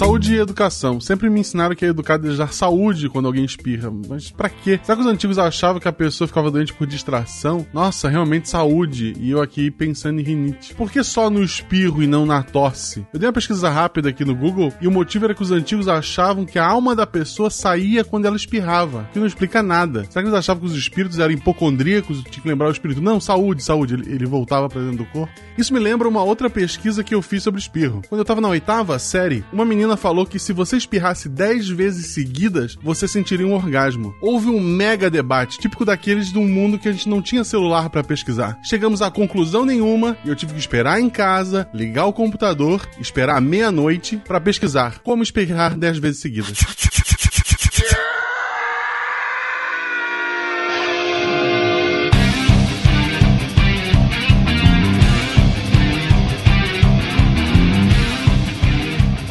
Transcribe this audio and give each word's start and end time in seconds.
Saúde 0.00 0.34
e 0.34 0.38
educação. 0.38 0.98
Sempre 0.98 1.28
me 1.28 1.40
ensinaram 1.40 1.76
que 1.76 1.84
é 1.84 1.88
educado 1.88 2.34
dar 2.34 2.54
saúde 2.54 3.10
quando 3.10 3.26
alguém 3.26 3.44
espirra. 3.44 3.92
Mas 4.08 4.30
pra 4.30 4.48
quê? 4.48 4.80
Será 4.82 4.96
que 4.96 5.02
os 5.02 5.06
antigos 5.06 5.38
achavam 5.38 5.78
que 5.78 5.88
a 5.88 5.92
pessoa 5.92 6.26
ficava 6.26 6.50
doente 6.50 6.72
por 6.72 6.86
distração? 6.86 7.66
Nossa, 7.70 8.08
realmente 8.08 8.48
saúde. 8.48 9.12
E 9.18 9.30
eu 9.30 9.42
aqui 9.42 9.70
pensando 9.70 10.18
em 10.18 10.22
rinite. 10.22 10.74
Por 10.74 10.90
que 10.90 11.04
só 11.04 11.28
no 11.28 11.44
espirro 11.44 12.02
e 12.02 12.06
não 12.06 12.24
na 12.24 12.42
tosse? 12.42 13.06
Eu 13.12 13.20
dei 13.20 13.26
uma 13.28 13.34
pesquisa 13.34 13.68
rápida 13.68 14.08
aqui 14.08 14.24
no 14.24 14.34
Google 14.34 14.72
e 14.80 14.88
o 14.88 14.90
motivo 14.90 15.26
era 15.26 15.34
que 15.34 15.42
os 15.42 15.50
antigos 15.50 15.86
achavam 15.86 16.46
que 16.46 16.58
a 16.58 16.64
alma 16.64 16.96
da 16.96 17.06
pessoa 17.06 17.50
saía 17.50 18.02
quando 18.02 18.24
ela 18.24 18.36
espirrava. 18.36 19.06
Que 19.12 19.18
não 19.18 19.26
explica 19.26 19.62
nada. 19.62 20.04
Será 20.04 20.22
que 20.22 20.28
eles 20.30 20.38
achavam 20.38 20.62
que 20.62 20.68
os 20.70 20.78
espíritos 20.78 21.18
eram 21.18 21.34
hipocondríacos? 21.34 22.22
Tinha 22.22 22.42
que 22.42 22.48
lembrar 22.48 22.68
o 22.68 22.72
espírito. 22.72 23.02
Não, 23.02 23.20
saúde, 23.20 23.62
saúde. 23.62 23.92
Ele, 23.92 24.14
ele 24.14 24.24
voltava 24.24 24.66
pra 24.66 24.80
dentro 24.80 25.04
do 25.04 25.04
corpo. 25.04 25.34
Isso 25.58 25.74
me 25.74 25.78
lembra 25.78 26.08
uma 26.08 26.22
outra 26.22 26.48
pesquisa 26.48 27.04
que 27.04 27.14
eu 27.14 27.20
fiz 27.20 27.42
sobre 27.42 27.60
espirro. 27.60 28.00
Quando 28.08 28.20
eu 28.20 28.24
tava 28.24 28.40
na 28.40 28.48
oitava 28.48 28.98
série, 28.98 29.44
uma 29.52 29.66
menina 29.66 29.89
falou 29.96 30.26
que 30.26 30.38
se 30.38 30.52
você 30.52 30.76
espirrasse 30.76 31.28
10 31.28 31.68
vezes 31.68 32.06
seguidas, 32.08 32.76
você 32.82 33.06
sentiria 33.06 33.46
um 33.46 33.54
orgasmo. 33.54 34.14
Houve 34.20 34.48
um 34.48 34.60
mega 34.60 35.10
debate, 35.10 35.58
típico 35.58 35.84
daqueles 35.84 36.32
de 36.32 36.38
um 36.38 36.46
mundo 36.46 36.78
que 36.78 36.88
a 36.88 36.92
gente 36.92 37.08
não 37.08 37.22
tinha 37.22 37.44
celular 37.44 37.90
para 37.90 38.04
pesquisar. 38.04 38.58
Chegamos 38.62 39.02
a 39.02 39.10
conclusão 39.10 39.64
nenhuma 39.64 40.16
e 40.24 40.28
eu 40.28 40.36
tive 40.36 40.54
que 40.54 40.60
esperar 40.60 41.00
em 41.00 41.10
casa, 41.10 41.68
ligar 41.72 42.06
o 42.06 42.12
computador, 42.12 42.88
esperar 42.98 43.40
meia-noite 43.40 44.16
para 44.16 44.40
pesquisar 44.40 45.00
como 45.00 45.22
espirrar 45.22 45.76
10 45.76 45.98
vezes 45.98 46.20
seguidas. 46.20 46.58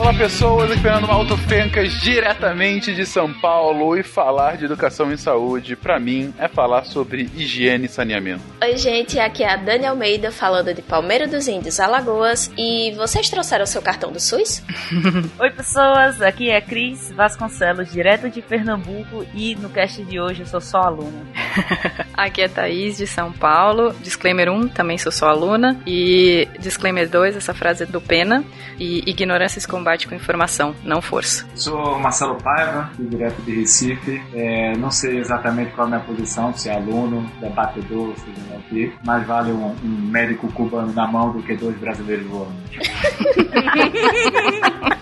Olá 0.09 0.17
pessoas, 0.17 0.71
aqui 0.71 0.81
Fernando 0.81 1.07
Malto 1.07 1.37
Fencas, 1.37 1.93
diretamente 2.01 2.95
de 2.95 3.05
São 3.05 3.31
Paulo 3.31 3.95
e 3.95 4.01
falar 4.01 4.57
de 4.57 4.65
educação 4.65 5.13
e 5.13 5.17
saúde, 5.19 5.75
para 5.75 5.99
mim, 5.99 6.33
é 6.39 6.47
falar 6.47 6.83
sobre 6.85 7.29
higiene 7.35 7.85
e 7.85 7.87
saneamento. 7.87 8.41
Oi 8.59 8.75
gente, 8.75 9.19
aqui 9.19 9.43
é 9.43 9.53
a 9.53 9.55
Dani 9.55 9.85
Almeida 9.85 10.31
falando 10.31 10.73
de 10.73 10.81
Palmeira 10.81 11.27
dos 11.27 11.47
Índios, 11.47 11.79
Alagoas 11.79 12.51
e 12.57 12.91
vocês 12.97 13.29
trouxeram 13.29 13.67
seu 13.67 13.83
cartão 13.83 14.11
do 14.11 14.19
SUS? 14.19 14.63
Oi 15.39 15.51
pessoas, 15.51 16.23
aqui 16.23 16.49
é 16.49 16.59
Cris 16.59 17.11
Vasconcelos, 17.11 17.91
direto 17.91 18.31
de 18.31 18.41
Pernambuco 18.41 19.23
e 19.35 19.53
no 19.57 19.69
cast 19.69 20.03
de 20.03 20.19
hoje 20.19 20.41
eu 20.41 20.47
sou 20.47 20.59
só 20.59 20.79
aluna. 20.79 21.23
aqui 22.17 22.41
é 22.41 22.47
Thaís 22.47 22.97
de 22.97 23.05
São 23.05 23.31
Paulo, 23.31 23.93
disclaimer 24.01 24.49
1, 24.49 24.69
também 24.69 24.97
sou 24.97 25.11
só 25.11 25.27
aluna 25.27 25.79
e 25.85 26.47
disclaimer 26.59 27.07
2, 27.07 27.37
essa 27.37 27.53
frase 27.53 27.83
é 27.83 27.85
do 27.85 28.01
Pena 28.01 28.43
e 28.79 29.07
ignorância 29.07 29.61
se 29.61 29.67
com 30.07 30.15
informação, 30.15 30.75
não 30.83 31.01
força. 31.01 31.45
Sou 31.55 31.99
Marcelo 31.99 32.35
Paiva, 32.41 32.89
direto 32.97 33.41
de 33.41 33.59
Recife. 33.59 34.21
É, 34.33 34.75
não 34.77 34.91
sei 34.91 35.17
exatamente 35.17 35.71
qual 35.71 35.87
é 35.87 35.89
a 35.89 35.95
minha 35.95 36.05
posição, 36.05 36.53
se 36.53 36.69
é 36.69 36.75
aluno, 36.75 37.29
debatedor, 37.39 38.13
seja 38.17 38.41
lá 38.51 38.57
o 38.57 38.61
quê, 38.69 38.91
mas 39.05 39.25
vale 39.25 39.51
um, 39.51 39.75
um 39.83 40.09
médico 40.11 40.51
cubano 40.51 40.93
na 40.93 41.07
mão 41.07 41.31
do 41.31 41.41
que 41.41 41.55
dois 41.55 41.77
brasileiros 41.77 42.27
voando. 42.27 42.53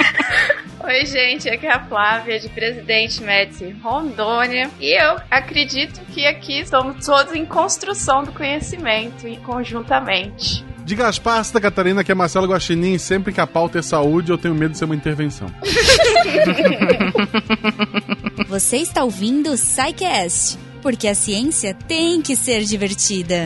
Oi, 0.83 1.05
gente, 1.05 1.47
aqui 1.47 1.65
é 1.65 1.71
a 1.71 1.79
Flávia, 1.79 2.37
de 2.37 2.49
Presidente 2.49 3.23
Médici 3.23 3.73
Rondônia. 3.81 4.69
E 4.81 5.01
eu 5.01 5.15
acredito 5.31 6.01
que 6.13 6.27
aqui 6.27 6.59
estamos 6.59 7.05
todos 7.05 7.33
em 7.33 7.45
construção 7.45 8.25
do 8.25 8.33
conhecimento 8.33 9.25
e 9.25 9.37
conjuntamente. 9.37 10.65
De 10.83 10.93
Gaspar, 10.93 11.41
Santa 11.45 11.61
Catarina, 11.61 12.03
que 12.03 12.11
é 12.11 12.15
Marcelo 12.15 12.47
Guaxinim, 12.47 12.97
sempre 12.97 13.31
que 13.31 13.39
a 13.39 13.47
pauta 13.47 13.79
é 13.79 13.81
saúde, 13.81 14.29
eu 14.29 14.37
tenho 14.37 14.53
medo 14.53 14.71
de 14.71 14.77
ser 14.77 14.83
uma 14.83 14.95
intervenção. 14.95 15.47
Você 18.49 18.75
está 18.75 19.05
ouvindo 19.05 19.51
o 19.51 19.57
SciCast, 19.57 20.59
porque 20.81 21.07
a 21.07 21.15
ciência 21.15 21.73
tem 21.73 22.21
que 22.21 22.35
ser 22.35 22.65
divertida. 22.65 23.45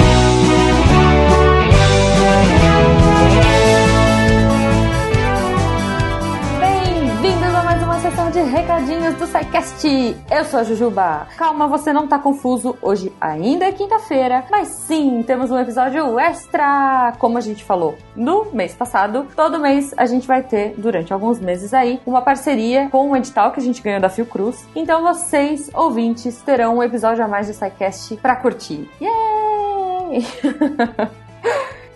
sessão 3.27 3.56
recadinhos 8.47 9.15
do 9.15 9.27
SciCast. 9.27 10.15
Eu 10.31 10.45
sou 10.45 10.59
a 10.59 10.63
Jujuba. 10.63 11.27
Calma, 11.37 11.67
você 11.67 11.91
não 11.91 12.07
tá 12.07 12.17
confuso. 12.17 12.77
Hoje 12.81 13.11
ainda 13.19 13.65
é 13.65 13.71
quinta-feira, 13.71 14.45
mas 14.49 14.69
sim, 14.69 15.23
temos 15.25 15.51
um 15.51 15.59
episódio 15.59 16.17
extra. 16.19 17.13
Como 17.19 17.37
a 17.37 17.41
gente 17.41 17.63
falou 17.63 17.97
no 18.15 18.45
mês 18.53 18.73
passado, 18.73 19.27
todo 19.35 19.59
mês 19.59 19.93
a 19.97 20.05
gente 20.05 20.27
vai 20.27 20.41
ter, 20.41 20.73
durante 20.77 21.11
alguns 21.11 21.39
meses 21.39 21.73
aí, 21.73 21.99
uma 22.05 22.21
parceria 22.21 22.89
com 22.89 23.09
um 23.09 23.15
edital 23.15 23.51
que 23.51 23.59
a 23.59 23.63
gente 23.63 23.81
ganhou 23.81 23.99
da 23.99 24.09
Fiocruz. 24.09 24.67
Então 24.75 25.01
vocês, 25.03 25.69
ouvintes, 25.73 26.41
terão 26.41 26.77
um 26.77 26.83
episódio 26.83 27.23
a 27.23 27.27
mais 27.27 27.47
do 27.47 27.53
SciCast 27.53 28.15
pra 28.17 28.35
curtir. 28.35 28.89
Yay! 29.01 30.25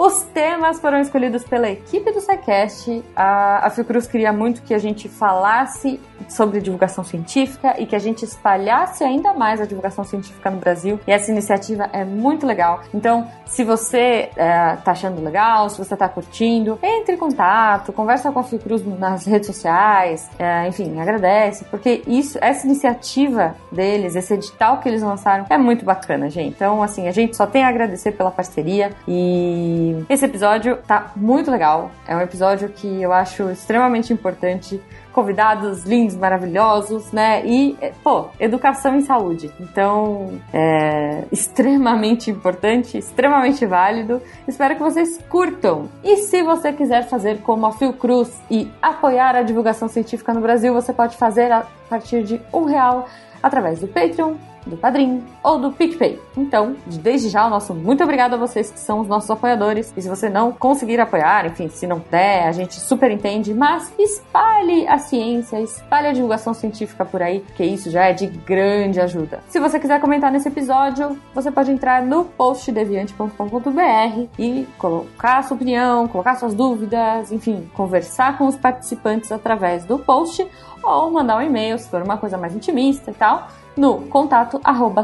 Os 0.04 0.24
temas 0.34 0.80
foram 0.80 1.00
escolhidos 1.00 1.44
pela 1.44 1.70
equipe 1.70 2.12
do 2.12 2.20
SciCast. 2.20 3.04
A, 3.16 3.68
a 3.68 3.70
Fiocruz 3.70 4.08
queria 4.08 4.34
muito 4.34 4.64
que 4.64 4.74
a 4.74 4.80
gente 4.80 5.08
falasse 5.08 6.00
sobre 6.28 6.60
divulgação 6.60 7.04
científica 7.04 7.76
e 7.80 7.86
que 7.86 7.96
a 7.96 8.00
gente 8.00 8.26
espalhasse 8.26 9.04
ainda 9.04 9.32
mais 9.32 9.62
a 9.62 9.66
divulgação 9.66 10.04
científica 10.04 10.50
no 10.50 10.58
Brasil. 10.58 11.00
E 11.06 11.12
essa 11.12 11.30
iniciativa 11.30 11.88
é 11.94 12.04
muito 12.04 12.48
legal. 12.48 12.82
Então, 12.92 13.28
se 13.46 13.64
você 13.64 14.32
é, 14.36 14.76
tá 14.78 14.92
achando 14.92 15.22
legal, 15.22 15.70
se 15.70 15.78
você 15.78 15.96
tá 15.96 16.10
curtindo, 16.10 16.80
entre 16.82 17.14
em 17.14 17.18
contato, 17.18 17.94
conversa 17.94 18.32
com 18.32 18.40
a 18.40 18.44
Fiocruz 18.44 18.84
nas 18.98 19.28
redes 19.28 19.46
sociais, 19.46 20.32
é, 20.40 20.68
enfim, 20.68 21.00
agradece, 21.00 21.64
porque 21.66 22.02
isso, 22.08 22.40
essa 22.42 22.66
iniciativa 22.66 23.56
deles, 23.72 24.16
esse 24.16 24.34
edital 24.34 24.80
que 24.80 24.90
eles 24.90 25.04
lançaram, 25.04 25.46
é 25.48 25.60
muito 25.60 25.86
bacana, 25.86 26.28
gente. 26.28 26.56
Então, 26.56 26.82
assim, 26.82 27.08
a 27.08 27.12
gente 27.12 27.38
só 27.38 27.46
tem 27.46 27.64
a 27.64 27.68
agradecer 27.68 28.14
pela 28.14 28.32
parceria 28.32 28.92
e 29.08 29.91
esse 30.10 30.26
episódio 30.26 30.78
tá 30.88 31.12
muito 31.16 31.50
legal. 31.50 31.92
É 32.08 32.16
um 32.16 32.22
episódio 32.22 32.70
que 32.70 33.02
eu 33.02 33.12
acho 33.14 33.50
extremamente 33.50 34.12
importante. 34.12 34.82
Convidados 35.14 35.84
lindos, 35.84 36.16
maravilhosos, 36.16 37.12
né? 37.12 37.46
E, 37.46 37.78
pô, 38.02 38.28
educação 38.40 38.96
em 38.96 39.02
saúde. 39.02 39.52
Então, 39.60 40.40
é 40.54 41.26
extremamente 41.32 42.32
importante, 42.32 42.98
extremamente 42.98 43.66
válido. 43.66 44.22
Espero 44.48 44.76
que 44.76 44.82
vocês 44.82 45.20
curtam. 45.30 45.90
E 46.02 46.16
se 46.18 46.42
você 46.44 46.72
quiser 46.72 47.10
fazer 47.10 47.40
como 47.42 47.66
a 47.66 47.74
Fiocruz 47.74 48.42
e 48.50 48.72
apoiar 48.82 49.36
a 49.36 49.42
divulgação 49.42 49.90
científica 49.90 50.34
no 50.34 50.40
Brasil, 50.40 50.74
você 50.74 50.94
pode 50.94 51.18
fazer 51.18 51.52
a 51.52 51.66
partir 51.90 52.24
de 52.24 52.42
um 52.54 52.64
real 52.64 53.10
através 53.44 53.80
do 53.80 53.88
Patreon, 53.88 54.36
do 54.66 54.78
Padrim 54.78 55.24
ou 55.44 55.60
do 55.60 55.72
PicPay. 55.72 56.20
Então, 56.38 56.76
desde 56.86 57.30
já, 57.30 57.46
o 57.46 57.50
nosso 57.50 57.74
muito 57.74 58.04
obrigado 58.04 58.36
a 58.36 58.38
vocês 58.38 58.72
que 58.72 58.80
são 58.80 59.00
os 59.00 59.08
nossos 59.08 59.30
apoiadores. 59.30 59.94
E 59.96 60.02
se 60.02 60.10
você 60.10 60.30
não 60.30 60.52
conseguir 60.52 61.00
apoiar, 61.00 61.46
enfim, 61.46 61.70
se 61.70 61.88
não 61.88 62.02
der, 62.10 62.48
a 62.48 62.52
gente 62.52 62.80
super 62.80 63.12
entende, 63.12 63.54
mas 63.54 63.92
espalhe 63.98 64.88
a 64.88 64.98
ciência, 64.98 65.60
espalhe 65.60 66.08
a 66.08 66.14
divulgação 66.14 66.54
científica 66.54 67.06
por 67.06 67.22
aí, 67.22 67.44
que 67.56 67.64
isso 67.64 67.90
já 67.90 68.06
é 68.06 68.14
de 68.14 68.28
grande 68.28 69.00
ajuda. 69.00 69.42
Se 69.48 69.60
você 69.60 69.80
quiser 69.80 70.00
comentar 70.00 70.32
nesse 70.32 70.48
episódio, 70.48 71.18
você 71.34 71.52
pode 71.52 71.72
entrar 71.72 72.02
no 72.02 72.26
postdeviante.com.br 72.26 74.28
e 74.38 74.68
colocar 74.78 75.44
sua 75.44 75.56
opinião, 75.56 76.08
colocar 76.08 76.36
suas 76.36 76.54
dúvidas, 76.54 77.32
enfim, 77.32 77.70
conversar 77.74 78.38
com 78.38 78.48
os 78.48 78.56
participantes 78.56 79.32
através 79.32 79.86
do 79.86 80.00
post 80.00 80.48
ou 80.84 81.12
mandar 81.12 81.38
um 81.38 81.42
e-mail 81.42 81.78
se 81.78 81.90
for 81.90 82.02
uma 82.02 82.18
coisa 82.18 82.38
mais 82.38 82.56
intimista 82.56 83.12
e 83.12 83.14
tal 83.14 83.48
no 83.76 84.02
contato 84.08 84.60
arroba 84.64 85.04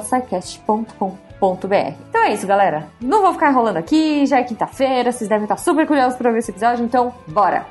Então 2.10 2.24
é 2.24 2.34
isso, 2.34 2.48
galera. 2.48 2.88
Não 3.00 3.22
vou 3.22 3.34
ficar 3.34 3.52
enrolando 3.52 3.78
aqui, 3.78 4.26
já 4.26 4.40
é 4.40 4.44
quinta-feira, 4.44 5.12
vocês 5.12 5.30
devem 5.30 5.44
estar 5.44 5.58
super 5.58 5.86
curiosos 5.86 6.18
para 6.18 6.32
ver 6.32 6.40
esse 6.40 6.52
episódio, 6.52 6.84
então 6.84 7.14
bora! 7.28 7.66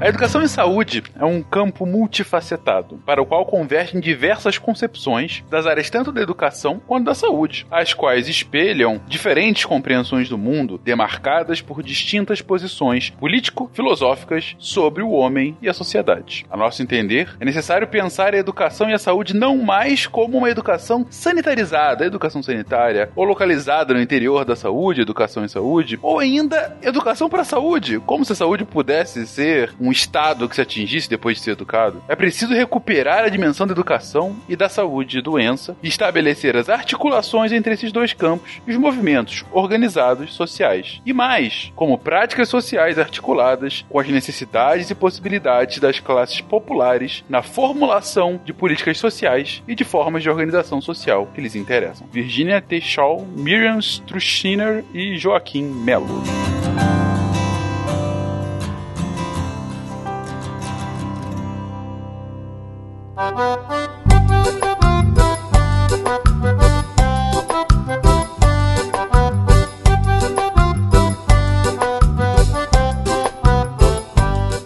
A 0.00 0.08
educação 0.08 0.42
em 0.42 0.48
saúde 0.48 1.02
é 1.14 1.26
um 1.26 1.42
campo 1.42 1.84
multifacetado, 1.84 2.98
para 3.04 3.20
o 3.20 3.26
qual 3.26 3.44
convergem 3.44 4.00
diversas 4.00 4.56
concepções 4.56 5.44
das 5.50 5.66
áreas 5.66 5.90
tanto 5.90 6.10
da 6.10 6.22
educação 6.22 6.80
quanto 6.86 7.04
da 7.04 7.14
saúde, 7.14 7.66
as 7.70 7.92
quais 7.92 8.26
espelham 8.26 8.98
diferentes 9.06 9.66
compreensões 9.66 10.26
do 10.26 10.38
mundo, 10.38 10.80
demarcadas 10.82 11.60
por 11.60 11.82
distintas 11.82 12.40
posições 12.40 13.10
político-filosóficas 13.10 14.56
sobre 14.58 15.02
o 15.02 15.10
homem 15.10 15.54
e 15.60 15.68
a 15.68 15.74
sociedade. 15.74 16.46
A 16.50 16.56
nosso 16.56 16.82
entender, 16.82 17.36
é 17.38 17.44
necessário 17.44 17.86
pensar 17.86 18.32
a 18.32 18.38
educação 18.38 18.88
e 18.88 18.94
a 18.94 18.98
saúde 18.98 19.36
não 19.36 19.58
mais 19.58 20.06
como 20.06 20.38
uma 20.38 20.48
educação 20.48 21.06
sanitarizada, 21.10 22.06
educação 22.06 22.42
sanitária, 22.42 23.10
ou 23.14 23.24
localizada 23.24 23.92
no 23.92 24.00
interior 24.00 24.46
da 24.46 24.56
saúde, 24.56 25.02
educação 25.02 25.44
em 25.44 25.48
saúde, 25.48 25.98
ou 26.00 26.18
ainda 26.18 26.74
educação 26.80 27.28
para 27.28 27.42
a 27.42 27.44
saúde, 27.44 28.00
como 28.06 28.24
se 28.24 28.32
a 28.32 28.36
saúde 28.36 28.64
pudesse 28.64 29.26
ser 29.26 29.74
um 29.78 29.89
um 29.90 29.92
estado 29.92 30.48
que 30.48 30.54
se 30.54 30.60
atingisse 30.60 31.10
depois 31.10 31.36
de 31.36 31.42
ser 31.42 31.50
educado, 31.50 32.00
é 32.06 32.14
preciso 32.14 32.54
recuperar 32.54 33.24
a 33.24 33.28
dimensão 33.28 33.66
da 33.66 33.72
educação 33.72 34.36
e 34.48 34.54
da 34.54 34.68
saúde 34.68 35.18
e 35.18 35.22
doença 35.22 35.76
e 35.82 35.88
estabelecer 35.88 36.56
as 36.56 36.68
articulações 36.68 37.50
entre 37.50 37.74
esses 37.74 37.90
dois 37.90 38.12
campos 38.12 38.62
e 38.64 38.70
os 38.70 38.76
movimentos 38.76 39.44
organizados 39.50 40.32
sociais. 40.32 41.02
E 41.04 41.12
mais, 41.12 41.72
como 41.74 41.98
práticas 41.98 42.48
sociais 42.48 43.00
articuladas 43.00 43.84
com 43.88 43.98
as 43.98 44.06
necessidades 44.06 44.88
e 44.90 44.94
possibilidades 44.94 45.80
das 45.80 45.98
classes 45.98 46.40
populares 46.40 47.24
na 47.28 47.42
formulação 47.42 48.40
de 48.44 48.52
políticas 48.52 48.96
sociais 48.96 49.60
e 49.66 49.74
de 49.74 49.82
formas 49.82 50.22
de 50.22 50.30
organização 50.30 50.80
social 50.80 51.26
que 51.34 51.40
lhes 51.40 51.56
interessam. 51.56 52.06
Virginia 52.12 52.60
T. 52.60 52.80
Shaw, 52.80 53.26
Miriam 53.36 53.78
Struschiner 53.80 54.84
e 54.94 55.18
Joaquim 55.18 55.64
Mello. 55.64 56.59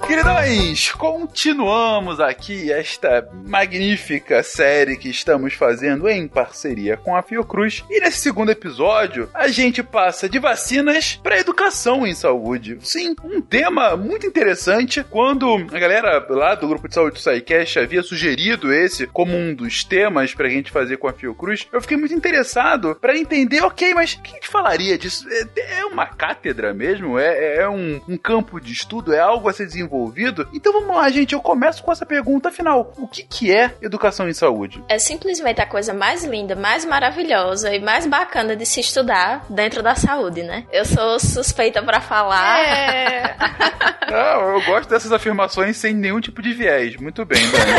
Queridões! 0.06 0.63
Continuamos 0.74 2.18
aqui 2.18 2.72
esta 2.72 3.28
magnífica 3.46 4.42
série 4.42 4.96
que 4.96 5.08
estamos 5.08 5.54
fazendo 5.54 6.08
em 6.08 6.26
parceria 6.26 6.96
com 6.96 7.14
a 7.14 7.22
Fiocruz. 7.22 7.84
E 7.88 8.00
nesse 8.00 8.18
segundo 8.18 8.50
episódio, 8.50 9.30
a 9.32 9.46
gente 9.46 9.84
passa 9.84 10.28
de 10.28 10.40
vacinas 10.40 11.20
para 11.22 11.38
educação 11.38 12.04
em 12.04 12.12
saúde. 12.12 12.78
Sim, 12.80 13.14
um 13.22 13.40
tema 13.40 13.96
muito 13.96 14.26
interessante. 14.26 15.04
Quando 15.08 15.54
a 15.54 15.78
galera 15.78 16.26
lá 16.28 16.56
do 16.56 16.66
grupo 16.66 16.88
de 16.88 16.94
saúde 16.94 17.14
do 17.14 17.20
SciCast 17.20 17.78
havia 17.78 18.02
sugerido 18.02 18.72
esse 18.72 19.06
como 19.06 19.36
um 19.36 19.54
dos 19.54 19.84
temas 19.84 20.34
pra 20.34 20.48
gente 20.48 20.72
fazer 20.72 20.96
com 20.96 21.06
a 21.06 21.12
Fiocruz, 21.12 21.68
eu 21.72 21.80
fiquei 21.80 21.96
muito 21.96 22.14
interessado 22.14 22.96
para 23.00 23.16
entender, 23.16 23.62
ok, 23.62 23.94
mas 23.94 24.14
o 24.14 24.22
que 24.22 24.32
a 24.32 24.34
gente 24.34 24.48
falaria 24.48 24.98
disso? 24.98 25.24
É, 25.30 25.78
é 25.78 25.84
uma 25.84 26.06
cátedra 26.06 26.74
mesmo? 26.74 27.16
É, 27.16 27.58
é 27.58 27.68
um, 27.68 28.00
um 28.08 28.16
campo 28.16 28.60
de 28.60 28.72
estudo? 28.72 29.12
É 29.12 29.20
algo 29.20 29.48
a 29.48 29.52
ser 29.52 29.66
desenvolvido? 29.66 30.48
Então 30.64 30.80
vamos 30.80 30.96
lá, 30.96 31.10
gente. 31.10 31.34
Eu 31.34 31.42
começo 31.42 31.82
com 31.82 31.92
essa 31.92 32.06
pergunta 32.06 32.50
final: 32.50 32.90
o 32.96 33.06
que, 33.06 33.22
que 33.22 33.54
é 33.54 33.74
educação 33.82 34.26
em 34.26 34.32
saúde? 34.32 34.82
É 34.88 34.98
simplesmente 34.98 35.60
a 35.60 35.66
coisa 35.66 35.92
mais 35.92 36.24
linda, 36.24 36.56
mais 36.56 36.86
maravilhosa 36.86 37.74
e 37.74 37.78
mais 37.78 38.06
bacana 38.06 38.56
de 38.56 38.64
se 38.64 38.80
estudar 38.80 39.44
dentro 39.50 39.82
da 39.82 39.94
saúde, 39.94 40.42
né? 40.42 40.64
Eu 40.72 40.86
sou 40.86 41.20
suspeita 41.20 41.82
para 41.82 42.00
falar. 42.00 42.60
É. 42.60 43.36
Não, 44.10 44.54
eu 44.54 44.62
gosto 44.62 44.88
dessas 44.88 45.12
afirmações 45.12 45.76
sem 45.76 45.92
nenhum 45.92 46.18
tipo 46.18 46.40
de 46.40 46.54
viés. 46.54 46.96
Muito 46.96 47.26
bem, 47.26 47.42
Dani. 47.50 47.72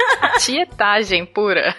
Tietagem 0.38 1.24
pura. 1.24 1.74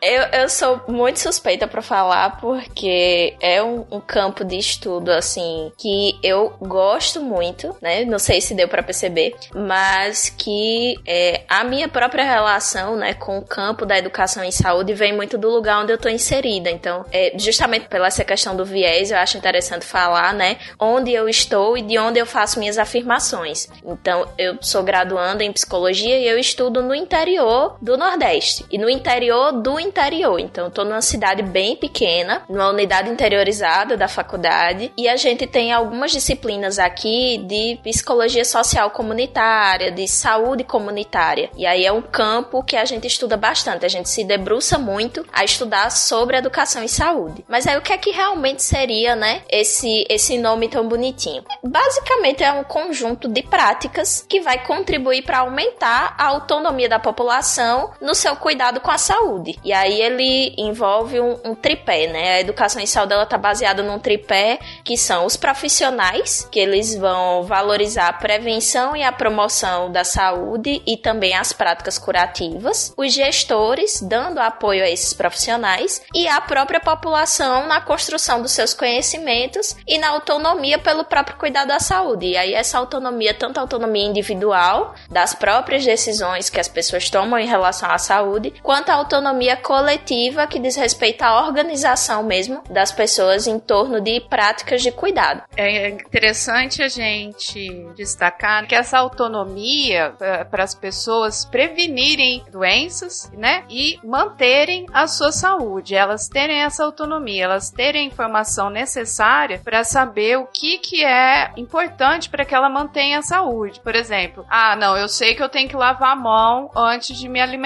Eu, 0.00 0.40
eu 0.40 0.48
sou 0.48 0.80
muito 0.88 1.20
suspeita 1.20 1.66
para 1.66 1.80
falar 1.80 2.40
porque 2.40 3.36
é 3.40 3.62
um, 3.62 3.86
um, 3.90 4.00
campo 4.00 4.44
de 4.44 4.56
estudo 4.56 5.10
assim 5.10 5.70
que 5.78 6.18
eu 6.22 6.52
gosto 6.60 7.20
muito, 7.20 7.76
né? 7.80 8.04
Não 8.04 8.18
sei 8.18 8.40
se 8.40 8.54
deu 8.54 8.66
para 8.66 8.82
perceber, 8.82 9.34
mas 9.54 10.28
que 10.28 10.96
é, 11.06 11.42
a 11.48 11.62
minha 11.64 11.88
própria 11.88 12.24
relação, 12.24 12.96
né, 12.96 13.14
com 13.14 13.38
o 13.38 13.44
campo 13.44 13.86
da 13.86 13.96
educação 13.96 14.42
em 14.42 14.50
saúde 14.50 14.92
vem 14.92 15.14
muito 15.14 15.38
do 15.38 15.48
lugar 15.48 15.82
onde 15.82 15.92
eu 15.92 15.98
tô 15.98 16.08
inserida. 16.08 16.70
Então, 16.70 17.04
é, 17.12 17.32
justamente 17.38 17.86
pela 17.88 18.08
essa 18.08 18.24
questão 18.24 18.56
do 18.56 18.64
viés, 18.64 19.10
eu 19.10 19.18
acho 19.18 19.38
interessante 19.38 19.84
falar, 19.84 20.34
né, 20.34 20.58
onde 20.78 21.12
eu 21.12 21.28
estou 21.28 21.78
e 21.78 21.82
de 21.82 21.98
onde 21.98 22.18
eu 22.18 22.26
faço 22.26 22.58
minhas 22.58 22.78
afirmações. 22.78 23.68
Então, 23.84 24.26
eu 24.36 24.58
sou 24.60 24.82
graduanda 24.82 25.44
em 25.44 25.52
psicologia 25.52 26.18
e 26.18 26.28
eu 26.28 26.38
estudo 26.38 26.82
no 26.82 26.94
interior 26.94 27.76
do 27.80 27.91
Nordeste 27.96 28.64
e 28.70 28.78
no 28.78 28.88
interior 28.88 29.52
do 29.52 29.78
interior. 29.78 30.38
Então, 30.38 30.70
tô 30.70 30.84
numa 30.84 31.02
cidade 31.02 31.42
bem 31.42 31.76
pequena, 31.76 32.42
numa 32.48 32.68
unidade 32.68 33.10
interiorizada 33.10 33.96
da 33.96 34.08
faculdade, 34.08 34.92
e 34.96 35.08
a 35.08 35.16
gente 35.16 35.46
tem 35.46 35.72
algumas 35.72 36.12
disciplinas 36.12 36.78
aqui 36.78 37.38
de 37.38 37.78
psicologia 37.82 38.44
social 38.44 38.90
comunitária, 38.90 39.90
de 39.90 40.06
saúde 40.08 40.64
comunitária. 40.64 41.50
E 41.56 41.66
aí 41.66 41.84
é 41.84 41.92
um 41.92 42.02
campo 42.02 42.62
que 42.62 42.76
a 42.76 42.84
gente 42.84 43.06
estuda 43.06 43.36
bastante, 43.36 43.84
a 43.84 43.88
gente 43.88 44.08
se 44.08 44.24
debruça 44.24 44.78
muito 44.78 45.24
a 45.32 45.44
estudar 45.44 45.90
sobre 45.90 46.36
educação 46.36 46.82
e 46.82 46.88
saúde. 46.88 47.44
Mas 47.48 47.66
aí 47.66 47.76
o 47.76 47.82
que 47.82 47.92
é 47.92 47.98
que 47.98 48.10
realmente 48.10 48.62
seria, 48.62 49.14
né, 49.14 49.42
esse 49.48 50.06
esse 50.08 50.38
nome 50.38 50.68
tão 50.68 50.86
bonitinho? 50.86 51.44
Basicamente 51.62 52.42
é 52.42 52.52
um 52.52 52.64
conjunto 52.64 53.28
de 53.28 53.42
práticas 53.42 54.24
que 54.28 54.40
vai 54.40 54.64
contribuir 54.64 55.22
para 55.22 55.40
aumentar 55.40 56.14
a 56.18 56.26
autonomia 56.26 56.88
da 56.88 56.98
população 56.98 57.81
no 58.00 58.14
seu 58.14 58.34
cuidado 58.36 58.80
com 58.80 58.90
a 58.90 58.98
saúde. 58.98 59.58
E 59.64 59.72
aí 59.72 60.00
ele 60.00 60.54
envolve 60.58 61.20
um, 61.20 61.38
um 61.44 61.54
tripé, 61.54 62.06
né? 62.06 62.34
A 62.34 62.40
educação 62.40 62.82
em 62.82 62.86
saúde 62.86 63.12
ela 63.12 63.26
tá 63.26 63.38
baseada 63.38 63.82
num 63.82 63.98
tripé 63.98 64.58
que 64.84 64.96
são 64.96 65.26
os 65.26 65.36
profissionais, 65.36 66.48
que 66.50 66.58
eles 66.58 66.96
vão 66.96 67.42
valorizar 67.44 68.08
a 68.08 68.12
prevenção 68.12 68.96
e 68.96 69.02
a 69.02 69.12
promoção 69.12 69.90
da 69.90 70.04
saúde 70.04 70.82
e 70.86 70.96
também 70.96 71.34
as 71.34 71.52
práticas 71.52 71.98
curativas, 71.98 72.92
os 72.96 73.12
gestores 73.12 74.00
dando 74.00 74.38
apoio 74.38 74.82
a 74.82 74.88
esses 74.88 75.12
profissionais 75.12 76.02
e 76.14 76.26
a 76.28 76.40
própria 76.40 76.80
população 76.80 77.66
na 77.66 77.80
construção 77.80 78.42
dos 78.42 78.52
seus 78.52 78.74
conhecimentos 78.74 79.76
e 79.86 79.98
na 79.98 80.08
autonomia 80.10 80.78
pelo 80.78 81.04
próprio 81.04 81.36
cuidado 81.36 81.68
da 81.68 81.80
saúde. 81.80 82.26
E 82.26 82.36
aí 82.36 82.54
essa 82.54 82.78
autonomia, 82.78 83.34
tanto 83.34 83.58
a 83.58 83.60
autonomia 83.60 84.06
individual 84.06 84.94
das 85.10 85.34
próprias 85.34 85.84
decisões 85.84 86.50
que 86.50 86.60
as 86.60 86.68
pessoas 86.68 87.08
tomam 87.10 87.38
em 87.38 87.46
relação 87.46 87.71
à 87.72 87.98
saúde, 87.98 88.54
quanto 88.62 88.90
a 88.90 88.94
autonomia 88.94 89.56
coletiva 89.56 90.46
que 90.46 90.58
diz 90.58 90.76
respeito 90.76 91.22
à 91.22 91.46
organização 91.46 92.22
mesmo 92.22 92.62
das 92.68 92.92
pessoas 92.92 93.46
em 93.46 93.58
torno 93.58 94.00
de 94.00 94.20
práticas 94.20 94.82
de 94.82 94.90
cuidado. 94.90 95.42
É 95.56 95.88
interessante 95.88 96.82
a 96.82 96.88
gente 96.88 97.86
destacar 97.96 98.66
que 98.66 98.74
essa 98.74 98.98
autonomia 98.98 100.14
eh, 100.20 100.44
para 100.44 100.64
as 100.64 100.74
pessoas 100.74 101.44
prevenirem 101.44 102.44
doenças, 102.50 103.30
né, 103.32 103.64
e 103.68 103.98
manterem 104.04 104.86
a 104.92 105.06
sua 105.06 105.32
saúde, 105.32 105.94
elas 105.94 106.28
terem 106.28 106.62
essa 106.62 106.84
autonomia, 106.84 107.44
elas 107.44 107.70
terem 107.70 108.02
a 108.02 108.06
informação 108.06 108.70
necessária 108.70 109.60
para 109.62 109.84
saber 109.84 110.38
o 110.38 110.46
que 110.46 110.78
que 110.78 111.04
é 111.04 111.52
importante 111.56 112.28
para 112.28 112.44
que 112.44 112.54
ela 112.54 112.68
mantenha 112.68 113.18
a 113.18 113.22
saúde. 113.22 113.80
Por 113.80 113.94
exemplo, 113.94 114.44
ah, 114.48 114.76
não, 114.76 114.96
eu 114.96 115.08
sei 115.08 115.34
que 115.34 115.42
eu 115.42 115.48
tenho 115.48 115.68
que 115.68 115.76
lavar 115.76 116.12
a 116.12 116.16
mão 116.16 116.70
antes 116.76 117.16
de 117.18 117.28
me 117.28 117.40
alimentar 117.40 117.61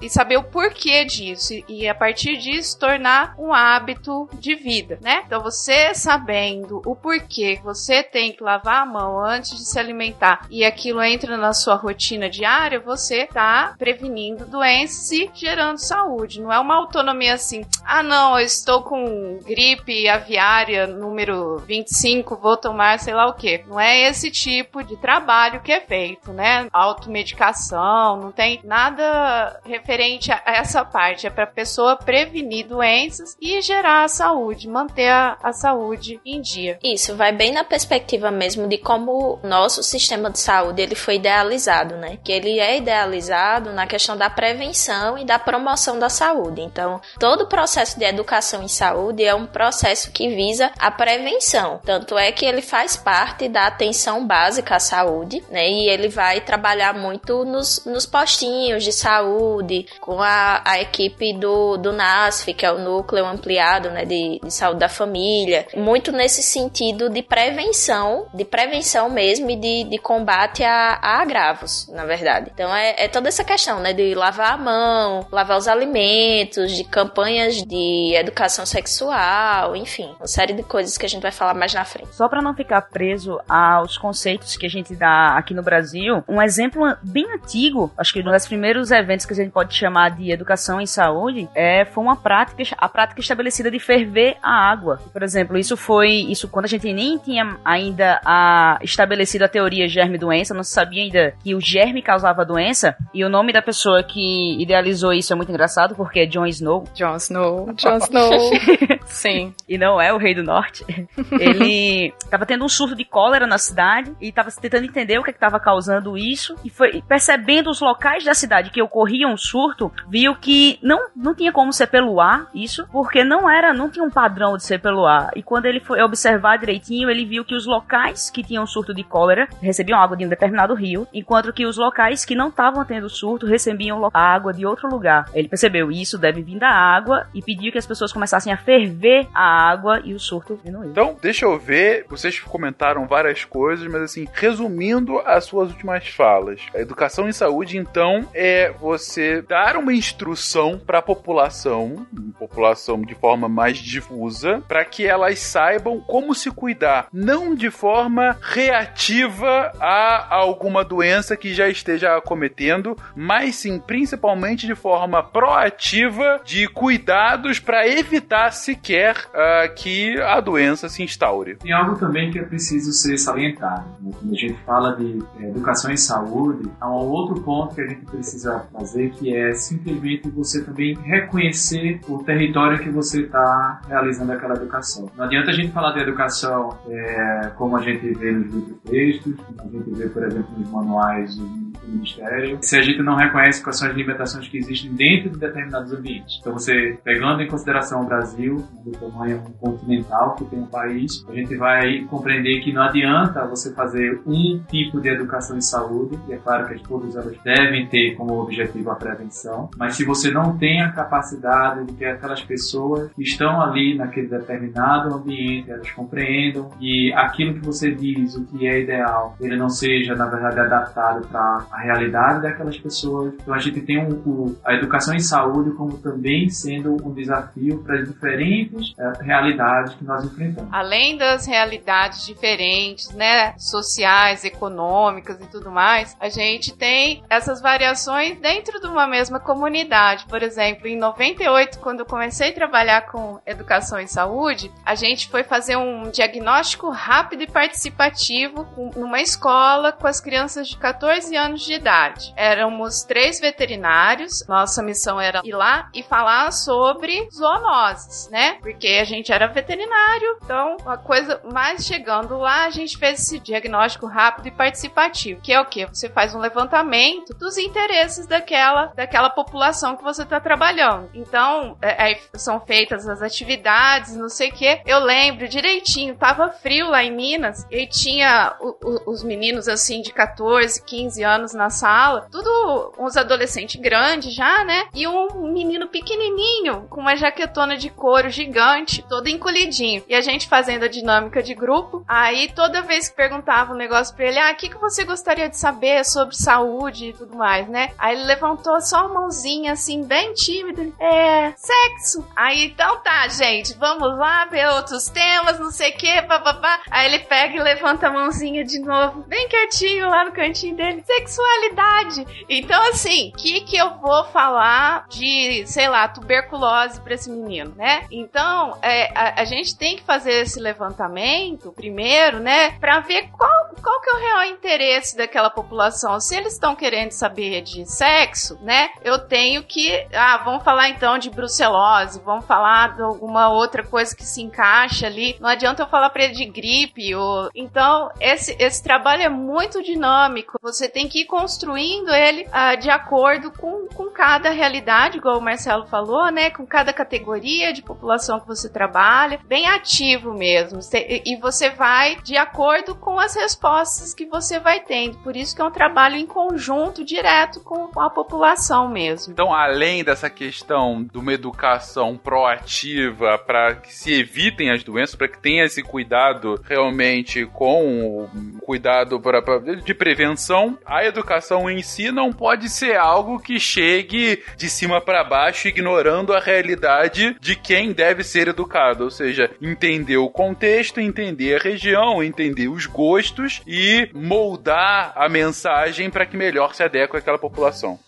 e 0.00 0.08
saber 0.08 0.36
o 0.36 0.44
porquê 0.44 1.04
disso 1.04 1.54
e 1.68 1.88
a 1.88 1.94
partir 1.94 2.36
disso 2.36 2.78
tornar 2.78 3.34
um 3.38 3.52
hábito 3.52 4.28
de 4.34 4.54
vida, 4.54 4.98
né? 5.00 5.22
Então 5.26 5.40
você 5.40 5.94
sabendo 5.94 6.82
o 6.86 6.94
porquê 6.94 7.60
você 7.62 8.02
tem 8.02 8.32
que 8.32 8.42
lavar 8.42 8.82
a 8.82 8.86
mão 8.86 9.24
antes 9.24 9.56
de 9.56 9.64
se 9.64 9.78
alimentar 9.78 10.46
e 10.50 10.64
aquilo 10.64 11.02
entra 11.02 11.36
na 11.36 11.52
sua 11.52 11.74
rotina 11.74 12.28
diária, 12.28 12.80
você 12.80 13.26
tá 13.26 13.74
prevenindo 13.78 14.46
doenças 14.46 15.10
e 15.12 15.30
gerando 15.34 15.78
saúde. 15.78 16.40
Não 16.40 16.52
é 16.52 16.58
uma 16.58 16.76
autonomia 16.76 17.34
assim, 17.34 17.64
ah 17.84 18.02
não, 18.02 18.38
eu 18.38 18.44
estou 18.44 18.82
com 18.82 19.38
gripe 19.44 20.08
aviária 20.08 20.86
número 20.86 21.58
25, 21.58 22.36
vou 22.36 22.56
tomar 22.56 22.98
sei 22.98 23.14
lá 23.14 23.26
o 23.26 23.34
que. 23.34 23.64
Não 23.66 23.78
é 23.78 24.08
esse 24.08 24.30
tipo 24.30 24.82
de 24.82 24.96
trabalho 24.96 25.60
que 25.60 25.72
é 25.72 25.80
feito, 25.80 26.32
né? 26.32 26.66
Automedicação, 26.72 28.16
não 28.16 28.32
tem 28.32 28.60
nada 28.64 29.33
referente 29.64 30.30
a 30.32 30.42
essa 30.46 30.84
parte. 30.84 31.26
É 31.26 31.30
para 31.30 31.46
pessoa 31.46 31.96
prevenir 31.96 32.66
doenças 32.66 33.36
e 33.40 33.60
gerar 33.60 34.04
a 34.04 34.08
saúde, 34.08 34.68
manter 34.68 35.08
a, 35.08 35.36
a 35.42 35.52
saúde 35.52 36.20
em 36.24 36.40
dia. 36.40 36.78
Isso 36.82 37.16
vai 37.16 37.32
bem 37.32 37.52
na 37.52 37.64
perspectiva 37.64 38.30
mesmo 38.30 38.68
de 38.68 38.78
como 38.78 39.40
o 39.42 39.46
nosso 39.46 39.82
sistema 39.82 40.30
de 40.30 40.38
saúde 40.38 40.82
ele 40.82 40.94
foi 40.94 41.16
idealizado, 41.16 41.96
né? 41.96 42.18
Que 42.22 42.32
ele 42.32 42.58
é 42.58 42.78
idealizado 42.78 43.72
na 43.72 43.86
questão 43.86 44.16
da 44.16 44.30
prevenção 44.30 45.18
e 45.18 45.24
da 45.24 45.38
promoção 45.38 45.98
da 45.98 46.08
saúde. 46.08 46.60
Então, 46.60 47.00
todo 47.18 47.42
o 47.42 47.48
processo 47.48 47.98
de 47.98 48.04
educação 48.04 48.62
em 48.62 48.68
saúde 48.68 49.24
é 49.24 49.34
um 49.34 49.46
processo 49.46 50.10
que 50.10 50.28
visa 50.28 50.70
a 50.78 50.90
prevenção. 50.90 51.80
Tanto 51.84 52.18
é 52.18 52.30
que 52.32 52.44
ele 52.44 52.62
faz 52.62 52.96
parte 52.96 53.48
da 53.48 53.66
atenção 53.66 54.26
básica 54.26 54.76
à 54.76 54.80
saúde, 54.80 55.42
né? 55.50 55.68
E 55.68 55.88
ele 55.88 56.08
vai 56.08 56.40
trabalhar 56.40 56.94
muito 56.94 57.44
nos, 57.44 57.84
nos 57.84 58.06
postinhos 58.06 58.84
de 58.84 58.92
saúde 58.92 59.23
saúde, 59.24 59.86
com 60.00 60.20
a, 60.20 60.60
a 60.64 60.80
equipe 60.80 61.32
do, 61.32 61.76
do 61.76 61.92
NASF, 61.92 62.52
que 62.52 62.66
é 62.66 62.72
o 62.72 62.78
Núcleo 62.78 63.24
Ampliado 63.26 63.90
né, 63.90 64.04
de, 64.04 64.40
de 64.42 64.52
Saúde 64.52 64.80
da 64.80 64.88
Família, 64.88 65.66
muito 65.74 66.12
nesse 66.12 66.42
sentido 66.42 67.08
de 67.08 67.22
prevenção, 67.22 68.26
de 68.34 68.44
prevenção 68.44 69.08
mesmo 69.08 69.50
e 69.50 69.56
de, 69.56 69.84
de 69.84 69.98
combate 69.98 70.62
a, 70.62 70.98
a 71.00 71.22
agravos, 71.22 71.88
na 71.88 72.04
verdade. 72.04 72.50
Então 72.54 72.74
é, 72.74 73.04
é 73.04 73.08
toda 73.08 73.28
essa 73.28 73.42
questão, 73.42 73.80
né, 73.80 73.92
de 73.92 74.14
lavar 74.14 74.52
a 74.52 74.56
mão, 74.56 75.26
lavar 75.32 75.56
os 75.56 75.66
alimentos, 75.66 76.72
de 76.72 76.84
campanhas 76.84 77.62
de 77.62 78.14
educação 78.14 78.66
sexual, 78.66 79.74
enfim, 79.74 80.14
uma 80.18 80.26
série 80.26 80.52
de 80.52 80.62
coisas 80.62 80.98
que 80.98 81.06
a 81.06 81.08
gente 81.08 81.22
vai 81.22 81.32
falar 81.32 81.54
mais 81.54 81.72
na 81.72 81.84
frente. 81.84 82.14
Só 82.14 82.28
para 82.28 82.42
não 82.42 82.54
ficar 82.54 82.82
preso 82.82 83.40
aos 83.48 83.96
conceitos 83.96 84.56
que 84.56 84.66
a 84.66 84.70
gente 84.70 84.94
dá 84.94 85.36
aqui 85.36 85.54
no 85.54 85.62
Brasil, 85.62 86.22
um 86.28 86.40
exemplo 86.42 86.84
bem 87.02 87.26
antigo, 87.32 87.90
acho 87.96 88.12
que 88.12 88.20
um 88.20 88.24
dos 88.24 88.46
primeiros 88.46 88.90
eventos 88.90 89.03
que 89.26 89.32
a 89.32 89.36
gente 89.36 89.50
pode 89.50 89.74
chamar 89.74 90.10
de 90.10 90.30
educação 90.30 90.80
em 90.80 90.86
saúde, 90.86 91.48
é, 91.54 91.84
foi 91.84 92.02
uma 92.02 92.16
prática, 92.16 92.62
a 92.76 92.88
prática 92.88 93.20
estabelecida 93.20 93.70
de 93.70 93.78
ferver 93.78 94.36
a 94.42 94.70
água. 94.70 95.00
Por 95.12 95.22
exemplo, 95.22 95.58
isso 95.58 95.76
foi 95.76 96.10
isso 96.10 96.48
quando 96.48 96.64
a 96.64 96.68
gente 96.68 96.92
nem 96.92 97.18
tinha 97.18 97.56
ainda 97.64 98.20
a, 98.24 98.78
estabelecido 98.82 99.44
a 99.44 99.48
teoria 99.48 99.88
germe-doença, 99.88 100.54
não 100.54 100.62
se 100.62 100.72
sabia 100.72 101.02
ainda 101.02 101.34
que 101.42 101.54
o 101.54 101.60
germe 101.60 102.02
causava 102.02 102.42
a 102.42 102.44
doença, 102.44 102.96
e 103.12 103.24
o 103.24 103.28
nome 103.28 103.52
da 103.52 103.62
pessoa 103.62 104.02
que 104.02 104.60
idealizou 104.60 105.12
isso 105.12 105.32
é 105.32 105.36
muito 105.36 105.50
engraçado, 105.50 105.94
porque 105.94 106.20
é 106.20 106.26
Jon 106.26 106.46
Snow. 106.46 106.84
Jon 106.94 107.16
Snow, 107.16 107.72
Jon 107.74 107.98
Snow. 107.98 108.30
Sim. 109.06 109.54
E 109.68 109.78
não 109.78 110.00
é 110.00 110.12
o 110.12 110.18
Rei 110.18 110.34
do 110.34 110.42
Norte. 110.42 110.84
Ele 111.32 112.12
estava 112.22 112.46
tendo 112.46 112.64
um 112.64 112.68
surto 112.68 112.96
de 112.96 113.04
cólera 113.04 113.46
na 113.46 113.58
cidade 113.58 114.12
e 114.20 114.28
estava 114.28 114.50
tentando 114.50 114.84
entender 114.84 115.18
o 115.18 115.22
que 115.22 115.30
é 115.30 115.34
estava 115.34 115.60
causando 115.60 116.16
isso 116.16 116.54
e 116.64 116.70
foi 116.70 117.02
percebendo 117.02 117.70
os 117.70 117.80
locais 117.80 118.24
da 118.24 118.34
cidade 118.34 118.70
que 118.70 118.80
ocorria 118.94 119.26
um 119.26 119.36
surto, 119.36 119.92
viu 120.08 120.36
que 120.36 120.78
não, 120.80 121.08
não 121.16 121.34
tinha 121.34 121.50
como 121.50 121.72
ser 121.72 121.88
pelo 121.88 122.20
ar 122.20 122.48
isso, 122.54 122.86
porque 122.92 123.24
não 123.24 123.50
era, 123.50 123.74
não 123.74 123.90
tinha 123.90 124.04
um 124.04 124.10
padrão 124.10 124.56
de 124.56 124.62
ser 124.62 124.80
pelo 124.80 125.04
ar. 125.04 125.32
E 125.34 125.42
quando 125.42 125.66
ele 125.66 125.80
foi 125.80 126.00
observar 126.00 126.58
direitinho, 126.58 127.10
ele 127.10 127.24
viu 127.24 127.44
que 127.44 127.56
os 127.56 127.66
locais 127.66 128.30
que 128.30 128.44
tinham 128.44 128.64
surto 128.66 128.94
de 128.94 129.02
cólera 129.02 129.48
recebiam 129.60 129.98
água 129.98 130.16
de 130.16 130.24
um 130.24 130.28
determinado 130.28 130.74
rio, 130.74 131.08
enquanto 131.12 131.52
que 131.52 131.66
os 131.66 131.76
locais 131.76 132.24
que 132.24 132.36
não 132.36 132.48
estavam 132.48 132.84
tendo 132.84 133.08
surto 133.08 133.46
recebiam 133.46 134.08
água 134.14 134.52
de 134.52 134.64
outro 134.64 134.88
lugar. 134.88 135.28
Ele 135.34 135.48
percebeu 135.48 135.90
isso 135.90 136.16
deve 136.16 136.42
vir 136.42 136.58
da 136.58 136.70
água 136.70 137.26
e 137.34 137.42
pediu 137.42 137.72
que 137.72 137.78
as 137.78 137.86
pessoas 137.86 138.12
começassem 138.12 138.52
a 138.52 138.56
ferver 138.56 139.26
a 139.34 139.70
água 139.70 140.00
e 140.04 140.14
o 140.14 140.20
surto 140.20 140.56
diminuiu. 140.62 140.90
Então, 140.90 141.16
deixa 141.20 141.46
eu 141.46 141.58
ver, 141.58 142.06
vocês 142.08 142.38
comentaram 142.38 143.06
várias 143.06 143.44
coisas, 143.44 143.86
mas 143.88 144.02
assim, 144.02 144.28
resumindo 144.32 145.18
as 145.20 145.44
suas 145.44 145.70
últimas 145.70 146.06
falas. 146.08 146.60
A 146.74 146.78
educação 146.78 147.28
em 147.28 147.32
saúde, 147.32 147.76
então, 147.76 148.28
é 148.32 148.72
você 148.84 149.40
dar 149.40 149.78
uma 149.78 149.94
instrução 149.94 150.78
para 150.78 150.98
a 150.98 151.02
população, 151.02 152.06
população 152.38 153.00
de 153.00 153.14
forma 153.14 153.48
mais 153.48 153.78
difusa, 153.78 154.62
para 154.68 154.84
que 154.84 155.06
elas 155.06 155.38
saibam 155.38 156.00
como 156.00 156.34
se 156.34 156.50
cuidar, 156.50 157.08
não 157.10 157.54
de 157.54 157.70
forma 157.70 158.36
reativa 158.42 159.72
a 159.80 160.34
alguma 160.34 160.84
doença 160.84 161.34
que 161.34 161.54
já 161.54 161.66
esteja 161.66 162.14
acometendo, 162.14 162.94
mas 163.16 163.54
sim 163.54 163.78
principalmente 163.78 164.66
de 164.66 164.74
forma 164.74 165.22
proativa 165.22 166.42
de 166.44 166.68
cuidados 166.68 167.58
para 167.58 167.88
evitar 167.88 168.52
sequer 168.52 169.16
uh, 169.16 169.74
que 169.74 170.20
a 170.20 170.40
doença 170.40 170.90
se 170.90 171.02
instaure. 171.02 171.56
Tem 171.56 171.72
algo 171.72 171.96
também 171.96 172.30
que 172.30 172.38
é 172.38 172.42
preciso 172.42 172.92
ser 172.92 173.16
salientado. 173.16 173.86
Né? 174.02 174.12
Quando 174.20 174.34
a 174.34 174.36
gente 174.36 174.58
fala 174.66 174.94
de 174.94 175.22
é, 175.40 175.48
educação 175.48 175.90
em 175.90 175.96
saúde, 175.96 176.70
há 176.78 176.90
um 176.90 177.08
outro 177.08 177.40
ponto 177.40 177.74
que 177.74 177.80
a 177.80 177.86
gente 177.86 178.04
precisa 178.04 178.68
fazer 178.74 179.10
que 179.12 179.34
é 179.34 179.54
simplesmente 179.54 180.28
você 180.28 180.64
também 180.64 180.94
reconhecer 180.94 182.00
o 182.08 182.18
território 182.18 182.78
que 182.80 182.90
você 182.90 183.22
está 183.22 183.80
realizando 183.88 184.32
aquela 184.32 184.54
educação. 184.54 185.08
Não 185.16 185.24
adianta 185.24 185.50
a 185.50 185.54
gente 185.54 185.72
falar 185.72 185.92
de 185.92 186.00
educação 186.00 186.76
é, 186.88 187.52
como 187.56 187.76
a 187.76 187.82
gente 187.82 188.12
vê 188.14 188.32
nos 188.32 188.52
livros 188.52 188.76
textos, 188.84 189.34
a 189.58 189.68
gente 189.68 189.90
vê, 189.90 190.08
por 190.08 190.24
exemplo, 190.24 190.58
nos 190.58 190.70
manuais 190.70 191.38
do 191.84 191.92
Ministério, 191.92 192.58
se 192.60 192.76
a 192.76 192.82
gente 192.82 193.02
não 193.02 193.16
reconhece 193.16 193.62
quais 193.62 193.78
são 193.78 193.88
as 193.88 193.96
limitações 193.96 194.48
que 194.48 194.58
existem 194.58 194.92
dentro 194.94 195.30
de 195.30 195.38
determinados 195.38 195.92
ambientes. 195.92 196.38
Então, 196.40 196.52
você, 196.52 196.98
pegando 197.04 197.42
em 197.42 197.48
consideração 197.48 198.02
o 198.02 198.06
Brasil, 198.06 198.64
do 198.84 198.92
tamanho 198.92 199.42
continental 199.60 200.34
que 200.34 200.44
tem 200.44 200.60
o 200.60 200.66
país, 200.66 201.24
a 201.28 201.34
gente 201.34 201.56
vai 201.56 202.00
compreender 202.10 202.60
que 202.60 202.72
não 202.72 202.82
adianta 202.82 203.46
você 203.46 203.72
fazer 203.74 204.20
um 204.26 204.62
tipo 204.68 205.00
de 205.00 205.08
educação 205.08 205.56
em 205.56 205.60
saúde, 205.60 206.18
e 206.28 206.32
é 206.32 206.36
claro 206.36 206.68
que 206.68 206.82
todas 206.82 207.16
elas 207.16 207.36
devem 207.42 207.86
ter 207.86 208.14
como 208.16 208.40
objetivo 208.40 208.90
a 208.90 208.94
prevenção, 208.94 209.70
mas 209.76 209.96
se 209.96 210.04
você 210.04 210.30
não 210.30 210.56
tem 210.56 210.82
a 210.82 210.92
capacidade 210.92 211.84
de 211.86 211.92
que 211.94 212.04
aquelas 212.04 212.42
pessoas 212.42 213.10
que 213.12 213.22
estão 213.22 213.60
ali 213.60 213.96
naquele 213.96 214.28
determinado 214.28 215.14
ambiente, 215.14 215.70
elas 215.70 215.90
compreendam 215.90 216.70
e 216.80 217.12
aquilo 217.14 217.54
que 217.54 217.60
você 217.60 217.90
diz, 217.92 218.34
o 218.36 218.44
que 218.44 218.66
é 218.66 218.80
ideal, 218.80 219.36
ele 219.40 219.56
não 219.56 219.68
seja, 219.68 220.14
na 220.14 220.26
verdade, 220.26 220.60
adaptado 220.60 221.26
para 221.28 221.66
a 221.74 221.80
realidade 221.80 222.42
daquelas 222.42 222.78
pessoas. 222.78 223.34
Então 223.34 223.52
a 223.52 223.58
gente 223.58 223.80
tem 223.80 223.98
um, 223.98 224.12
um, 224.24 224.56
a 224.64 224.74
educação 224.74 225.12
em 225.12 225.18
saúde 225.18 225.72
como 225.72 225.98
também 225.98 226.48
sendo 226.48 226.96
um 227.04 227.12
desafio 227.12 227.82
para 227.82 228.00
as 228.00 228.08
diferentes 228.08 228.94
é, 228.96 229.24
realidades 229.24 229.94
que 229.94 230.04
nós 230.04 230.24
enfrentamos. 230.24 230.72
Além 230.72 231.16
das 231.16 231.46
realidades 231.46 232.24
diferentes, 232.24 233.10
né, 233.12 233.54
sociais, 233.58 234.44
econômicas 234.44 235.40
e 235.40 235.46
tudo 235.48 235.70
mais, 235.70 236.16
a 236.20 236.28
gente 236.28 236.76
tem 236.76 237.24
essas 237.28 237.60
variações 237.60 238.38
dentro 238.38 238.80
de 238.80 238.86
uma 238.86 239.06
mesma 239.06 239.40
comunidade. 239.40 240.26
Por 240.26 240.42
exemplo, 240.42 240.86
em 240.86 240.96
98, 240.96 241.80
quando 241.80 242.00
eu 242.00 242.06
comecei 242.06 242.50
a 242.50 242.54
trabalhar 242.54 243.06
com 243.06 243.40
educação 243.44 243.98
em 243.98 244.06
saúde, 244.06 244.70
a 244.84 244.94
gente 244.94 245.28
foi 245.28 245.42
fazer 245.42 245.76
um 245.76 246.10
diagnóstico 246.10 246.88
rápido 246.90 247.42
e 247.42 247.50
participativo 247.50 248.64
numa 248.94 249.20
escola 249.20 249.90
com 249.90 250.06
as 250.06 250.20
crianças 250.20 250.68
de 250.68 250.76
14 250.76 251.36
anos 251.36 251.63
de 251.64 251.74
idade. 251.74 252.32
Éramos 252.36 253.02
três 253.02 253.40
veterinários, 253.40 254.46
nossa 254.46 254.82
missão 254.82 255.20
era 255.20 255.40
ir 255.44 255.52
lá 255.52 255.88
e 255.94 256.02
falar 256.02 256.52
sobre 256.52 257.28
zoonoses, 257.32 258.28
né? 258.30 258.58
Porque 258.60 258.98
a 259.00 259.04
gente 259.04 259.32
era 259.32 259.46
veterinário, 259.46 260.38
então 260.42 260.76
a 260.86 260.96
coisa 260.96 261.40
mais 261.44 261.84
chegando 261.84 262.36
lá, 262.38 262.64
a 262.64 262.70
gente 262.70 262.96
fez 262.96 263.20
esse 263.20 263.38
diagnóstico 263.38 264.06
rápido 264.06 264.48
e 264.48 264.50
participativo, 264.50 265.40
que 265.40 265.52
é 265.52 265.60
o 265.60 265.66
que? 265.66 265.86
Você 265.86 266.08
faz 266.08 266.34
um 266.34 266.38
levantamento 266.38 267.34
dos 267.34 267.56
interesses 267.56 268.26
daquela, 268.26 268.86
daquela 268.94 269.30
população 269.30 269.96
que 269.96 270.02
você 270.02 270.22
está 270.22 270.40
trabalhando. 270.40 271.10
Então, 271.14 271.76
é, 271.80 272.12
é, 272.12 272.20
são 272.34 272.60
feitas 272.60 273.08
as 273.08 273.22
atividades, 273.22 274.16
não 274.16 274.28
sei 274.28 274.50
o 274.50 274.52
que. 274.52 274.80
Eu 274.84 274.98
lembro 274.98 275.48
direitinho, 275.48 276.16
tava 276.16 276.50
frio 276.50 276.90
lá 276.90 277.02
em 277.02 277.12
Minas, 277.12 277.66
e 277.70 277.86
tinha 277.86 278.56
o, 278.60 278.76
o, 278.82 279.10
os 279.12 279.22
meninos 279.22 279.68
assim 279.68 280.00
de 280.00 280.12
14, 280.12 280.82
15 280.82 281.22
anos 281.22 281.53
na 281.54 281.70
sala, 281.70 282.28
tudo 282.30 282.92
uns 282.98 283.16
adolescentes 283.16 283.80
grandes 283.80 284.34
já, 284.34 284.64
né? 284.64 284.86
E 284.94 285.06
um 285.06 285.52
menino 285.52 285.88
pequenininho 285.88 286.86
com 286.88 287.00
uma 287.00 287.16
jaquetona 287.16 287.76
de 287.76 287.90
couro 287.90 288.28
gigante, 288.30 289.04
todo 289.08 289.28
encolhidinho. 289.28 290.04
E 290.08 290.14
a 290.14 290.20
gente 290.20 290.48
fazendo 290.48 290.84
a 290.84 290.88
dinâmica 290.88 291.42
de 291.42 291.54
grupo. 291.54 292.04
Aí 292.06 292.48
toda 292.52 292.82
vez 292.82 293.08
que 293.08 293.16
perguntava 293.16 293.72
um 293.72 293.76
negócio 293.76 294.14
pra 294.14 294.26
ele, 294.26 294.38
ah, 294.38 294.52
o 294.52 294.56
que, 294.56 294.68
que 294.68 294.78
você 294.78 295.04
gostaria 295.04 295.48
de 295.48 295.56
saber 295.56 296.04
sobre 296.04 296.36
saúde 296.36 297.10
e 297.10 297.12
tudo 297.12 297.36
mais, 297.36 297.68
né? 297.68 297.92
Aí 297.98 298.16
ele 298.16 298.24
levantou 298.24 298.80
só 298.80 299.06
a 299.06 299.08
mãozinha 299.08 299.72
assim, 299.72 300.04
bem 300.04 300.32
tímido. 300.34 300.94
É, 300.98 301.52
sexo. 301.56 302.26
Aí 302.36 302.66
então 302.66 303.00
tá, 303.02 303.26
gente, 303.28 303.74
vamos 303.74 304.16
lá 304.18 304.44
ver 304.46 304.68
outros 304.68 305.08
temas, 305.08 305.58
não 305.58 305.70
sei 305.70 305.90
o 305.90 305.96
que, 305.96 306.22
papapá. 306.22 306.80
Aí 306.90 307.06
ele 307.06 307.20
pega 307.20 307.56
e 307.56 307.62
levanta 307.62 308.08
a 308.08 308.12
mãozinha 308.12 308.64
de 308.64 308.78
novo, 308.78 309.22
bem 309.22 309.48
quietinho 309.48 310.08
lá 310.08 310.24
no 310.24 310.32
cantinho 310.32 310.76
dele. 310.76 311.02
Sexualidade. 311.44 312.44
Então 312.48 312.88
assim, 312.88 313.30
o 313.30 313.36
que 313.36 313.60
que 313.60 313.76
eu 313.76 313.98
vou 313.98 314.24
falar 314.24 315.06
de, 315.08 315.64
sei 315.66 315.88
lá, 315.88 316.08
tuberculose 316.08 317.00
pra 317.00 317.14
esse 317.14 317.30
menino, 317.30 317.74
né? 317.76 318.06
Então, 318.10 318.78
é, 318.82 319.12
a, 319.14 319.42
a 319.42 319.44
gente 319.44 319.76
tem 319.76 319.96
que 319.96 320.02
fazer 320.02 320.42
esse 320.42 320.58
levantamento 320.58 321.72
primeiro, 321.72 322.40
né? 322.40 322.72
Pra 322.78 323.00
ver 323.00 323.28
qual, 323.30 323.50
qual 323.82 324.00
que 324.00 324.10
é 324.10 324.14
o 324.14 324.18
real 324.18 324.44
interesse 324.44 325.16
daquela 325.16 325.50
população. 325.50 326.18
Se 326.18 326.36
eles 326.36 326.54
estão 326.54 326.74
querendo 326.74 327.12
saber 327.12 327.62
de 327.62 327.84
sexo, 327.86 328.58
né? 328.62 328.90
Eu 329.02 329.18
tenho 329.18 329.62
que. 329.62 330.06
Ah, 330.14 330.38
vamos 330.44 330.64
falar 330.64 330.88
então 330.88 331.18
de 331.18 331.30
brucelose, 331.30 332.20
vamos 332.24 332.46
falar 332.46 332.94
de 332.96 333.02
alguma 333.02 333.50
outra 333.50 333.84
coisa 333.84 334.14
que 334.16 334.24
se 334.24 334.42
encaixa 334.42 335.06
ali. 335.06 335.36
Não 335.40 335.48
adianta 335.48 335.82
eu 335.82 335.88
falar 335.88 336.10
pra 336.10 336.24
ele 336.24 336.34
de 336.34 336.46
gripe. 336.46 337.14
Ou... 337.14 337.50
Então, 337.54 338.10
esse, 338.20 338.56
esse 338.58 338.82
trabalho 338.82 339.22
é 339.22 339.28
muito 339.28 339.82
dinâmico. 339.82 340.58
Você 340.62 340.88
tem 340.88 341.08
que 341.08 341.20
ir 341.20 341.26
construindo 341.38 342.10
ele 342.14 342.46
ah, 342.52 342.76
de 342.76 342.88
acordo 342.88 343.50
com, 343.50 343.88
com 343.88 344.08
cada 344.08 344.50
realidade, 344.50 345.18
igual 345.18 345.38
o 345.38 345.42
Marcelo 345.42 345.84
falou, 345.86 346.30
né? 346.30 346.48
Com 346.50 346.64
cada 346.64 346.92
categoria 346.92 347.72
de 347.72 347.82
população 347.82 348.38
que 348.38 348.46
você 348.46 348.68
trabalha, 348.72 349.40
bem 349.44 349.66
ativo 349.66 350.32
mesmo. 350.32 350.78
E 350.94 351.36
você 351.40 351.70
vai 351.70 352.16
de 352.22 352.36
acordo 352.36 352.94
com 352.94 353.18
as 353.18 353.34
respostas 353.34 354.14
que 354.14 354.26
você 354.26 354.60
vai 354.60 354.78
tendo. 354.80 355.18
Por 355.18 355.34
isso 355.36 355.56
que 355.56 355.60
é 355.60 355.64
um 355.64 355.72
trabalho 355.72 356.14
em 356.14 356.26
conjunto, 356.26 357.04
direto 357.04 357.60
com 357.60 357.88
com 357.88 358.00
a 358.00 358.08
população 358.10 358.88
mesmo. 358.88 359.32
Então, 359.32 359.52
além 359.52 360.02
dessa 360.04 360.30
questão 360.30 361.02
de 361.04 361.18
uma 361.18 361.32
educação 361.32 362.16
proativa 362.16 363.38
para 363.38 363.74
que 363.76 363.92
se 363.92 364.12
evitem 364.20 364.70
as 364.70 364.82
doenças, 364.84 365.14
para 365.16 365.28
que 365.28 365.38
tenha 365.38 365.64
esse 365.64 365.82
cuidado 365.82 366.60
realmente 366.64 367.44
com 367.46 368.24
o 368.24 368.60
cuidado 368.64 369.20
pra, 369.20 369.42
pra- 369.42 369.58
de 369.58 369.94
prevenção, 369.94 370.78
a 370.86 371.04
educação 371.04 371.23
em 371.70 371.82
si 371.82 372.10
não 372.10 372.32
pode 372.32 372.68
ser 372.68 372.96
algo 372.96 373.38
que 373.38 373.58
chegue 373.58 374.42
de 374.56 374.68
cima 374.68 375.00
para 375.00 375.24
baixo, 375.24 375.68
ignorando 375.68 376.32
a 376.32 376.40
realidade 376.40 377.36
de 377.40 377.56
quem 377.56 377.92
deve 377.92 378.22
ser 378.22 378.48
educado. 378.48 379.04
Ou 379.04 379.10
seja, 379.10 379.50
entender 379.60 380.16
o 380.16 380.28
contexto, 380.28 381.00
entender 381.00 381.56
a 381.56 381.62
região, 381.62 382.22
entender 382.22 382.68
os 382.68 382.86
gostos 382.86 383.62
e 383.66 384.08
moldar 384.14 385.12
a 385.16 385.28
mensagem 385.28 386.10
para 386.10 386.26
que 386.26 386.36
melhor 386.36 386.74
se 386.74 386.82
adeque 386.82 387.16
àquela 387.16 387.38
população. 387.38 387.98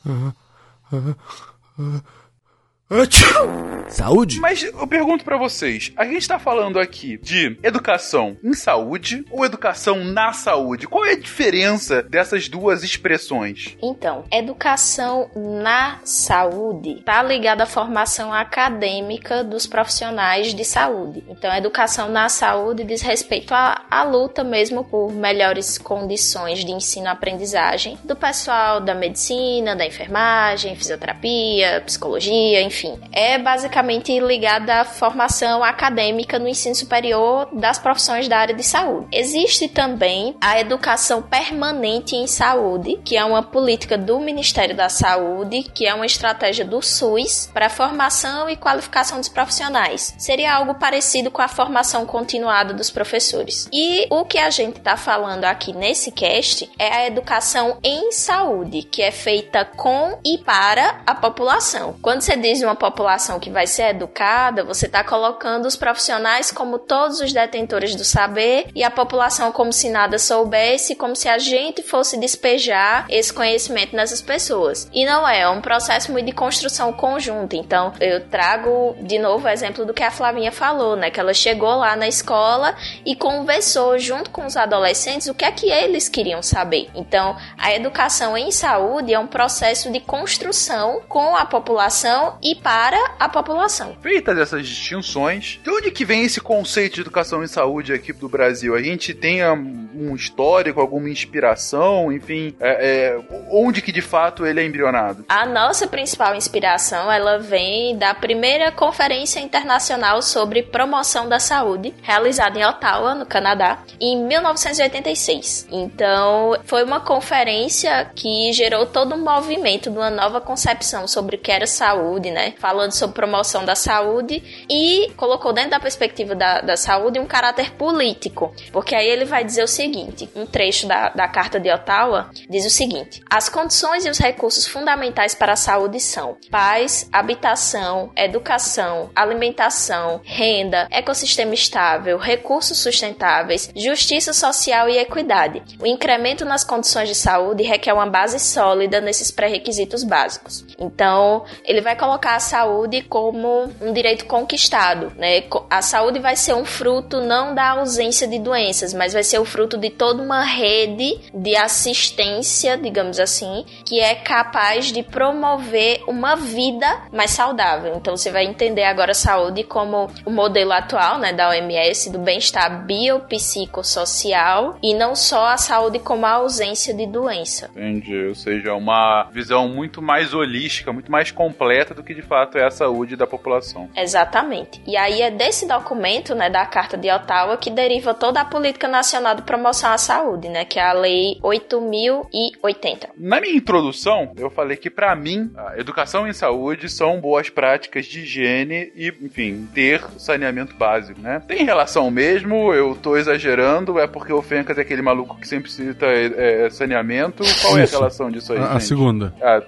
Saúde? 3.89 4.39
Mas 4.39 4.63
eu 4.63 4.87
pergunto 4.87 5.25
pra 5.25 5.37
vocês, 5.37 5.93
a 5.97 6.05
gente 6.05 6.29
tá 6.29 6.39
falando 6.39 6.79
aqui 6.79 7.19
de 7.19 7.59
educação 7.61 8.37
em 8.45 8.53
saúde 8.53 9.25
ou 9.29 9.45
educação 9.45 10.05
na 10.05 10.33
saúde? 10.33 10.87
Qual 10.87 11.05
é 11.05 11.13
a 11.13 11.19
diferença 11.19 12.01
dessas 12.01 12.49
duas 12.49 12.85
expressões? 12.85 13.77
Então, 13.83 14.25
educação 14.31 15.29
na 15.35 15.99
saúde 16.05 16.99
está 16.99 17.25
ligada 17.25 17.65
à 17.65 17.67
formação 17.67 18.33
acadêmica 18.33 19.43
dos 19.43 19.67
profissionais 19.67 20.55
de 20.55 20.65
saúde. 20.65 21.25
Então, 21.29 21.51
a 21.51 21.59
educação 21.59 22.09
na 22.09 22.29
saúde 22.29 22.85
diz 22.85 23.03
respeito 23.03 23.53
à, 23.53 23.83
à 23.91 24.05
luta 24.05 24.45
mesmo 24.45 24.85
por 24.85 25.13
melhores 25.13 25.77
condições 25.77 26.65
de 26.65 26.71
ensino-aprendizagem 26.71 27.99
do 28.05 28.15
pessoal 28.15 28.81
da 28.81 28.95
medicina, 28.95 29.75
da 29.75 29.85
enfermagem, 29.85 30.77
fisioterapia, 30.77 31.83
psicologia, 31.85 32.63
enfim. 32.63 32.76
É 33.13 33.39
basicamente 33.39 34.19
ligada 34.19 34.81
à 34.81 34.85
formação 34.85 35.63
acadêmica 35.63 36.39
no 36.39 36.49
ensino 36.49 36.75
superior 36.75 37.49
das 37.53 37.79
profissões 37.79 38.29
da 38.29 38.39
área 38.39 38.55
de 38.55 38.63
saúde. 38.63 39.09
Existe 39.13 39.69
também 39.69 40.37
a 40.41 40.61
educação 40.61 41.23
permanente 41.23 42.15
em 42.17 42.27
saúde, 42.27 43.01
que 43.05 43.17
é 43.17 43.25
uma 43.25 43.43
política 43.43 43.97
do 43.97 44.19
Ministério 44.19 44.77
da 44.77 44.89
Saúde, 44.89 45.63
que 45.63 45.87
é 45.87 45.95
uma 45.95 46.07
estratégia 46.07 46.65
do 46.65 46.83
SUS 46.83 47.51
para 47.53 47.69
formação 47.69 48.49
e 48.51 48.57
qualificação 48.57 49.19
dos 49.19 49.29
profissionais. 49.29 50.15
Seria 50.19 50.55
algo 50.55 50.75
parecido 50.75 51.31
com 51.31 51.43
a 51.43 51.49
formação 51.49 52.07
continuada 52.07 52.75
dos 52.75 52.91
professores. 52.91 53.69
E 53.73 54.07
o 54.11 54.25
que 54.25 54.39
a 54.39 54.51
gente 54.51 54.79
está 54.79 54.97
falando 54.97 55.45
aqui 55.45 55.73
nesse 55.73 56.11
cast 56.11 56.71
é 56.79 56.93
a 56.95 57.07
educação 57.07 57.79
em 57.83 58.13
saúde, 58.13 58.83
que 58.83 59.03
é 59.03 59.11
feita 59.11 59.65
com 59.65 60.19
e 60.25 60.39
para 60.39 61.01
a 61.07 61.15
população. 61.15 61.95
Quando 62.03 62.23
você 62.23 62.37
diz 62.37 62.63
uma 62.67 62.75
população 62.75 63.41
que 63.41 63.51
vai 63.51 63.67
ser 63.67 63.91
educada, 63.91 64.65
você 64.65 64.87
está 64.87 65.03
colocando 65.03 65.67
os 65.67 65.77
profissionais 65.77 66.51
como 66.51 66.79
todos 66.79 67.21
os 67.21 67.33
detentores 67.33 67.95
do 67.95 68.05
saber 68.05 68.67
e 68.75 68.83
a 68.83 68.91
população 68.91 69.53
como 69.53 69.73
se 69.73 69.89
nada 69.89 70.19
soubesse, 70.19 70.95
como 70.95 71.15
se 71.15 71.29
a 71.29 71.39
gente 71.39 71.83
fosse 71.83 72.19
despejar 72.19 73.07
esse 73.09 73.33
conhecimento 73.33 73.95
nessas 73.95 74.21
pessoas. 74.21 74.89
E 74.93 75.05
não 75.05 75.27
é, 75.27 75.41
é 75.41 75.49
um 75.49 75.61
processo 75.61 76.11
muito 76.13 76.27
de 76.27 76.33
construção 76.33 76.93
conjunta. 76.93 77.57
Então, 77.57 77.93
eu 78.01 78.29
trago 78.29 78.97
de 79.01 79.19
novo 79.19 79.47
o 79.47 79.51
exemplo 79.51 79.85
do 79.85 79.95
que 79.95 80.03
a 80.03 80.11
Flavinha 80.11 80.51
falou, 80.51 80.97
né? 80.97 81.11
Que 81.11 81.21
ela 81.21 81.33
chegou 81.33 81.77
lá 81.77 81.95
na 81.95 82.09
escola 82.09 82.75
e 83.05 83.15
conversou 83.15 83.99
junto 83.99 84.31
com 84.31 84.45
os 84.45 84.57
adolescentes 84.57 85.29
o 85.29 85.35
que 85.35 85.45
é 85.45 85.53
que 85.53 85.71
eles 85.71 86.09
queriam 86.09 86.43
saber. 86.43 86.89
Então, 86.95 87.37
a 87.57 87.73
educação 87.75 88.37
em 88.37 88.51
saúde 88.51 89.15
é 89.15 89.19
um 89.19 89.27
processo 89.27 89.91
de 89.91 90.01
construção 90.01 91.03
com 91.09 91.37
a 91.37 91.45
população 91.45 92.39
e 92.43 92.55
para 92.63 92.99
a 93.19 93.29
população. 93.29 93.97
Feitas 94.03 94.39
essas 94.39 94.67
distinções, 94.67 95.61
de 95.63 95.71
onde 95.71 95.91
que 95.91 96.05
vem 96.05 96.25
esse 96.25 96.41
conceito 96.41 96.97
de 96.97 97.01
educação 97.03 97.43
em 97.43 97.47
saúde 97.47 97.93
aqui 97.93 98.13
do 98.13 98.29
Brasil? 98.29 98.75
A 98.75 98.83
gente 98.83 99.15
tem 99.15 99.47
um, 99.49 100.15
histórico, 100.15 100.81
alguma 100.81 101.09
inspiração, 101.09 102.13
enfim, 102.13 102.55
é, 102.61 103.17
é, 103.17 103.21
onde 103.51 103.83
que 103.83 103.93
de 103.93 104.01
fato 104.01 104.47
ele 104.47 104.61
é 104.61 104.65
embrionado? 104.65 105.25
A 105.29 105.47
nossa 105.47 105.87
principal 105.87 106.35
inspiração, 106.35 107.11
ela 107.11 107.39
vem 107.39 107.97
da 107.97 108.15
primeira 108.15 108.71
conferência 108.73 109.41
internacional 109.41 110.23
sobre 110.23 110.63
promoção 110.63 111.29
da 111.29 111.39
saúde, 111.39 111.95
realizada 112.03 112.59
em 112.59 112.65
Ottawa, 112.65 113.15
no 113.15 113.27
Canadá, 113.27 113.79
em 114.01 114.17
1986. 114.27 115.69
Então, 115.71 116.59
foi 116.65 116.85
uma 116.85 117.01
conferência 117.01 118.11
que 118.15 118.53
gerou 118.53 118.87
todo 118.87 119.15
um 119.15 119.25
movimento 119.25 119.91
de 119.91 119.97
uma 119.97 120.11
nova 120.11 120.41
concepção 120.41 121.07
sobre 121.07 121.37
o 121.37 121.39
que 121.39 121.51
era 121.51 121.67
saúde, 121.67 122.31
né? 122.31 122.46
Falando 122.59 122.93
sobre 122.93 123.15
promoção 123.15 123.65
da 123.65 123.75
saúde 123.75 124.43
e 124.69 125.13
colocou 125.17 125.53
dentro 125.53 125.71
da 125.71 125.81
perspectiva 125.81 126.35
da, 126.35 126.61
da 126.61 126.77
saúde 126.77 127.19
um 127.19 127.27
caráter 127.27 127.73
político, 127.73 128.55
porque 128.73 128.95
aí 128.95 129.07
ele 129.07 129.25
vai 129.25 129.45
dizer 129.45 129.63
o 129.63 129.69
seguinte: 129.69 130.29
um 130.35 130.47
trecho 130.47 130.87
da, 130.87 131.11
da 131.11 131.29
Carta 131.29 131.59
de 131.59 131.71
Ottawa 131.71 132.31
diz 132.49 132.65
o 132.67 132.71
seguinte: 132.71 133.23
as 133.29 133.49
condições 133.49 134.05
e 134.07 134.11
os 134.11 134.19
recursos 134.19 134.67
fundamentais 134.67 135.35
para 135.35 135.53
a 135.53 135.57
saúde 135.57 136.01
são 136.01 136.37
paz, 136.51 137.09
habitação, 137.13 138.11
educação, 138.17 139.11
alimentação, 139.15 140.21
renda, 140.25 140.87
ecossistema 140.91 141.55
estável, 141.55 142.19
recursos 142.19 142.79
sustentáveis, 142.79 143.71
justiça 143.75 144.33
social 144.33 144.89
e 144.89 144.99
equidade. 144.99 145.63
O 145.81 145.87
incremento 145.87 146.45
nas 146.45 146.65
condições 146.65 147.09
de 147.09 147.15
saúde 147.15 147.63
requer 147.63 147.93
uma 147.93 148.07
base 148.07 148.39
sólida 148.39 149.01
nesses 149.01 149.31
pré-requisitos 149.31 150.05
básicos. 150.05 150.65
Então, 150.79 151.45
ele 151.65 151.81
vai 151.81 151.97
colocar 151.97 152.36
a 152.37 152.41
saúde 152.41 153.03
como 153.03 153.71
um 153.81 153.93
direito 153.93 154.27
conquistado, 154.27 155.13
né? 155.17 155.43
A 155.71 155.83
saúde 155.83 156.19
vai 156.19 156.37
ser 156.37 156.55
um 156.55 156.65
fruto 156.65 157.21
não 157.21 157.55
da 157.55 157.71
ausência 157.71 158.29
de 158.29 158.39
doenças, 158.39 158.93
mas 158.95 159.13
vai 159.13 159.23
ser 159.23 159.39
o 159.39 159.45
fruto 159.45 159.77
de 159.79 159.91
toda 159.91 160.23
uma 160.23 160.43
rede 160.43 161.19
de 161.35 161.57
assistência, 161.57 162.77
digamos 162.77 163.19
assim, 163.19 163.65
que 163.85 164.01
é 164.01 164.15
capaz 164.15 164.93
de 164.93 165.03
promover 165.03 166.03
uma 166.07 166.37
vida 166.37 166.87
mais 167.13 167.31
saudável. 167.31 167.95
Então, 167.97 168.17
você 168.17 168.31
vai 168.31 168.45
entender 168.45 168.85
agora 168.85 169.13
a 169.13 169.15
saúde 169.15 169.63
como 169.65 170.11
o 170.25 170.31
modelo 170.31 170.73
atual, 170.73 171.19
né, 171.19 171.33
da 171.33 171.49
OMS 171.49 172.11
do 172.11 172.19
bem-estar 172.19 172.85
biopsicossocial 172.85 174.79
e 174.83 174.95
não 174.95 175.15
só 175.15 175.47
a 175.47 175.57
saúde 175.57 175.99
como 175.99 176.27
a 176.27 176.33
ausência 176.33 176.93
de 176.93 177.07
doença. 177.07 177.71
Entendi, 177.75 178.27
ou 178.27 178.35
seja, 178.35 178.75
uma 178.75 179.29
visão 179.33 179.69
muito 179.69 180.03
mais 180.03 180.35
holística, 180.35 180.93
muito 180.93 181.11
mais 181.11 181.31
completa 181.31 181.95
do 181.95 182.03
que 182.03 182.15
de 182.15 182.23
fato 182.27 182.59
é 182.59 182.65
a 182.65 182.71
saúde 182.71 183.17
da 183.17 183.27
população. 183.27 183.89
Exatamente. 183.97 184.81
E 184.87 184.97
aí 184.97 185.23
é 185.23 185.31
desse 185.31 185.67
documento, 185.67 186.35
né, 186.35 186.51
da 186.51 186.65
Carta 186.67 186.97
de 186.97 187.11
Ottawa, 187.11 187.57
que 187.57 187.71
deriva 187.71 188.15
toda 188.15 188.41
a 188.41 188.45
Política 188.45 188.89
Nacional 188.89 189.35
de 189.35 189.43
Promoção 189.43 189.91
à 189.91 189.99
Saúde, 189.99 190.49
né, 190.49 190.65
que 190.65 190.79
é 190.79 190.83
a 190.83 190.93
Lei 190.93 191.39
8080. 191.43 193.11
Na 193.17 193.41
minha 193.41 193.55
introdução, 193.55 194.33
eu 194.37 194.51
falei 194.51 194.77
que 194.77 194.91
pra 194.91 195.15
mim, 195.15 195.51
a 195.57 195.79
educação 195.79 196.27
em 196.27 196.33
saúde 196.33 196.89
são 196.89 197.21
boas 197.21 197.49
práticas 197.49 198.07
de 198.07 198.21
higiene 198.21 198.93
e, 198.95 199.13
enfim, 199.23 199.69
ter 199.75 200.03
saneamento 200.19 200.75
básico, 200.75 201.21
né? 201.21 201.43
Tem 201.47 201.65
relação 201.65 202.11
mesmo, 202.11 202.73
eu 202.73 202.95
tô 202.95 203.17
exagerando, 203.17 203.99
é 203.99 204.07
porque 204.07 204.33
o 204.33 204.43
Fencas 204.43 204.79
é 204.79 204.81
aquele 204.83 205.03
maluco 205.03 205.37
que 205.37 205.47
sempre 205.47 205.71
cita 205.71 206.07
é, 206.07 206.65
é, 206.67 206.71
saneamento. 206.71 207.43
Qual 207.63 207.79
é 207.79 207.83
a 207.83 207.87
relação 207.87 208.31
disso 208.31 208.53
aí? 208.53 208.59
A, 208.59 208.75
a 208.75 208.81
segunda. 208.81 209.35
Ah, 209.43 209.63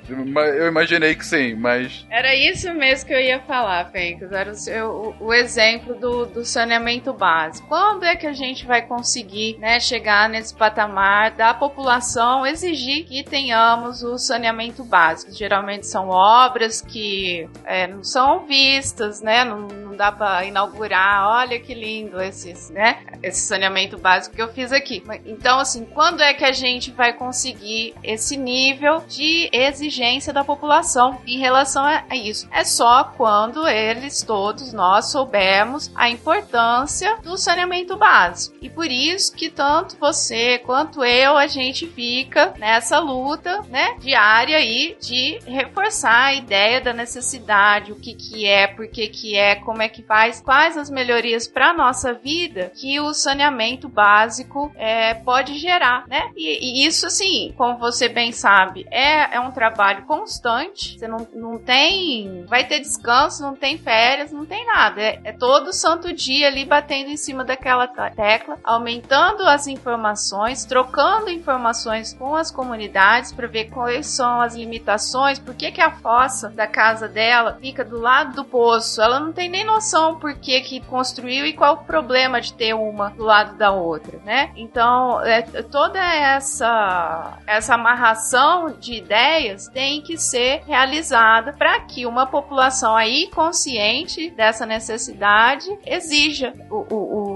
eu 0.56 0.68
imaginei 0.68 1.14
que 1.14 1.24
sim, 1.24 1.54
mas 1.54 2.06
Era 2.10 2.34
isso 2.50 2.72
mesmo 2.74 3.06
que 3.06 3.14
eu 3.14 3.20
ia 3.20 3.40
falar, 3.40 3.90
Fencas. 3.90 4.30
Era 4.32 4.52
o, 4.86 5.14
o- 5.20 5.26
o 5.28 5.34
exemplo 5.34 5.94
do, 5.94 6.26
do 6.26 6.44
saneamento 6.44 7.12
básico. 7.12 7.66
Quando 7.68 8.04
é 8.04 8.16
que 8.16 8.26
a 8.26 8.32
gente 8.32 8.66
vai 8.66 8.82
conseguir 8.82 9.56
né, 9.58 9.78
chegar 9.80 10.28
nesse 10.28 10.54
patamar 10.54 11.32
da 11.32 11.52
população 11.54 12.46
exigir 12.46 13.04
que 13.06 13.22
tenhamos 13.22 14.02
o 14.02 14.18
saneamento 14.18 14.84
básico? 14.84 15.32
Geralmente 15.32 15.86
são 15.86 16.08
obras 16.08 16.80
que 16.80 17.48
é, 17.64 17.86
não 17.86 18.02
são 18.04 18.46
vistas, 18.46 19.20
né? 19.20 19.44
Não, 19.44 19.60
não 19.60 19.96
dá 19.96 20.10
para 20.12 20.44
inaugurar. 20.44 21.26
Olha 21.28 21.58
que 21.60 21.74
lindo 21.74 22.20
esses, 22.20 22.70
né? 22.70 22.98
esse 23.22 23.40
saneamento 23.40 23.98
básico 23.98 24.36
que 24.36 24.42
eu 24.42 24.48
fiz 24.52 24.72
aqui. 24.72 25.02
Então, 25.26 25.58
assim, 25.58 25.84
quando 25.84 26.22
é 26.22 26.32
que 26.34 26.44
a 26.44 26.52
gente 26.52 26.90
vai 26.92 27.12
conseguir 27.12 27.94
esse 28.02 28.36
nível 28.36 29.02
de 29.08 29.48
exigência 29.52 30.32
da 30.32 30.44
população 30.44 31.20
em 31.26 31.38
relação 31.38 31.84
a 31.84 32.04
isso? 32.16 32.27
É 32.50 32.64
só 32.64 33.04
quando 33.16 33.66
eles, 33.66 34.22
todos 34.22 34.72
nós, 34.72 35.10
soubermos 35.10 35.90
a 35.94 36.08
importância 36.10 37.16
do 37.22 37.36
saneamento 37.36 37.96
básico. 37.96 38.56
E 38.60 38.68
por 38.68 38.86
isso 38.86 39.34
que 39.34 39.48
tanto 39.48 39.96
você 39.98 40.58
quanto 40.58 41.04
eu, 41.04 41.36
a 41.36 41.46
gente 41.46 41.86
fica 41.86 42.54
nessa 42.58 42.98
luta, 42.98 43.62
né, 43.68 43.96
diária 44.00 44.56
aí 44.56 44.96
de 45.00 45.38
reforçar 45.46 46.26
a 46.26 46.34
ideia 46.34 46.80
da 46.80 46.92
necessidade, 46.92 47.92
o 47.92 47.96
que 47.96 48.14
que 48.14 48.46
é, 48.46 48.66
por 48.66 48.88
que 48.88 49.08
que 49.08 49.36
é, 49.36 49.56
como 49.56 49.82
é 49.82 49.88
que 49.88 50.02
faz, 50.02 50.40
quais 50.40 50.76
as 50.76 50.90
melhorias 50.90 51.46
para 51.46 51.72
nossa 51.72 52.12
vida 52.12 52.72
que 52.74 52.98
o 53.00 53.12
saneamento 53.12 53.88
básico 53.88 54.72
é, 54.76 55.14
pode 55.14 55.58
gerar, 55.58 56.06
né? 56.06 56.30
E, 56.36 56.82
e, 56.82 56.86
isso, 56.86 57.06
assim, 57.06 57.52
como 57.56 57.78
você 57.78 58.08
bem 58.08 58.32
sabe, 58.32 58.86
é, 58.90 59.36
é 59.36 59.40
um 59.40 59.50
trabalho 59.50 60.04
constante. 60.06 60.98
Você 60.98 61.08
não, 61.08 61.26
não 61.34 61.58
tem, 61.58 62.17
vai 62.46 62.66
ter 62.66 62.80
descanso, 62.80 63.42
não 63.42 63.54
tem 63.54 63.78
férias, 63.78 64.32
não 64.32 64.46
tem 64.46 64.64
nada. 64.66 65.00
É, 65.00 65.20
é 65.24 65.32
todo 65.32 65.72
santo 65.72 66.12
dia 66.12 66.46
ali 66.46 66.64
batendo 66.64 67.10
em 67.10 67.16
cima 67.16 67.44
daquela 67.44 67.86
tecla, 67.86 68.58
aumentando 68.64 69.42
as 69.42 69.66
informações, 69.66 70.64
trocando 70.64 71.30
informações 71.30 72.14
com 72.14 72.34
as 72.34 72.50
comunidades 72.50 73.32
para 73.32 73.46
ver 73.46 73.66
quais 73.66 74.06
são 74.06 74.40
as 74.40 74.54
limitações, 74.54 75.38
por 75.38 75.54
que, 75.54 75.70
que 75.70 75.80
a 75.80 75.90
fossa 75.90 76.48
da 76.48 76.66
casa 76.66 77.08
dela 77.08 77.58
fica 77.60 77.84
do 77.84 77.98
lado 77.98 78.34
do 78.34 78.44
poço. 78.44 79.00
Ela 79.00 79.20
não 79.20 79.32
tem 79.32 79.48
nem 79.48 79.64
noção 79.64 80.18
por 80.18 80.34
que, 80.34 80.60
que 80.60 80.80
construiu 80.80 81.46
e 81.46 81.52
qual 81.52 81.74
o 81.74 81.84
problema 81.84 82.40
de 82.40 82.52
ter 82.52 82.74
uma 82.74 83.10
do 83.10 83.24
lado 83.24 83.56
da 83.56 83.70
outra, 83.72 84.18
né? 84.24 84.50
Então, 84.56 85.22
é, 85.22 85.42
toda 85.42 85.98
essa, 85.98 87.38
essa 87.46 87.74
amarração 87.74 88.70
de 88.78 88.94
ideias 88.94 89.68
tem 89.68 90.00
que 90.00 90.16
ser 90.16 90.62
realizada 90.66 91.52
para 91.52 91.80
que 91.80 92.06
uma 92.08 92.26
população 92.26 92.96
aí 92.96 93.28
consciente 93.34 94.30
dessa 94.30 94.64
necessidade 94.64 95.66
exija 95.84 96.54
o, 96.70 96.94
o, 96.94 96.96
o, 96.96 97.27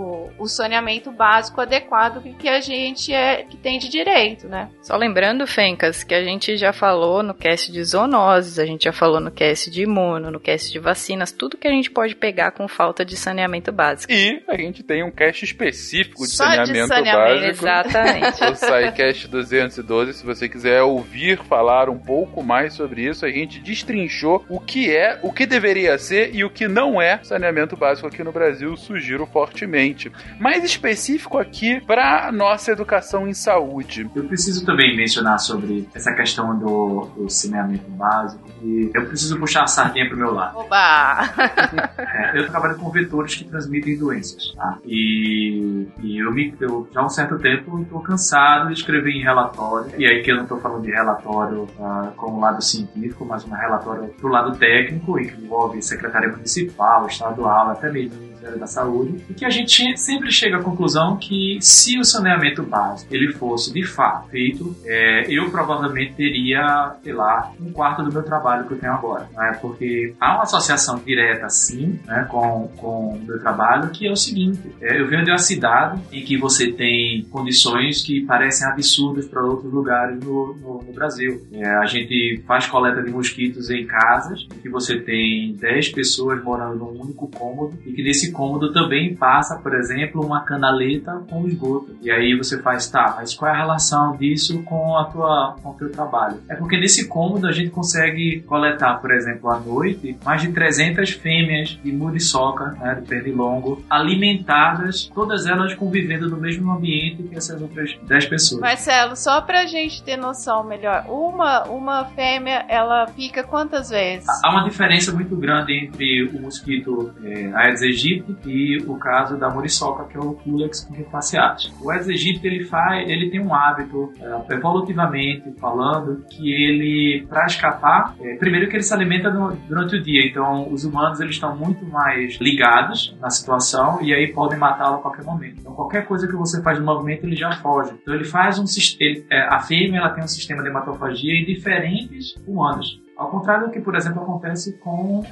o 0.42 0.48
saneamento 0.48 1.11
básico 1.12 1.61
adequado 1.61 2.22
que 2.37 2.48
a 2.48 2.61
gente 2.61 3.12
é, 3.12 3.44
que 3.44 3.57
tem 3.57 3.78
de 3.78 3.88
direito, 3.88 4.48
né? 4.48 4.68
Só 4.83 4.96
lembrando, 4.96 5.46
Fencas, 5.46 6.02
que 6.02 6.14
a 6.14 6.24
gente 6.24 6.57
já 6.57 6.72
falou 6.72 7.22
no 7.22 7.33
cast 7.33 7.70
de 7.70 7.83
zoonoses, 7.85 8.59
a 8.59 8.66
gente 8.66 8.85
já 8.85 8.92
falou 8.92 9.20
no 9.20 9.31
cast 9.31 9.70
de 9.70 9.83
imuno, 9.83 10.31
no 10.31 10.40
cast 10.40 10.72
de 10.72 10.78
vacinas, 10.78 11.31
tudo 11.31 11.57
que 11.57 11.68
a 11.68 11.70
gente 11.70 11.90
pode 11.90 12.16
pegar 12.16 12.50
com 12.50 12.66
falta 12.66 13.05
de 13.05 13.16
saneamento 13.16 13.70
básico. 13.70 14.12
E 14.12 14.42
a 14.48 14.57
gente 14.57 14.83
tem 14.83 15.05
um 15.05 15.11
cast 15.11 15.44
específico 15.44 16.24
de 16.24 16.33
Só 16.33 16.44
saneamento, 16.44 16.72
de 16.72 16.87
saneamento 16.88 17.62
básico. 17.62 17.64
Exatamente. 17.64 18.44
o 18.44 18.57
SciCast 18.57 19.28
212, 19.28 20.14
se 20.14 20.26
você 20.26 20.48
quiser 20.48 20.83
ouvir 20.83 21.38
falar 21.38 21.88
um 21.88 21.98
pouco 21.98 22.42
mais 22.42 22.74
sobre 22.74 23.02
isso, 23.02 23.24
a 23.24 23.31
gente 23.31 23.61
destrinchou 23.61 24.44
o 24.48 24.59
que 24.59 24.94
é, 24.94 25.18
o 25.22 25.33
que 25.33 25.46
deveria 25.46 25.96
ser 25.98 26.35
e 26.35 26.44
o 26.44 26.50
que 26.50 26.66
não 26.66 27.00
é 27.00 27.20
saneamento 27.22 27.76
básico 27.76 28.09
aqui 28.09 28.24
no 28.24 28.33
Brasil, 28.33 28.76
sugiro 28.76 29.24
fortemente. 29.26 30.11
Mais 30.38 30.64
específico 30.64 31.38
aqui 31.38 31.80
para 31.80 32.30
nossa 32.32 32.72
educação 32.72 33.26
em 33.28 33.34
saúde. 33.34 34.08
Eu 34.14 34.24
preciso 34.24 34.64
também 34.64 34.96
mencionar 34.96 35.38
sobre 35.38 35.88
essa 35.94 36.12
questão 36.12 36.58
do, 36.58 37.08
do 37.16 37.28
saneamento 37.28 37.88
básico 37.90 38.42
e 38.62 38.90
eu 38.94 39.06
preciso 39.06 39.38
puxar 39.38 39.64
a 39.64 39.66
sardinha 39.66 40.08
pro 40.08 40.16
meu 40.16 40.32
lado. 40.32 40.58
Oba! 40.58 41.30
é, 41.98 42.38
eu 42.38 42.48
trabalho 42.48 42.76
com 42.76 42.90
vetores 42.90 43.34
que 43.34 43.44
transmitem 43.44 43.98
doenças, 43.98 44.52
tá? 44.54 44.78
E, 44.84 45.86
e 46.02 46.18
eu, 46.18 46.32
me, 46.32 46.54
eu 46.60 46.88
já 46.92 47.00
há 47.00 47.04
um 47.04 47.08
certo 47.08 47.38
tempo 47.38 47.82
estou 47.82 48.00
cansado 48.00 48.68
de 48.68 48.74
escrever 48.74 49.10
em 49.10 49.22
relatório, 49.22 49.92
e 49.98 50.06
aí 50.06 50.22
que 50.22 50.30
eu 50.30 50.36
não 50.36 50.44
estou 50.44 50.60
falando 50.60 50.82
de 50.82 50.90
relatório 50.90 51.62
uh, 51.78 52.12
com 52.16 52.32
o 52.32 52.40
lado 52.40 52.62
científico, 52.62 53.24
mas 53.24 53.44
um 53.44 53.50
relatório 53.50 54.08
pro 54.20 54.28
lado 54.28 54.56
técnico, 54.56 55.18
e 55.18 55.28
que 55.28 55.42
envolve 55.42 55.82
secretaria 55.82 56.28
municipal, 56.30 57.06
estadual, 57.06 57.70
até 57.70 57.90
mesmo 57.90 58.31
Ministério 58.42 58.59
da 58.59 58.66
Saúde, 58.66 59.24
e 59.31 59.35
que 59.35 59.44
a 59.44 59.50
gente 59.50 59.96
sempre 59.96 60.33
chega 60.33 60.59
à 60.59 60.62
conclusão 60.62 61.16
que 61.16 61.59
se 61.61 61.98
o 61.98 62.05
saneamento 62.05 62.62
básico 62.62 63.14
ele 63.14 63.33
fosse 63.33 63.72
de 63.72 63.85
fato 63.85 64.28
feito, 64.28 64.74
é, 64.85 65.26
eu 65.28 65.50
provavelmente 65.50 66.14
teria, 66.14 66.96
sei 67.02 67.12
lá, 67.12 67.52
um 67.61 67.72
quarto 67.72 68.02
do 68.02 68.12
meu 68.12 68.22
trabalho 68.22 68.66
que 68.66 68.74
eu 68.74 68.78
tenho 68.78 68.92
agora, 68.92 69.28
né? 69.33 69.59
porque 69.61 70.14
há 70.20 70.35
uma 70.35 70.42
associação 70.42 71.00
direta, 71.05 71.48
sim, 71.48 72.00
né, 72.07 72.26
com, 72.28 72.68
com 72.76 73.14
o 73.14 73.22
meu 73.24 73.38
trabalho, 73.38 73.90
que 73.90 74.07
é 74.07 74.11
o 74.11 74.16
seguinte, 74.16 74.61
é, 74.81 75.00
eu 75.00 75.07
venho 75.07 75.24
de 75.24 75.31
uma 75.31 75.38
cidade 75.38 76.00
em 76.11 76.24
que 76.24 76.37
você 76.37 76.72
tem 76.72 77.24
condições 77.31 78.02
que 78.02 78.24
parecem 78.24 78.66
absurdas 78.66 79.26
para 79.26 79.42
outros 79.44 79.72
lugares 79.72 80.18
no, 80.24 80.55
no, 80.55 80.83
no 80.83 80.92
Brasil. 80.92 81.42
É, 81.52 81.76
a 81.76 81.87
gente 81.87 82.42
faz 82.46 82.66
coleta 82.66 83.02
de 83.02 83.11
mosquitos 83.11 83.70
em 83.70 83.87
casas, 83.87 84.46
em 84.55 84.59
que 84.59 84.68
você 84.68 84.98
tem 84.98 85.55
10 85.55 85.90
pessoas 85.90 86.42
morando 86.42 86.78
num 86.78 87.02
único 87.02 87.28
cômodo, 87.28 87.78
e 87.87 87.92
que 87.92 88.02
nesse 88.02 88.31
cômodo 88.32 88.72
também 88.72 89.14
passa, 89.14 89.56
por 89.56 89.74
exemplo, 89.74 90.24
uma 90.24 90.40
canaleta 90.40 91.22
com 91.28 91.46
esgoto. 91.46 91.96
E 92.02 92.10
aí 92.10 92.36
você 92.36 92.60
faz, 92.60 92.88
tá, 92.88 93.14
mas 93.16 93.34
qual 93.34 93.50
é 93.50 93.54
a 93.54 93.58
relação 93.58 94.16
disso 94.16 94.62
com 94.62 94.96
a 94.96 95.04
tua, 95.04 95.56
com 95.62 95.70
o 95.70 95.74
teu 95.74 95.90
trabalho? 95.90 96.40
É 96.48 96.56
porque 96.56 96.78
nesse 96.78 97.08
cômodo 97.08 97.46
a 97.46 97.52
gente 97.52 97.70
consegue 97.70 98.40
coletar, 98.42 98.94
por 99.00 99.12
exemplo, 99.12 99.50
à 99.50 99.58
noite, 99.60 100.16
mais 100.24 100.42
de 100.42 100.52
300 100.52 101.10
fêmeas 101.10 101.78
de 101.82 101.92
muriçoca, 101.92 102.76
né, 102.80 102.96
de 102.96 103.06
pernilongo, 103.06 103.84
alimentadas, 103.88 105.10
todas 105.14 105.46
elas 105.46 105.74
convivendo 105.74 106.28
no 106.28 106.36
mesmo 106.36 106.70
ambiente 106.72 107.22
que 107.22 107.36
essas 107.36 107.60
outras 107.60 107.96
10 108.06 108.26
pessoas. 108.26 108.60
Marcelo, 108.60 109.16
só 109.16 109.40
pra 109.40 109.66
gente 109.66 110.02
ter 110.02 110.16
noção 110.16 110.64
melhor, 110.64 111.04
uma, 111.08 111.64
uma 111.64 112.04
fêmea, 112.06 112.64
ela 112.68 113.06
fica 113.08 113.42
quantas 113.42 113.90
vezes? 113.90 114.26
Há 114.44 114.50
uma 114.50 114.64
diferença 114.64 115.12
muito 115.12 115.36
grande 115.36 115.72
entre 115.72 116.24
o 116.24 116.40
mosquito 116.40 117.12
é, 117.22 117.50
Aedes 117.54 117.82
aegypti 117.82 118.21
e 118.46 118.78
o 118.87 118.96
caso 118.96 119.38
da 119.38 119.50
muriçoca, 119.50 120.04
que 120.04 120.16
é 120.16 120.20
o 120.20 120.35
Culex 120.35 120.85
cunefaciatus. 120.85 121.72
O 121.80 121.90
Aedes 121.90 122.08
aegypti, 122.08 122.46
ele, 122.46 122.64
faz, 122.64 123.08
ele 123.08 123.30
tem 123.30 123.40
um 123.40 123.54
hábito, 123.54 124.12
é, 124.20 124.54
evolutivamente 124.54 125.52
falando, 125.61 126.24
que 126.30 126.52
ele, 126.52 127.26
para 127.28 127.46
escapar, 127.46 128.14
é, 128.20 128.37
primeiro 128.37 128.68
que 128.68 128.76
ele 128.76 128.82
se 128.82 128.94
alimenta 128.94 129.30
no, 129.30 129.54
durante 129.68 129.96
o 129.96 130.02
dia, 130.02 130.26
então 130.26 130.72
os 130.72 130.85
humanos 130.85 131.20
eles 131.20 131.35
estão 131.35 131.56
muito 131.56 131.85
mais 131.87 132.38
ligados 132.40 133.16
na 133.20 133.30
situação 133.30 134.00
e 134.02 134.12
aí 134.12 134.32
podem 134.32 134.58
matá-lo 134.58 134.96
a 134.96 135.02
qualquer 135.02 135.24
momento. 135.24 135.56
Então 135.61 135.74
qualquer 135.74 136.06
coisa 136.06 136.26
que 136.26 136.35
você 136.35 136.62
faz 136.62 136.78
no 136.78 136.85
movimento, 136.85 137.24
ele 137.24 137.37
já 137.37 137.52
foge. 137.52 137.92
Então 138.00 138.14
ele 138.14 138.24
faz 138.24 138.58
um 138.58 138.66
sistema, 138.66 139.24
é, 139.30 139.42
a 139.48 139.61
fêmea 139.61 139.98
ela 139.98 140.11
tem 140.11 140.24
um 140.24 140.28
sistema 140.28 140.62
de 140.62 140.68
hematofagia 140.68 141.32
em 141.35 141.44
diferentes 141.44 142.35
humanos. 142.46 143.01
Ao 143.22 143.30
contrário 143.30 143.68
do 143.68 143.72
que, 143.72 143.80
por 143.80 143.94
exemplo, 143.94 144.20
acontece 144.20 144.72
com 144.78 145.22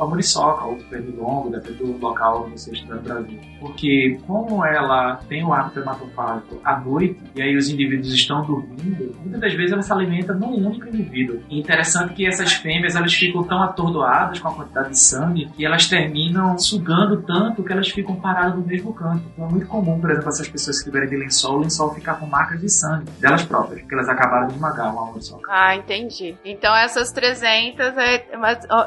a 0.00 0.06
muriçoca 0.06 0.66
ou 0.66 0.74
o 0.74 0.84
pernilongo, 0.84 1.50
depende 1.50 1.78
do 1.78 1.98
local 1.98 2.44
onde 2.46 2.60
você 2.60 2.70
está 2.70 2.94
no 2.94 3.02
Brasil. 3.02 3.40
Porque 3.58 4.20
como 4.24 4.64
ela 4.64 5.16
tem 5.28 5.44
o 5.44 5.52
hábito 5.52 5.80
hematofágico 5.80 6.60
à 6.64 6.78
noite, 6.78 7.20
e 7.34 7.42
aí 7.42 7.56
os 7.56 7.68
indivíduos 7.68 8.12
estão 8.14 8.44
dormindo, 8.44 9.16
muitas 9.20 9.40
das 9.40 9.52
vezes 9.54 9.72
ela 9.72 9.82
se 9.82 9.92
alimenta 9.92 10.32
num 10.32 10.64
único 10.64 10.86
indivíduo. 10.86 11.40
E 11.50 11.58
interessante 11.58 12.14
que 12.14 12.24
essas 12.24 12.52
fêmeas 12.52 12.94
elas 12.94 13.12
ficam 13.12 13.42
tão 13.42 13.60
atordoadas 13.60 14.38
com 14.38 14.46
a 14.46 14.54
quantidade 14.54 14.90
de 14.90 14.98
sangue 15.00 15.50
que 15.56 15.66
elas 15.66 15.88
terminam 15.88 16.56
sugando 16.56 17.20
tanto 17.22 17.64
que 17.64 17.72
elas 17.72 17.88
ficam 17.88 18.14
paradas 18.14 18.54
no 18.54 18.64
mesmo 18.64 18.94
canto. 18.94 19.24
Então 19.32 19.48
é 19.48 19.50
muito 19.50 19.66
comum, 19.66 20.00
por 20.00 20.08
exemplo, 20.08 20.28
essas 20.28 20.48
pessoas 20.48 20.78
que 20.78 20.84
tiverem 20.84 21.08
de 21.08 21.16
lençol, 21.16 21.56
o 21.56 21.58
lençol 21.62 21.92
ficar 21.92 22.14
com 22.14 22.26
marcas 22.26 22.60
de 22.60 22.68
sangue 22.68 23.10
delas 23.18 23.42
próprias, 23.42 23.80
porque 23.80 23.94
elas 23.94 24.08
acabaram 24.08 24.46
de 24.46 24.54
esmagar 24.54 24.92
uma 24.92 25.06
muriçoca. 25.06 25.50
Ah, 25.50 25.74
entendi. 25.74 26.36
Então 26.44 26.72
essas 26.76 27.10
três 27.10 27.39
300, 27.40 27.96
é, 27.96 28.26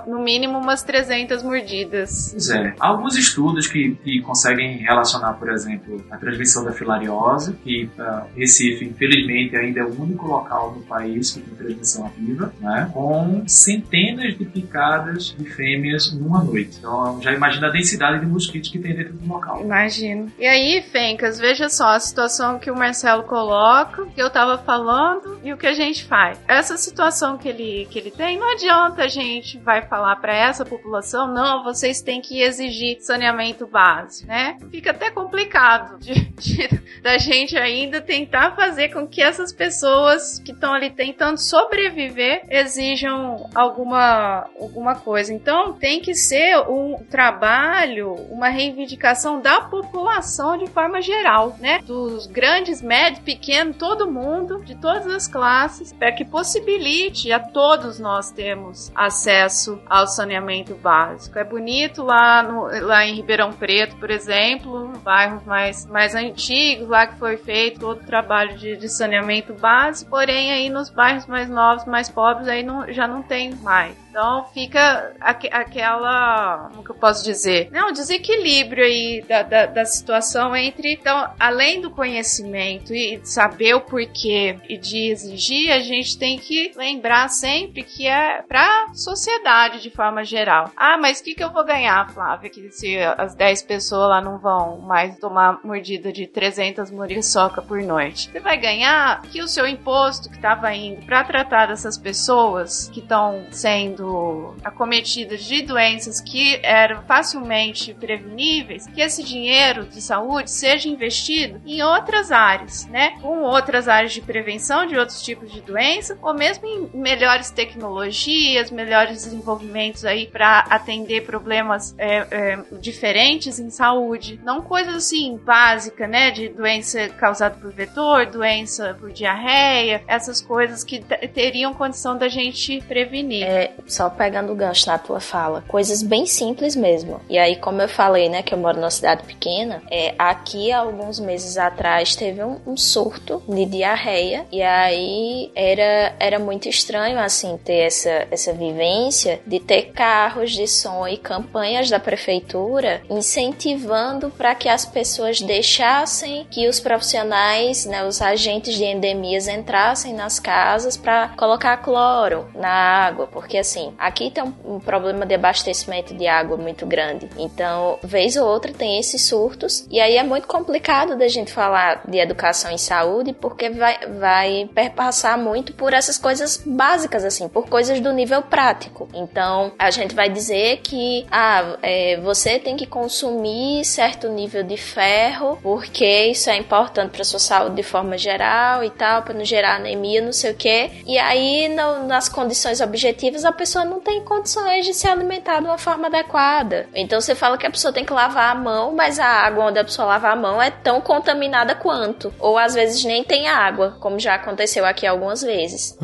no 0.08 0.22
mínimo 0.22 0.60
umas 0.60 0.84
300 0.84 1.42
mordidas. 1.42 2.30
Pois 2.32 2.50
é. 2.50 2.76
Há 2.80 2.88
alguns 2.88 3.18
estudos 3.18 3.68
que, 3.68 3.96
que 4.04 4.22
conseguem 4.22 4.78
relacionar, 4.78 5.34
por 5.34 5.52
exemplo, 5.52 6.04
a 6.12 6.18
transmissão 6.18 6.64
da 6.64 6.72
filariose, 6.72 7.54
que 7.64 7.90
uh, 7.98 8.24
Recife, 8.36 8.86
infelizmente, 8.86 9.56
ainda 9.56 9.82
é 9.82 9.84
o 9.84 10.02
único 10.02 10.28
local 10.28 10.74
no 10.76 10.84
país 10.84 11.32
que 11.32 11.42
tem 11.42 11.56
transmissão 11.56 12.06
ativa, 12.06 12.54
né, 12.60 12.90
com 12.94 13.44
centenas 13.48 14.38
de 14.38 14.46
picadas 14.46 15.36
de 15.38 15.46
fêmeas 15.46 16.14
numa 16.14 16.44
noite. 16.44 16.78
Então, 16.78 17.22
já 17.22 17.34
imagina 17.34 17.68
a 17.68 17.72
densidade 17.72 18.20
de 18.20 18.26
mosquitos 18.26 18.70
que 18.70 18.80
tem 18.80 18.96
dentro 18.96 19.14
do 19.14 19.28
local. 19.28 19.62
Imagino. 19.62 20.32
E 20.38 20.46
aí, 20.46 20.82
Fencas, 20.82 21.40
veja 21.40 21.70
só 21.70 21.90
a 21.90 22.00
situação 22.00 22.60
que 22.60 22.70
o 22.70 22.76
Marcelo 22.76 23.24
coloca, 23.24 24.06
que 24.08 24.22
eu 24.22 24.30
tava 24.30 24.58
falando 24.58 25.40
e 25.44 25.52
o 25.52 25.58
que 25.58 25.68
a 25.68 25.74
gente 25.74 26.06
faz. 26.06 26.40
Essa 26.48 26.78
situação 26.78 27.38
que 27.38 27.50
ele, 27.50 27.88
que 27.90 27.98
ele 27.98 28.12
tem 28.12 28.33
aí 28.34 28.38
não 28.38 28.52
adianta 28.52 29.04
a 29.04 29.08
gente 29.08 29.58
vai 29.60 29.84
falar 29.84 30.16
para 30.18 30.36
essa 30.36 30.66
população, 30.66 31.28
não, 31.28 31.64
vocês 31.64 32.02
têm 32.02 32.22
que 32.22 32.42
exigir 32.42 33.00
saneamento 33.02 33.68
básico, 33.68 34.28
né? 34.28 34.58
Fica 34.72 34.92
até 34.92 35.10
complicado 35.12 36.00
de, 36.00 36.14
de, 36.32 36.68
da 37.02 37.18
gente 37.18 37.58
ainda 37.58 38.02
tentar 38.02 38.56
fazer 38.56 38.90
com 38.90 39.08
que 39.08 39.22
essas 39.22 39.54
pessoas 39.54 40.40
que 40.40 40.52
estão 40.52 40.74
ali 40.74 40.90
tentando 40.90 41.38
sobreviver 41.38 42.44
exijam 42.50 43.50
alguma, 43.54 44.50
alguma 44.60 44.96
coisa. 44.96 45.34
Então 45.34 45.74
tem 45.74 46.00
que 46.00 46.14
ser 46.14 46.58
um 46.68 47.04
trabalho, 47.10 48.14
uma 48.30 48.50
reivindicação 48.50 49.42
da 49.42 49.62
população 49.62 50.58
de 50.58 50.68
forma 50.68 51.02
geral, 51.02 51.56
né? 51.60 51.80
Dos 51.86 52.28
grandes, 52.28 52.82
médios, 52.82 53.24
pequenos, 53.24 53.78
todo 53.78 54.12
mundo, 54.12 54.64
de 54.64 54.76
todas 54.76 55.08
as 55.08 55.28
classes, 55.28 55.94
para 55.94 56.12
que 56.12 56.26
possibilite 56.26 57.32
a 57.32 57.40
todos 57.40 58.00
nós 58.00 58.23
termos 58.32 58.92
acesso 58.96 59.80
ao 59.86 60.08
saneamento 60.08 60.76
básico. 60.76 61.38
É 61.38 61.44
bonito 61.44 62.04
lá, 62.04 62.44
no, 62.44 62.68
lá 62.86 63.06
em 63.06 63.16
Ribeirão 63.16 63.52
Preto, 63.52 63.96
por 63.98 64.10
exemplo, 64.10 64.88
bairros 65.04 65.44
mais, 65.44 65.86
mais 65.86 66.16
antigos, 66.16 66.88
lá 66.88 67.08
que 67.08 67.18
foi 67.18 67.38
feito 67.38 67.80
todo 67.80 68.02
o 68.02 68.06
trabalho 68.06 68.58
de, 68.58 68.76
de 68.78 68.90
saneamento 68.90 69.54
básico, 69.54 70.10
porém 70.10 70.52
aí 70.52 70.70
nos 70.70 70.90
bairros 70.90 71.26
mais 71.26 71.50
novos, 71.50 71.86
mais 71.86 72.10
pobres, 72.10 72.48
aí 72.48 72.64
não, 72.64 72.92
já 72.92 73.08
não 73.08 73.22
tem 73.22 73.54
mais. 73.56 73.96
Então 74.14 74.46
fica 74.54 75.16
aqu 75.20 75.48
aquela, 75.52 76.70
como 76.70 76.84
que 76.84 76.92
eu 76.92 76.96
posso 76.96 77.24
dizer, 77.24 77.72
um 77.74 77.92
desequilíbrio 77.92 78.86
aí 78.86 79.26
da, 79.28 79.42
da, 79.42 79.66
da, 79.66 79.86
situação 79.86 80.56
entre, 80.56 80.94
então, 80.94 81.32
além 81.40 81.82
do 81.82 81.90
conhecimento 81.90 82.94
e 82.94 83.20
saber 83.24 83.74
o 83.74 83.82
porquê 83.82 84.60
e 84.70 84.78
de 84.78 85.10
exigir, 85.10 85.72
a 85.72 85.80
gente 85.80 86.16
tem 86.16 86.38
que 86.38 86.72
lembrar 86.76 87.28
sempre 87.28 87.82
que 87.82 88.08
é 88.08 88.44
para 88.44 88.94
sociedade 88.94 89.82
de 89.82 89.90
forma 89.90 90.24
geral. 90.24 90.70
Ah, 90.78 90.96
mas 90.96 91.20
o 91.20 91.24
que, 91.24 91.34
que 91.34 91.44
eu 91.44 91.52
vou 91.52 91.66
ganhar, 91.66 92.08
Flávia, 92.12 92.52
que 92.52 92.70
se 92.70 92.96
as 93.00 93.34
10 93.34 93.64
pessoas 93.64 94.10
lá 94.10 94.22
não 94.22 94.38
vão 94.38 94.78
mais 94.78 95.18
tomar 95.18 95.60
mordida 95.64 96.14
de 96.14 96.28
300 96.28 96.92
muriçoca 96.92 97.64
por 97.64 97.82
noite? 97.82 98.30
Você 98.32 98.40
vai 98.40 98.58
ganhar 98.58 99.24
que 99.24 99.42
o 99.42 99.48
seu 99.48 99.66
imposto 99.66 100.30
que 100.30 100.36
estava 100.36 100.72
indo 100.72 101.04
para 101.04 101.24
tratar 101.24 101.66
dessas 101.66 101.98
pessoas 101.98 102.90
que 102.90 103.00
estão 103.00 103.48
sendo 103.50 104.03
sendo 104.04 104.56
acometidas 104.64 105.44
de 105.44 105.62
doenças 105.62 106.20
que 106.20 106.60
eram 106.62 107.02
facilmente 107.04 107.94
preveníveis, 107.94 108.86
que 108.88 109.02
esse 109.02 109.24
dinheiro 109.24 109.86
de 109.86 110.02
saúde 110.02 110.52
seja 110.52 110.90
investido 110.90 111.62
em 111.66 111.82
outras 111.82 112.32
áreas, 112.32 112.86
né? 112.88 113.12
Com 113.22 113.44
outras 113.44 113.88
áreas 113.88 114.14
de 114.14 114.22
prevenção 114.22 114.86
de 114.86 114.98
outros 114.98 115.22
tipos 115.22 115.52
de 115.52 115.62
doença, 115.62 116.18
ou 116.22 116.34
mesmo 116.34 116.66
em 116.68 116.90
melhores 116.94 117.50
tecnologias, 117.50 118.70
melhores 118.70 119.24
desenvolvimentos 119.24 120.06
aí 120.06 120.28
para 120.28 120.60
atender 120.70 121.26
problemas 121.26 121.96
é, 121.98 122.28
é, 122.32 122.60
diferentes 122.80 123.60
em 123.60 123.70
saúde, 123.70 124.40
não 124.44 124.62
coisas 124.62 124.96
assim 124.96 125.38
básicas, 125.38 126.10
né? 126.10 126.32
De 126.32 126.50
doença 126.50 127.10
causada 127.10 127.56
por 127.56 127.72
vetor, 127.72 128.26
doença 128.26 128.96
por 129.00 129.12
diarreia, 129.12 130.04
essas 130.08 130.42
coisas 130.42 130.84
que 130.84 131.00
teriam 131.34 131.74
condição 131.74 132.18
da 132.18 132.28
gente 132.28 132.82
prevenir. 132.82 133.44
É, 133.44 133.72
só 133.94 134.10
pegando 134.10 134.52
o 134.52 134.56
gancho 134.56 134.88
na 134.88 134.98
tua 134.98 135.20
fala, 135.20 135.64
coisas 135.68 136.02
bem 136.02 136.26
simples 136.26 136.76
mesmo. 136.76 137.22
E 137.30 137.38
aí, 137.38 137.56
como 137.56 137.82
eu 137.82 137.88
falei, 137.88 138.28
né, 138.30 138.42
que 138.42 138.54
eu 138.54 138.58
moro 138.58 138.78
numa 138.78 138.90
cidade 138.90 139.24
pequena, 139.24 139.82
é, 139.90 140.16
aqui 140.18 140.72
alguns 140.72 141.20
meses 141.20 141.58
atrás 141.58 142.16
teve 142.16 142.44
um, 142.44 142.60
um 142.66 142.76
surto 142.76 143.42
de 143.48 143.66
diarreia 143.66 144.46
e 144.52 144.62
aí 144.62 145.52
era, 145.56 146.16
era 146.20 146.40
muito 146.40 146.68
estranho 146.68 147.20
assim 147.20 147.58
ter 147.58 147.88
essa, 147.88 148.28
essa 148.32 148.54
vivência 148.54 149.40
de 149.46 149.60
ter 149.60 149.92
carros 149.92 150.52
de 150.52 150.68
som 150.68 151.08
e 151.08 151.18
campanhas 151.18 151.90
da 151.90 152.00
prefeitura 152.00 153.02
incentivando 153.10 154.30
para 154.32 154.56
que 154.56 154.70
as 154.70 154.86
pessoas 154.86 155.42
deixassem 155.42 156.48
que 156.50 156.68
os 156.68 156.80
profissionais, 156.80 157.86
né, 157.86 158.06
os 158.06 158.22
agentes 158.22 158.76
de 158.76 158.84
endemias 158.84 159.48
entrassem 159.48 160.14
nas 160.14 160.40
casas 160.40 160.98
para 160.98 161.30
colocar 161.30 161.78
cloro 161.78 162.48
na 162.56 162.70
água, 162.70 163.28
porque 163.28 163.58
assim 163.58 163.83
assim, 163.84 163.94
aqui 163.98 164.32
tem 164.32 164.44
um, 164.44 164.80
problema 164.80 165.26
de 165.26 165.34
abastecimento 165.34 166.14
de 166.14 166.28
água 166.28 166.58
muito 166.58 166.86
grande. 166.86 167.30
Então, 167.38 167.98
vez 168.04 168.36
ou 168.36 168.48
outra 168.48 168.72
tem 168.72 169.00
esses 169.00 169.26
surtos. 169.26 169.86
E 169.90 170.00
aí 170.00 170.18
é 170.18 170.24
muito 170.24 170.48
complicado 170.48 171.18
da 171.18 171.28
gente 171.28 171.52
falar 171.52 172.04
de 172.08 172.18
educação 172.18 172.72
em 172.72 172.78
saúde, 172.78 173.34
porque 173.34 173.70
vai, 173.70 173.98
vai 174.20 174.70
perpassar 174.74 175.38
muito 175.38 175.74
por 175.74 175.94
essas 175.94 176.18
coisas 176.18 176.62
básicas, 176.66 177.24
assim, 177.24 177.48
por 177.48 177.68
coisas 177.68 178.00
do 178.00 178.12
nível 178.12 178.42
prático. 178.42 179.08
Então, 179.14 179.72
a 179.78 179.90
gente 179.90 180.14
vai 180.14 180.30
dizer 180.30 180.78
que 180.78 181.26
ah, 181.32 181.78
é, 181.82 182.20
você 182.22 182.60
tem 182.60 182.76
que 182.76 182.86
consumir 182.86 183.84
certo 183.86 184.30
nível 184.30 184.64
de 184.64 184.78
ferro, 184.78 185.58
porque 185.62 186.26
isso 186.26 186.50
é 186.50 186.58
importante 186.58 187.12
para 187.12 187.24
sua 187.24 187.40
saúde 187.40 187.76
de 187.76 187.84
forma 187.84 188.18
geral 188.18 188.84
e 188.84 188.90
tal, 188.90 189.24
para 189.24 189.34
não 189.34 189.46
gerar 189.46 189.76
anemia, 189.76 190.22
não 190.22 190.34
sei 190.34 190.52
o 190.52 190.56
que. 190.56 190.92
E 191.06 191.18
aí, 191.18 191.70
no, 191.70 192.08
nas 192.08 192.30
condições 192.30 192.82
objetivas, 192.82 193.46
a 193.46 193.52
pessoa 193.52 193.73
pessoa 193.74 193.86
não 193.86 194.00
tem 194.00 194.24
condições 194.24 194.86
de 194.86 194.94
se 194.94 195.08
alimentar 195.08 195.60
de 195.60 195.66
uma 195.66 195.80
forma 195.80 196.06
adequada. 196.06 196.88
Então 196.94 197.20
você 197.20 197.34
fala 197.34 197.58
que 197.58 197.66
a 197.66 197.72
pessoa 197.72 197.92
tem 197.92 198.06
que 198.06 198.14
lavar 198.14 198.52
a 198.52 198.60
mão, 198.60 198.94
mas 198.94 199.20
a 199.20 199.26
água 199.26 199.66
onde 199.66 199.80
a 199.80 199.84
pessoa 199.84 200.08
lava 200.08 200.30
a 200.30 200.36
mão 200.36 200.62
é 200.62 200.70
tão 200.70 201.02
contaminada 201.02 201.74
quanto. 201.74 202.32
Ou 202.38 202.56
às 202.56 202.76
vezes 202.76 203.04
nem 203.04 203.24
tem 203.24 203.48
água, 203.48 203.98
como 204.00 204.20
já 204.20 204.36
aconteceu 204.36 204.86
aqui 204.86 205.08
algumas 205.08 205.42
vezes. 205.42 205.98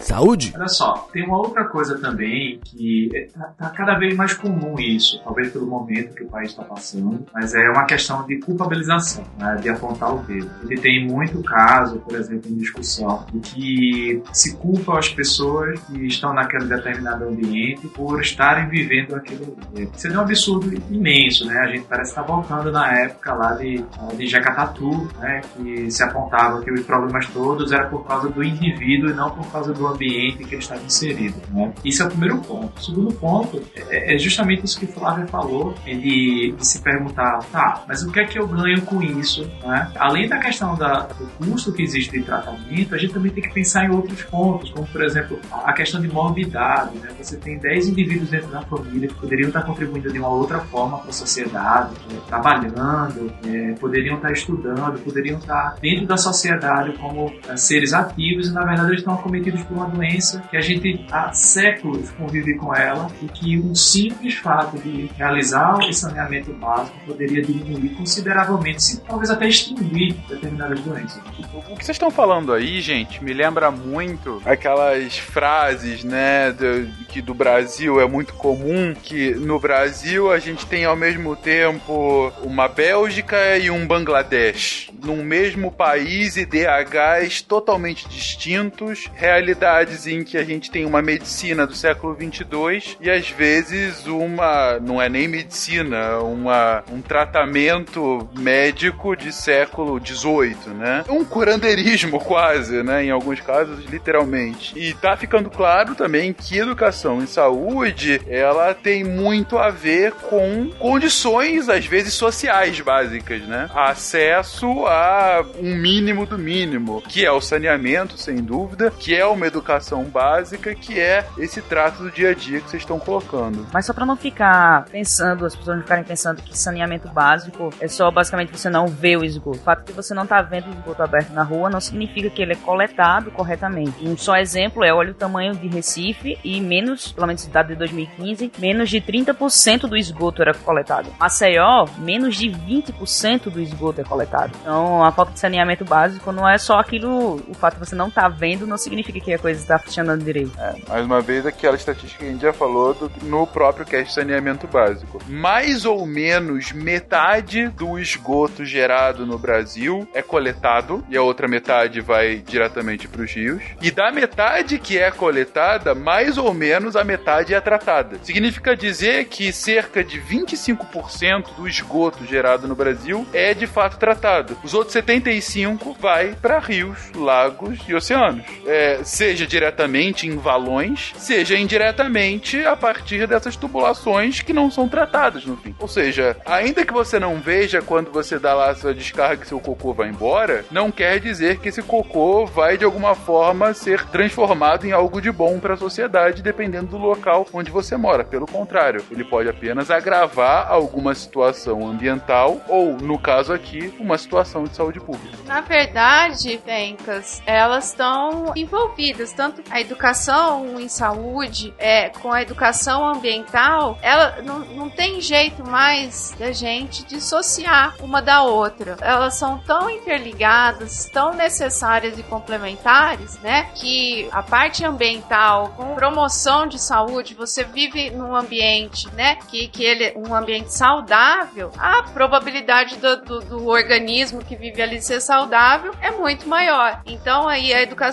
Saúde? 0.00 0.52
Olha 0.56 0.66
só, 0.66 1.08
tem 1.12 1.24
uma 1.24 1.38
outra 1.38 1.64
coisa 1.66 1.96
também 1.98 2.58
que 2.64 3.08
está 3.14 3.44
tá 3.56 3.70
cada 3.70 3.96
vez 3.96 4.16
mais 4.16 4.34
comum 4.34 4.74
isso, 4.76 5.20
talvez 5.22 5.52
pelo 5.52 5.66
momento 5.66 6.14
que 6.14 6.24
o 6.24 6.28
país 6.28 6.50
está 6.50 6.64
passando, 6.64 7.24
mas 7.32 7.54
é 7.54 7.68
uma 7.70 7.84
questão 7.84 8.26
de 8.26 8.40
culpabilização, 8.40 9.24
né, 9.38 9.56
de 9.62 9.68
apontar 9.68 10.12
o 10.12 10.18
dedo. 10.24 10.50
Ele 10.64 10.80
tem 10.80 11.06
muito 11.06 11.40
caso, 11.44 12.00
por 12.00 12.16
exemplo, 12.16 12.50
em 12.50 12.56
discussão, 12.56 13.24
de 13.32 13.38
que 13.38 14.22
se 14.32 14.56
culpa 14.56 14.98
as 14.98 15.08
pessoas 15.08 15.78
que 15.82 16.06
estão 16.06 16.32
naquele 16.32 16.64
determinado 16.64 17.24
ambiente 17.24 17.86
por 17.88 18.20
estarem 18.20 18.68
vivendo 18.68 19.14
aquilo. 19.14 19.56
É 19.76 20.16
um 20.16 20.20
absurdo 20.20 20.74
imenso, 20.90 21.46
né? 21.46 21.56
A 21.60 21.66
gente 21.68 21.84
parece 21.84 22.10
estar 22.10 22.22
voltando 22.22 22.72
na 22.72 22.92
época 22.98 23.32
lá 23.34 23.52
de, 23.52 23.84
de 24.16 24.26
Jacatatu, 24.26 25.08
né, 25.20 25.40
que 25.56 25.88
se 25.88 26.02
apontava 26.02 26.60
que 26.62 26.72
os 26.72 26.80
problemas 26.82 27.26
todos 27.28 27.70
eram 27.70 27.90
por 27.90 28.04
causa 28.04 28.28
do 28.28 28.42
indivíduo 28.42 28.87
indivíduo 28.88 29.10
e 29.10 29.14
não 29.14 29.30
por 29.30 29.46
causa 29.52 29.72
do 29.72 29.86
ambiente 29.86 30.38
que 30.38 30.54
ele 30.54 30.62
estava 30.62 30.82
inserido. 30.82 31.36
Né? 31.50 31.72
Isso 31.84 32.02
é 32.02 32.06
o 32.06 32.08
primeiro 32.08 32.38
ponto. 32.38 32.72
O 32.76 32.82
segundo 32.82 33.14
ponto 33.14 33.62
é, 33.76 34.14
é 34.14 34.18
justamente 34.18 34.64
isso 34.64 34.78
que 34.78 34.86
o 34.86 34.88
Flávio 34.88 35.28
falou, 35.28 35.74
de, 35.84 36.54
se 36.58 36.80
perguntar, 36.80 37.38
tá, 37.52 37.84
mas 37.86 38.02
o 38.02 38.10
que 38.10 38.20
é 38.20 38.24
que 38.24 38.38
eu 38.38 38.46
ganho 38.46 38.80
com 38.82 39.02
isso? 39.02 39.48
Né? 39.62 39.92
Além 39.96 40.28
da 40.28 40.38
questão 40.38 40.74
da, 40.74 41.06
do 41.06 41.26
custo 41.38 41.72
que 41.72 41.82
existe 41.82 42.18
de 42.18 42.24
tratamento, 42.24 42.94
a 42.94 42.98
gente 42.98 43.12
também 43.12 43.30
tem 43.30 43.42
que 43.42 43.52
pensar 43.52 43.84
em 43.84 43.90
outros 43.90 44.22
pontos, 44.22 44.70
como 44.70 44.86
por 44.86 45.02
exemplo 45.02 45.38
a 45.52 45.72
questão 45.72 46.00
de 46.00 46.08
morbidade. 46.08 46.96
Né? 46.98 47.10
Você 47.18 47.36
tem 47.36 47.58
10 47.58 47.88
indivíduos 47.88 48.30
dentro 48.30 48.48
da 48.48 48.62
família 48.62 49.08
que 49.08 49.14
poderiam 49.14 49.48
estar 49.48 49.62
contribuindo 49.62 50.10
de 50.10 50.18
uma 50.18 50.28
outra 50.28 50.60
forma 50.60 50.98
para 50.98 51.10
a 51.10 51.12
sociedade, 51.12 51.94
né? 52.10 52.20
trabalhando, 52.26 53.32
é, 53.46 53.72
poderiam 53.74 54.16
estar 54.16 54.32
estudando, 54.32 54.98
poderiam 55.02 55.38
estar 55.38 55.76
dentro 55.80 56.06
da 56.06 56.16
sociedade 56.16 56.96
como 56.98 57.32
é, 57.48 57.56
seres 57.56 57.92
ativos 57.92 58.48
e 58.48 58.52
na 58.52 58.64
verdade 58.64 58.77
verdade 58.78 58.90
eles 58.90 59.00
estão 59.00 59.14
acometidos 59.14 59.62
por 59.64 59.76
uma 59.76 59.86
doença 59.86 60.42
que 60.50 60.56
a 60.56 60.60
gente 60.60 61.06
há 61.10 61.32
séculos 61.32 62.10
convive 62.12 62.54
com 62.54 62.74
ela 62.74 63.08
e 63.22 63.26
que 63.26 63.58
um 63.58 63.74
simples 63.74 64.34
fato 64.34 64.78
de 64.78 65.10
realizar 65.16 65.78
o 65.78 65.92
saneamento 65.92 66.52
básico 66.54 66.96
poderia 67.06 67.42
diminuir 67.42 67.90
consideravelmente, 67.90 68.82
se 68.82 69.00
talvez 69.00 69.30
até 69.30 69.48
extinguir 69.48 70.14
determinadas 70.28 70.80
doenças. 70.80 71.22
O 71.54 71.76
que 71.76 71.84
vocês 71.84 71.96
estão 71.96 72.10
falando 72.10 72.52
aí, 72.52 72.80
gente, 72.80 73.22
me 73.22 73.32
lembra 73.32 73.70
muito 73.70 74.40
aquelas 74.44 75.18
frases, 75.18 76.04
né, 76.04 76.52
do, 76.52 76.88
que 77.06 77.20
do 77.20 77.34
Brasil 77.34 78.00
é 78.00 78.06
muito 78.06 78.34
comum, 78.34 78.94
que 78.94 79.34
no 79.34 79.58
Brasil 79.58 80.30
a 80.30 80.38
gente 80.38 80.66
tem 80.66 80.84
ao 80.84 80.96
mesmo 80.96 81.34
tempo 81.36 82.32
uma 82.42 82.68
Bélgica 82.68 83.56
e 83.58 83.70
um 83.70 83.86
Bangladesh, 83.86 84.90
num 85.02 85.24
mesmo 85.24 85.70
país 85.72 86.36
IDHs 86.36 87.42
totalmente 87.42 88.08
distintos 88.08 88.67
momentos, 88.68 89.10
realidades 89.14 90.06
em 90.06 90.22
que 90.22 90.36
a 90.36 90.44
gente 90.44 90.70
tem 90.70 90.84
uma 90.84 91.00
medicina 91.00 91.66
do 91.66 91.74
século 91.74 92.14
22 92.14 92.98
e 93.00 93.10
às 93.10 93.28
vezes 93.30 94.06
uma, 94.06 94.78
não 94.78 95.00
é 95.00 95.08
nem 95.08 95.26
medicina, 95.26 96.18
uma, 96.18 96.84
um 96.92 97.00
tratamento 97.00 98.28
médico 98.38 99.16
de 99.16 99.32
século 99.32 99.98
18, 99.98 100.70
né? 100.70 101.04
Um 101.08 101.24
curandeirismo 101.24 102.20
quase, 102.24 102.82
né? 102.82 103.04
Em 103.04 103.10
alguns 103.10 103.40
casos, 103.40 103.84
literalmente. 103.86 104.78
E 104.78 104.92
tá 104.94 105.16
ficando 105.16 105.50
claro 105.50 105.94
também 105.94 106.32
que 106.32 106.58
educação 106.58 107.22
em 107.22 107.26
saúde, 107.26 108.20
ela 108.28 108.74
tem 108.74 109.02
muito 109.02 109.56
a 109.58 109.70
ver 109.70 110.12
com 110.12 110.70
condições, 110.78 111.68
às 111.68 111.86
vezes, 111.86 112.14
sociais 112.14 112.80
básicas, 112.80 113.42
né? 113.42 113.68
Acesso 113.74 114.86
a 114.86 115.44
um 115.60 115.74
mínimo 115.74 116.26
do 116.26 116.38
mínimo, 116.38 117.02
que 117.02 117.24
é 117.24 117.32
o 117.32 117.40
saneamento, 117.40 118.18
sem 118.18 118.36
dúvida, 118.36 118.57
que 118.98 119.14
é 119.14 119.24
uma 119.24 119.46
educação 119.46 120.04
básica, 120.04 120.74
que 120.74 120.98
é 120.98 121.26
esse 121.38 121.60
trato 121.62 122.02
do 122.02 122.10
dia 122.10 122.30
a 122.30 122.34
dia 122.34 122.60
que 122.60 122.70
vocês 122.70 122.82
estão 122.82 122.98
colocando. 122.98 123.66
Mas 123.72 123.86
só 123.86 123.92
pra 123.92 124.06
não 124.06 124.16
ficar 124.16 124.84
pensando, 124.86 125.44
as 125.44 125.54
pessoas 125.54 125.76
não 125.76 125.82
ficarem 125.82 126.04
pensando 126.04 126.42
que 126.42 126.56
saneamento 126.56 127.08
básico 127.08 127.70
é 127.80 127.88
só 127.88 128.10
basicamente 128.10 128.56
você 128.56 128.68
não 128.68 128.86
ver 128.86 129.18
o 129.18 129.24
esgoto. 129.24 129.58
O 129.58 129.62
fato 129.62 129.86
de 129.86 129.92
você 129.92 130.14
não 130.14 130.26
tá 130.26 130.42
vendo 130.42 130.68
o 130.68 130.70
esgoto 130.70 131.02
aberto 131.02 131.32
na 131.32 131.42
rua 131.42 131.70
não 131.70 131.80
significa 131.80 132.30
que 132.30 132.42
ele 132.42 132.52
é 132.52 132.56
coletado 132.56 133.30
corretamente. 133.30 134.06
Um 134.06 134.16
só 134.16 134.36
exemplo 134.36 134.84
é, 134.84 134.92
olha 134.92 135.12
o 135.12 135.14
tamanho 135.14 135.54
de 135.54 135.68
Recife 135.68 136.38
e 136.44 136.60
menos, 136.60 137.12
pelo 137.12 137.26
menos 137.26 137.46
dado 137.46 137.68
de 137.68 137.76
2015, 137.76 138.52
menos 138.58 138.90
de 138.90 139.00
30% 139.00 139.82
do 139.82 139.96
esgoto 139.96 140.42
era 140.42 140.54
coletado. 140.54 141.10
Maceió, 141.18 141.86
menos 141.98 142.36
de 142.36 142.50
20% 142.50 143.50
do 143.50 143.60
esgoto 143.60 144.00
é 144.00 144.04
coletado. 144.04 144.52
Então, 144.60 145.04
a 145.04 145.12
falta 145.12 145.32
de 145.32 145.40
saneamento 145.40 145.84
básico 145.84 146.32
não 146.32 146.48
é 146.48 146.58
só 146.58 146.78
aquilo, 146.78 147.36
o 147.48 147.54
fato 147.54 147.74
de 147.74 147.80
você 147.80 147.94
não 147.94 148.10
tá 148.10 148.28
vendo 148.28 148.47
não 148.56 148.78
significa 148.78 149.20
que 149.20 149.32
a 149.32 149.38
coisa 149.38 149.60
está 149.60 149.78
funcionando 149.78 150.24
direito. 150.24 150.52
É, 150.58 150.74
mais 150.88 151.04
uma 151.04 151.20
vez, 151.20 151.46
aquela 151.46 151.76
estatística 151.76 152.18
que 152.18 152.28
a 152.28 152.32
gente 152.32 152.42
já 152.42 152.52
falou 152.52 152.94
do, 152.94 153.10
no 153.24 153.46
próprio 153.46 153.86
cast 153.86 154.14
saneamento 154.14 154.66
básico. 154.66 155.20
Mais 155.28 155.84
ou 155.84 156.06
menos 156.06 156.72
metade 156.72 157.68
do 157.68 157.98
esgoto 157.98 158.64
gerado 158.64 159.26
no 159.26 159.38
Brasil 159.38 160.08
é 160.14 160.22
coletado 160.22 161.04
e 161.08 161.16
a 161.16 161.22
outra 161.22 161.48
metade 161.48 162.00
vai 162.00 162.36
diretamente 162.36 163.08
para 163.08 163.22
os 163.22 163.32
rios. 163.32 163.62
E 163.80 163.90
da 163.90 164.10
metade 164.10 164.78
que 164.78 164.98
é 164.98 165.10
coletada, 165.10 165.94
mais 165.94 166.38
ou 166.38 166.52
menos 166.52 166.96
a 166.96 167.04
metade 167.04 167.54
é 167.54 167.60
tratada. 167.60 168.18
Significa 168.22 168.76
dizer 168.76 169.26
que 169.26 169.52
cerca 169.52 170.02
de 170.02 170.20
25% 170.20 171.54
do 171.56 171.68
esgoto 171.68 172.24
gerado 172.24 172.68
no 172.68 172.74
Brasil 172.74 173.26
é 173.32 173.54
de 173.54 173.66
fato 173.66 173.98
tratado. 173.98 174.56
Os 174.62 174.74
outros 174.74 174.92
75 174.92 175.96
vai 176.00 176.34
para 176.40 176.58
rios, 176.58 177.10
lagos 177.14 177.78
e 177.88 177.94
oceanos. 177.94 178.27
É, 178.66 179.00
seja 179.02 179.46
diretamente 179.46 180.26
em 180.26 180.36
valões, 180.36 181.12
seja 181.16 181.56
indiretamente 181.56 182.64
a 182.64 182.76
partir 182.76 183.26
dessas 183.26 183.56
tubulações 183.56 184.40
que 184.40 184.52
não 184.52 184.70
são 184.70 184.88
tratadas 184.88 185.44
no 185.44 185.56
fim. 185.56 185.74
Ou 185.78 185.88
seja, 185.88 186.36
ainda 186.44 186.84
que 186.84 186.92
você 186.92 187.18
não 187.18 187.36
veja 187.36 187.82
quando 187.82 188.10
você 188.10 188.38
dá 188.38 188.54
lá 188.54 188.70
a 188.70 188.74
sua 188.74 188.94
descarga 188.94 189.42
que 189.42 189.48
seu 189.48 189.60
cocô 189.60 189.92
vai 189.92 190.08
embora, 190.08 190.64
não 190.70 190.90
quer 190.90 191.20
dizer 191.20 191.58
que 191.58 191.68
esse 191.68 191.82
cocô 191.82 192.46
vai 192.46 192.76
de 192.76 192.84
alguma 192.84 193.14
forma 193.14 193.74
ser 193.74 194.04
transformado 194.06 194.86
em 194.86 194.92
algo 194.92 195.20
de 195.20 195.30
bom 195.30 195.58
para 195.58 195.74
a 195.74 195.76
sociedade, 195.76 196.42
dependendo 196.42 196.88
do 196.88 196.98
local 196.98 197.46
onde 197.52 197.70
você 197.70 197.96
mora. 197.96 198.24
Pelo 198.24 198.46
contrário, 198.46 199.04
ele 199.10 199.24
pode 199.24 199.48
apenas 199.48 199.90
agravar 199.90 200.70
alguma 200.70 201.14
situação 201.14 201.88
ambiental 201.88 202.60
ou, 202.68 202.96
no 202.96 203.18
caso 203.18 203.52
aqui, 203.52 203.92
uma 203.98 204.18
situação 204.18 204.64
de 204.64 204.74
saúde 204.74 205.00
pública. 205.00 205.36
Na 205.46 205.60
verdade, 205.60 206.60
Pencas, 206.64 207.42
elas 207.46 207.88
estão 207.88 208.17
envolvidas, 208.54 209.32
tanto 209.32 209.62
a 209.70 209.80
educação 209.80 210.78
em 210.80 210.88
saúde, 210.88 211.74
é, 211.78 212.08
com 212.08 212.32
a 212.32 212.42
educação 212.42 213.06
ambiental, 213.06 213.98
ela 214.02 214.42
não, 214.42 214.60
não 214.60 214.90
tem 214.90 215.20
jeito 215.20 215.66
mais 215.66 216.34
da 216.38 216.52
gente 216.52 217.04
dissociar 217.04 217.94
uma 218.00 218.20
da 218.20 218.42
outra. 218.42 218.96
Elas 219.00 219.34
são 219.34 219.58
tão 219.58 219.88
interligadas, 219.90 221.06
tão 221.06 221.32
necessárias 221.34 222.18
e 222.18 222.22
complementares, 222.22 223.38
né, 223.40 223.68
que 223.74 224.28
a 224.32 224.42
parte 224.42 224.84
ambiental, 224.84 225.68
com 225.76 225.94
promoção 225.94 226.66
de 226.66 226.78
saúde, 226.78 227.34
você 227.34 227.64
vive 227.64 228.10
num 228.10 228.34
ambiente, 228.34 229.08
né, 229.14 229.36
que, 229.48 229.68
que 229.68 229.84
ele 229.84 230.12
um 230.16 230.34
ambiente 230.34 230.72
saudável, 230.74 231.70
a 231.78 232.02
probabilidade 232.02 232.96
do, 232.96 233.16
do, 233.16 233.40
do 233.40 233.68
organismo 233.68 234.44
que 234.44 234.56
vive 234.56 234.82
ali 234.82 235.00
ser 235.00 235.20
saudável 235.20 235.94
é 236.00 236.10
muito 236.10 236.48
maior. 236.48 237.00
Então 237.06 237.48
aí 237.48 237.72
a 237.72 237.82
educação 237.82 238.07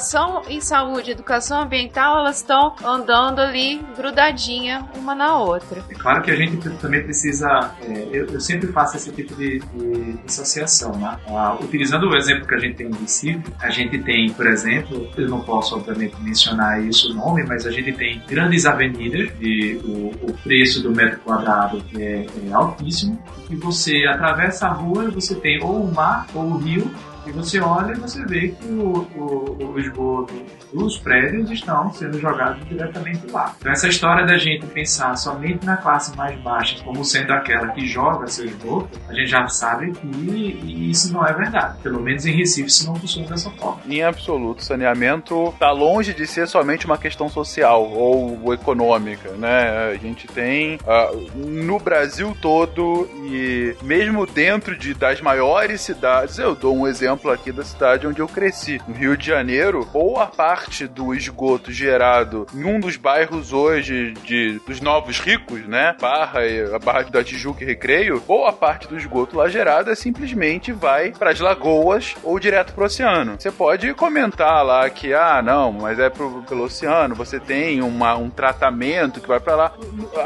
em 0.49 0.61
saúde, 0.61 1.11
a 1.11 1.13
educação 1.13 1.61
ambiental, 1.61 2.19
elas 2.19 2.37
estão 2.37 2.75
andando 2.83 3.39
ali 3.39 3.81
grudadinha 3.95 4.87
uma 4.95 5.15
na 5.15 5.37
outra. 5.37 5.83
É 5.89 5.93
claro 5.93 6.21
que 6.21 6.31
a 6.31 6.35
gente 6.35 6.57
também 6.77 7.03
precisa, 7.03 7.71
é, 7.81 8.09
eu, 8.11 8.25
eu, 8.27 8.39
sempre 8.39 8.67
faço 8.67 8.97
esse 8.97 9.11
tipo 9.11 9.35
de, 9.35 9.59
de 9.59 10.17
associação, 10.27 10.97
né? 10.97 11.17
Ah, 11.27 11.57
utilizando 11.61 12.09
o 12.09 12.15
exemplo 12.15 12.47
que 12.47 12.55
a 12.55 12.59
gente 12.59 12.75
tem 12.75 12.87
em 12.87 12.93
Recife, 12.93 13.43
a 13.59 13.69
gente 13.69 13.97
tem, 13.99 14.31
por 14.31 14.47
exemplo, 14.47 15.09
eu 15.17 15.29
não 15.29 15.41
posso 15.41 15.75
obviamente 15.75 16.15
mencionar 16.21 16.83
isso 16.83 17.11
o 17.11 17.15
nome, 17.15 17.43
mas 17.43 17.65
a 17.65 17.71
gente 17.71 17.91
tem 17.93 18.21
grandes 18.27 18.65
avenidas 18.65 19.31
e 19.39 19.75
o, 19.83 20.29
o 20.29 20.33
preço 20.43 20.81
do 20.81 20.91
metro 20.91 21.19
quadrado 21.19 21.83
é, 21.97 22.25
é 22.47 22.53
altíssimo 22.53 23.21
e 23.49 23.55
você 23.55 24.05
atravessa 24.05 24.67
a 24.67 24.71
rua 24.71 25.05
e 25.05 25.11
você 25.11 25.35
tem 25.35 25.61
ou 25.63 25.83
o 25.83 25.93
mar 25.93 26.27
ou 26.33 26.43
o 26.43 26.57
rio 26.57 26.91
e 27.25 27.31
você 27.31 27.59
olha 27.59 27.93
e 27.93 27.99
você 27.99 28.23
vê 28.25 28.49
que 28.49 28.67
o, 28.67 29.07
o, 29.15 29.73
o 29.73 29.79
esgoto 29.79 30.33
dos 30.73 30.97
prédios 30.97 31.49
estão 31.51 31.91
sendo 31.93 32.19
jogados 32.19 32.67
diretamente 32.67 33.27
lá. 33.31 33.55
Então 33.59 33.71
essa 33.71 33.87
história 33.87 34.25
da 34.25 34.37
gente 34.37 34.65
pensar 34.67 35.15
somente 35.15 35.65
na 35.65 35.77
classe 35.77 36.15
mais 36.15 36.39
baixa 36.41 36.83
como 36.83 37.03
sendo 37.03 37.31
aquela 37.31 37.69
que 37.69 37.85
joga 37.87 38.27
seu 38.27 38.45
esgoto, 38.45 38.89
a 39.07 39.13
gente 39.13 39.27
já 39.27 39.47
sabe 39.47 39.91
que 39.91 40.89
isso 40.89 41.11
não 41.13 41.25
é 41.25 41.33
verdade. 41.33 41.79
Pelo 41.81 42.01
menos 42.01 42.25
em 42.25 42.31
Recife 42.31 42.67
isso 42.67 42.85
não 42.85 42.95
funciona 42.95 43.27
dessa 43.27 43.49
forma. 43.51 43.81
Em 43.87 44.03
absoluto, 44.03 44.63
saneamento 44.63 45.49
está 45.49 45.71
longe 45.71 46.13
de 46.13 46.27
ser 46.27 46.47
somente 46.47 46.85
uma 46.85 46.97
questão 46.97 47.29
social 47.29 47.89
ou 47.89 48.53
econômica, 48.53 49.31
né? 49.31 49.91
A 49.91 49.95
gente 49.95 50.27
tem 50.27 50.75
uh, 50.75 51.37
no 51.45 51.79
Brasil 51.79 52.35
todo 52.41 53.09
e 53.25 53.75
mesmo 53.81 54.25
dentro 54.25 54.77
de, 54.77 54.93
das 54.93 55.21
maiores 55.21 55.81
cidades, 55.81 56.37
eu 56.37 56.55
dou 56.55 56.75
um 56.75 56.87
exemplo 56.87 57.14
exemplo 57.15 57.31
aqui 57.31 57.51
da 57.51 57.63
cidade 57.63 58.05
onde 58.05 58.19
eu 58.19 58.27
cresci. 58.27 58.79
No 58.87 58.93
Rio 58.93 59.17
de 59.17 59.25
Janeiro, 59.25 59.85
boa 59.91 60.27
parte 60.27 60.85
do 60.87 61.13
esgoto 61.13 61.71
gerado 61.71 62.45
em 62.53 62.63
um 62.63 62.79
dos 62.79 62.97
bairros 62.97 63.53
hoje 63.53 64.13
de, 64.23 64.59
dos 64.67 64.81
novos 64.81 65.19
ricos, 65.19 65.65
né? 65.65 65.95
Barra, 65.99 66.41
a 66.73 66.79
Barra 66.79 67.03
da 67.03 67.23
Tijuca 67.23 67.63
e 67.63 67.67
Recreio, 67.67 68.19
boa 68.21 68.51
parte 68.51 68.87
do 68.87 68.97
esgoto 68.97 69.37
lá 69.37 69.47
gerado 69.47 69.89
é 69.89 69.95
simplesmente 69.95 70.71
vai 70.71 71.11
para 71.11 71.31
as 71.31 71.39
lagoas 71.39 72.15
ou 72.23 72.39
direto 72.39 72.73
pro 72.73 72.85
oceano. 72.85 73.35
Você 73.39 73.51
pode 73.51 73.93
comentar 73.93 74.63
lá 74.65 74.89
que, 74.89 75.13
ah, 75.13 75.41
não, 75.41 75.71
mas 75.71 75.99
é 75.99 76.09
pro, 76.09 76.43
pelo 76.47 76.65
oceano, 76.65 77.15
você 77.15 77.39
tem 77.39 77.81
uma, 77.81 78.15
um 78.17 78.29
tratamento 78.29 79.21
que 79.21 79.27
vai 79.27 79.39
para 79.39 79.55
lá. 79.55 79.73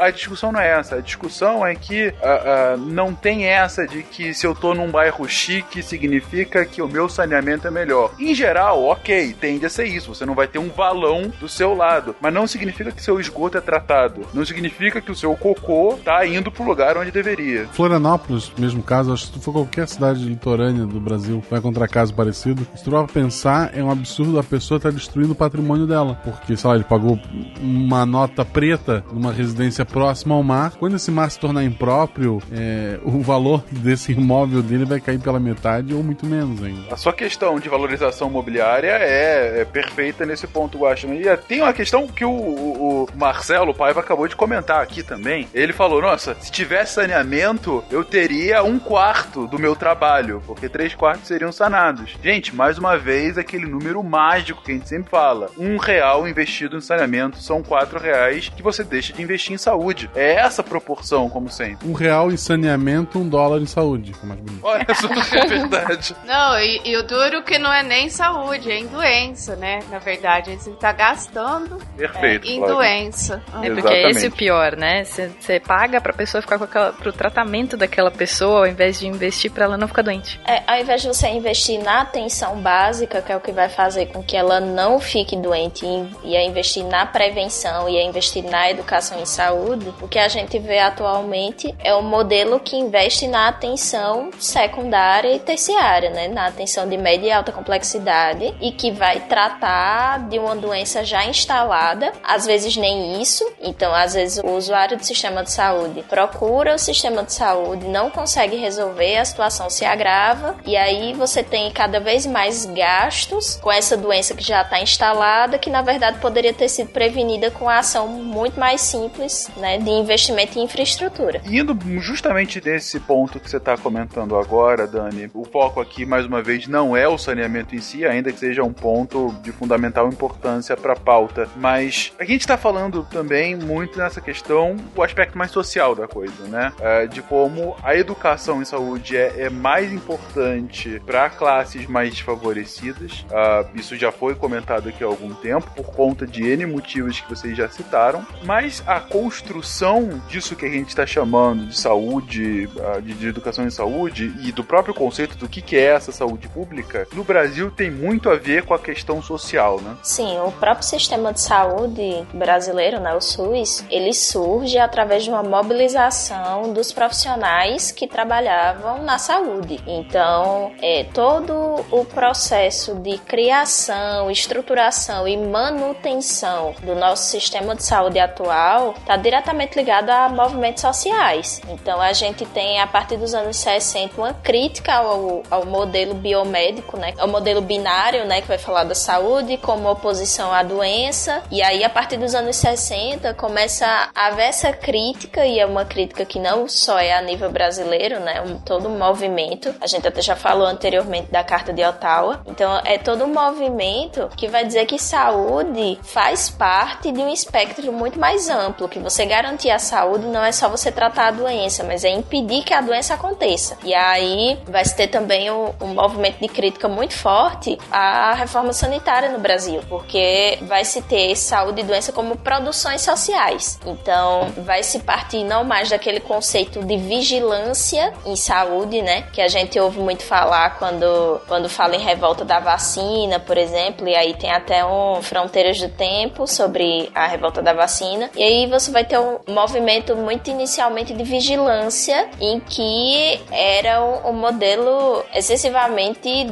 A 0.00 0.10
discussão 0.10 0.50
não 0.50 0.60
é 0.60 0.70
essa. 0.70 0.96
A 0.96 1.00
discussão 1.00 1.64
é 1.64 1.74
que 1.74 2.08
uh, 2.08 2.74
uh, 2.74 2.76
não 2.76 3.14
tem 3.14 3.46
essa 3.46 3.86
de 3.86 4.02
que 4.02 4.34
se 4.34 4.46
eu 4.46 4.54
tô 4.54 4.74
num 4.74 4.90
bairro 4.90 5.28
chique 5.28 5.82
significa 5.82 6.64
que 6.64 6.79
o 6.80 6.88
meu 6.88 7.08
saneamento 7.08 7.66
é 7.66 7.70
melhor. 7.70 8.12
Em 8.18 8.34
geral, 8.34 8.84
ok, 8.84 9.34
tende 9.40 9.66
a 9.66 9.70
ser 9.70 9.84
isso. 9.84 10.14
Você 10.14 10.24
não 10.24 10.34
vai 10.34 10.46
ter 10.46 10.58
um 10.58 10.68
valão 10.68 11.32
do 11.40 11.48
seu 11.48 11.74
lado. 11.74 12.14
Mas 12.20 12.32
não 12.32 12.46
significa 12.46 12.92
que 12.92 13.02
seu 13.02 13.20
esgoto 13.20 13.58
é 13.58 13.60
tratado. 13.60 14.22
Não 14.32 14.44
significa 14.44 15.00
que 15.00 15.10
o 15.10 15.16
seu 15.16 15.34
cocô 15.36 15.98
tá 16.04 16.26
indo 16.26 16.50
pro 16.50 16.64
lugar 16.64 16.96
onde 16.96 17.10
deveria. 17.10 17.66
Florianópolis, 17.72 18.52
mesmo 18.58 18.82
caso, 18.82 19.12
acho 19.12 19.28
que 19.28 19.38
se 19.38 19.44
for 19.44 19.52
qualquer 19.52 19.88
cidade 19.88 20.24
litorânea 20.24 20.86
do 20.86 21.00
Brasil, 21.00 21.42
vai 21.50 21.58
encontrar 21.58 21.88
caso 21.88 22.14
parecido. 22.14 22.66
Se 22.74 22.84
tu 22.84 22.90
pensar, 23.12 23.70
é 23.74 23.82
um 23.82 23.90
absurdo 23.90 24.38
a 24.38 24.42
pessoa 24.42 24.76
estar 24.76 24.90
tá 24.90 24.94
destruindo 24.94 25.32
o 25.32 25.36
patrimônio 25.36 25.86
dela. 25.86 26.20
Porque, 26.24 26.56
sei 26.56 26.68
lá, 26.68 26.76
ele 26.76 26.84
pagou 26.84 27.18
uma 27.60 28.04
nota 28.06 28.44
preta 28.44 29.04
numa 29.12 29.32
residência 29.32 29.84
próxima 29.84 30.34
ao 30.34 30.42
mar. 30.42 30.72
Quando 30.78 30.96
esse 30.96 31.10
mar 31.10 31.30
se 31.30 31.38
tornar 31.38 31.64
impróprio, 31.64 32.40
é, 32.52 32.98
o 33.04 33.20
valor 33.20 33.64
desse 33.70 34.12
imóvel 34.12 34.62
dele 34.62 34.84
vai 34.84 35.00
cair 35.00 35.18
pela 35.18 35.40
metade 35.40 35.94
ou 35.94 36.02
muito 36.02 36.26
menos 36.26 36.62
A 36.90 36.96
sua 36.96 37.12
questão 37.12 37.58
de 37.58 37.68
valorização 37.68 38.28
imobiliária 38.28 38.90
é, 38.92 39.60
é 39.60 39.64
perfeita 39.64 40.26
nesse 40.26 40.46
ponto, 40.46 40.78
Washington. 40.78 41.14
E 41.14 41.36
tem 41.36 41.62
uma 41.62 41.72
questão 41.72 42.06
que 42.06 42.24
o, 42.24 42.30
o, 42.30 43.04
o, 43.04 43.08
Marcelo 43.14 43.74
Paiva 43.74 44.00
acabou 44.00 44.26
de 44.28 44.36
comentar 44.36 44.82
aqui 44.82 45.02
também. 45.02 45.48
Ele 45.54 45.72
falou: 45.72 46.00
Nossa, 46.00 46.36
se 46.40 46.50
tivesse 46.50 46.94
saneamento, 46.94 47.84
eu 47.90 48.04
teria 48.04 48.62
um 48.62 48.78
quarto 48.78 49.46
do 49.46 49.58
meu 49.58 49.74
trabalho, 49.76 50.42
porque 50.46 50.68
três 50.68 50.94
quartos 50.94 51.28
seriam 51.28 51.52
sanados. 51.52 52.16
Gente, 52.22 52.54
mais 52.54 52.78
uma 52.78 52.96
vez, 52.96 53.38
aquele 53.38 53.66
número 53.66 54.02
mágico 54.02 54.62
que 54.62 54.72
a 54.72 54.74
gente 54.74 54.88
sempre 54.88 55.10
fala: 55.10 55.48
um 55.58 55.76
real 55.76 56.28
investido 56.28 56.76
em 56.76 56.80
saneamento 56.80 57.38
são 57.38 57.62
quatro 57.62 57.98
reais 57.98 58.48
que 58.48 58.62
você 58.62 58.82
deixa 58.84 59.12
de 59.12 59.22
investir 59.22 59.54
em 59.54 59.58
saúde. 59.58 60.10
É 60.14 60.34
essa 60.34 60.62
proporção, 60.62 61.28
como 61.28 61.48
sempre. 61.48 61.88
Um 61.88 61.92
real 61.92 62.30
em 62.30 62.36
saneamento, 62.36 63.18
um 63.18 63.28
dólar 63.28 63.60
em 63.60 63.66
saúde. 63.66 64.12
mais 64.22 64.40
bonito. 64.40 64.64
Olha, 64.64 64.86
isso 64.90 65.06
é 65.36 65.46
verdade. 65.46 66.16
Não, 66.24 66.59
e, 66.60 66.80
e 66.84 66.96
o 66.96 67.02
duro 67.02 67.42
que 67.42 67.58
não 67.58 67.72
é 67.72 67.82
nem 67.82 68.08
saúde, 68.08 68.70
é 68.70 68.78
em 68.78 68.86
doença, 68.86 69.56
né? 69.56 69.80
Na 69.90 69.98
verdade, 69.98 70.56
você 70.56 70.70
tá 70.72 70.92
gastando 70.92 71.78
Perfeito. 71.96 72.46
em 72.46 72.58
Flávio. 72.58 72.76
doença. 72.76 73.42
É 73.62 73.70
porque 73.70 73.88
é 73.88 74.00
esse 74.02 74.06
o 74.06 74.10
Exatamente. 74.10 74.30
pior, 74.36 74.76
né? 74.76 75.04
Você 75.04 75.60
paga 75.60 76.00
pra 76.00 76.12
pessoa 76.12 76.40
ficar 76.42 76.58
com 76.58 76.64
aquela, 76.64 76.92
pro 76.92 77.12
tratamento 77.12 77.76
daquela 77.76 78.10
pessoa 78.10 78.60
ao 78.60 78.66
invés 78.66 78.98
de 78.98 79.06
investir 79.06 79.50
pra 79.50 79.64
ela 79.64 79.76
não 79.76 79.88
ficar 79.88 80.02
doente. 80.02 80.40
É, 80.46 80.62
ao 80.66 80.78
invés 80.80 81.02
de 81.02 81.08
você 81.08 81.28
investir 81.28 81.82
na 81.82 82.02
atenção 82.02 82.56
básica, 82.60 83.22
que 83.22 83.32
é 83.32 83.36
o 83.36 83.40
que 83.40 83.52
vai 83.52 83.68
fazer 83.68 84.06
com 84.06 84.22
que 84.22 84.36
ela 84.36 84.60
não 84.60 85.00
fique 85.00 85.36
doente, 85.36 85.84
e 86.22 86.36
é 86.36 86.44
investir 86.44 86.84
na 86.84 87.06
prevenção 87.06 87.88
e 87.88 87.96
é 87.96 88.04
investir 88.04 88.44
na 88.44 88.70
educação 88.70 89.18
em 89.20 89.26
saúde, 89.26 89.92
o 90.00 90.08
que 90.08 90.18
a 90.18 90.28
gente 90.28 90.58
vê 90.58 90.78
atualmente 90.78 91.74
é 91.82 91.94
um 91.94 92.02
modelo 92.02 92.60
que 92.60 92.76
investe 92.76 93.26
na 93.26 93.48
atenção 93.48 94.30
secundária 94.38 95.34
e 95.34 95.38
terciária, 95.38 96.10
né? 96.10 96.28
Na 96.28 96.49
atenção 96.50 96.88
de 96.88 96.96
média 96.96 97.26
e 97.26 97.32
alta 97.32 97.52
complexidade 97.52 98.54
e 98.60 98.72
que 98.72 98.90
vai 98.90 99.20
tratar 99.20 100.28
de 100.28 100.38
uma 100.38 100.54
doença 100.54 101.04
já 101.04 101.24
instalada, 101.24 102.12
às 102.22 102.46
vezes 102.46 102.76
nem 102.76 103.20
isso. 103.20 103.44
Então, 103.60 103.94
às 103.94 104.14
vezes 104.14 104.42
o 104.42 104.50
usuário 104.50 104.96
do 104.96 105.04
sistema 105.04 105.42
de 105.42 105.50
saúde 105.50 106.02
procura 106.08 106.74
o 106.74 106.78
sistema 106.78 107.22
de 107.22 107.32
saúde, 107.32 107.86
não 107.86 108.10
consegue 108.10 108.56
resolver, 108.56 109.16
a 109.16 109.24
situação 109.24 109.70
se 109.70 109.84
agrava 109.84 110.56
e 110.66 110.76
aí 110.76 111.12
você 111.14 111.42
tem 111.42 111.70
cada 111.70 112.00
vez 112.00 112.26
mais 112.26 112.66
gastos 112.66 113.56
com 113.56 113.70
essa 113.70 113.96
doença 113.96 114.34
que 114.34 114.42
já 114.42 114.62
está 114.62 114.80
instalada, 114.80 115.58
que 115.58 115.70
na 115.70 115.82
verdade 115.82 116.18
poderia 116.18 116.52
ter 116.52 116.68
sido 116.68 116.90
prevenida 116.90 117.50
com 117.50 117.68
a 117.68 117.78
ação 117.78 118.08
muito 118.08 118.58
mais 118.58 118.80
simples, 118.80 119.50
né, 119.56 119.78
de 119.78 119.90
investimento 119.90 120.58
em 120.58 120.64
infraestrutura. 120.64 121.40
Indo 121.46 121.76
justamente 122.00 122.60
nesse 122.64 123.00
ponto 123.00 123.40
que 123.40 123.48
você 123.48 123.56
está 123.56 123.76
comentando 123.76 124.36
agora, 124.36 124.86
Dani, 124.86 125.30
o 125.34 125.44
foco 125.44 125.80
aqui, 125.80 126.04
mais 126.04 126.26
uma 126.30 126.40
vez, 126.40 126.68
não 126.68 126.96
é 126.96 127.08
o 127.08 127.18
saneamento 127.18 127.74
em 127.74 127.80
si, 127.80 128.06
ainda 128.06 128.30
que 128.30 128.38
seja 128.38 128.62
um 128.62 128.72
ponto 128.72 129.34
de 129.42 129.50
fundamental 129.50 130.08
importância 130.08 130.76
para 130.76 130.92
a 130.92 130.96
pauta, 130.96 131.48
mas 131.56 132.12
a 132.18 132.24
gente 132.24 132.42
está 132.42 132.56
falando 132.56 133.02
também 133.10 133.56
muito 133.56 133.98
nessa 133.98 134.20
questão, 134.20 134.76
o 134.94 135.02
aspecto 135.02 135.36
mais 135.36 135.50
social 135.50 135.94
da 135.94 136.06
coisa, 136.06 136.44
né? 136.44 136.72
É, 136.80 137.06
de 137.06 137.20
como 137.20 137.76
a 137.82 137.96
educação 137.96 138.62
em 138.62 138.64
saúde 138.64 139.16
é, 139.16 139.42
é 139.42 139.50
mais 139.50 139.92
importante 139.92 141.02
para 141.04 141.28
classes 141.28 141.86
mais 141.86 142.10
desfavorecidas. 142.10 143.24
Ah, 143.32 143.66
isso 143.74 143.96
já 143.96 144.12
foi 144.12 144.36
comentado 144.36 144.88
aqui 144.88 145.02
há 145.02 145.06
algum 145.08 145.34
tempo, 145.34 145.68
por 145.74 145.86
conta 145.86 146.26
de 146.26 146.46
N 146.46 146.66
motivos 146.66 147.18
que 147.18 147.28
vocês 147.28 147.56
já 147.56 147.68
citaram, 147.68 148.24
mas 148.44 148.84
a 148.86 149.00
construção 149.00 150.22
disso 150.28 150.54
que 150.54 150.66
a 150.66 150.70
gente 150.70 150.90
está 150.90 151.04
chamando 151.04 151.66
de 151.66 151.76
saúde, 151.76 152.68
ah, 152.80 153.00
de, 153.00 153.14
de 153.14 153.26
educação 153.26 153.66
em 153.66 153.70
saúde 153.70 154.32
e 154.44 154.52
do 154.52 154.62
próprio 154.62 154.94
conceito 154.94 155.36
do 155.36 155.48
que, 155.48 155.60
que 155.60 155.76
é 155.76 155.86
essa 155.86 156.12
saúde 156.20 156.48
pública, 156.48 157.06
no 157.12 157.24
Brasil 157.24 157.70
tem 157.70 157.90
muito 157.90 158.28
a 158.28 158.36
ver 158.36 158.64
com 158.64 158.74
a 158.74 158.78
questão 158.78 159.22
social, 159.22 159.80
né? 159.80 159.96
Sim, 160.02 160.38
o 160.40 160.52
próprio 160.52 160.86
sistema 160.86 161.32
de 161.32 161.40
saúde 161.40 162.26
brasileiro, 162.34 163.00
né, 163.00 163.14
o 163.14 163.20
SUS, 163.20 163.84
ele 163.90 164.12
surge 164.12 164.78
através 164.78 165.24
de 165.24 165.30
uma 165.30 165.42
mobilização 165.42 166.72
dos 166.72 166.92
profissionais 166.92 167.90
que 167.90 168.06
trabalhavam 168.06 169.02
na 169.02 169.18
saúde. 169.18 169.80
Então, 169.86 170.72
é, 170.82 171.04
todo 171.14 171.84
o 171.90 172.04
processo 172.04 172.94
de 172.96 173.16
criação, 173.18 174.30
estruturação 174.30 175.26
e 175.26 175.36
manutenção 175.36 176.74
do 176.82 176.94
nosso 176.94 177.30
sistema 177.30 177.74
de 177.74 177.82
saúde 177.82 178.18
atual 178.18 178.94
está 178.98 179.16
diretamente 179.16 179.76
ligado 179.76 180.10
a 180.10 180.28
movimentos 180.28 180.82
sociais. 180.82 181.62
Então, 181.68 182.00
a 182.00 182.12
gente 182.12 182.44
tem, 182.46 182.80
a 182.80 182.86
partir 182.86 183.16
dos 183.16 183.32
anos 183.32 183.56
60, 183.56 184.20
uma 184.20 184.34
crítica 184.34 184.94
ao, 184.94 185.42
ao 185.50 185.64
modelo 185.64 186.09
biomédico, 186.14 186.96
né, 186.96 187.14
ao 187.18 187.28
modelo 187.28 187.60
binário, 187.60 188.24
né, 188.24 188.40
que 188.40 188.48
vai 188.48 188.58
falar 188.58 188.84
da 188.84 188.94
saúde 188.94 189.56
como 189.56 189.90
oposição 189.90 190.52
à 190.52 190.62
doença. 190.62 191.42
E 191.50 191.62
aí, 191.62 191.84
a 191.84 191.90
partir 191.90 192.16
dos 192.16 192.34
anos 192.34 192.56
60, 192.56 193.34
começa 193.34 193.86
a 194.14 194.26
haver 194.26 194.48
essa 194.48 194.72
crítica, 194.72 195.46
e 195.46 195.58
é 195.58 195.66
uma 195.66 195.84
crítica 195.84 196.24
que 196.24 196.38
não 196.38 196.68
só 196.68 196.98
é 196.98 197.12
a 197.12 197.22
nível 197.22 197.50
brasileiro, 197.50 198.20
né, 198.20 198.42
um, 198.42 198.58
todo 198.58 198.88
um 198.88 198.98
movimento. 198.98 199.74
A 199.80 199.86
gente 199.86 200.06
até 200.06 200.20
já 200.22 200.36
falou 200.36 200.66
anteriormente 200.66 201.30
da 201.30 201.42
Carta 201.42 201.72
de 201.72 201.84
Ottawa. 201.84 202.42
Então, 202.46 202.80
é 202.84 202.98
todo 202.98 203.24
um 203.24 203.32
movimento 203.32 204.28
que 204.36 204.48
vai 204.48 204.64
dizer 204.64 204.86
que 204.86 204.98
saúde 204.98 205.98
faz 206.02 206.50
parte 206.50 207.12
de 207.12 207.20
um 207.20 207.28
espectro 207.28 207.92
muito 207.92 208.18
mais 208.18 208.48
amplo, 208.48 208.88
que 208.88 208.98
você 208.98 209.24
garantir 209.24 209.70
a 209.70 209.78
saúde 209.78 210.26
não 210.26 210.44
é 210.44 210.52
só 210.52 210.68
você 210.68 210.90
tratar 210.90 211.28
a 211.28 211.30
doença, 211.30 211.84
mas 211.84 212.04
é 212.04 212.10
impedir 212.10 212.62
que 212.62 212.74
a 212.74 212.80
doença 212.80 213.14
aconteça. 213.14 213.76
E 213.84 213.94
aí 213.94 214.58
vai 214.66 214.84
ter 214.84 215.08
também 215.08 215.50
um, 215.50 215.72
um 215.80 215.99
movimento 216.00 216.40
de 216.40 216.48
crítica 216.48 216.88
muito 216.88 217.14
forte 217.14 217.78
à 217.90 218.34
reforma 218.34 218.72
sanitária 218.72 219.28
no 219.28 219.38
Brasil, 219.38 219.82
porque 219.88 220.58
vai 220.62 220.84
se 220.84 221.02
ter 221.02 221.36
saúde 221.36 221.82
e 221.82 221.84
doença 221.84 222.12
como 222.12 222.36
produções 222.36 223.02
sociais. 223.02 223.78
Então, 223.86 224.48
vai 224.58 224.82
se 224.82 225.00
partir 225.00 225.44
não 225.44 225.64
mais 225.64 225.90
daquele 225.90 226.20
conceito 226.20 226.82
de 226.84 226.96
vigilância 226.96 228.12
em 228.24 228.36
saúde, 228.36 229.02
né, 229.02 229.22
que 229.32 229.40
a 229.40 229.48
gente 229.48 229.78
ouve 229.78 230.00
muito 230.00 230.22
falar 230.22 230.78
quando 230.78 231.40
quando 231.46 231.68
fala 231.68 231.96
em 231.96 232.00
revolta 232.00 232.44
da 232.44 232.60
vacina, 232.60 233.38
por 233.38 233.58
exemplo, 233.58 234.08
e 234.08 234.14
aí 234.14 234.34
tem 234.34 234.50
até 234.50 234.84
um 234.84 235.20
Fronteiras 235.22 235.78
do 235.80 235.88
Tempo 235.88 236.46
sobre 236.46 237.10
a 237.14 237.26
revolta 237.26 237.60
da 237.60 237.72
vacina. 237.72 238.30
E 238.36 238.42
aí 238.42 238.66
você 238.66 238.90
vai 238.90 239.04
ter 239.04 239.18
um 239.18 239.38
movimento 239.48 240.16
muito 240.16 240.50
inicialmente 240.50 241.12
de 241.12 241.24
vigilância 241.24 242.28
em 242.40 242.60
que 242.60 243.40
era 243.50 244.02
um, 244.02 244.30
um 244.30 244.32
modelo 244.32 245.24
excessivamente 245.34 245.89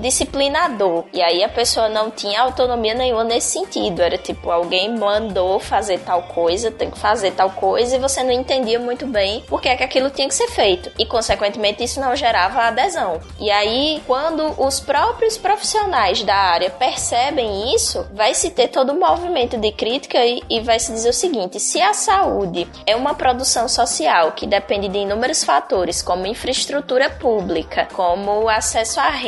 disciplinador. 0.00 1.04
E 1.12 1.22
aí 1.22 1.42
a 1.42 1.48
pessoa 1.48 1.88
não 1.88 2.10
tinha 2.10 2.40
autonomia 2.40 2.94
nenhuma 2.94 3.24
nesse 3.24 3.52
sentido. 3.52 4.02
Era 4.02 4.18
tipo, 4.18 4.50
alguém 4.50 4.96
mandou 4.96 5.58
fazer 5.58 5.98
tal 6.00 6.22
coisa, 6.22 6.70
tem 6.70 6.90
que 6.90 6.98
fazer 6.98 7.32
tal 7.32 7.50
coisa, 7.50 7.96
e 7.96 7.98
você 7.98 8.22
não 8.22 8.32
entendia 8.32 8.78
muito 8.78 9.06
bem 9.06 9.42
por 9.48 9.60
que, 9.60 9.68
é 9.68 9.76
que 9.76 9.84
aquilo 9.84 10.10
tinha 10.10 10.28
que 10.28 10.34
ser 10.34 10.48
feito. 10.48 10.90
E, 10.98 11.06
consequentemente, 11.06 11.82
isso 11.82 12.00
não 12.00 12.14
gerava 12.16 12.62
adesão. 12.62 13.20
E 13.38 13.50
aí, 13.50 14.02
quando 14.06 14.54
os 14.60 14.80
próprios 14.80 15.36
profissionais 15.36 16.22
da 16.22 16.34
área 16.34 16.70
percebem 16.70 17.74
isso, 17.74 18.06
vai 18.12 18.34
se 18.34 18.50
ter 18.50 18.68
todo 18.68 18.92
um 18.92 18.98
movimento 18.98 19.56
de 19.56 19.72
crítica 19.72 20.24
e, 20.24 20.42
e 20.48 20.60
vai 20.60 20.78
se 20.78 20.92
dizer 20.92 21.10
o 21.10 21.12
seguinte: 21.12 21.60
se 21.60 21.80
a 21.80 21.92
saúde 21.94 22.66
é 22.86 22.96
uma 22.96 23.14
produção 23.14 23.68
social 23.68 24.32
que 24.32 24.46
depende 24.46 24.88
de 24.88 24.98
inúmeros 24.98 25.44
fatores, 25.44 26.02
como 26.02 26.26
infraestrutura 26.26 27.10
pública, 27.10 27.88
como 27.92 28.48
acesso 28.48 29.00
à 29.00 29.08
renda, 29.08 29.27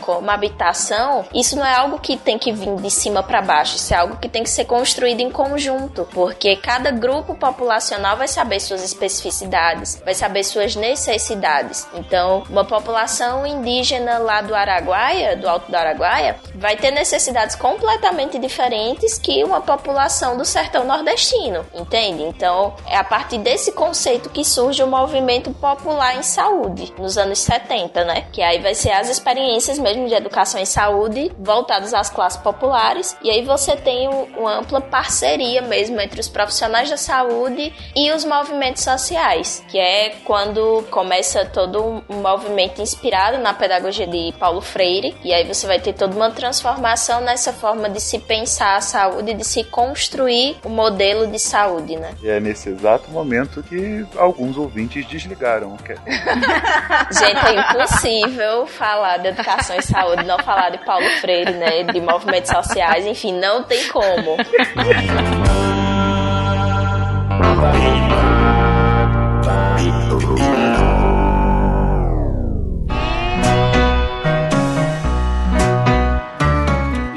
como 0.00 0.30
habitação, 0.30 1.24
isso 1.34 1.56
não 1.56 1.64
é 1.64 1.74
algo 1.74 1.98
que 1.98 2.16
tem 2.16 2.38
que 2.38 2.52
vir 2.52 2.76
de 2.76 2.90
cima 2.90 3.22
para 3.22 3.42
baixo, 3.42 3.76
isso 3.76 3.92
é 3.92 3.96
algo 3.96 4.16
que 4.16 4.28
tem 4.28 4.42
que 4.42 4.50
ser 4.50 4.64
construído 4.64 5.20
em 5.20 5.30
conjunto, 5.30 6.06
porque 6.12 6.56
cada 6.56 6.90
grupo 6.90 7.34
populacional 7.34 8.16
vai 8.16 8.28
saber 8.28 8.60
suas 8.60 8.84
especificidades, 8.84 10.00
vai 10.04 10.14
saber 10.14 10.44
suas 10.44 10.76
necessidades. 10.76 11.86
Então, 11.94 12.44
uma 12.48 12.64
população 12.64 13.46
indígena 13.46 14.18
lá 14.18 14.40
do 14.40 14.54
Araguaia, 14.54 15.36
do 15.36 15.48
Alto 15.48 15.70
do 15.70 15.74
Araguaia, 15.76 16.36
vai 16.54 16.76
ter 16.76 16.90
necessidades 16.90 17.56
completamente 17.56 18.38
diferentes 18.38 19.18
que 19.18 19.42
uma 19.44 19.60
população 19.60 20.36
do 20.36 20.44
sertão 20.44 20.84
nordestino, 20.84 21.64
entende? 21.74 22.22
Então, 22.22 22.74
é 22.86 22.96
a 22.96 23.04
partir 23.04 23.38
desse 23.38 23.72
conceito 23.72 24.30
que 24.30 24.44
surge 24.44 24.82
o 24.82 24.86
movimento 24.86 25.50
popular 25.52 26.16
em 26.16 26.22
saúde, 26.22 26.92
nos 26.98 27.18
anos 27.18 27.38
70, 27.38 28.04
né? 28.04 28.26
Que 28.32 28.42
aí 28.42 28.58
vai 28.58 28.74
ser 28.74 28.90
as 28.92 29.08
experiências 29.08 29.39
mesmo 29.78 30.06
de 30.08 30.14
educação 30.14 30.60
em 30.60 30.64
saúde 30.66 31.30
voltadas 31.38 31.94
às 31.94 32.10
classes 32.10 32.40
populares, 32.40 33.16
e 33.22 33.30
aí 33.30 33.44
você 33.44 33.76
tem 33.76 34.08
um- 34.08 34.24
uma 34.38 34.58
ampla 34.58 34.80
parceria 34.80 35.62
mesmo 35.62 36.00
entre 36.00 36.20
os 36.20 36.28
profissionais 36.28 36.88
da 36.90 36.96
saúde 36.96 37.72
e 37.96 38.10
os 38.12 38.24
movimentos 38.24 38.82
sociais, 38.82 39.64
que 39.68 39.78
é 39.78 40.10
quando 40.24 40.84
começa 40.90 41.44
todo 41.44 41.82
um 41.84 42.00
um 42.10 42.22
movimento 42.22 42.80
inspirado 42.82 43.38
na 43.38 43.52
pedagogia 43.54 44.06
de 44.06 44.32
Paulo 44.38 44.60
Freire, 44.60 45.16
e 45.22 45.32
aí 45.32 45.44
você 45.46 45.66
vai 45.66 45.78
ter 45.78 45.92
toda 45.92 46.14
uma 46.16 46.30
transformação 46.30 47.20
nessa 47.20 47.52
forma 47.52 47.88
de 47.88 48.00
se 48.00 48.18
pensar 48.18 48.76
a 48.76 48.80
saúde, 48.80 49.34
de 49.34 49.44
se 49.44 49.62
construir 49.64 50.56
o 50.64 50.68
modelo 50.68 51.26
de 51.26 51.38
saúde, 51.38 51.96
né? 51.96 52.12
E 52.22 52.28
é 52.28 52.40
nesse 52.40 52.68
exato 52.70 53.10
momento 53.10 53.62
que 53.62 54.04
alguns 54.16 54.56
ouvintes 54.56 55.06
desligaram. 55.06 55.76
que- 55.76 55.94
Gente, 57.18 57.46
é 57.46 57.60
impossível 57.60 58.66
falar 58.66 59.18
de 59.18 59.29
educação 59.30 59.76
e 59.76 59.82
saúde, 59.82 60.24
não 60.24 60.38
falar 60.38 60.70
de 60.70 60.78
Paulo 60.78 61.08
Freire, 61.20 61.52
né? 61.52 61.82
De 61.84 62.00
movimentos 62.00 62.50
sociais, 62.50 63.06
enfim, 63.06 63.32
não 63.32 63.62
tem 63.62 63.88
como. 63.88 64.36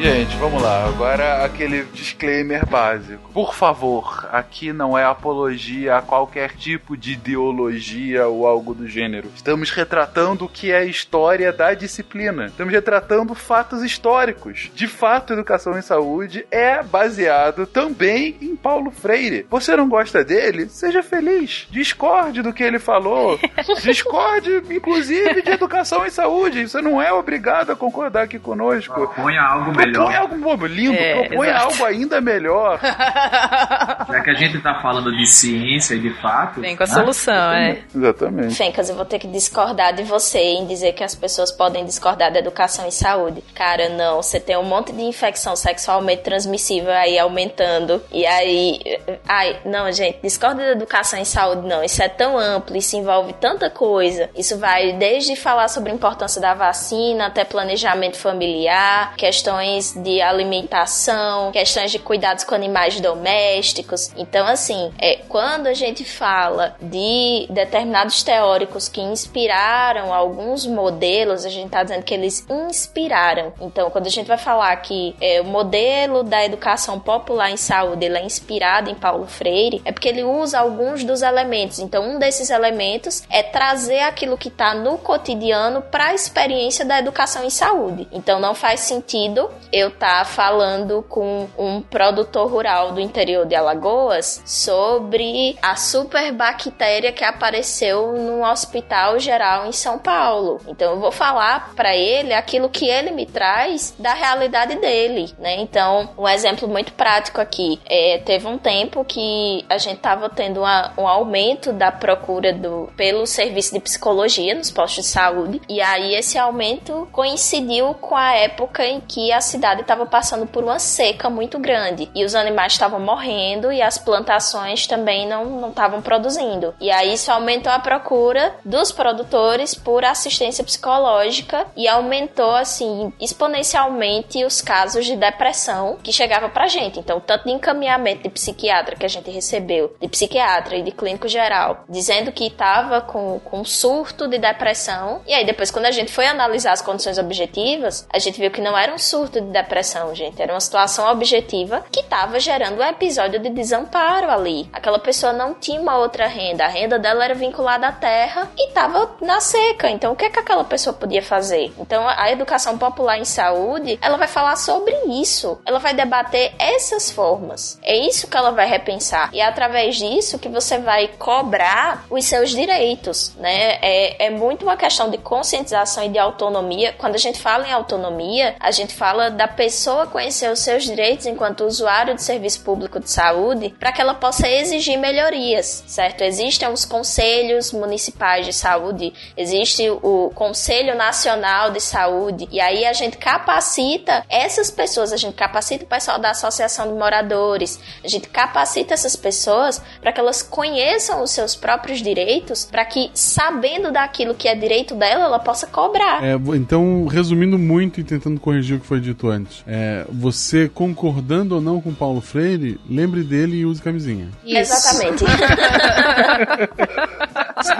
Gente, 0.03 0.35
Vamos 0.43 0.61
lá, 0.61 0.85
agora 0.85 1.45
aquele 1.45 1.83
disclaimer 1.93 2.65
básico. 2.65 3.31
Por 3.31 3.55
favor, 3.55 4.27
aqui 4.29 4.73
não 4.73 4.97
é 4.97 5.05
apologia 5.05 5.95
a 5.95 6.01
qualquer 6.01 6.51
tipo 6.51 6.97
de 6.97 7.13
ideologia 7.13 8.27
ou 8.27 8.45
algo 8.45 8.73
do 8.73 8.85
gênero. 8.85 9.31
Estamos 9.33 9.69
retratando 9.71 10.43
o 10.43 10.49
que 10.49 10.69
é 10.69 10.79
a 10.79 10.85
história 10.85 11.53
da 11.53 11.73
disciplina. 11.73 12.47
Estamos 12.47 12.73
retratando 12.73 13.33
fatos 13.33 13.81
históricos. 13.83 14.69
De 14.75 14.85
fato, 14.85 15.31
educação 15.31 15.77
em 15.77 15.81
saúde 15.81 16.45
é 16.51 16.83
baseado 16.83 17.65
também 17.65 18.35
em 18.41 18.53
Paulo 18.53 18.91
Freire. 18.91 19.47
Você 19.49 19.77
não 19.77 19.87
gosta 19.87 20.25
dele? 20.25 20.67
Seja 20.67 21.01
feliz. 21.01 21.67
Discorde 21.71 22.41
do 22.41 22.51
que 22.51 22.63
ele 22.63 22.79
falou. 22.79 23.39
Discorde, 23.81 24.61
inclusive, 24.69 25.41
de 25.41 25.51
educação 25.51 26.05
em 26.05 26.09
saúde. 26.09 26.67
Você 26.67 26.81
não 26.81 27.01
é 27.01 27.13
obrigado 27.13 27.71
a 27.71 27.77
concordar 27.77 28.23
aqui 28.23 28.37
conosco. 28.37 28.93
Proponha 28.93 29.41
algo 29.41 29.71
melhor. 29.73 29.92
Propõe 29.93 30.15
algo 30.15 30.35
bom, 30.37 30.65
lindo, 30.65 30.93
É, 30.93 31.27
propõe 31.27 31.47
exato. 31.47 31.65
algo 31.65 31.85
ainda 31.85 32.21
melhor. 32.21 32.79
Já 34.09 34.21
que 34.23 34.29
a 34.29 34.33
gente 34.33 34.59
tá 34.61 34.79
falando 34.81 35.11
de 35.15 35.25
ciência 35.27 35.95
e 35.95 35.99
de 35.99 36.13
fato. 36.21 36.61
Vem 36.61 36.75
com 36.75 36.83
a 36.83 36.87
né? 36.87 36.93
solução, 36.93 37.51
é. 37.53 37.79
Exatamente. 37.95 38.55
Fencas, 38.55 38.89
eu 38.89 38.95
vou 38.95 39.05
ter 39.05 39.19
que 39.19 39.27
discordar 39.27 39.93
de 39.93 40.03
você 40.03 40.39
em 40.39 40.65
dizer 40.65 40.93
que 40.93 41.03
as 41.03 41.15
pessoas 41.15 41.51
podem 41.51 41.85
discordar 41.85 42.31
da 42.31 42.39
educação 42.39 42.85
em 42.87 42.91
saúde. 42.91 43.43
Cara, 43.53 43.89
não. 43.89 44.21
Você 44.21 44.39
tem 44.39 44.57
um 44.57 44.63
monte 44.63 44.91
de 44.91 45.01
infecção 45.01 45.55
sexualmente 45.55 46.23
transmissível 46.23 46.91
aí 46.91 47.17
aumentando. 47.17 48.01
E 48.11 48.25
aí. 48.25 48.79
Ai, 49.27 49.57
não, 49.65 49.91
gente, 49.91 50.19
discorda 50.21 50.63
da 50.63 50.71
educação 50.71 51.19
em 51.19 51.25
saúde, 51.25 51.67
não. 51.67 51.83
Isso 51.83 52.01
é 52.01 52.09
tão 52.09 52.37
amplo, 52.37 52.75
isso 52.77 52.95
envolve 52.95 53.33
tanta 53.33 53.69
coisa. 53.69 54.29
Isso 54.35 54.57
vai 54.57 54.93
desde 54.93 55.35
falar 55.35 55.67
sobre 55.67 55.91
a 55.91 55.95
importância 55.95 56.41
da 56.41 56.53
vacina 56.53 57.27
até 57.27 57.43
planejamento 57.43 58.17
familiar, 58.17 59.15
questões 59.15 59.82
de 59.91 60.21
alimentação, 60.21 61.51
questões 61.51 61.91
de 61.91 61.99
cuidados 61.99 62.43
com 62.43 62.55
animais 62.55 62.99
domésticos. 62.99 64.11
Então, 64.17 64.47
assim, 64.47 64.91
é, 64.97 65.17
quando 65.27 65.67
a 65.67 65.73
gente 65.73 66.05
fala 66.05 66.75
de 66.81 67.47
determinados 67.49 68.23
teóricos 68.23 68.87
que 68.87 69.01
inspiraram 69.01 70.13
alguns 70.13 70.65
modelos, 70.65 71.45
a 71.45 71.49
gente 71.49 71.65
está 71.65 71.83
dizendo 71.83 72.03
que 72.03 72.13
eles 72.13 72.45
inspiraram. 72.49 73.53
Então, 73.59 73.89
quando 73.89 74.07
a 74.07 74.11
gente 74.11 74.27
vai 74.27 74.37
falar 74.37 74.75
que 74.77 75.15
é, 75.19 75.41
o 75.41 75.45
modelo 75.45 76.23
da 76.23 76.43
educação 76.43 76.99
popular 76.99 77.51
em 77.51 77.57
saúde 77.57 78.05
ele 78.05 78.17
é 78.17 78.25
inspirado 78.25 78.89
em 78.89 78.95
Paulo 78.95 79.27
Freire, 79.27 79.81
é 79.85 79.91
porque 79.91 80.07
ele 80.07 80.23
usa 80.23 80.59
alguns 80.59 81.03
dos 81.03 81.21
elementos. 81.21 81.79
Então, 81.79 82.03
um 82.03 82.19
desses 82.19 82.49
elementos 82.49 83.23
é 83.29 83.41
trazer 83.43 84.01
aquilo 84.01 84.37
que 84.37 84.47
está 84.47 84.73
no 84.73 84.97
cotidiano 84.97 85.81
para 85.81 86.07
a 86.07 86.13
experiência 86.13 86.85
da 86.85 86.99
educação 86.99 87.43
em 87.43 87.49
saúde. 87.49 88.07
Então, 88.11 88.39
não 88.39 88.53
faz 88.53 88.81
sentido 88.81 89.49
eu 89.73 89.87
estar 89.87 90.23
falando 90.23 91.03
com 91.09 91.49
um 91.57 91.81
produtor 91.81 92.47
rural 92.47 92.91
do 92.91 93.01
interior 93.01 93.43
de 93.47 93.55
Alagoas 93.55 94.43
sobre 94.45 95.57
a 95.59 95.75
superbactéria 95.75 97.11
que 97.11 97.23
apareceu 97.23 98.13
num 98.13 98.43
hospital 98.43 99.17
geral 99.17 99.65
em 99.65 99.71
São 99.71 99.97
Paulo. 99.97 100.61
Então 100.67 100.91
eu 100.91 100.99
vou 100.99 101.11
falar 101.11 101.73
para 101.75 101.95
ele 101.95 102.33
aquilo 102.33 102.69
que 102.69 102.87
ele 102.87 103.09
me 103.09 103.25
traz 103.25 103.95
da 103.97 104.13
realidade 104.13 104.75
dele, 104.75 105.33
né? 105.39 105.55
Então, 105.55 106.07
um 106.15 106.27
exemplo 106.27 106.67
muito 106.67 106.93
prático 106.93 107.41
aqui, 107.41 107.81
é, 107.87 108.19
teve 108.19 108.45
um 108.45 108.59
tempo 108.59 109.03
que 109.03 109.65
a 109.67 109.79
gente 109.79 109.99
tava 109.99 110.29
tendo 110.29 110.59
uma- 110.59 110.93
um 110.95 111.07
aumento 111.07 111.73
da 111.73 111.91
procura 111.91 112.53
do 112.53 112.89
pelo 112.95 113.25
serviço 113.25 113.73
de 113.73 113.79
psicologia 113.79 114.53
nos 114.53 114.69
postos 114.69 115.05
de 115.05 115.09
saúde, 115.09 115.61
e 115.67 115.81
aí 115.81 116.13
esse 116.13 116.37
aumento 116.37 117.07
coincidiu 117.11 117.95
com 117.95 118.15
a 118.15 118.33
época 118.33 118.85
em 118.85 119.01
que 119.01 119.31
a 119.31 119.41
cidade 119.41 119.62
estava 119.71 120.05
passando 120.05 120.45
por 120.45 120.63
uma 120.63 120.79
seca 120.79 121.29
muito 121.29 121.57
grande 121.59 122.09
e 122.13 122.23
os 122.23 122.35
animais 122.35 122.73
estavam 122.73 122.99
morrendo 122.99 123.71
e 123.71 123.81
as 123.81 123.97
plantações 123.97 124.87
também 124.87 125.27
não 125.27 125.69
estavam 125.69 126.01
produzindo. 126.01 126.73
E 126.79 126.91
aí 126.91 127.13
isso 127.13 127.31
aumentou 127.31 127.71
a 127.71 127.79
procura 127.79 128.55
dos 128.63 128.91
produtores 128.91 129.73
por 129.73 130.03
assistência 130.03 130.63
psicológica 130.63 131.65
e 131.75 131.87
aumentou 131.87 132.55
assim 132.55 133.13
exponencialmente 133.19 134.43
os 134.43 134.61
casos 134.61 135.05
de 135.05 135.15
depressão 135.15 135.97
que 136.03 136.11
chegava 136.11 136.49
pra 136.49 136.67
gente. 136.67 136.99
Então, 136.99 137.19
tanto 137.19 137.45
de 137.45 137.51
encaminhamento 137.51 138.23
de 138.23 138.29
psiquiatra 138.29 138.95
que 138.95 139.05
a 139.05 139.09
gente 139.09 139.29
recebeu, 139.29 139.95
de 139.99 140.07
psiquiatra 140.07 140.75
e 140.75 140.81
de 140.81 140.91
clínico 140.91 141.27
geral, 141.27 141.83
dizendo 141.87 142.31
que 142.31 142.47
estava 142.47 143.01
com, 143.01 143.39
com 143.39 143.61
um 143.61 143.65
surto 143.65 144.27
de 144.27 144.37
depressão. 144.37 145.21
E 145.27 145.33
aí, 145.33 145.45
depois, 145.45 145.71
quando 145.71 145.85
a 145.85 145.91
gente 145.91 146.11
foi 146.11 146.25
analisar 146.25 146.73
as 146.73 146.81
condições 146.81 147.17
objetivas, 147.17 148.07
a 148.11 148.19
gente 148.19 148.39
viu 148.39 148.51
que 148.51 148.61
não 148.61 148.77
era 148.77 148.93
um 148.93 148.97
surto 148.97 149.39
de 149.39 149.51
depressão, 149.53 150.13
gente. 150.13 150.41
Era 150.41 150.53
uma 150.53 150.59
situação 150.59 151.09
objetiva 151.09 151.85
que 151.91 152.01
estava 152.01 152.39
gerando 152.39 152.79
um 152.79 152.83
episódio 152.83 153.39
de 153.39 153.49
desamparo 153.49 154.29
ali. 154.29 154.69
Aquela 154.73 154.99
pessoa 154.99 155.31
não 155.31 155.53
tinha 155.53 155.79
uma 155.79 155.97
outra 155.97 156.27
renda. 156.27 156.65
A 156.65 156.67
renda 156.67 156.99
dela 156.99 157.23
era 157.23 157.33
vinculada 157.33 157.87
à 157.87 157.91
terra 157.91 158.49
e 158.57 158.67
estava 158.67 159.15
na 159.21 159.39
seca. 159.39 159.89
Então, 159.89 160.13
o 160.13 160.15
que, 160.15 160.25
é 160.25 160.29
que 160.29 160.39
aquela 160.39 160.63
pessoa 160.63 160.93
podia 160.93 161.21
fazer? 161.21 161.71
Então, 161.77 162.05
a 162.07 162.31
educação 162.31 162.77
popular 162.77 163.17
em 163.17 163.25
saúde, 163.25 163.97
ela 164.01 164.17
vai 164.17 164.27
falar 164.27 164.55
sobre 164.55 164.93
isso. 165.21 165.59
Ela 165.65 165.79
vai 165.79 165.93
debater 165.93 166.53
essas 166.57 167.11
formas. 167.11 167.79
É 167.83 167.95
isso 167.95 168.27
que 168.27 168.35
ela 168.35 168.51
vai 168.51 168.67
repensar. 168.67 169.29
E 169.31 169.39
é 169.39 169.45
através 169.45 169.95
disso 169.95 170.39
que 170.39 170.49
você 170.49 170.79
vai 170.79 171.07
cobrar 171.07 172.05
os 172.09 172.25
seus 172.25 172.49
direitos, 172.51 173.33
né? 173.37 173.77
É, 173.81 174.25
é 174.25 174.29
muito 174.29 174.63
uma 174.63 174.75
questão 174.75 175.09
de 175.09 175.17
conscientização 175.17 176.03
e 176.03 176.09
de 176.09 176.17
autonomia. 176.17 176.93
Quando 176.97 177.15
a 177.15 177.19
gente 177.19 177.39
fala 177.39 177.67
em 177.67 177.71
autonomia, 177.71 178.55
a 178.59 178.71
gente 178.71 178.93
fala 178.93 179.29
da 179.33 179.47
pessoa 179.47 180.07
conhecer 180.07 180.51
os 180.51 180.59
seus 180.59 180.83
direitos 180.83 181.25
enquanto 181.25 181.65
usuário 181.65 182.15
de 182.15 182.23
serviço 182.23 182.61
público 182.61 182.99
de 182.99 183.09
saúde 183.09 183.73
para 183.79 183.91
que 183.91 184.01
ela 184.01 184.13
possa 184.13 184.47
exigir 184.47 184.97
melhorias, 184.97 185.83
certo? 185.87 186.21
Existem 186.21 186.69
os 186.69 186.85
conselhos 186.85 187.71
municipais 187.71 188.45
de 188.45 188.53
saúde, 188.53 189.13
existe 189.35 189.89
o 189.89 190.31
Conselho 190.33 190.95
Nacional 190.95 191.71
de 191.71 191.81
Saúde, 191.81 192.47
e 192.51 192.59
aí 192.59 192.85
a 192.85 192.93
gente 192.93 193.17
capacita 193.17 194.25
essas 194.29 194.69
pessoas, 194.69 195.11
a 195.11 195.17
gente 195.17 195.35
capacita 195.35 195.83
o 195.83 195.87
pessoal 195.87 196.19
da 196.19 196.31
Associação 196.31 196.87
de 196.87 196.93
Moradores, 196.93 197.79
a 198.03 198.07
gente 198.07 198.29
capacita 198.29 198.93
essas 198.93 199.15
pessoas 199.15 199.81
para 200.01 200.11
que 200.11 200.19
elas 200.19 200.41
conheçam 200.41 201.23
os 201.23 201.31
seus 201.31 201.55
próprios 201.55 202.01
direitos, 202.01 202.65
para 202.65 202.85
que, 202.85 203.09
sabendo 203.13 203.91
daquilo 203.91 204.35
que 204.35 204.47
é 204.47 204.55
direito 204.55 204.95
dela, 204.95 205.25
ela 205.25 205.39
possa 205.39 205.67
cobrar. 205.67 206.23
É, 206.23 206.33
então, 206.55 207.05
resumindo 207.07 207.57
muito 207.57 207.99
e 207.99 208.03
tentando 208.03 208.39
corrigir 208.39 208.77
o 208.77 208.79
que 208.79 208.85
foi 208.85 208.99
dito 208.99 209.22
antes, 209.29 209.63
é, 209.67 210.05
você 210.09 210.69
concordando 210.69 211.55
ou 211.55 211.61
não 211.61 211.81
com 211.81 211.93
Paulo 211.93 212.21
Freire, 212.21 212.79
lembre 212.89 213.23
dele 213.23 213.57
e 213.57 213.65
use 213.65 213.81
camisinha. 213.81 214.29
Exatamente. 214.45 215.23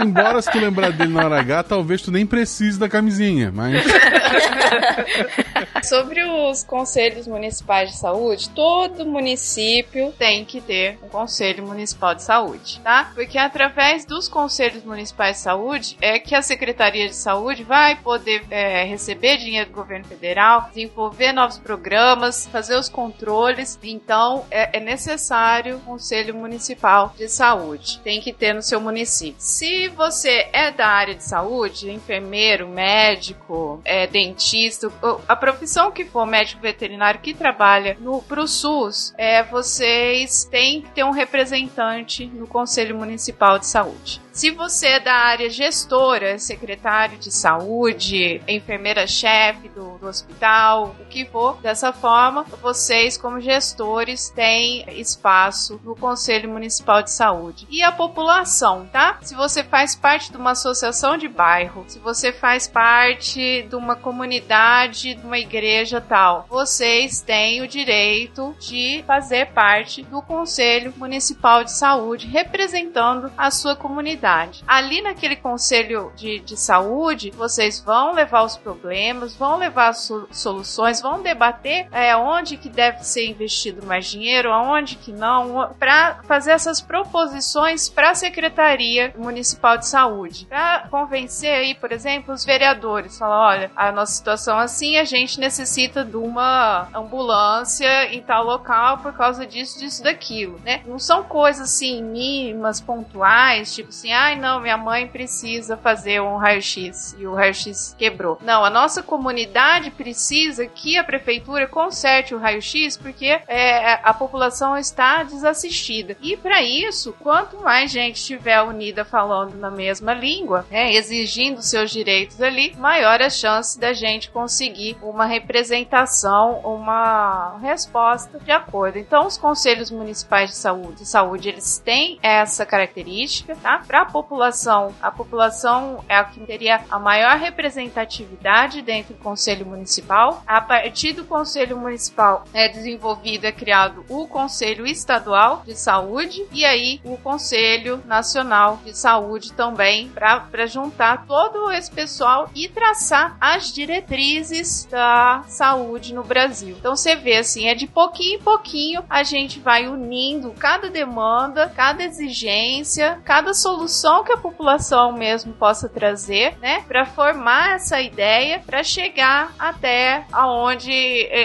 Embora 0.01 0.41
se 0.41 0.51
tu 0.51 0.59
lembrar 0.59 0.91
dele 0.91 1.13
na 1.13 1.25
hora 1.25 1.39
H, 1.39 1.63
talvez 1.63 2.01
tu 2.01 2.11
nem 2.11 2.25
precise 2.25 2.79
da 2.79 2.87
camisinha, 2.87 3.51
mas 3.51 3.83
Sobre 5.83 6.23
os 6.23 6.63
conselhos 6.63 7.27
municipais 7.27 7.91
de 7.91 7.97
saúde, 7.97 8.49
todo 8.49 9.05
município 9.05 10.13
tem 10.17 10.45
que 10.45 10.61
ter 10.61 10.97
um 11.03 11.09
conselho 11.09 11.67
municipal 11.67 12.15
de 12.15 12.23
saúde, 12.23 12.79
tá? 12.81 13.11
Porque 13.13 13.37
através 13.37 14.05
dos 14.05 14.29
conselhos 14.29 14.83
municipais 14.83 15.37
de 15.37 15.43
saúde 15.43 15.97
é 15.99 16.19
que 16.19 16.35
a 16.35 16.41
Secretaria 16.41 17.07
de 17.07 17.15
Saúde 17.15 17.63
vai 17.63 17.97
poder 17.97 18.43
é, 18.49 18.85
receber 18.85 19.37
dinheiro 19.37 19.69
do 19.69 19.75
governo 19.75 20.05
federal, 20.05 20.69
desenvolver 20.69 21.32
novos 21.33 21.57
programas, 21.57 22.47
fazer 22.47 22.75
os 22.75 22.89
controles. 22.89 23.77
Então 23.83 24.45
é, 24.51 24.77
é 24.77 24.79
necessário 24.79 25.77
um 25.77 25.79
conselho 25.81 26.35
municipal 26.35 27.13
de 27.17 27.27
saúde. 27.27 27.99
Tem 28.03 28.21
que 28.21 28.31
ter 28.33 28.53
no 28.53 28.61
seu 28.61 28.79
município. 28.79 29.35
Se 29.39 29.87
você 29.89 30.47
é 30.53 30.71
da 30.71 30.87
área 30.87 31.15
de 31.15 31.23
saúde, 31.23 31.91
enfermeiro, 31.91 32.67
médico, 32.67 33.81
é, 33.85 34.07
dentista, 34.07 34.87
o- 34.87 35.19
a 35.27 35.35
profissão 35.35 35.91
que 35.91 36.05
for 36.05 36.25
médico 36.25 36.61
veterinário 36.61 37.19
que 37.19 37.33
trabalha 37.33 37.97
no 37.99 38.21
pro 38.21 38.47
SUS, 38.47 39.13
é, 39.17 39.43
vocês 39.43 40.45
têm 40.45 40.81
que 40.81 40.89
ter 40.91 41.03
um 41.03 41.11
representante 41.11 42.25
no 42.25 42.47
Conselho 42.47 42.97
Municipal 42.97 43.59
de 43.59 43.67
Saúde. 43.67 44.21
Se 44.33 44.49
você 44.49 44.87
é 44.87 44.99
da 44.99 45.13
área 45.13 45.47
gestora, 45.47 46.39
secretário 46.39 47.19
de 47.19 47.31
saúde, 47.31 48.41
enfermeira-chefe 48.47 49.69
do, 49.69 49.99
do 49.99 50.07
hospital, 50.07 50.95
o 50.99 51.05
que 51.05 51.23
for, 51.23 51.61
dessa 51.61 51.93
forma, 51.93 52.43
vocês, 52.59 53.15
como 53.15 53.39
gestores, 53.39 54.29
têm 54.29 54.85
espaço 54.99 55.79
no 55.83 55.95
Conselho 55.95 56.49
Municipal 56.49 57.03
de 57.03 57.11
Saúde. 57.11 57.67
E 57.69 57.83
a 57.83 57.91
população, 57.91 58.89
tá? 58.91 59.19
Se 59.21 59.35
você 59.35 59.63
faz 59.63 59.95
parte 59.95 60.31
de 60.31 60.37
uma 60.37 60.51
associação 60.51 61.15
de 61.15 61.27
bairro, 61.27 61.85
se 61.87 61.99
você 61.99 62.33
faz 62.33 62.67
parte 62.67 63.61
de 63.61 63.75
uma 63.75 63.95
comunidade, 63.95 65.13
de 65.13 65.23
uma 65.23 65.37
igreja 65.37 66.01
tal, 66.01 66.47
vocês 66.49 67.21
têm 67.21 67.61
o 67.61 67.67
direito 67.67 68.55
de 68.59 69.03
fazer 69.05 69.51
parte 69.53 70.01
do 70.01 70.23
Conselho 70.23 70.91
Municipal 70.97 71.63
de 71.63 71.71
Saúde, 71.71 72.25
representando 72.25 73.31
a 73.37 73.51
sua 73.51 73.75
comunidade. 73.75 74.22
Ali 74.67 75.01
naquele 75.01 75.35
conselho 75.35 76.11
de, 76.15 76.39
de 76.39 76.57
saúde, 76.57 77.31
vocês 77.31 77.79
vão 77.79 78.13
levar 78.13 78.43
os 78.43 78.55
problemas, 78.55 79.35
vão 79.35 79.57
levar 79.57 79.93
so, 79.93 80.27
soluções, 80.31 81.01
vão 81.01 81.21
debater 81.21 81.87
é, 81.91 82.15
onde 82.15 82.57
que 82.57 82.69
deve 82.69 83.03
ser 83.03 83.27
investido 83.27 83.85
mais 83.85 84.05
dinheiro, 84.05 84.51
aonde 84.51 84.95
que 84.95 85.11
não, 85.11 85.73
para 85.77 86.21
fazer 86.23 86.51
essas 86.51 86.79
proposições 86.79 87.89
para 87.89 88.11
a 88.11 88.15
Secretaria 88.15 89.13
Municipal 89.17 89.77
de 89.77 89.87
Saúde, 89.87 90.45
para 90.45 90.87
convencer 90.89 91.53
aí, 91.53 91.75
por 91.75 91.91
exemplo, 91.91 92.33
os 92.33 92.45
vereadores, 92.45 93.17
falar, 93.17 93.47
olha, 93.47 93.71
a 93.75 93.91
nossa 93.91 94.13
situação 94.13 94.59
é 94.59 94.63
assim, 94.63 94.97
a 94.97 95.03
gente 95.03 95.39
necessita 95.39 96.05
de 96.05 96.15
uma 96.17 96.87
ambulância 96.93 98.13
em 98.13 98.21
tal 98.21 98.43
local 98.43 98.99
por 98.99 99.13
causa 99.13 99.45
disso, 99.45 99.79
disso, 99.79 100.03
daquilo, 100.03 100.59
né? 100.63 100.81
Não 100.85 100.99
são 100.99 101.23
coisas 101.23 101.69
assim 101.69 102.01
mínimas, 102.01 102.79
pontuais, 102.79 103.73
tipo 103.73 103.89
assim, 103.89 104.12
ai 104.13 104.35
não, 104.35 104.59
minha 104.59 104.77
mãe 104.77 105.07
precisa 105.07 105.77
fazer 105.77 106.21
um 106.21 106.37
raio-x 106.37 107.15
e 107.17 107.27
o 107.27 107.33
raio-x 107.33 107.95
quebrou. 107.97 108.37
Não, 108.41 108.63
a 108.63 108.69
nossa 108.69 109.01
comunidade 109.01 109.91
precisa 109.91 110.65
que 110.65 110.97
a 110.97 111.03
prefeitura 111.03 111.67
conserte 111.67 112.33
o 112.33 112.39
raio-x 112.39 112.97
porque 112.97 113.39
é, 113.47 113.99
a 114.03 114.13
população 114.13 114.77
está 114.77 115.23
desassistida. 115.23 116.15
E 116.21 116.37
para 116.37 116.61
isso, 116.61 117.13
quanto 117.19 117.61
mais 117.61 117.91
gente 117.91 118.17
estiver 118.17 118.61
unida 118.61 119.05
falando 119.05 119.55
na 119.55 119.69
mesma 119.69 120.13
língua, 120.13 120.65
né, 120.69 120.93
exigindo 120.93 121.61
seus 121.61 121.91
direitos 121.91 122.41
ali, 122.41 122.75
maior 122.77 123.21
a 123.21 123.29
chance 123.29 123.79
da 123.79 123.93
gente 123.93 124.29
conseguir 124.29 124.97
uma 125.01 125.25
representação, 125.25 126.59
uma 126.63 127.57
resposta 127.61 128.39
de 128.39 128.51
acordo. 128.51 128.97
Então, 128.97 129.27
os 129.27 129.37
conselhos 129.37 129.91
municipais 129.91 130.49
de 130.49 130.55
saúde, 130.55 130.99
de 130.99 131.05
saúde 131.07 131.49
eles 131.49 131.79
têm 131.79 132.19
essa 132.21 132.65
característica, 132.65 133.55
tá? 133.55 133.81
A 134.03 134.05
população, 134.05 134.93
a 135.01 135.09
população 135.09 136.03
é 136.09 136.15
a 136.17 136.25
que 136.25 136.41
teria 136.41 136.81
a 136.91 136.99
maior 136.99 137.37
representatividade 137.37 138.81
dentro 138.81 139.13
do 139.13 139.19
conselho 139.19 139.65
municipal. 139.65 140.43
A 140.45 140.59
partir 140.59 141.13
do 141.13 141.23
conselho 141.23 141.77
municipal 141.77 142.43
é 142.53 142.67
desenvolvido, 142.67 143.45
é 143.45 143.51
criado 143.51 144.05
o 144.09 144.27
conselho 144.27 144.85
estadual 144.85 145.63
de 145.65 145.75
saúde 145.75 146.45
e 146.51 146.65
aí 146.65 146.99
o 147.05 147.15
conselho 147.17 148.03
nacional 148.05 148.77
de 148.83 148.97
saúde 148.97 149.53
também 149.53 150.09
para 150.09 150.65
juntar 150.65 151.25
todo 151.25 151.71
esse 151.71 151.89
pessoal 151.89 152.49
e 152.53 152.67
traçar 152.67 153.37
as 153.39 153.71
diretrizes 153.71 154.85
da 154.91 155.43
saúde 155.47 156.13
no 156.13 156.23
Brasil. 156.23 156.75
Então 156.77 156.95
você 156.95 157.15
vê 157.15 157.37
assim, 157.37 157.67
é 157.67 157.73
de 157.73 157.87
pouquinho 157.87 158.35
em 158.35 158.39
pouquinho 158.39 159.03
a 159.09 159.23
gente 159.23 159.59
vai 159.59 159.87
unindo 159.87 160.51
cada 160.51 160.89
demanda, 160.89 161.69
cada 161.69 162.03
exigência, 162.03 163.21
cada 163.23 163.53
solução 163.53 163.92
que 164.23 164.31
a 164.31 164.37
população 164.37 165.11
mesmo 165.11 165.53
possa 165.53 165.87
trazer, 165.87 166.57
né, 166.59 166.83
para 166.87 167.05
formar 167.05 167.75
essa 167.75 168.01
ideia, 168.01 168.61
para 168.65 168.83
chegar 168.83 169.53
até 169.59 170.25
aonde 170.31 170.91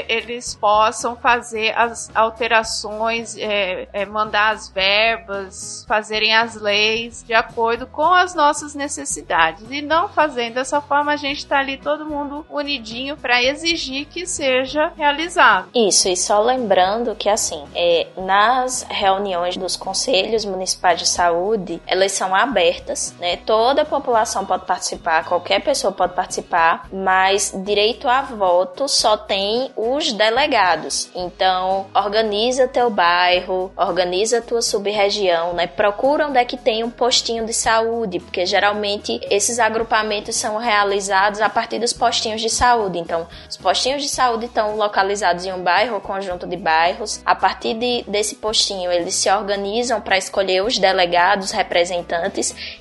eles 0.08 0.54
possam 0.54 1.16
fazer 1.16 1.76
as 1.76 2.10
alterações, 2.14 3.36
é, 3.36 3.88
é, 3.92 4.06
mandar 4.06 4.54
as 4.54 4.68
verbas, 4.68 5.84
fazerem 5.88 6.34
as 6.34 6.54
leis 6.54 7.24
de 7.26 7.34
acordo 7.34 7.86
com 7.86 8.14
as 8.14 8.34
nossas 8.34 8.74
necessidades. 8.74 9.64
E 9.70 9.82
não 9.82 10.08
fazendo 10.08 10.54
dessa 10.54 10.80
forma, 10.80 11.12
a 11.12 11.16
gente 11.16 11.38
está 11.38 11.58
ali 11.58 11.76
todo 11.76 12.06
mundo 12.06 12.46
unidinho 12.50 13.16
para 13.16 13.42
exigir 13.42 14.06
que 14.06 14.26
seja 14.26 14.92
realizado. 14.96 15.68
Isso, 15.74 16.08
e 16.08 16.16
só 16.16 16.40
lembrando 16.40 17.14
que 17.14 17.28
assim, 17.28 17.64
é, 17.74 18.06
nas 18.16 18.86
reuniões 18.88 19.56
dos 19.56 19.76
conselhos 19.76 20.44
municipais 20.44 20.98
de 20.98 21.06
saúde, 21.06 21.80
elas 21.86 22.12
são 22.12 22.34
abertas, 22.42 23.14
né? 23.18 23.36
Toda 23.36 23.82
a 23.82 23.86
população 23.86 24.44
pode 24.44 24.64
participar, 24.64 25.24
qualquer 25.24 25.60
pessoa 25.60 25.92
pode 25.92 26.14
participar, 26.14 26.88
mas 26.92 27.52
direito 27.64 28.08
a 28.08 28.22
voto 28.22 28.88
só 28.88 29.16
tem 29.16 29.70
os 29.76 30.12
delegados. 30.12 31.10
Então, 31.14 31.86
organiza 31.94 32.68
teu 32.68 32.90
bairro, 32.90 33.72
organiza 33.76 34.40
tua 34.40 34.62
sub-região, 34.62 35.52
né? 35.52 35.66
Procura 35.66 36.26
onde 36.26 36.38
é 36.38 36.44
que 36.44 36.56
tem 36.56 36.84
um 36.84 36.90
postinho 36.90 37.46
de 37.46 37.52
saúde, 37.52 38.20
porque 38.20 38.46
geralmente 38.46 39.20
esses 39.30 39.58
agrupamentos 39.58 40.36
são 40.36 40.56
realizados 40.56 41.40
a 41.40 41.48
partir 41.48 41.78
dos 41.78 41.92
postinhos 41.92 42.40
de 42.40 42.50
saúde. 42.50 42.98
Então, 42.98 43.26
os 43.48 43.56
postinhos 43.56 44.02
de 44.02 44.08
saúde 44.08 44.46
estão 44.46 44.76
localizados 44.76 45.44
em 45.44 45.52
um 45.52 45.62
bairro 45.62 45.94
ou 45.94 46.00
conjunto 46.00 46.46
de 46.46 46.56
bairros. 46.56 47.20
A 47.24 47.34
partir 47.34 47.74
de, 47.74 48.04
desse 48.06 48.36
postinho, 48.36 48.90
eles 48.90 49.14
se 49.14 49.30
organizam 49.30 50.00
para 50.00 50.18
escolher 50.18 50.62
os 50.62 50.78
delegados, 50.78 51.52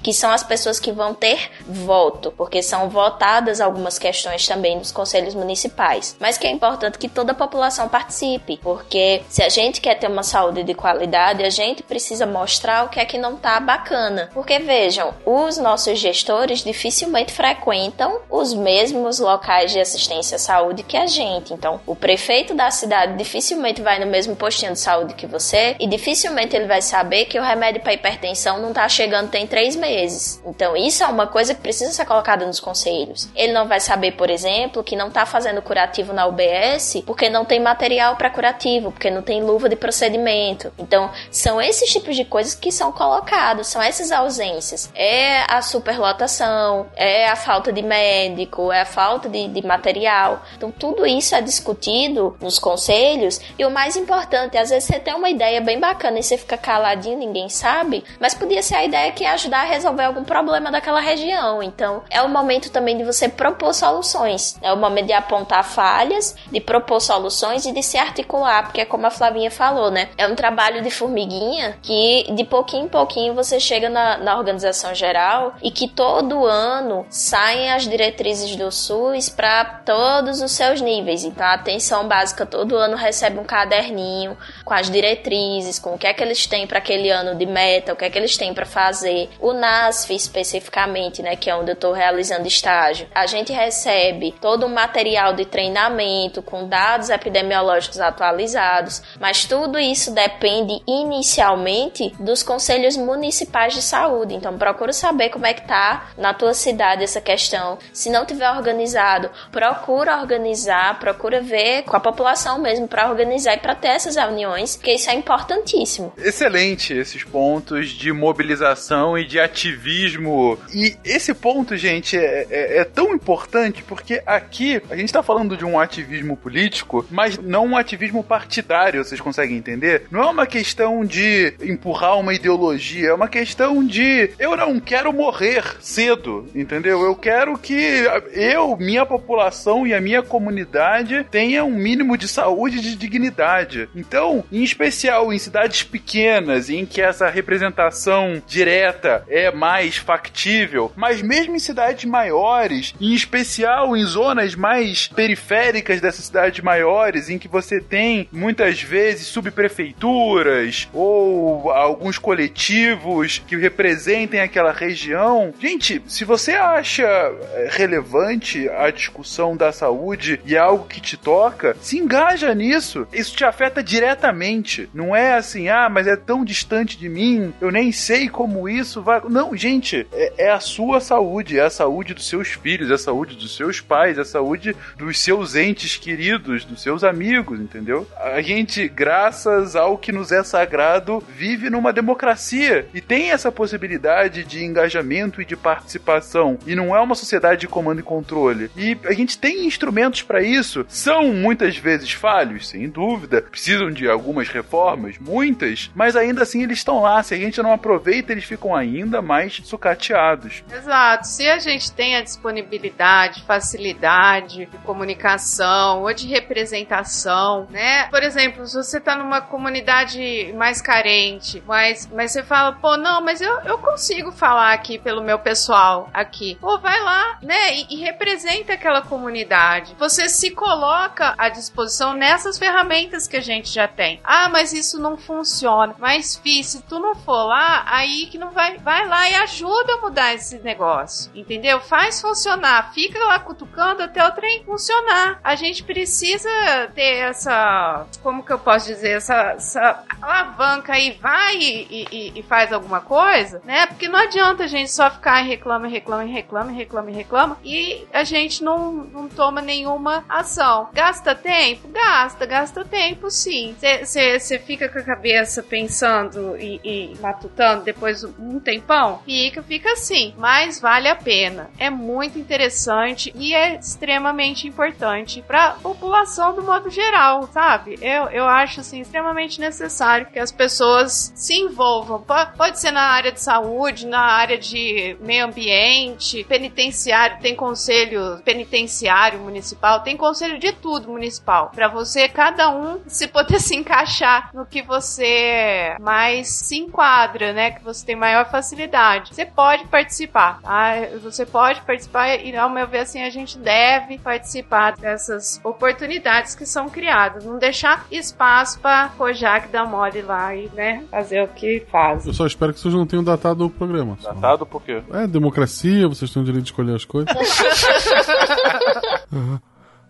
que 0.02 0.14
são 0.14 0.32
as 0.32 0.44
pessoas 0.44 0.80
que 0.80 0.92
vão 0.92 1.14
ter 1.14 1.52
voto, 1.68 2.32
porque 2.32 2.62
são 2.62 2.90
votadas 2.90 3.62
algumas 3.62 3.98
questões 4.00 4.48
também 4.48 4.78
nos 4.78 4.92
conselhos 4.92 5.36
municipais. 5.36 6.16
Mas 6.20 6.38
que 6.38 6.48
é 6.48 6.52
importante 6.52 6.98
que 6.98 7.10
toda 7.10 7.32
a 7.32 7.36
população 7.36 7.90
participe, 7.90 8.60
porque 8.62 9.22
se 9.30 9.44
a 9.44 9.50
gente 9.50 9.82
quer 9.82 9.96
ter 9.96 10.08
uma 10.08 10.24
saúde 10.24 10.64
de 10.64 10.74
qualidade, 10.74 11.44
a 11.44 11.50
gente 11.50 11.84
precisa 11.84 12.26
mostrar 12.26 12.86
o 12.86 12.90
que 12.90 13.00
é 13.00 13.06
que 13.06 13.18
não 13.18 13.36
tá 13.36 13.60
bacana. 13.60 14.30
Porque 14.34 14.60
vejam, 14.60 15.14
os 15.26 15.58
nossos 15.58 16.00
gestores 16.00 16.64
dificilmente 16.64 17.32
frequentam 17.32 18.20
os 18.30 18.54
mesmos 18.54 19.20
locais 19.20 19.72
de 19.72 19.80
assistência 19.80 20.36
à 20.36 20.40
saúde 20.40 20.84
que 20.84 20.98
a 20.98 21.08
gente. 21.08 21.54
Então, 21.54 21.80
o 21.86 21.96
prefeito 21.96 22.54
da 22.54 22.72
cidade 22.72 23.18
dificilmente 23.18 23.82
vai 23.82 24.00
no 24.00 24.06
mesmo 24.06 24.36
postinho 24.36 24.74
de 24.74 24.80
saúde 24.80 25.14
que 25.14 25.26
você 25.26 25.76
e 25.80 25.88
dificilmente 25.88 26.56
ele 26.56 26.68
vai 26.68 26.82
saber 26.82 27.26
que 27.26 27.40
o 27.40 27.44
remédio 27.44 27.82
para 27.82 27.94
hipertensão 27.94 28.60
não 28.60 28.74
tá 28.74 28.88
chegando 28.88 29.27
tem 29.28 29.48
três 29.48 29.76
meses. 29.76 30.42
Então, 30.46 30.76
isso 30.76 31.04
é 31.04 31.08
uma 31.08 31.28
coisa 31.28 31.54
que 31.54 31.62
precisa 31.62 31.92
ser 31.92 32.06
colocada 32.06 32.46
nos 32.46 32.60
conselhos. 32.60 33.30
Ele 33.36 33.54
não 33.54 33.68
vai 33.68 33.80
saber, 33.80 34.14
por 34.14 34.30
exemplo, 34.30 34.84
que 34.84 34.96
não 34.96 35.10
tá 35.10 35.26
fazendo 35.26 35.62
curativo 35.62 36.14
na 36.14 36.26
UBS 36.26 37.04
porque 37.06 37.30
não 37.30 37.46
tem 37.46 37.60
material 37.60 38.16
para 38.16 38.30
curativo, 38.30 38.92
porque 38.92 39.10
não 39.10 39.22
tem 39.22 39.42
luva 39.42 39.70
de 39.70 39.76
procedimento. 39.76 40.72
Então, 40.78 41.12
são 41.32 41.62
esses 41.62 41.90
tipos 41.92 42.16
de 42.16 42.26
coisas 42.26 42.56
que 42.56 42.72
são 42.72 42.92
colocados, 42.92 43.68
são 43.68 43.82
essas 43.82 44.12
ausências. 44.12 44.92
É 44.96 45.44
a 45.52 45.62
superlotação, 45.62 46.88
é 46.96 47.28
a 47.28 47.36
falta 47.36 47.72
de 47.72 47.82
médico, 47.82 48.72
é 48.72 48.82
a 48.82 48.86
falta 48.86 49.30
de, 49.30 49.48
de 49.48 49.66
material. 49.66 50.42
Então, 50.56 50.72
tudo 50.72 51.06
isso 51.06 51.36
é 51.36 51.42
discutido 51.42 52.38
nos 52.42 52.60
conselhos 52.60 53.40
e 53.58 53.66
o 53.66 53.72
mais 53.72 53.96
importante, 53.96 54.58
às 54.58 54.70
vezes 54.70 54.86
você 54.86 55.00
tem 55.00 55.14
uma 55.14 55.30
ideia 55.30 55.62
bem 55.62 55.80
bacana 55.80 56.20
e 56.20 56.24
você 56.24 56.38
fica 56.38 56.58
caladinho, 56.58 57.18
ninguém 57.18 57.50
sabe, 57.50 58.04
mas 58.20 58.34
podia 58.34 58.62
ser 58.62 58.76
a 58.76 58.86
ideia 58.86 59.12
que 59.18 59.26
ajudar 59.26 59.62
a 59.62 59.66
resolver 59.66 60.04
algum 60.04 60.24
problema 60.24 60.70
daquela 60.70 61.00
região. 61.00 61.64
Então, 61.64 62.04
é 62.08 62.22
o 62.22 62.30
momento 62.30 62.70
também 62.70 62.96
de 62.96 63.04
você 63.04 63.28
propor 63.28 63.74
soluções. 63.74 64.56
É 64.62 64.72
o 64.72 64.78
momento 64.78 65.08
de 65.08 65.14
apontar 65.14 65.64
falhas, 65.64 66.36
de 66.52 66.62
propor 66.62 67.02
soluções 67.02 67.66
e 67.66 67.72
de 67.72 67.82
se 67.82 67.98
articular, 67.98 68.64
porque 68.64 68.82
é 68.82 68.86
como 68.86 69.08
a 69.08 69.10
Flavinha 69.10 69.50
falou, 69.50 69.90
né? 69.90 70.10
É 70.20 70.28
um 70.28 70.36
trabalho 70.36 70.84
de 70.84 70.92
formiguinha 70.92 71.80
que 71.82 72.32
de 72.32 72.44
pouquinho 72.44 72.86
em 72.86 72.90
pouquinho 72.90 73.34
você 73.34 73.60
chega 73.60 73.90
na, 73.90 74.18
na 74.18 74.38
organização 74.38 74.94
geral 74.94 75.56
e 75.64 75.72
que 75.72 75.88
todo 75.88 76.46
ano 76.46 77.04
saem 77.10 77.72
as 77.72 77.88
diretrizes 77.88 78.56
do 78.56 78.72
SUS 78.72 79.30
para 79.30 79.66
todos 79.84 80.42
os 80.42 80.52
seus 80.52 80.80
níveis. 80.80 81.24
Então, 81.24 81.46
a 81.46 81.54
atenção 81.54 82.08
básica 82.08 82.46
todo 82.46 82.78
ano 82.78 82.96
recebe 82.96 83.40
um 83.40 83.44
caderninho 83.44 84.38
com 84.64 84.76
as 84.76 84.92
diretrizes, 84.92 85.80
com 85.80 85.96
o 85.96 85.98
que 85.98 86.06
é 86.06 86.14
que 86.14 86.22
eles 86.22 86.46
têm 86.46 86.68
para 86.68 86.78
aquele 86.78 87.10
ano 87.10 87.34
de 87.34 87.48
meta, 87.48 87.94
o 87.94 87.96
que 87.96 88.06
é 88.06 88.10
que 88.12 88.18
eles 88.20 88.38
têm 88.38 88.54
para 88.54 88.66
fazer. 88.66 89.07
O 89.40 89.54
NASF 89.54 90.14
especificamente, 90.14 91.22
né, 91.22 91.36
que 91.36 91.50
é 91.50 91.56
onde 91.56 91.72
eu 91.72 91.74
estou 91.74 91.94
realizando 91.94 92.48
estágio. 92.48 93.08
A 93.14 93.26
gente 93.26 93.52
recebe 93.54 94.34
todo 94.42 94.66
um 94.66 94.74
material 94.74 95.34
de 95.34 95.46
treinamento 95.46 96.42
com 96.42 96.68
dados 96.68 97.10
epidemiológicos 97.10 98.00
atualizados, 98.00 99.02
mas 99.20 99.46
tudo 99.46 99.80
isso 99.80 100.12
depende 100.12 100.82
inicialmente 100.88 102.14
dos 102.20 102.44
conselhos 102.44 102.98
municipais 102.98 103.74
de 103.74 103.82
saúde. 103.82 104.34
Então 104.34 104.58
procura 104.58 104.94
saber 104.94 105.30
como 105.30 105.46
é 105.46 105.54
que 105.54 105.68
tá 105.68 106.10
na 106.18 106.34
tua 106.34 106.54
cidade 106.54 107.04
essa 107.04 107.22
questão. 107.22 107.78
Se 107.94 108.10
não 108.10 108.26
tiver 108.26 108.50
organizado, 108.50 109.30
procura 109.52 110.18
organizar, 110.18 111.00
procura 111.00 111.42
ver 111.42 111.84
com 111.84 111.96
a 111.96 112.00
população 112.00 112.60
mesmo 112.60 112.88
para 112.88 113.10
organizar 113.10 113.56
e 113.56 113.60
para 113.60 113.76
ter 113.76 113.90
essas 113.90 114.16
reuniões, 114.16 114.76
porque 114.76 114.94
isso 114.94 115.10
é 115.10 115.14
importantíssimo. 115.14 116.14
Excelente 116.18 116.94
esses 116.94 117.24
pontos 117.24 117.90
de 117.90 118.12
mobilização 118.12 118.97
e 119.18 119.26
de 119.26 119.40
ativismo. 119.40 120.58
E 120.74 120.96
esse 121.04 121.34
ponto, 121.34 121.76
gente, 121.76 122.18
é, 122.18 122.48
é, 122.50 122.78
é 122.80 122.84
tão 122.84 123.14
importante 123.14 123.84
porque 123.84 124.22
aqui 124.26 124.82
a 124.90 124.96
gente 124.96 125.12
tá 125.14 125.22
falando 125.22 125.58
de 125.58 125.66
um 125.66 125.80
ativismo 125.80 126.36
político, 126.36 127.06
mas 127.10 127.38
não 127.38 127.66
um 127.66 127.78
ativismo 127.78 128.24
partidário, 128.24 129.04
vocês 129.04 129.22
conseguem 129.22 129.58
entender? 129.58 130.04
Não 130.10 130.24
é 130.24 130.26
uma 130.28 130.48
questão 130.48 131.06
de 131.06 131.54
empurrar 131.62 132.18
uma 132.18 132.34
ideologia, 132.34 133.10
é 133.10 133.14
uma 133.14 133.28
questão 133.28 133.86
de 133.86 134.32
eu 134.40 134.56
não 134.56 134.80
quero 134.80 135.14
morrer 135.14 135.64
cedo, 135.80 136.48
entendeu? 136.56 137.02
Eu 137.02 137.16
quero 137.16 137.58
que 137.58 138.06
eu, 138.34 138.78
minha 138.78 139.06
população 139.06 139.86
e 139.86 139.94
a 139.94 140.02
minha 140.02 140.24
comunidade 140.24 141.26
tenha 141.30 141.64
um 141.64 141.76
mínimo 141.76 142.18
de 142.18 142.28
saúde 142.28 142.78
e 142.78 142.82
de 142.82 142.96
dignidade. 142.96 143.90
Então, 143.96 144.44
em 144.52 144.64
especial 144.64 145.32
em 145.32 145.40
cidades 145.40 145.84
pequenas, 145.84 146.70
em 146.70 146.86
que 146.86 147.02
essa 147.02 147.30
representação 147.30 148.42
direta 148.48 148.87
é 149.28 149.52
mais 149.52 149.98
factível, 149.98 150.92
mas 150.96 151.22
mesmo 151.22 151.56
em 151.56 151.60
cidades 151.60 152.06
maiores, 152.06 152.94
em 153.00 153.14
especial 153.14 153.96
em 153.96 154.04
zonas 154.04 154.56
mais 154.56 155.08
periféricas 155.08 156.02
dessas 156.02 156.26
cidades 156.26 156.64
maiores, 156.64 157.30
em 157.30 157.38
que 157.38 157.48
você 157.48 157.80
tem 157.80 158.28
muitas 158.32 158.82
vezes 158.82 159.28
subprefeituras 159.28 160.88
ou 160.94 161.72
alguns 161.72 162.18
coletivos 162.18 163.42
que 163.48 163.56
representem 163.56 164.40
aquela 164.40 164.72
região. 164.72 165.54
Gente, 165.60 166.02
se 166.08 166.24
você 166.24 166.54
acha 166.54 167.04
é, 167.04 167.68
relevante 167.72 168.70
a 168.70 168.90
discussão 168.92 169.56
da 169.56 169.72
saúde 169.72 170.40
e 170.46 170.56
é 170.56 170.60
algo 170.60 170.88
que 170.88 171.02
te 171.02 171.18
toca, 171.18 171.76
se 171.82 171.98
engaja 171.98 172.54
nisso. 172.54 173.08
Isso 173.12 173.36
te 173.36 173.44
afeta 173.44 173.84
diretamente. 173.84 174.90
Não 174.94 175.16
é 175.16 175.34
assim, 175.34 175.70
ah, 175.70 175.90
mas 175.90 176.08
é 176.08 176.16
tão 176.16 176.44
distante 176.44 176.98
de 176.98 177.10
mim, 177.10 177.54
eu 177.62 177.72
nem 177.72 177.92
sei 177.92 178.30
como 178.30 178.68
isso 178.78 179.02
vai. 179.02 179.22
Não, 179.30 179.56
gente, 179.56 180.08
é, 180.12 180.46
é 180.46 180.52
a 180.52 180.60
sua 180.60 181.00
saúde, 181.00 181.60
é 181.60 181.64
a 181.64 181.70
saúde 181.70 182.14
dos 182.14 182.28
seus 182.28 182.50
filhos, 182.50 182.92
é 182.92 182.94
a 182.94 182.98
saúde 182.98 183.36
dos 183.36 183.56
seus 183.56 183.82
pais, 183.82 184.18
é 184.18 184.22
a 184.22 184.26
saúde 184.26 184.76
dos 184.98 185.20
seus 185.20 185.56
entes 185.56 185.98
queridos, 185.98 186.66
dos 186.66 186.82
seus 186.82 187.04
amigos, 187.04 187.60
entendeu? 187.60 188.08
A 188.18 188.42
gente, 188.42 188.88
graças 188.88 189.76
ao 189.76 189.98
que 189.98 190.12
nos 190.12 190.32
é 190.32 190.44
sagrado, 190.44 191.24
vive 191.30 191.70
numa 191.70 191.94
democracia 191.94 192.88
e 192.94 193.02
tem 193.02 193.32
essa 193.32 193.52
possibilidade 193.52 194.44
de 194.44 194.64
engajamento 194.64 195.42
e 195.42 195.46
de 195.46 195.56
participação. 195.56 196.58
E 196.66 196.76
não 196.76 196.96
é 196.96 197.00
uma 197.02 197.16
sociedade 197.16 197.62
de 197.62 197.68
comando 197.68 198.00
e 198.00 198.04
controle. 198.04 198.70
E 198.76 198.98
a 199.06 199.14
gente 199.14 199.38
tem 199.38 199.66
instrumentos 199.66 200.22
para 200.22 200.42
isso. 200.42 200.86
São 200.88 201.34
muitas 201.34 201.78
vezes 201.78 202.12
falhos, 202.12 202.68
sem 202.68 202.90
dúvida. 202.90 203.42
Precisam 203.42 203.92
de 203.92 204.08
algumas 204.08 204.48
reformas, 204.48 205.18
muitas, 205.20 205.92
mas 205.96 206.16
ainda 206.16 206.44
assim 206.44 206.64
eles 206.64 206.78
estão 206.78 207.02
lá. 207.02 207.22
Se 207.24 207.34
a 207.34 207.38
gente 207.38 207.62
não 207.62 207.72
aproveita, 207.72 208.32
eles 208.32 208.44
ficam 208.44 208.67
ainda 208.76 209.22
mais 209.22 209.62
sucateados. 209.64 210.64
Exato. 210.72 211.28
Se 211.28 211.48
a 211.48 211.60
gente 211.60 211.92
tem 211.92 212.16
a 212.16 212.22
disponibilidade, 212.22 213.44
facilidade 213.44 214.66
de 214.66 214.78
comunicação 214.80 216.02
ou 216.02 216.14
de 216.14 216.28
representação, 216.28 217.68
né? 217.70 218.08
Por 218.10 218.24
exemplo, 218.24 218.66
se 218.66 218.76
você 218.76 219.00
tá 219.00 219.16
numa 219.16 219.42
comunidade 219.42 220.54
mais 220.56 220.82
carente, 220.82 221.64
mas, 221.66 222.10
mas 222.14 222.32
você 222.32 222.44
fala, 222.44 222.74
pô, 222.74 222.98
não, 222.98 223.22
mas 223.22 223.42
eu, 223.42 223.60
eu 223.62 223.78
consigo 223.78 224.32
falar 224.32 224.74
aqui 224.74 224.98
pelo 224.98 225.24
meu 225.24 225.40
pessoal 225.40 226.10
aqui. 226.14 226.58
Pô, 226.60 226.78
vai 226.80 227.02
lá, 227.02 227.38
né? 227.42 227.76
E, 227.76 227.96
e 227.96 227.96
representa 227.98 228.74
aquela 228.74 229.02
comunidade. 229.02 229.96
Você 229.98 230.30
se 230.30 230.52
coloca 230.52 231.34
à 231.38 231.50
disposição 231.50 232.14
nessas 232.14 232.58
ferramentas 232.58 233.28
que 233.28 233.38
a 233.38 233.42
gente 233.42 233.70
já 233.70 233.88
tem. 233.88 234.20
Ah, 234.24 234.50
mas 234.50 234.74
isso 234.74 235.00
não 235.00 235.18
funciona. 235.18 235.96
Mas, 235.98 236.36
fi, 236.36 236.64
se 236.64 236.82
tu 236.84 237.00
não 237.00 237.16
for 237.16 237.44
lá, 237.44 237.84
aí 237.88 238.28
que 238.28 238.38
não 238.38 238.52
vai. 238.58 238.78
Vai 238.80 239.08
lá 239.08 239.30
e 239.30 239.36
ajuda 239.36 239.94
a 239.94 240.02
mudar 240.02 240.34
esse 240.34 240.58
negócio. 240.60 241.32
Entendeu? 241.36 241.80
Faz 241.80 242.20
funcionar. 242.20 242.92
Fica 242.94 243.20
lá 243.20 243.40
cutucando 243.40 244.02
até 244.02 244.26
o 244.26 244.32
trem 244.32 244.64
funcionar. 244.64 245.40
A 245.44 245.56
gente 245.56 245.84
precisa 245.84 246.50
ter 246.96 247.18
essa. 247.18 248.06
Como 248.24 248.44
que 248.44 248.52
eu 248.52 248.60
posso 248.60 248.88
dizer? 248.88 249.18
Essa, 249.18 249.54
essa 249.56 250.04
alavanca 250.22 250.94
aí. 250.94 251.18
Vai 251.22 251.58
e, 251.58 252.08
e, 252.12 252.40
e 252.40 252.44
faz 252.44 252.74
alguma 252.74 253.02
coisa, 253.02 253.62
né? 253.64 253.86
Porque 253.86 254.08
não 254.08 254.20
adianta 254.20 254.64
a 254.64 254.68
gente 254.68 254.92
só 254.92 255.10
ficar 255.10 255.42
reclama, 255.42 255.88
reclama, 255.88 256.24
reclama, 256.24 256.72
reclama, 256.72 257.12
reclama 257.12 257.58
e 257.64 258.08
a 258.12 258.24
gente 258.24 258.64
não, 258.64 258.92
não 258.92 259.28
toma 259.28 259.62
nenhuma 259.62 260.26
ação. 260.28 260.90
Gasta 260.94 261.36
tempo? 261.36 261.88
Gasta, 261.90 262.46
gasta 262.46 262.84
tempo 262.84 263.30
sim. 263.30 263.76
Você 264.04 264.60
fica 264.60 264.90
com 264.90 265.00
a 265.00 265.04
cabeça 265.04 265.62
pensando 265.62 266.58
e, 266.58 266.80
e 266.84 267.18
matutando 267.20 267.84
depois 267.84 268.24
um 268.40 268.60
tempão? 268.60 269.22
Fica, 269.26 269.64
fica 269.64 269.92
assim. 269.92 270.34
Mas 270.38 270.80
vale 270.80 271.08
a 271.08 271.16
pena. 271.16 271.70
É 271.78 271.90
muito 271.90 272.40
interessante 272.40 273.32
e 273.36 273.54
é 273.54 273.76
extremamente 273.76 274.68
importante 274.68 275.44
para 275.46 275.68
a 275.68 275.72
população 275.72 276.56
do 276.56 276.64
modo 276.64 276.90
geral, 276.90 277.48
sabe? 277.48 277.98
Eu, 278.02 278.26
eu 278.30 278.46
acho 278.46 278.82
assim 278.82 279.02
extremamente 279.02 279.60
necessário 279.60 280.28
que 280.28 280.40
as 280.40 280.52
pessoas 280.52 281.32
se 281.36 281.56
envolvam. 281.56 282.24
Pode 282.58 282.80
ser 282.80 282.92
na 282.92 283.04
área 283.12 283.32
de 283.32 283.42
saúde, 283.42 284.06
na 284.06 284.22
área 284.22 284.58
de 284.58 285.18
meio 285.20 285.46
ambiente, 285.46 286.44
penitenciário, 286.44 287.40
tem 287.42 287.56
conselho 287.56 288.42
penitenciário 288.44 289.40
municipal, 289.40 290.02
tem 290.02 290.18
conselho 290.18 290.60
de 290.60 290.72
tudo 290.72 291.10
municipal, 291.10 291.72
para 291.74 291.88
você 291.88 292.28
cada 292.28 292.70
um 292.70 293.02
se 293.08 293.28
poder 293.28 293.60
se 293.62 293.76
encaixar 293.76 294.52
no 294.54 294.66
que 294.66 294.82
você 294.82 295.96
mais 296.00 296.48
se 296.48 296.78
enquadra, 296.78 297.54
né, 297.54 297.72
que 297.72 297.84
você 297.84 298.06
tem 298.06 298.16
maior 298.28 298.50
facilidade. 298.50 299.34
Você 299.34 299.46
pode 299.46 299.86
participar, 299.86 300.60
tá? 300.62 300.96
Você 301.24 301.46
pode 301.46 301.80
participar 301.82 302.36
e 302.36 302.56
ao 302.56 302.70
meu 302.70 302.86
ver 302.86 303.00
assim 303.00 303.24
a 303.24 303.30
gente 303.30 303.58
deve 303.58 304.18
participar 304.18 304.98
dessas 304.98 305.62
oportunidades 305.64 306.54
que 306.54 306.66
são 306.66 306.90
criadas, 306.90 307.46
não 307.46 307.58
deixar 307.58 308.06
espaço 308.12 308.80
para 308.80 309.10
Kojak 309.10 309.70
dar 309.70 309.86
mole 309.86 310.22
lá 310.22 310.54
e, 310.54 310.70
né, 310.74 311.06
fazer 311.10 311.42
o 311.44 311.48
que 311.48 311.86
faz. 311.90 312.28
Eu 312.28 312.34
só 312.34 312.46
espero 312.46 312.74
que 312.74 312.80
vocês 312.82 312.94
não 312.94 313.06
tenham 313.06 313.24
datado 313.24 313.66
o 313.66 313.70
programa. 313.70 314.18
só. 314.20 314.34
Datado 314.34 314.66
por 314.66 314.82
quê? 314.82 315.02
É, 315.14 315.26
democracia, 315.26 316.08
vocês 316.08 316.30
têm 316.32 316.42
o 316.42 316.46
direito 316.46 316.66
de 316.66 316.72
escolher 316.72 316.96
as 316.96 317.06
coisas. 317.06 317.34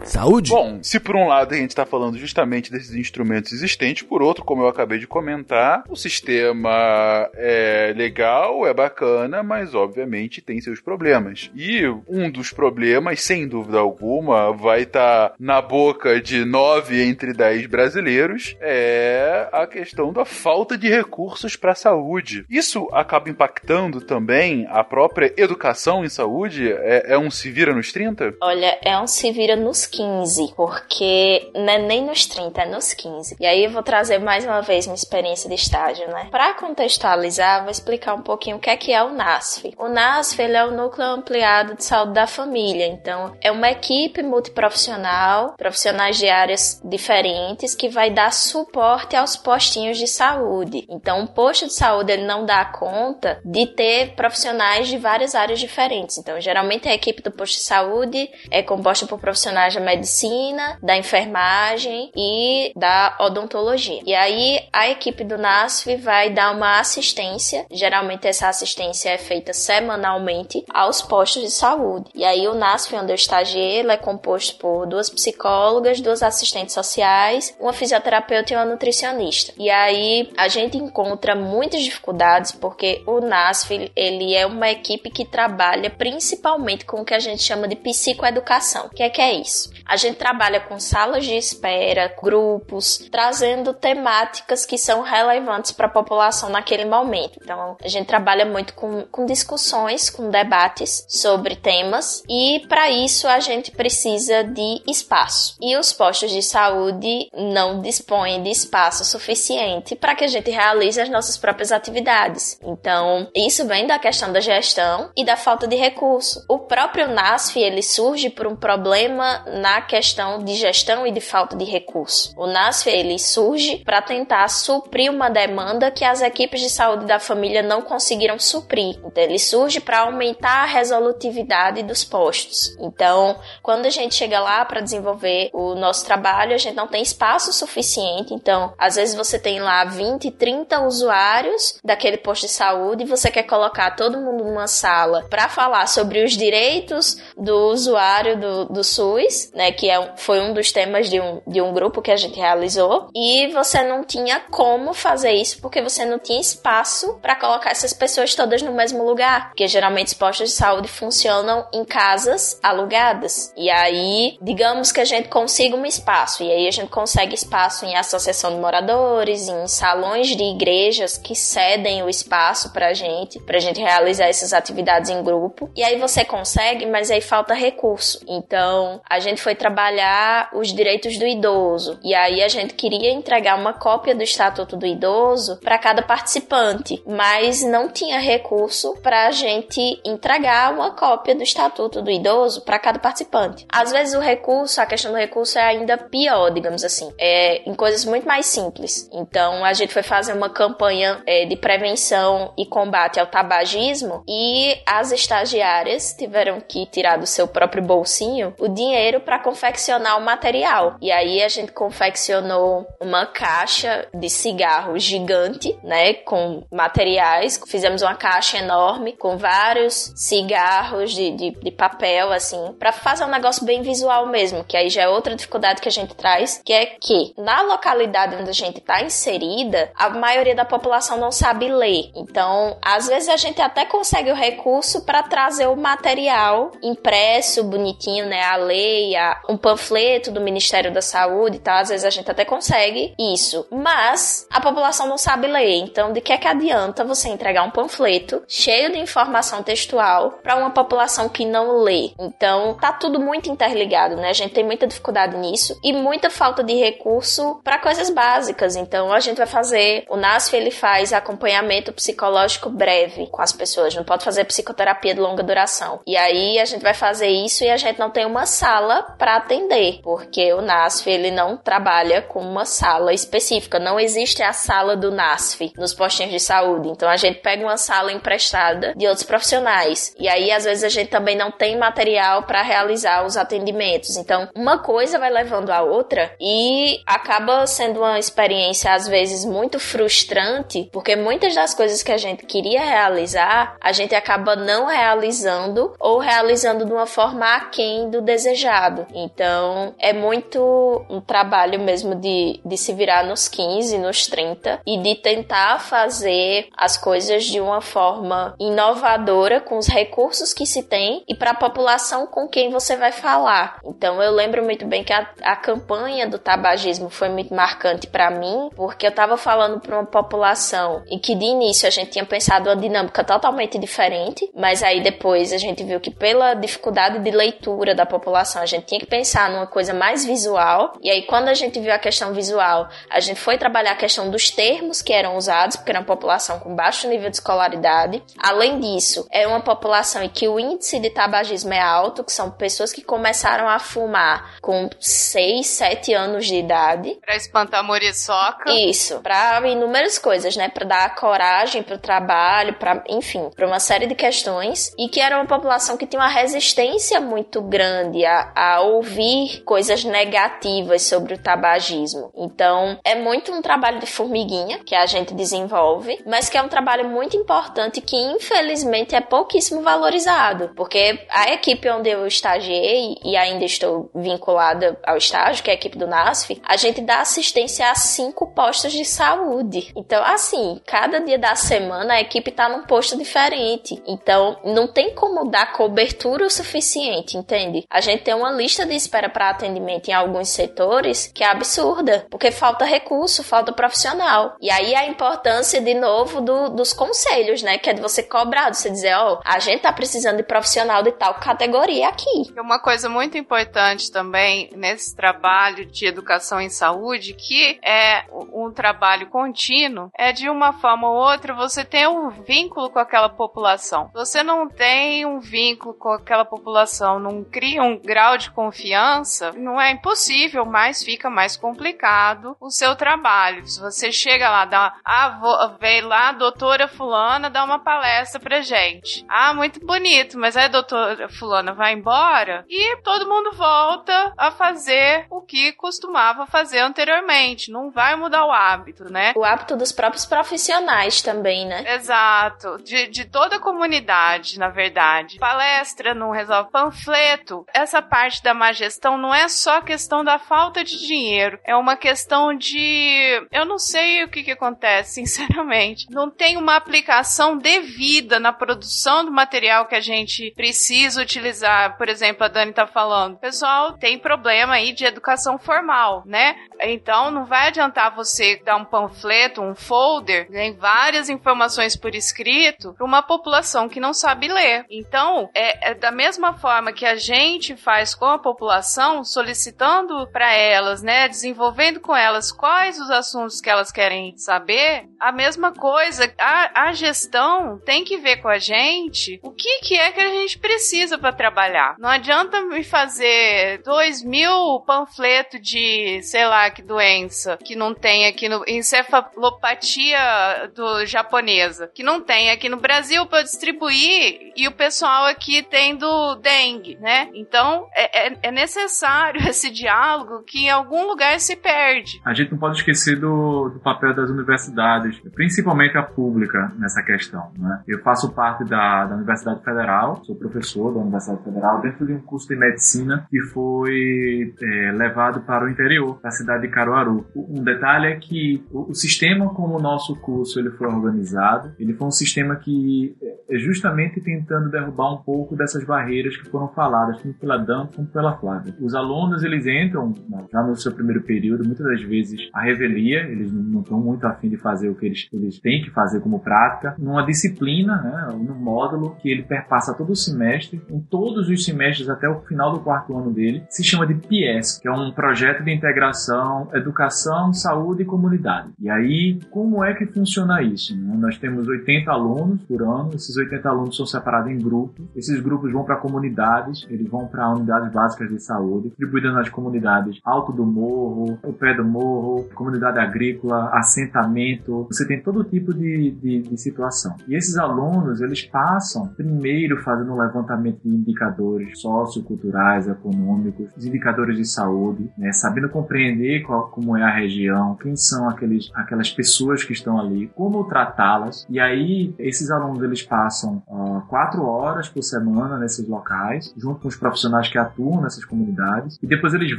Saúde? 0.03 0.51
Bom, 0.51 0.79
se 0.83 0.99
por 0.99 1.15
um 1.15 1.29
lado 1.29 1.55
a 1.55 1.57
gente 1.57 1.71
está 1.71 1.87
falando 1.87 2.19
justamente 2.19 2.73
desses 2.73 2.95
instrumentos 2.95 3.53
existentes, 3.53 4.03
por 4.03 4.21
outro, 4.21 4.45
como 4.45 4.63
eu 4.63 4.69
acabei 4.69 4.99
de 4.99 5.07
comentar, 5.07 5.85
o 5.89 5.95
sistema 5.95 7.29
é 7.35 7.93
legal, 7.97 8.67
é 8.67 8.75
bacana, 8.75 9.45
mas 9.45 9.75
obviamente 9.75 10.41
tem 10.41 10.61
seus 10.61 10.81
problemas. 10.81 11.51
E 11.55 11.87
um 12.09 12.29
dos 12.31 12.53
problemas, 12.53 13.23
sem 13.23 13.47
dúvida 13.47 13.79
alguma, 13.79 14.53
vai 14.53 14.83
estar 14.83 15.35
na 15.39 15.63
boca 15.63 16.21
de 16.21 16.45
nove 16.45 17.03
entre 17.03 17.33
dez 17.33 17.67
brasileiros, 17.67 18.57
é 18.61 19.49
a 19.53 19.67
questão 19.67 20.13
da 20.13 20.25
falta 20.25 20.77
de 20.77 20.89
recursos 20.89 21.55
para 21.55 21.73
a 21.73 21.77
saúde. 21.77 22.45
Isso 22.51 22.89
acaba 22.93 23.31
impactando 23.31 24.01
também 24.01 24.67
a 24.69 24.83
própria 24.83 25.33
educação 25.37 26.05
em 26.05 26.09
saúde? 26.09 26.73
É, 26.73 27.13
é 27.15 27.19
um 27.19 27.31
se 27.31 27.51
vira 27.51 27.73
nos 27.75 27.93
30? 27.93 28.35
Olha, 28.41 28.79
é 28.83 28.96
um 29.01 29.07
se 29.07 29.31
vira 29.31 29.57
nos 29.57 29.87
15, 29.87 30.55
porque 30.57 31.51
não 31.55 31.69
é 31.69 31.79
nem 31.79 32.05
nos 32.05 32.27
30, 32.27 32.63
é 32.63 32.67
nos 32.67 32.95
15. 32.95 33.37
E 33.41 33.47
aí 33.47 33.65
eu 33.65 33.71
vou 33.71 33.83
trazer 33.83 34.19
mais 34.19 34.45
uma 34.45 34.61
vez 34.61 34.87
minha 34.87 34.95
experiência 34.95 35.49
de 35.49 35.55
estágio, 35.55 36.09
né? 36.09 36.29
Para 36.31 36.55
contextualizar, 36.55 37.63
vou 37.63 37.71
explicar 37.71 38.15
um 38.15 38.23
pouquinho 38.23 38.57
o 38.57 38.61
que 38.61 38.71
é 38.71 38.77
que 38.77 38.93
é 38.93 39.03
o 39.03 39.13
NASF. 39.13 39.75
O 39.79 39.89
NASF 39.89 40.41
ele 40.41 40.57
é 40.57 40.65
o 40.65 40.71
Núcleo 40.71 41.07
Ampliado 41.07 41.75
de 41.75 41.85
Saúde 41.85 42.13
da 42.13 42.27
Família, 42.27 42.87
então 42.87 43.37
é 43.41 43.51
uma 43.51 43.71
equipe 43.71 44.23
multiprofissional, 44.23 45.55
profissionais 45.57 46.19
de 46.19 46.29
áreas 46.29 46.81
diferentes 46.85 47.75
que 47.75 47.89
vai 47.89 48.11
dar 48.11 48.33
suporte 48.33 49.17
aos 49.17 49.37
postinhos 49.37 49.99
de 49.99 50.07
saúde. 50.07 50.87
Então, 50.89 51.21
um 51.21 51.27
posto 51.27 51.67
de 51.67 51.73
saúde 51.73 52.13
ele 52.13 52.25
não 52.25 52.45
dá 52.45 52.65
conta 52.65 53.41
de 53.45 53.67
ter 53.67 54.15
profissionais 54.15 54.89
de 54.89 54.99
várias 54.99 55.35
áreas 55.35 55.59
diferentes. 55.59 56.19
Então, 56.19 56.41
geralmente 56.41 56.89
a 56.89 56.95
equipe 56.95 57.23
do 57.23 57.31
posto 57.31 57.55
de 57.55 57.63
saúde 57.63 58.31
é 58.51 58.63
composta 58.87 59.07
por 59.07 59.19
profissionais 59.19 59.75
da 59.75 59.81
medicina, 59.81 60.79
da 60.81 60.97
enfermagem 60.97 62.13
e 62.15 62.73
da 62.77 63.17
odontologia. 63.19 64.01
E 64.07 64.15
aí 64.15 64.61
a 64.73 64.89
equipe 64.89 65.25
do 65.25 65.37
NASF 65.37 65.97
vai 65.97 66.31
dar 66.31 66.53
uma 66.53 66.79
assistência, 66.79 67.67
geralmente 67.69 68.29
essa 68.29 68.49
assistência 68.49 69.11
é 69.11 69.19
feita 69.19 69.53
semanalmente 69.53 70.65
aos 70.73 71.03
postos 71.03 71.43
de 71.43 71.51
saúde. 71.51 72.11
E 72.15 72.25
aí 72.25 72.47
o 72.47 72.55
NASF, 72.55 72.95
onde 72.95 73.11
eu 73.11 73.17
estagiei, 73.17 73.81
é 73.81 73.97
composto 73.97 74.57
por 74.57 74.87
duas 74.87 75.11
psicólogas, 75.11 76.01
duas 76.01 76.23
assistentes 76.23 76.73
sociais, 76.73 77.57
uma 77.59 77.73
fisioterapeuta 77.73 78.53
e 78.53 78.57
uma 78.57 78.65
nutricionista. 78.65 79.53
E 79.59 79.69
aí 79.69 80.31
a 80.37 80.47
gente 80.47 80.77
encontra 80.77 81.35
muitas 81.35 81.83
dificuldades 81.83 82.53
porque 82.53 83.03
o 83.05 83.21
NASF 83.21 83.91
ele 83.97 84.33
é 84.33 84.47
uma 84.47 84.71
equipe 84.71 85.11
que 85.11 85.25
trabalha 85.25 85.91
principalmente 85.91 86.85
com 86.85 87.01
o 87.01 87.05
que 87.05 87.15
a 87.15 87.19
gente 87.19 87.43
chama 87.43 87.67
de 87.67 87.75
psicoeducação. 87.75 88.76
O 88.85 88.91
que 88.91 89.03
é 89.03 89.11
que 89.11 89.21
é 89.21 89.35
isso? 89.35 89.71
A 89.85 89.97
gente 89.97 90.17
trabalha 90.17 90.61
com 90.61 90.79
salas 90.79 91.25
de 91.25 91.35
espera, 91.35 92.15
grupos, 92.21 93.09
trazendo 93.11 93.73
temáticas 93.73 94.67
que 94.67 94.77
são 94.77 95.03
relevantes 95.03 95.73
para 95.73 95.87
a 95.87 95.91
população 95.91 96.49
naquele 96.49 96.85
momento. 96.85 97.39
Então, 97.43 97.77
a 97.83 97.89
gente 97.89 98.07
trabalha 98.07 98.45
muito 98.45 98.75
com, 98.75 99.03
com 99.03 99.27
discussões, 99.27 100.11
com 100.11 100.31
debates 100.31 101.05
sobre 101.09 101.57
temas 101.57 102.23
e 102.29 102.65
para 102.69 102.91
isso 102.91 103.29
a 103.29 103.41
gente 103.41 103.71
precisa 103.71 104.43
de 104.43 104.83
espaço. 104.87 105.57
E 105.61 105.77
os 105.77 105.93
postos 105.93 106.31
de 106.31 106.43
saúde 106.43 107.31
não 107.33 107.81
dispõem 107.81 108.43
de 108.43 108.51
espaço 108.51 109.05
suficiente 109.05 109.95
para 109.95 110.15
que 110.15 110.25
a 110.25 110.29
gente 110.29 110.51
realize 110.51 111.01
as 111.01 111.09
nossas 111.09 111.37
próprias 111.37 111.73
atividades. 111.73 112.59
Então, 112.63 113.29
isso 113.35 113.67
vem 113.67 113.87
da 113.87 113.99
questão 113.99 114.33
da 114.33 114.41
gestão 114.41 115.11
e 115.17 115.25
da 115.25 115.37
falta 115.37 115.67
de 115.67 115.77
recurso. 115.77 116.45
O 116.49 116.59
próprio 116.59 117.09
NASF 117.09 117.59
ele 117.59 117.83
surge 117.83 118.31
por 118.31 118.47
um 118.47 118.57
problema 118.67 119.45
na 119.47 119.81
questão 119.81 120.43
de 120.43 120.57
gestão 120.57 121.07
e 121.07 121.13
de 121.13 121.21
falta 121.21 121.57
de 121.57 121.65
recurso. 121.65 122.35
O 122.37 122.49
NASF 122.49 122.91
ele 122.91 123.17
surge 123.17 123.77
para 123.85 124.03
tentar 124.03 124.49
suprir 124.49 125.09
uma 125.09 125.29
demanda 125.29 125.89
que 125.89 126.05
as 126.05 126.21
equipes 126.21 126.61
de 126.61 126.69
saúde 126.69 127.05
da 127.05 127.21
família 127.21 127.63
não 127.63 127.81
conseguiram 127.81 128.41
suprir. 128.41 128.99
Então 129.05 129.23
ele 129.23 129.39
surge 129.39 129.79
para 129.79 130.01
aumentar 130.01 130.65
a 130.65 130.67
resolutividade 130.67 131.85
dos 131.85 132.03
postos. 132.03 132.77
Então, 132.81 133.37
quando 133.63 133.87
a 133.87 133.91
gente 133.91 134.17
chega 134.17 134.41
lá 134.41 134.65
para 134.65 134.81
desenvolver 134.81 135.49
o 135.53 135.77
nosso 135.77 136.05
trabalho, 136.05 136.53
a 136.53 136.59
gente 136.59 136.75
não 136.75 136.89
tem 136.89 137.03
espaço 137.03 137.53
suficiente. 137.53 138.35
Então, 138.35 138.75
às 138.77 138.97
vezes 138.97 139.15
você 139.15 139.39
tem 139.39 139.61
lá 139.61 139.85
20, 139.85 140.29
30 140.33 140.81
usuários 140.81 141.79
daquele 141.85 142.17
posto 142.17 142.47
de 142.47 142.53
saúde 142.53 143.05
e 143.05 143.07
você 143.07 143.31
quer 143.31 143.45
colocar 143.45 143.93
todo 143.93 144.21
mundo 144.21 144.43
numa 144.43 144.67
sala 144.67 145.25
para 145.31 145.49
falar 145.49 145.87
sobre 145.87 146.25
os 146.25 146.37
direitos 146.37 147.17
do 147.37 147.71
usuário 147.71 148.37
do, 148.41 148.46
do 148.67 148.83
SUS, 148.85 149.51
né, 149.55 149.73
que 149.73 149.91
é, 149.91 150.13
foi 150.17 150.41
um 150.41 150.53
dos 150.53 150.73
temas 150.73 151.09
de 151.09 151.21
um, 151.21 151.41
de 151.47 151.61
um 151.61 151.73
grupo 151.73 152.03
que 152.03 152.11
a 152.11 152.17
gente 152.17 152.39
realizou, 152.39 153.09
e 153.15 153.49
você 153.49 153.83
não 153.83 154.05
tinha 154.05 154.41
como 154.51 154.95
fazer 154.95 155.33
isso 155.33 155.61
porque 155.61 155.83
você 155.83 156.05
não 156.05 156.19
tinha 156.19 156.41
espaço 156.41 157.19
para 157.21 157.37
colocar 157.37 157.71
essas 157.71 157.93
pessoas 157.93 158.35
todas 158.35 158.63
no 158.63 158.73
mesmo 158.73 159.05
lugar, 159.05 159.49
porque 159.49 159.67
geralmente 159.67 160.09
os 160.09 160.15
postos 160.15 160.51
de 160.51 160.55
saúde 160.55 160.89
funcionam 160.89 161.67
em 161.73 161.85
casas 161.85 162.59
alugadas. 162.63 163.53
E 163.57 163.71
aí, 163.71 164.37
digamos 164.41 164.93
que 164.93 165.01
a 165.01 165.05
gente 165.05 165.29
consiga 165.29 165.77
um 165.77 165.87
espaço, 165.87 166.43
e 166.43 166.51
aí 166.51 166.69
a 166.69 166.71
gente 166.71 166.91
consegue 166.91 167.35
espaço 167.35 167.85
em 167.85 167.97
associação 167.97 168.55
de 168.55 168.61
moradores, 168.61 169.49
em 169.49 169.67
salões 169.67 170.29
de 170.29 170.45
igrejas 170.45 171.17
que 171.17 171.35
cedem 171.35 172.03
o 172.03 172.09
espaço 172.09 172.73
pra 172.73 172.95
gente, 172.95 173.39
pra 173.41 173.59
gente 173.59 173.81
realizar 173.81 174.27
essas 174.27 174.53
atividades 174.53 175.11
em 175.11 175.23
grupo. 175.23 175.71
E 175.75 175.83
aí 175.83 175.99
você 175.99 176.25
consegue, 176.25 176.87
mas 176.87 177.11
aí 177.11 177.21
falta 177.21 177.55
recurso. 177.55 178.21
Então, 178.37 179.01
a 179.09 179.19
gente 179.19 179.41
foi 179.41 179.55
trabalhar 179.55 180.51
os 180.53 180.73
direitos 180.73 181.19
do 181.19 181.27
idoso. 181.27 181.99
E 182.03 182.15
aí 182.15 182.43
a 182.43 182.49
gente 182.49 182.75
queria 182.75 183.11
entregar 183.11 183.59
uma 183.59 183.73
cópia 183.73 184.15
do 184.15 184.23
Estatuto 184.23 184.77
do 184.77 184.87
Idoso 184.87 185.57
para 185.57 185.79
cada 185.79 186.03
participante, 186.03 187.03
mas 187.07 187.63
não 187.63 187.89
tinha 187.89 188.19
recurso 188.19 188.95
para 189.03 189.27
a 189.27 189.31
gente 189.31 190.01
entregar 190.05 190.73
uma 190.73 190.91
cópia 190.91 191.35
do 191.35 191.43
Estatuto 191.43 192.03
do 192.03 192.11
Idoso 192.11 192.63
para 192.63 192.79
cada 192.79 192.99
participante. 192.99 193.67
Às 193.73 193.91
vezes 193.91 194.15
o 194.15 194.21
recurso, 194.21 194.81
a 194.81 194.87
questão 194.87 195.13
do 195.13 195.19
recurso 195.19 195.59
é 195.59 195.63
ainda 195.63 195.97
pior, 195.97 196.51
digamos 196.51 196.85
assim, 196.85 197.13
é 197.19 197.69
em 197.69 197.75
coisas 197.75 198.05
muito 198.05 198.27
mais 198.27 198.47
simples. 198.47 199.09
Então 199.13 199.65
a 199.65 199.73
gente 199.73 199.93
foi 199.93 200.03
fazer 200.03 200.33
uma 200.33 200.51
campanha 200.51 201.23
é, 201.27 201.45
de 201.45 201.57
prevenção 201.57 202.53
e 202.57 202.67
combate 202.67 203.19
ao 203.19 203.27
tabagismo 203.27 204.23
e 204.29 204.77
as 204.87 205.13
estagiárias 205.13 206.15
tiveram 206.15 206.61
que 206.61 206.87
tirar 206.87 207.19
do 207.19 207.27
seu 207.27 207.49
próprio 207.49 207.83
bolsinho 207.83 208.26
o 208.59 208.69
dinheiro 208.69 209.21
para 209.21 209.39
confeccionar 209.39 210.19
o 210.19 210.25
material. 210.25 210.97
E 211.01 211.11
aí 211.11 211.43
a 211.43 211.49
gente 211.49 211.73
confeccionou 211.73 212.87
uma 213.01 213.27
caixa 213.27 214.09
de 214.15 214.29
cigarro 214.29 214.99
gigante, 214.99 215.79
né, 215.83 216.15
com 216.15 216.65
materiais. 216.73 217.61
Fizemos 217.67 218.03
uma 218.03 218.15
caixa 218.15 218.59
enorme 218.59 219.13
com 219.13 219.37
vários 219.37 220.13
cigarros 220.17 221.13
de, 221.13 221.31
de, 221.33 221.51
de 221.51 221.71
papel, 221.71 222.33
assim, 222.33 222.75
para 222.79 222.93
fazer 222.93 223.25
um 223.25 223.31
negócio 223.31 223.65
bem 223.65 223.83
visual 223.83 224.27
mesmo. 224.27 224.65
Que 224.65 224.77
aí 224.77 224.89
já 224.89 225.03
é 225.03 225.09
outra 225.09 225.35
dificuldade 225.35 225.81
que 225.81 225.89
a 225.89 225.93
gente 225.93 226.15
traz, 226.15 226.61
que 226.65 226.73
é 226.73 226.87
que 226.87 227.35
na 227.37 227.63
localidade 227.63 228.37
onde 228.37 228.51
a 228.51 228.55
gente 228.55 228.79
está 228.79 229.03
inserida, 229.03 229.91
a 229.95 230.11
maioria 230.11 230.55
da 230.55 230.65
população 230.65 231.19
não 231.19 231.31
sabe 231.31 231.69
ler. 231.69 232.11
Então, 232.15 232.77
às 232.83 233.09
vezes 233.09 233.29
a 233.29 233.37
gente 233.37 233.61
até 233.61 233.85
consegue 233.85 234.31
o 234.31 234.35
recurso 234.35 235.05
para 235.05 235.23
trazer 235.23 235.67
o 235.67 235.77
material 235.77 236.71
impresso, 236.83 237.65
bonitinho, 237.65 238.16
né, 238.25 238.43
a 238.43 238.57
lei, 238.57 239.15
a, 239.17 239.41
um 239.49 239.57
panfleto 239.57 240.31
do 240.31 240.41
Ministério 240.41 240.93
da 240.93 241.03
Saúde 241.03 241.57
e 241.57 241.61
tal. 241.61 241.79
Às 241.79 241.89
vezes 241.91 242.05
a 242.05 242.11
gente 242.11 242.31
até 242.31 242.45
consegue 242.45 243.15
isso, 243.19 243.67
mas 243.71 244.47
a 244.51 244.61
população 244.61 245.07
não 245.07 245.19
sabe 245.19 245.47
ler. 245.47 245.77
Então, 245.77 246.13
de 246.13 246.21
que 246.21 246.33
é 246.33 246.39
que 246.39 246.49
adianta 246.49 247.05
você 247.05 247.29
entregar 247.29 247.63
um 247.65 247.71
panfleto 247.71 248.43
cheio 248.49 248.91
de 248.93 248.99
informação 248.99 249.63
textual 249.63 250.39
para 250.43 250.57
uma 250.57 250.71
população 250.71 251.29
que 251.29 251.45
não 251.45 251.83
lê? 251.83 252.13
Então, 252.19 252.75
tá 252.75 252.93
tudo 252.93 253.21
muito 253.21 253.51
interligado, 253.51 254.17
né? 254.17 254.31
A 254.31 254.33
gente 254.33 254.55
tem 254.55 254.65
muita 254.65 254.87
dificuldade 254.87 255.37
nisso 255.37 255.79
e 255.83 255.93
muita 255.93 256.31
falta 256.31 256.63
de 256.63 256.75
recurso 256.75 257.61
para 257.63 257.79
coisas 257.79 258.11
básicas. 258.11 258.77
Então, 258.77 259.13
a 259.13 259.21
gente 259.21 259.37
vai 259.37 259.47
fazer, 259.47 260.05
o 260.09 260.17
NASF 260.17 260.55
ele 260.55 260.71
faz 260.71 261.13
acompanhamento 261.13 261.93
psicológico 261.93 262.71
breve 262.71 263.27
com 263.27 263.43
as 263.43 263.53
pessoas, 263.53 263.95
não 263.95 264.05
pode 264.05 264.25
fazer 264.25 264.45
psicoterapia 264.45 265.15
de 265.15 265.21
longa 265.21 265.43
duração. 265.43 266.01
E 266.07 266.17
aí 266.17 266.59
a 266.59 266.65
gente 266.65 266.83
vai 266.83 266.95
fazer 266.95 267.29
isso 267.29 267.65
e 267.65 267.71
a 267.71 267.77
gente 267.77 267.99
não 267.99 268.06
tem 268.11 268.27
uma 268.27 268.47
sala 268.47 269.03
para 269.19 269.37
atender, 269.37 270.01
porque 270.03 270.53
o 270.53 270.61
NASF 270.61 271.09
ele 271.09 271.31
não 271.31 271.57
trabalha 271.57 272.23
com 272.23 272.41
uma 272.41 272.65
sala 272.65 273.13
específica, 273.13 273.79
não 273.79 273.99
existe 273.99 274.43
a 274.43 274.53
sala 274.53 274.97
do 274.97 275.11
NASF 275.11 275.73
nos 275.77 275.95
postinhos 275.95 276.33
de 276.33 276.41
saúde. 276.41 276.89
Então 276.89 277.09
a 277.09 277.17
gente 277.17 277.41
pega 277.41 277.63
uma 277.63 277.77
sala 277.77 278.13
emprestada 278.13 278.95
de 278.97 279.07
outros 279.07 279.27
profissionais. 279.27 280.15
E 280.19 280.29
aí 280.29 280.51
às 280.51 280.65
vezes 280.65 280.85
a 280.85 280.89
gente 280.89 281.09
também 281.09 281.37
não 281.37 281.51
tem 281.51 281.79
material 281.79 282.43
para 282.43 282.63
realizar 282.63 283.25
os 283.25 283.37
atendimentos. 283.37 284.17
Então 284.17 284.49
uma 284.55 284.79
coisa 284.79 285.19
vai 285.19 285.31
levando 285.31 285.71
a 285.71 285.83
outra 285.83 286.35
e 286.41 287.01
acaba 287.07 287.67
sendo 287.67 288.01
uma 288.01 288.19
experiência 288.19 288.93
às 288.93 289.07
vezes 289.09 289.45
muito 289.45 289.79
frustrante, 289.79 290.89
porque 290.93 291.17
muitas 291.17 291.55
das 291.55 291.75
coisas 291.75 292.03
que 292.03 292.13
a 292.13 292.17
gente 292.17 292.45
queria 292.45 292.85
realizar, 292.85 293.77
a 293.81 293.93
gente 293.93 294.15
acaba 294.15 294.57
não 294.57 294.87
realizando 294.87 295.95
ou 295.99 296.19
realizando 296.19 296.85
de 296.85 296.93
uma 296.93 297.07
forma 297.07 297.57
aquém 297.57 297.96
do 298.11 298.21
desejado. 298.21 299.07
Então, 299.15 299.95
é 299.99 300.13
muito 300.13 301.05
um 301.09 301.21
trabalho 301.21 301.81
mesmo 301.81 302.15
de, 302.15 302.61
de 302.65 302.77
se 302.77 302.93
virar 302.93 303.25
nos 303.25 303.49
15, 303.49 303.99
nos 303.99 304.27
30 304.27 304.81
e 304.87 304.99
de 304.99 305.15
tentar 305.17 305.81
fazer 305.81 306.69
as 306.77 306.97
coisas 306.97 307.45
de 307.45 307.61
uma 307.61 307.81
forma 307.81 308.55
inovadora 308.59 309.61
com 309.61 309.79
os 309.79 309.87
recursos 309.87 310.53
que 310.53 310.67
se 310.67 310.83
tem 310.83 311.23
e 311.29 311.35
para 311.35 311.51
a 311.51 311.55
população 311.55 312.27
com 312.27 312.49
quem 312.49 312.71
você 312.71 312.97
vai 312.97 313.13
falar. 313.13 313.79
Então, 313.85 314.23
eu 314.23 314.33
lembro 314.33 314.65
muito 314.65 314.87
bem 314.87 315.03
que 315.03 315.13
a, 315.13 315.29
a 315.43 315.57
campanha 315.57 316.29
do 316.29 316.39
tabagismo 316.39 317.09
foi 317.09 317.29
muito 317.29 317.55
marcante 317.55 318.07
para 318.07 318.31
mim, 318.31 318.71
porque 318.75 319.07
eu 319.07 319.11
estava 319.11 319.37
falando 319.37 319.81
para 319.81 319.97
uma 319.97 320.07
população 320.07 321.03
e 321.11 321.19
que 321.19 321.35
de 321.35 321.45
início 321.45 321.87
a 321.87 321.91
gente 321.91 322.11
tinha 322.11 322.25
pensado 322.25 322.69
uma 322.69 322.77
dinâmica 322.77 323.25
totalmente 323.25 323.79
diferente, 323.79 324.51
mas 324.55 324.83
aí 324.83 325.03
depois 325.03 325.53
a 325.53 325.59
gente 325.59 325.83
viu 325.85 326.01
que 326.01 326.11
pela 326.11 326.55
dificuldade 326.55 327.19
de 327.19 327.31
leitura 327.31 327.86
da 327.95 328.07
população, 328.07 328.63
a 328.63 328.67
gente 328.67 328.87
tinha 328.87 329.01
que 329.01 329.07
pensar 329.07 329.51
numa 329.51 329.67
coisa 329.67 329.93
mais 329.93 330.25
visual. 330.25 330.95
E 331.03 331.11
aí 331.11 331.23
quando 331.23 331.49
a 331.49 331.55
gente 331.55 331.79
viu 331.81 331.93
a 331.93 331.99
questão 331.99 332.33
visual, 332.33 332.89
a 333.11 333.21
gente 333.21 333.41
foi 333.41 333.59
trabalhar 333.59 333.93
a 333.93 333.97
questão 333.97 334.31
dos 334.31 334.51
termos 334.51 335.03
que 335.03 335.13
eram 335.13 335.37
usados, 335.37 335.77
porque 335.77 335.91
era 335.91 336.01
uma 336.01 336.07
população 336.07 336.59
com 336.59 336.75
baixo 336.75 337.09
nível 337.09 337.31
de 337.31 337.37
escolaridade. 337.37 338.23
Além 338.39 338.81
disso, 338.81 339.27
é 339.31 339.47
uma 339.47 339.61
população 339.61 340.23
em 340.23 340.29
que 340.29 340.49
o 340.49 340.59
índice 340.59 340.99
de 340.99 341.11
tabagismo 341.11 341.73
é 341.73 341.81
alto, 341.81 342.25
que 342.25 342.33
são 342.33 342.51
pessoas 342.51 342.93
que 342.93 343.03
começaram 343.03 343.69
a 343.69 343.79
fumar 343.79 344.57
com 344.61 344.89
6, 344.99 345.67
7 345.67 346.15
anos 346.15 346.47
de 346.47 346.57
idade. 346.57 347.19
Pra 347.25 347.37
espantar 347.37 347.81
a 347.81 347.83
moriçoca. 347.83 348.71
Isso, 348.73 349.21
para 349.21 349.67
inúmeras 349.69 350.19
coisas, 350.19 350.57
né? 350.57 350.69
Para 350.69 350.87
dar 350.87 351.15
coragem 351.15 351.83
pro 351.83 351.99
trabalho, 351.99 352.75
para, 352.75 353.03
enfim, 353.09 353.51
para 353.55 353.67
uma 353.67 353.81
série 353.81 354.07
de 354.07 354.15
questões 354.15 354.93
e 354.99 355.09
que 355.09 355.21
era 355.21 355.37
uma 355.37 355.47
população 355.47 355.97
que 355.97 356.07
tinha 356.07 356.21
uma 356.21 356.29
resistência 356.29 357.21
muito 357.21 357.61
grande 357.63 357.76
a, 357.83 358.53
a 358.55 358.81
ouvir 358.81 359.63
coisas 359.65 360.05
negativas 360.05 361.03
sobre 361.03 361.35
o 361.35 361.39
tabagismo. 361.39 362.31
Então, 362.37 362.99
é 363.05 363.15
muito 363.15 363.53
um 363.53 363.63
trabalho 363.63 363.99
de 363.99 364.07
formiguinha 364.07 364.81
que 364.85 364.95
a 364.95 365.07
gente 365.07 365.35
desenvolve, 365.35 366.21
mas 366.27 366.49
que 366.49 366.57
é 366.57 366.63
um 366.63 366.69
trabalho 366.69 367.09
muito 367.09 367.37
importante 367.37 368.01
que 368.01 368.17
infelizmente 368.17 369.15
é 369.15 369.21
pouquíssimo 369.21 369.83
valorizado, 369.83 370.71
porque 370.77 371.27
a 371.29 371.53
equipe 371.53 371.89
onde 371.91 372.09
eu 372.11 372.27
estagiei 372.27 373.17
e 373.25 373.37
ainda 373.37 373.65
estou 373.65 374.11
vinculada 374.15 374.99
ao 375.05 375.17
estágio, 375.17 375.63
que 375.63 375.71
é 375.71 375.73
a 375.73 375.77
equipe 375.77 375.99
do 375.99 376.07
NASF, 376.07 376.61
a 376.65 376.77
gente 376.77 377.01
dá 377.01 377.21
assistência 377.21 377.91
a 377.91 377.95
cinco 377.95 378.47
postos 378.49 378.93
de 378.93 379.05
saúde. 379.05 379.93
Então, 379.97 380.23
assim, 380.25 380.81
cada 380.87 381.21
dia 381.21 381.39
da 381.39 381.55
semana 381.55 382.15
a 382.15 382.21
equipe 382.21 382.51
tá 382.51 382.69
num 382.69 382.83
posto 382.83 383.17
diferente. 383.17 384.01
Então, 384.07 384.59
não 384.65 384.87
tem 384.87 385.15
como 385.15 385.51
dar 385.51 385.73
cobertura 385.73 386.47
o 386.47 386.51
suficiente, 386.51 387.37
entende? 387.37 387.66
A 387.91 388.01
gente 388.01 388.25
tem 388.25 388.35
uma 388.35 388.51
lista 388.51 388.87
de 388.87 388.95
espera 388.95 389.29
para 389.29 389.51
atendimento 389.51 390.09
em 390.09 390.13
alguns 390.13 390.49
setores 390.49 391.31
que 391.35 391.45
é 391.45 391.49
absurda, 391.49 392.27
porque 392.31 392.51
falta 392.51 392.85
recurso, 392.85 393.43
falta 393.43 393.73
profissional. 393.73 394.57
E 394.61 394.71
aí 394.71 394.95
a 394.95 395.07
importância, 395.07 395.81
de 395.81 395.95
novo, 395.95 396.41
do, 396.41 396.71
dos 396.71 396.93
conselhos, 396.93 397.63
né? 397.63 397.79
Que 397.79 397.91
é 397.91 397.93
de 397.93 398.01
você 398.01 398.23
cobrar, 398.23 398.71
de 398.71 398.79
você 398.79 398.91
dizer, 398.91 399.15
ó, 399.15 399.35
oh, 399.35 399.41
a 399.45 399.59
gente 399.59 399.83
tá 399.83 399.93
precisando 399.93 400.39
de 400.39 400.43
profissional 400.43 401.03
de 401.03 401.13
tal 401.13 401.35
categoria 401.35 402.09
aqui. 402.09 402.53
Uma 402.59 402.79
coisa 402.79 403.09
muito 403.09 403.37
importante 403.39 404.11
também 404.11 404.71
nesse 404.75 405.15
trabalho 405.15 405.87
de 405.87 406.07
educação 406.07 406.61
em 406.61 406.69
saúde, 406.69 407.35
que 407.35 407.79
é 407.85 408.25
um 408.31 408.71
trabalho 408.73 409.29
contínuo, 409.29 410.11
é 410.17 410.33
de 410.33 410.49
uma 410.49 410.73
forma 410.73 411.09
ou 411.09 411.17
outra 411.17 411.55
você 411.55 411.85
tem 411.85 412.07
um 412.07 412.31
vínculo 412.31 412.91
com 412.91 412.99
aquela 412.99 413.29
população. 413.29 414.11
Você 414.15 414.43
não 414.43 414.69
tem 414.69 415.25
um 415.27 415.41
vínculo 415.41 415.95
com 415.95 416.11
aquela 416.11 416.45
população 416.45 417.19
num 417.19 417.43
cria 417.51 417.83
um 417.83 417.99
grau 417.99 418.37
de 418.37 418.51
confiança, 418.51 419.53
não 419.53 419.81
é 419.81 419.91
impossível, 419.91 420.65
mas 420.65 421.03
fica 421.03 421.31
mais 421.31 421.57
complicado 421.57 422.57
o 422.61 422.71
seu 422.71 422.95
trabalho. 422.97 423.67
Se 423.67 423.81
você 423.81 424.13
chega 424.13 424.51
lá, 424.51 424.65
dá, 424.65 424.95
ah, 425.05 425.39
vou, 425.41 425.79
veio 425.79 426.09
lá 426.09 426.29
a 426.29 426.33
doutora 426.33 426.89
fulana 426.89 427.51
dar 427.51 427.65
uma 427.65 427.79
palestra 427.79 428.41
pra 428.41 428.61
gente. 428.61 429.25
Ah, 429.29 429.55
muito 429.55 429.85
bonito, 429.85 430.39
mas 430.39 430.57
aí 430.57 430.65
a 430.65 430.69
doutora 430.69 431.29
fulana 431.29 431.73
vai 431.73 431.93
embora 431.93 432.65
e 432.69 432.97
todo 433.03 433.29
mundo 433.29 433.53
volta 433.53 434.33
a 434.37 434.51
fazer 434.51 435.27
o 435.31 435.41
que 435.41 435.73
costumava 435.73 436.47
fazer 436.47 436.81
anteriormente. 436.81 437.71
Não 437.71 437.91
vai 437.91 438.17
mudar 438.17 438.45
o 438.45 438.53
hábito, 438.53 439.11
né? 439.11 439.33
O 439.37 439.45
hábito 439.45 439.77
dos 439.77 439.93
próprios 439.93 440.25
profissionais 440.25 441.23
também, 441.23 441.67
né? 441.67 441.95
Exato. 441.95 442.79
De, 442.83 443.07
de 443.09 443.25
toda 443.25 443.57
a 443.57 443.61
comunidade, 443.61 444.59
na 444.59 444.69
verdade. 444.69 445.39
Palestra 445.39 446.15
não 446.15 446.31
resolve. 446.31 446.71
Panfleto. 446.71 447.36
Essa 447.75 448.01
parte 448.03 448.43
da 448.43 448.55
má 448.55 448.73
gestão 448.73 449.17
não 449.19 449.35
é 449.35 449.49
só 449.49 449.81
questão 449.81 450.25
da 450.25 450.39
falta 450.39 450.83
de 450.83 451.07
dinheiro. 451.07 451.59
É 451.65 451.75
uma 451.77 451.97
questão 451.97 452.55
de. 452.55 453.47
Eu 453.51 453.65
não 453.65 453.79
sei 453.79 454.25
o 454.25 454.29
que, 454.29 454.43
que 454.43 454.53
acontece, 454.53 455.15
sinceramente. 455.27 456.07
Não 456.11 456.31
tem 456.31 456.57
uma 456.57 456.77
aplicação 456.77 457.57
devida 457.57 458.39
na 458.39 458.53
produção 458.53 459.25
do 459.25 459.33
material 459.33 459.87
que 459.87 459.95
a 459.95 460.01
gente 460.01 460.53
precisa 460.55 461.23
utilizar. 461.23 461.97
Por 461.97 462.09
exemplo, 462.09 462.45
a 462.45 462.49
Dani 462.49 462.73
tá 462.73 462.87
falando. 462.87 463.39
Pessoal 463.39 463.93
tem 463.95 464.19
problema 464.19 464.75
aí 464.75 464.93
de 464.93 465.05
educação 465.05 465.59
formal, 465.59 466.23
né? 466.27 466.57
Então 466.81 467.31
não 467.31 467.45
vai 467.45 467.69
adiantar 467.69 468.15
você 468.15 468.61
dar 468.65 468.77
um 468.77 468.85
panfleto, 468.85 469.63
um 469.63 469.75
folder, 469.75 470.49
tem 470.51 470.75
várias 470.75 471.29
informações 471.29 471.97
por 471.97 472.15
escrito 472.15 472.95
para 472.95 473.05
uma 473.05 473.23
população 473.23 473.89
que 473.89 474.01
não 474.01 474.13
sabe 474.13 474.49
ler. 474.49 474.85
Então, 474.91 475.51
é, 475.55 475.91
é, 475.91 475.95
da 475.95 476.11
mesma 476.11 476.55
forma 476.55 476.93
que 476.93 477.05
a 477.05 477.17
gente 477.27 477.77
faz 477.77 478.15
com 478.15 478.27
a 478.27 478.39
população, 478.39 479.25
solicitando 479.25 480.29
para 480.29 480.53
elas, 480.53 481.03
né, 481.03 481.29
desenvolvendo 481.29 481.99
com 481.99 482.15
elas 482.15 482.53
quais 482.53 483.01
os 483.01 483.11
assuntos 483.11 483.61
que 483.61 483.69
elas 483.69 483.91
querem 483.91 484.37
saber, 484.37 485.09
a 485.19 485.33
mesma 485.33 485.73
coisa, 485.73 486.33
a, 486.39 486.89
a 486.89 486.93
gestão 486.93 487.81
tem 487.85 488.05
que 488.05 488.17
ver 488.17 488.37
com 488.37 488.49
a 488.49 488.59
gente 488.59 489.41
o 489.43 489.51
que, 489.51 489.81
que 489.81 489.95
é 489.95 490.13
que 490.13 490.21
a 490.21 490.29
gente 490.29 490.59
precisa 490.59 491.19
para 491.19 491.33
trabalhar. 491.33 491.97
Não 491.99 492.09
adianta 492.09 492.61
me 492.63 492.85
fazer 492.85 493.83
dois 493.83 494.23
mil 494.23 494.81
panfletos 494.87 495.61
de, 495.61 496.23
sei 496.23 496.47
lá, 496.47 496.71
que 496.71 496.83
doença 496.83 497.57
que 497.57 497.75
não 497.75 497.95
tem 497.95 498.27
aqui 498.27 498.49
no 498.49 498.63
encefalopatia 498.69 500.71
do 500.75 501.05
japonesa, 501.07 501.91
que 501.93 502.03
não 502.03 502.21
tem 502.21 502.51
aqui 502.51 502.69
no 502.69 502.77
Brasil 502.77 503.27
para 503.27 503.43
distribuir 503.43 504.53
e 504.55 504.69
o 504.69 504.73
pessoal 504.73 505.25
aqui 505.25 505.63
tem 505.63 505.97
do 505.97 506.37
dengue, 506.37 506.97
né? 507.01 507.16
Então 507.35 507.87
é, 507.95 508.29
é, 508.29 508.39
é, 508.43 508.51
necessário 508.51 509.41
esse 509.49 509.71
diálogo 509.71 510.43
que 510.47 510.67
em 510.67 510.71
algum 510.71 511.07
lugar 511.07 511.39
se 511.41 511.57
perde. 511.57 512.21
A 512.25 512.35
gente 512.35 512.53
não 512.53 512.59
pode 512.59 512.79
esquecer 512.79 513.19
do, 513.19 513.69
do 513.69 513.81
papel 513.81 514.15
das 514.15 514.31
universidades, 514.31 515.19
principalmente 515.35 515.97
a 515.97 516.03
pública 516.03 516.73
nessa 516.79 517.03
questão. 517.03 517.53
Né? 517.59 517.83
Eu 517.87 518.01
faço 518.03 518.33
parte 518.33 518.65
da, 518.65 519.07
da 519.07 519.15
Universidade 519.15 519.63
Federal, 519.63 520.23
sou 520.25 520.37
professor 520.37 520.93
da 520.93 521.01
Universidade 521.01 521.43
Federal 521.45 521.81
dentro 521.81 522.07
de 522.07 522.13
um 522.13 522.21
curso 522.21 522.49
de 522.49 522.57
medicina 522.57 523.27
que 523.31 523.41
foi 523.53 524.55
é, 524.61 524.93
levado 524.93 525.41
para 525.43 525.65
o 525.65 525.69
interior 525.69 526.21
da 526.23 526.31
cidade 526.31 526.63
de 526.63 526.69
Caruaru. 526.69 527.27
Um 527.35 527.63
detalhe 527.63 528.07
é 528.07 528.17
que 528.17 528.65
o, 528.71 528.91
o 528.91 528.95
sistema 528.95 529.53
como 529.55 529.77
o 529.77 529.83
nosso 529.83 530.17
curso 530.17 530.59
ele 530.59 530.71
foi 530.71 530.89
organizado, 530.89 531.75
ele 531.79 531.95
foi 531.95 532.07
um 532.07 532.13
sistema 532.13 532.57
que 532.57 533.17
é 533.49 533.59
justamente 533.59 534.21
tentando 534.21 534.71
derrubar 534.71 535.15
um 535.15 535.23
pouco 535.23 535.57
dessas 535.57 535.85
barreiras 535.85 536.37
que 536.37 536.49
foram 536.51 536.69
faladas, 536.69 537.06
tanto 537.15 537.39
pela 537.39 537.57
Dan 537.57 537.87
como 537.95 538.07
pela 538.09 538.37
Flávia. 538.37 538.75
Os 538.81 538.95
alunos, 538.95 539.43
eles 539.43 539.67
entram 539.67 540.15
já 540.53 540.63
no 540.63 540.77
seu 540.77 540.93
primeiro 540.93 541.23
período, 541.23 541.65
muitas 541.65 541.87
das 541.87 542.03
vezes 542.03 542.49
a 542.53 542.63
revelia, 542.63 543.21
eles 543.25 543.53
não 543.53 543.81
estão 543.81 544.01
muito 544.01 544.27
afim 544.27 544.49
de 544.49 544.57
fazer 544.57 544.89
o 544.89 544.95
que 544.95 545.07
eles, 545.07 545.29
eles 545.33 545.59
têm 545.61 545.83
que 545.83 545.91
fazer 545.91 546.21
como 546.21 546.41
prática, 546.41 546.95
numa 546.99 547.25
disciplina, 547.25 547.97
né, 548.03 548.37
num 548.37 548.55
módulo 548.55 549.17
que 549.17 549.31
ele 549.31 549.43
perpassa 549.43 549.95
todo 549.95 550.11
o 550.11 550.17
semestre, 550.17 550.81
em 550.91 551.01
todos 551.01 551.49
os 551.49 551.65
semestres 551.65 552.09
até 552.09 552.29
o 552.29 552.41
final 552.43 552.73
do 552.73 552.81
quarto 552.81 553.17
ano 553.17 553.33
dele, 553.33 553.65
se 553.69 553.85
chama 553.85 554.07
de 554.07 554.15
PS, 554.15 554.79
que 554.81 554.89
é 554.89 554.93
um 554.93 555.13
projeto 555.13 555.65
de 555.65 555.73
integração, 555.73 556.69
educação, 556.75 557.53
saúde 557.53 558.03
e 558.03 558.07
comunidade. 558.07 558.71
E 558.81 558.89
aí, 558.89 559.39
como 559.51 559.85
é 559.85 559.95
que 559.95 560.07
funciona 560.07 560.63
isso? 560.63 560.97
Né? 560.97 561.15
Nós 561.19 561.39
temos 561.39 561.67
80 561.67 562.11
alunos 562.11 562.63
por 562.65 562.83
ano, 562.83 563.11
esses 563.15 563.37
80 563.37 563.69
alunos 563.69 563.97
são 563.97 564.07
separados 564.07 564.51
em 564.51 564.59
grupos, 564.59 565.07
esses 565.15 565.41
grupos 565.41 565.73
vão 565.73 565.85
para 565.85 565.97
comunidades, 565.97 566.87
eles 566.97 567.11
vão 567.11 567.27
para 567.27 567.51
unidades 567.51 567.93
básicas 567.93 568.29
de 568.29 568.43
saúde, 568.43 568.89
distribuídas 568.89 569.33
nas 569.35 569.49
comunidades 569.49 570.21
Alto 570.25 570.53
do 570.53 570.65
Morro, 570.65 571.39
o 571.43 571.53
Pé 571.53 571.75
do 571.75 571.85
Morro, 571.85 572.49
comunidade 572.55 572.99
agrícola, 572.99 573.71
assentamento, 573.73 574.87
você 574.91 575.07
tem 575.07 575.23
todo 575.23 575.45
tipo 575.45 575.73
de, 575.73 576.11
de, 576.11 576.43
de 576.43 576.61
situação. 576.61 577.15
E 577.29 577.37
esses 577.37 577.57
alunos, 577.57 578.21
eles 578.21 578.43
passam 578.43 579.09
primeiro 579.09 579.83
fazendo 579.83 580.13
um 580.13 580.21
levantamento 580.21 580.81
de 580.83 580.89
indicadores 580.89 581.81
socioculturais, 581.81 582.89
econômicos, 582.89 583.71
os 583.77 583.85
indicadores 583.85 584.37
de 584.37 584.45
saúde, 584.45 585.11
né, 585.17 585.33
sabendo 585.33 585.69
compreender 585.69 586.43
qual, 586.43 586.69
como 586.69 586.97
é 586.97 587.03
a 587.03 587.15
região, 587.15 587.77
quem 587.77 587.97
são 587.97 588.29
aqueles, 588.29 588.71
aquelas 588.75 589.11
pessoas 589.11 589.63
que 589.65 589.73
estão 589.73 589.99
ali, 589.99 590.29
como 590.35 590.65
tratá-las. 590.65 591.47
E 591.49 591.61
aí, 591.61 592.15
esses 592.19 592.51
alunos, 592.51 592.83
eles 592.83 593.03
passam 593.03 593.63
uh, 593.69 594.03
quatro 594.09 594.43
horas 594.43 594.89
por 594.89 595.03
semana 595.03 595.59
nesses 595.59 595.87
locais, 595.89 596.53
junto 596.57 596.86
com 596.87 596.89
os 596.89 596.97
profissionais 596.97 597.49
que 597.49 597.59
atuam 597.59 598.01
nessas 598.01 598.25
comunidades, 598.25 598.97
e 599.03 599.07
depois 599.07 599.35
eles 599.35 599.59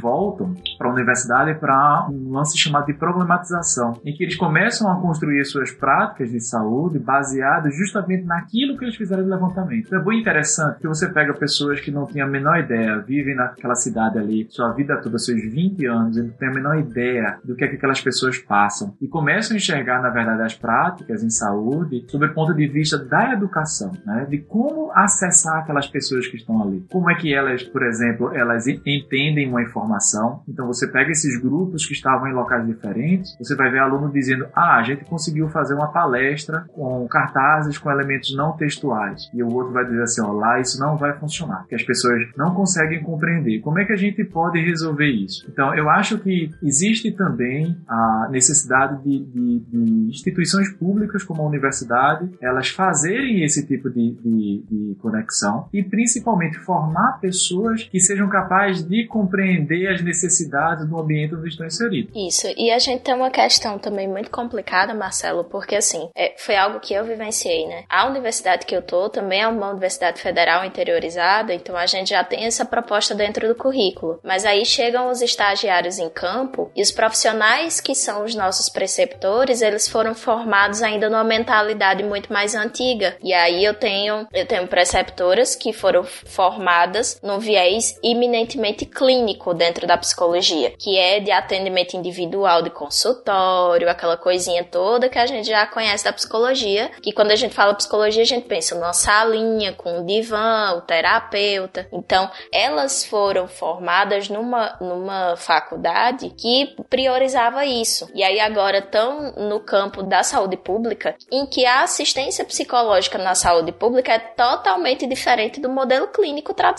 voltam 0.00 0.54
para 0.78 0.88
a 0.88 0.92
universidade 0.92 1.54
para 1.60 2.08
um 2.10 2.32
lance 2.32 2.56
chamado 2.56 2.86
de 2.86 2.94
problematização, 2.94 4.00
em 4.02 4.14
que 4.14 4.24
eles 4.24 4.34
começam 4.34 4.90
a 4.90 4.98
construir 4.98 5.44
suas 5.44 5.70
práticas 5.70 6.30
de 6.30 6.40
saúde 6.40 6.98
baseadas 6.98 7.76
justamente 7.76 8.24
naquilo 8.24 8.78
que 8.78 8.84
eles 8.84 8.96
fizeram 8.96 9.22
de 9.22 9.28
levantamento. 9.28 9.86
Então 9.86 10.00
é 10.00 10.02
muito 10.02 10.20
interessante 10.20 10.80
que 10.80 10.88
você 10.88 11.06
pega 11.08 11.34
pessoas 11.34 11.80
que 11.80 11.90
não 11.90 12.06
têm 12.06 12.22
a 12.22 12.26
menor 12.26 12.58
ideia, 12.58 12.98
vivem 12.98 13.36
naquela 13.36 13.74
cidade 13.74 14.18
ali 14.18 14.46
sua 14.48 14.72
vida 14.72 14.96
toda, 14.96 15.18
seus 15.18 15.42
20 15.42 15.84
anos, 15.84 16.16
e 16.16 16.22
não 16.22 16.30
têm 16.30 16.48
a 16.48 16.52
menor 16.52 16.78
ideia 16.78 17.38
do 17.44 17.54
que 17.54 17.64
é 17.64 17.68
que 17.68 17.76
aquelas 17.76 18.00
pessoas 18.00 18.38
passam, 18.38 18.94
e 19.02 19.06
começam 19.06 19.54
a 19.54 19.58
enxergar, 19.58 20.00
na 20.00 20.08
verdade, 20.08 20.42
as 20.42 20.54
práticas 20.54 21.22
em 21.22 21.30
saúde 21.30 22.06
sob 22.08 22.24
o 22.24 22.32
ponto 22.32 22.54
de 22.54 22.66
vista 22.66 22.96
da 22.96 23.34
educação, 23.34 23.92
né? 24.06 24.26
de 24.30 24.38
como 24.38 24.90
acessar 24.94 25.58
aquelas 25.58 25.86
pessoas 25.86 26.26
que 26.26 26.36
estão 26.36 26.62
ali. 26.62 26.86
Como 26.90 27.10
é 27.10 27.17
que 27.18 27.34
elas, 27.34 27.62
por 27.62 27.82
exemplo, 27.82 28.34
elas 28.34 28.66
entendem 28.66 29.48
uma 29.48 29.62
informação. 29.62 30.42
Então 30.48 30.66
você 30.66 30.86
pega 30.86 31.10
esses 31.10 31.40
grupos 31.40 31.86
que 31.86 31.92
estavam 31.92 32.28
em 32.28 32.32
locais 32.32 32.66
diferentes, 32.66 33.36
você 33.38 33.54
vai 33.54 33.70
ver 33.70 33.80
aluno 33.80 34.10
dizendo: 34.10 34.46
"Ah, 34.54 34.76
a 34.76 34.82
gente 34.82 35.04
conseguiu 35.04 35.48
fazer 35.48 35.74
uma 35.74 35.92
palestra 35.92 36.64
com 36.72 37.06
cartazes 37.08 37.78
com 37.78 37.90
elementos 37.90 38.34
não 38.34 38.52
textuais". 38.52 39.28
E 39.34 39.42
o 39.42 39.52
outro 39.52 39.72
vai 39.72 39.84
dizer 39.84 40.02
assim: 40.02 40.22
"Ó, 40.22 40.32
lá 40.32 40.60
isso 40.60 40.80
não 40.80 40.96
vai 40.96 41.12
funcionar, 41.18 41.66
que 41.68 41.74
as 41.74 41.82
pessoas 41.82 42.22
não 42.36 42.54
conseguem 42.54 43.02
compreender. 43.02 43.60
Como 43.60 43.78
é 43.78 43.84
que 43.84 43.92
a 43.92 43.96
gente 43.96 44.24
pode 44.24 44.60
resolver 44.60 45.10
isso?". 45.10 45.46
Então, 45.50 45.74
eu 45.74 45.90
acho 45.90 46.18
que 46.18 46.50
existe 46.62 47.12
também 47.12 47.76
a 47.88 48.28
necessidade 48.30 49.02
de, 49.02 49.24
de, 49.24 49.60
de 49.60 50.08
instituições 50.08 50.72
públicas 50.72 51.24
como 51.24 51.42
a 51.42 51.46
universidade, 51.46 52.30
elas 52.40 52.68
fazerem 52.68 53.42
esse 53.42 53.66
tipo 53.66 53.90
de, 53.90 54.12
de, 54.22 54.64
de 54.70 54.96
conexão 55.00 55.68
e 55.72 55.82
principalmente 55.82 56.58
formar 56.58 56.97
pessoas 57.20 57.84
que 57.84 58.00
sejam 58.00 58.28
capazes 58.28 58.86
de 58.86 59.06
compreender 59.06 59.88
as 59.88 60.02
necessidades 60.02 60.86
do 60.86 60.98
ambiente 60.98 61.34
onde 61.34 61.48
estão 61.48 61.66
inseridos. 61.66 62.12
Isso, 62.14 62.46
e 62.56 62.70
a 62.70 62.78
gente 62.78 63.02
tem 63.02 63.14
uma 63.14 63.30
questão 63.30 63.78
também 63.78 64.08
muito 64.08 64.30
complicada, 64.30 64.94
Marcelo, 64.94 65.44
porque 65.44 65.76
assim, 65.76 66.08
é, 66.14 66.34
foi 66.36 66.56
algo 66.56 66.80
que 66.80 66.94
eu 66.94 67.04
vivenciei, 67.04 67.66
né? 67.66 67.84
A 67.88 68.06
universidade 68.06 68.66
que 68.66 68.74
eu 68.74 68.82
tô 68.82 69.08
também 69.08 69.42
é 69.42 69.48
uma 69.48 69.70
universidade 69.70 70.20
federal 70.20 70.64
interiorizada, 70.64 71.54
então 71.54 71.76
a 71.76 71.86
gente 71.86 72.10
já 72.10 72.24
tem 72.24 72.44
essa 72.44 72.64
proposta 72.64 73.14
dentro 73.14 73.46
do 73.48 73.54
currículo. 73.54 74.20
Mas 74.22 74.44
aí 74.44 74.64
chegam 74.64 75.10
os 75.10 75.22
estagiários 75.22 75.98
em 75.98 76.08
campo 76.08 76.70
e 76.74 76.82
os 76.82 76.90
profissionais 76.90 77.80
que 77.80 77.94
são 77.94 78.24
os 78.24 78.34
nossos 78.34 78.68
preceptores, 78.68 79.62
eles 79.62 79.88
foram 79.88 80.14
formados 80.14 80.82
ainda 80.82 81.08
numa 81.08 81.24
mentalidade 81.24 82.02
muito 82.02 82.32
mais 82.32 82.54
antiga. 82.54 83.16
E 83.22 83.32
aí 83.32 83.64
eu 83.64 83.74
tenho, 83.74 84.26
eu 84.32 84.46
tenho 84.46 84.66
preceptoras 84.66 85.54
que 85.54 85.72
foram 85.72 86.04
formadas 86.04 86.87
no 87.22 87.38
viés 87.38 87.98
eminentemente 88.02 88.84
clínico 88.86 89.54
dentro 89.54 89.86
da 89.86 89.96
psicologia, 89.96 90.72
que 90.78 90.96
é 90.96 91.20
de 91.20 91.30
atendimento 91.30 91.96
individual 91.96 92.62
de 92.62 92.70
consultório, 92.70 93.88
aquela 93.88 94.16
coisinha 94.16 94.64
toda 94.64 95.08
que 95.08 95.18
a 95.18 95.26
gente 95.26 95.48
já 95.48 95.66
conhece 95.66 96.04
da 96.04 96.12
psicologia, 96.12 96.90
que 97.02 97.12
quando 97.12 97.30
a 97.30 97.36
gente 97.36 97.54
fala 97.54 97.74
psicologia, 97.74 98.22
a 98.22 98.26
gente 98.26 98.46
pensa 98.46 98.74
numa 98.74 98.92
salinha 98.92 99.72
com 99.72 100.00
o 100.00 100.06
divã, 100.06 100.74
o 100.76 100.80
terapeuta. 100.80 101.86
Então, 101.92 102.30
elas 102.52 103.04
foram 103.04 103.46
formadas 103.46 104.28
numa, 104.28 104.76
numa 104.80 105.36
faculdade 105.36 106.30
que 106.30 106.74
priorizava 106.88 107.64
isso. 107.64 108.08
E 108.14 108.22
aí 108.22 108.40
agora 108.40 108.78
estão 108.78 109.32
no 109.32 109.60
campo 109.60 110.02
da 110.02 110.22
saúde 110.22 110.56
pública, 110.56 111.16
em 111.30 111.46
que 111.46 111.64
a 111.66 111.82
assistência 111.82 112.44
psicológica 112.44 113.18
na 113.18 113.34
saúde 113.34 113.72
pública 113.72 114.12
é 114.12 114.18
totalmente 114.18 115.06
diferente 115.06 115.60
do 115.60 115.68
modelo 115.68 116.08
clínico 116.08 116.54
tradicional 116.54 116.77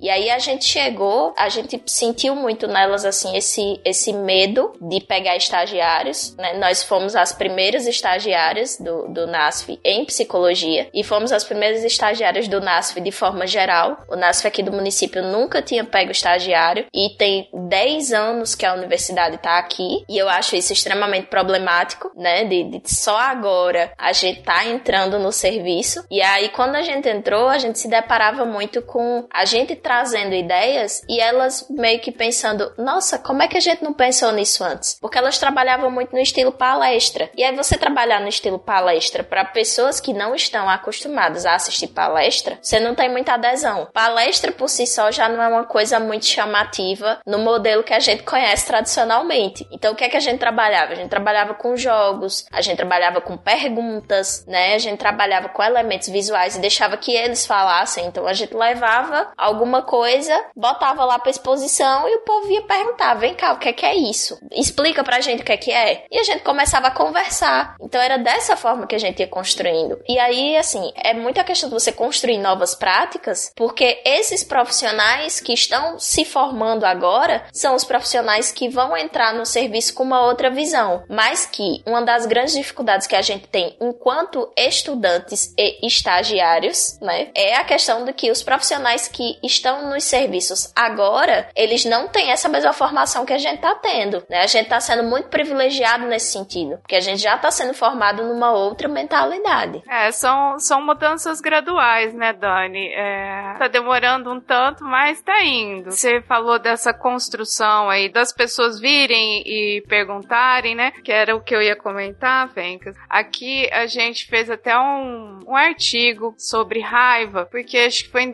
E 0.00 0.08
aí 0.08 0.30
a 0.30 0.38
gente 0.38 0.64
chegou, 0.64 1.34
a 1.36 1.48
gente 1.48 1.80
sentiu 1.86 2.34
muito 2.34 2.66
nelas 2.66 3.04
assim 3.04 3.36
esse 3.36 3.80
esse 3.84 4.12
medo 4.12 4.72
de 4.80 5.00
pegar 5.00 5.36
estagiários, 5.36 6.34
né? 6.36 6.54
Nós 6.54 6.82
fomos 6.82 7.14
as 7.14 7.32
primeiras 7.32 7.86
estagiárias 7.86 8.78
do, 8.78 9.08
do 9.08 9.26
NASF 9.26 9.78
em 9.84 10.04
psicologia 10.04 10.88
e 10.92 11.04
fomos 11.04 11.32
as 11.32 11.44
primeiras 11.44 11.84
estagiárias 11.84 12.48
do 12.48 12.60
NASF 12.60 13.00
de 13.00 13.12
forma 13.12 13.46
geral. 13.46 13.98
O 14.08 14.16
NASF 14.16 14.46
aqui 14.46 14.62
do 14.62 14.72
município 14.72 15.22
nunca 15.22 15.60
tinha 15.60 15.84
pego 15.84 16.10
estagiário 16.10 16.86
e 16.94 17.10
tem 17.16 17.48
10 17.52 18.12
anos 18.12 18.54
que 18.54 18.64
a 18.64 18.74
universidade 18.74 19.36
está 19.36 19.58
aqui 19.58 20.04
e 20.08 20.16
eu 20.16 20.28
acho 20.28 20.56
isso 20.56 20.72
extremamente 20.72 21.26
problemático, 21.26 22.10
né? 22.16 22.44
De, 22.44 22.64
de 22.64 22.82
só 22.86 23.16
agora 23.18 23.92
a 23.98 24.12
gente 24.12 24.42
tá 24.42 24.66
entrando 24.66 25.18
no 25.18 25.32
serviço 25.32 26.04
e 26.10 26.22
aí 26.22 26.48
quando 26.48 26.76
a 26.76 26.82
gente 26.82 27.08
entrou 27.08 27.48
a 27.48 27.58
gente 27.58 27.78
se 27.78 27.88
deparava 27.88 28.44
muito 28.44 28.80
com 28.82 29.25
a 29.32 29.44
gente 29.44 29.74
trazendo 29.74 30.34
ideias 30.34 31.02
e 31.08 31.20
elas 31.20 31.66
meio 31.70 32.00
que 32.00 32.10
pensando, 32.10 32.72
nossa, 32.78 33.18
como 33.18 33.42
é 33.42 33.48
que 33.48 33.56
a 33.56 33.60
gente 33.60 33.82
não 33.82 33.92
pensou 33.92 34.32
nisso 34.32 34.64
antes? 34.64 34.98
Porque 35.00 35.18
elas 35.18 35.38
trabalhavam 35.38 35.90
muito 35.90 36.12
no 36.12 36.20
estilo 36.20 36.52
palestra. 36.52 37.30
E 37.36 37.44
aí 37.44 37.54
você 37.54 37.76
trabalhar 37.76 38.20
no 38.20 38.28
estilo 38.28 38.58
palestra 38.58 39.22
para 39.22 39.44
pessoas 39.44 40.00
que 40.00 40.12
não 40.12 40.34
estão 40.34 40.68
acostumadas 40.68 41.46
a 41.46 41.54
assistir 41.54 41.88
palestra, 41.88 42.58
você 42.60 42.80
não 42.80 42.94
tem 42.94 43.10
muita 43.10 43.34
adesão. 43.34 43.88
Palestra 43.92 44.52
por 44.52 44.68
si 44.68 44.86
só 44.86 45.10
já 45.10 45.28
não 45.28 45.42
é 45.42 45.48
uma 45.48 45.64
coisa 45.64 45.98
muito 46.00 46.26
chamativa 46.26 47.20
no 47.26 47.38
modelo 47.38 47.82
que 47.82 47.94
a 47.94 48.00
gente 48.00 48.22
conhece 48.22 48.66
tradicionalmente. 48.66 49.66
Então 49.70 49.92
o 49.92 49.96
que 49.96 50.04
é 50.04 50.08
que 50.08 50.16
a 50.16 50.20
gente 50.20 50.38
trabalhava? 50.38 50.92
A 50.92 50.96
gente 50.96 51.08
trabalhava 51.08 51.54
com 51.54 51.76
jogos, 51.76 52.46
a 52.50 52.60
gente 52.60 52.76
trabalhava 52.76 53.20
com 53.20 53.36
perguntas, 53.36 54.44
né? 54.46 54.74
A 54.74 54.78
gente 54.78 54.98
trabalhava 54.98 55.48
com 55.48 55.62
elementos 55.62 56.08
visuais 56.08 56.56
e 56.56 56.60
deixava 56.60 56.96
que 56.96 57.12
eles 57.14 57.46
falassem. 57.46 58.06
Então 58.06 58.26
a 58.26 58.32
gente 58.32 58.54
levava 58.54 59.15
alguma 59.36 59.82
coisa, 59.82 60.34
botava 60.54 61.04
lá 61.04 61.18
pra 61.18 61.30
exposição 61.30 62.08
e 62.08 62.16
o 62.16 62.20
povo 62.20 62.50
ia 62.50 62.62
perguntar: 62.62 63.14
vem 63.14 63.34
cá, 63.34 63.52
o 63.52 63.58
que 63.58 63.68
é 63.68 63.72
que 63.72 63.86
é 63.86 63.94
isso? 63.94 64.38
Explica 64.52 65.02
pra 65.04 65.20
gente 65.20 65.42
o 65.42 65.44
que 65.44 65.52
é 65.52 65.56
que 65.56 65.72
é. 65.72 66.04
E 66.10 66.18
a 66.18 66.24
gente 66.24 66.42
começava 66.42 66.88
a 66.88 66.90
conversar. 66.90 67.76
Então 67.80 68.00
era 68.00 68.18
dessa 68.18 68.56
forma 68.56 68.86
que 68.86 68.94
a 68.94 68.98
gente 68.98 69.20
ia 69.20 69.28
construindo. 69.28 70.00
E 70.08 70.18
aí, 70.18 70.56
assim, 70.56 70.92
é 70.96 71.14
muita 71.14 71.44
questão 71.44 71.68
de 71.68 71.74
você 71.74 71.92
construir 71.92 72.38
novas 72.38 72.74
práticas, 72.74 73.52
porque 73.56 74.00
esses 74.04 74.42
profissionais 74.44 75.40
que 75.40 75.52
estão 75.52 75.98
se 75.98 76.24
formando 76.24 76.84
agora 76.84 77.46
são 77.52 77.74
os 77.74 77.84
profissionais 77.84 78.52
que 78.52 78.68
vão 78.68 78.96
entrar 78.96 79.32
no 79.34 79.46
serviço 79.46 79.94
com 79.94 80.02
uma 80.02 80.24
outra 80.24 80.50
visão. 80.50 81.04
Mas 81.08 81.46
que 81.46 81.82
uma 81.86 82.02
das 82.02 82.26
grandes 82.26 82.54
dificuldades 82.54 83.06
que 83.06 83.16
a 83.16 83.22
gente 83.22 83.48
tem 83.48 83.76
enquanto 83.80 84.50
estudantes 84.56 85.54
e 85.58 85.86
estagiários, 85.86 86.98
né, 87.00 87.28
é 87.34 87.56
a 87.56 87.64
questão 87.64 88.04
de 88.04 88.12
que 88.12 88.30
os 88.30 88.42
profissionais 88.42 89.05
que 89.08 89.38
estão 89.42 89.90
nos 89.90 90.04
serviços 90.04 90.72
agora, 90.74 91.48
eles 91.54 91.84
não 91.84 92.08
têm 92.08 92.30
essa 92.30 92.48
mesma 92.48 92.72
formação 92.72 93.24
que 93.24 93.32
a 93.32 93.38
gente 93.38 93.60
tá 93.60 93.74
tendo, 93.74 94.24
né? 94.28 94.42
A 94.42 94.46
gente 94.46 94.68
tá 94.68 94.80
sendo 94.80 95.02
muito 95.02 95.28
privilegiado 95.28 96.06
nesse 96.06 96.32
sentido, 96.32 96.78
porque 96.78 96.96
a 96.96 97.00
gente 97.00 97.22
já 97.22 97.36
tá 97.36 97.50
sendo 97.50 97.74
formado 97.74 98.22
numa 98.22 98.52
outra 98.52 98.88
mentalidade. 98.88 99.82
É, 99.88 100.10
são, 100.10 100.58
são 100.58 100.84
mudanças 100.84 101.40
graduais, 101.40 102.14
né, 102.14 102.32
Dani? 102.32 102.88
É, 102.88 103.54
tá 103.58 103.68
demorando 103.68 104.32
um 104.32 104.40
tanto, 104.40 104.84
mas 104.84 105.20
tá 105.20 105.42
indo. 105.42 105.90
Você 105.90 106.20
falou 106.22 106.58
dessa 106.58 106.92
construção 106.92 107.88
aí, 107.88 108.08
das 108.08 108.32
pessoas 108.32 108.78
virem 108.80 109.42
e 109.46 109.82
perguntarem, 109.88 110.74
né? 110.74 110.90
Que 110.90 111.12
era 111.12 111.34
o 111.34 111.40
que 111.40 111.54
eu 111.54 111.62
ia 111.62 111.76
comentar, 111.76 112.48
Fencas. 112.50 112.96
Aqui 113.08 113.68
a 113.72 113.86
gente 113.86 114.26
fez 114.26 114.50
até 114.50 114.76
um, 114.78 115.40
um 115.46 115.56
artigo 115.56 116.34
sobre 116.38 116.80
raiva, 116.80 117.46
porque 117.50 117.78
acho 117.78 118.04
que 118.04 118.10
foi 118.10 118.22
em 118.22 118.30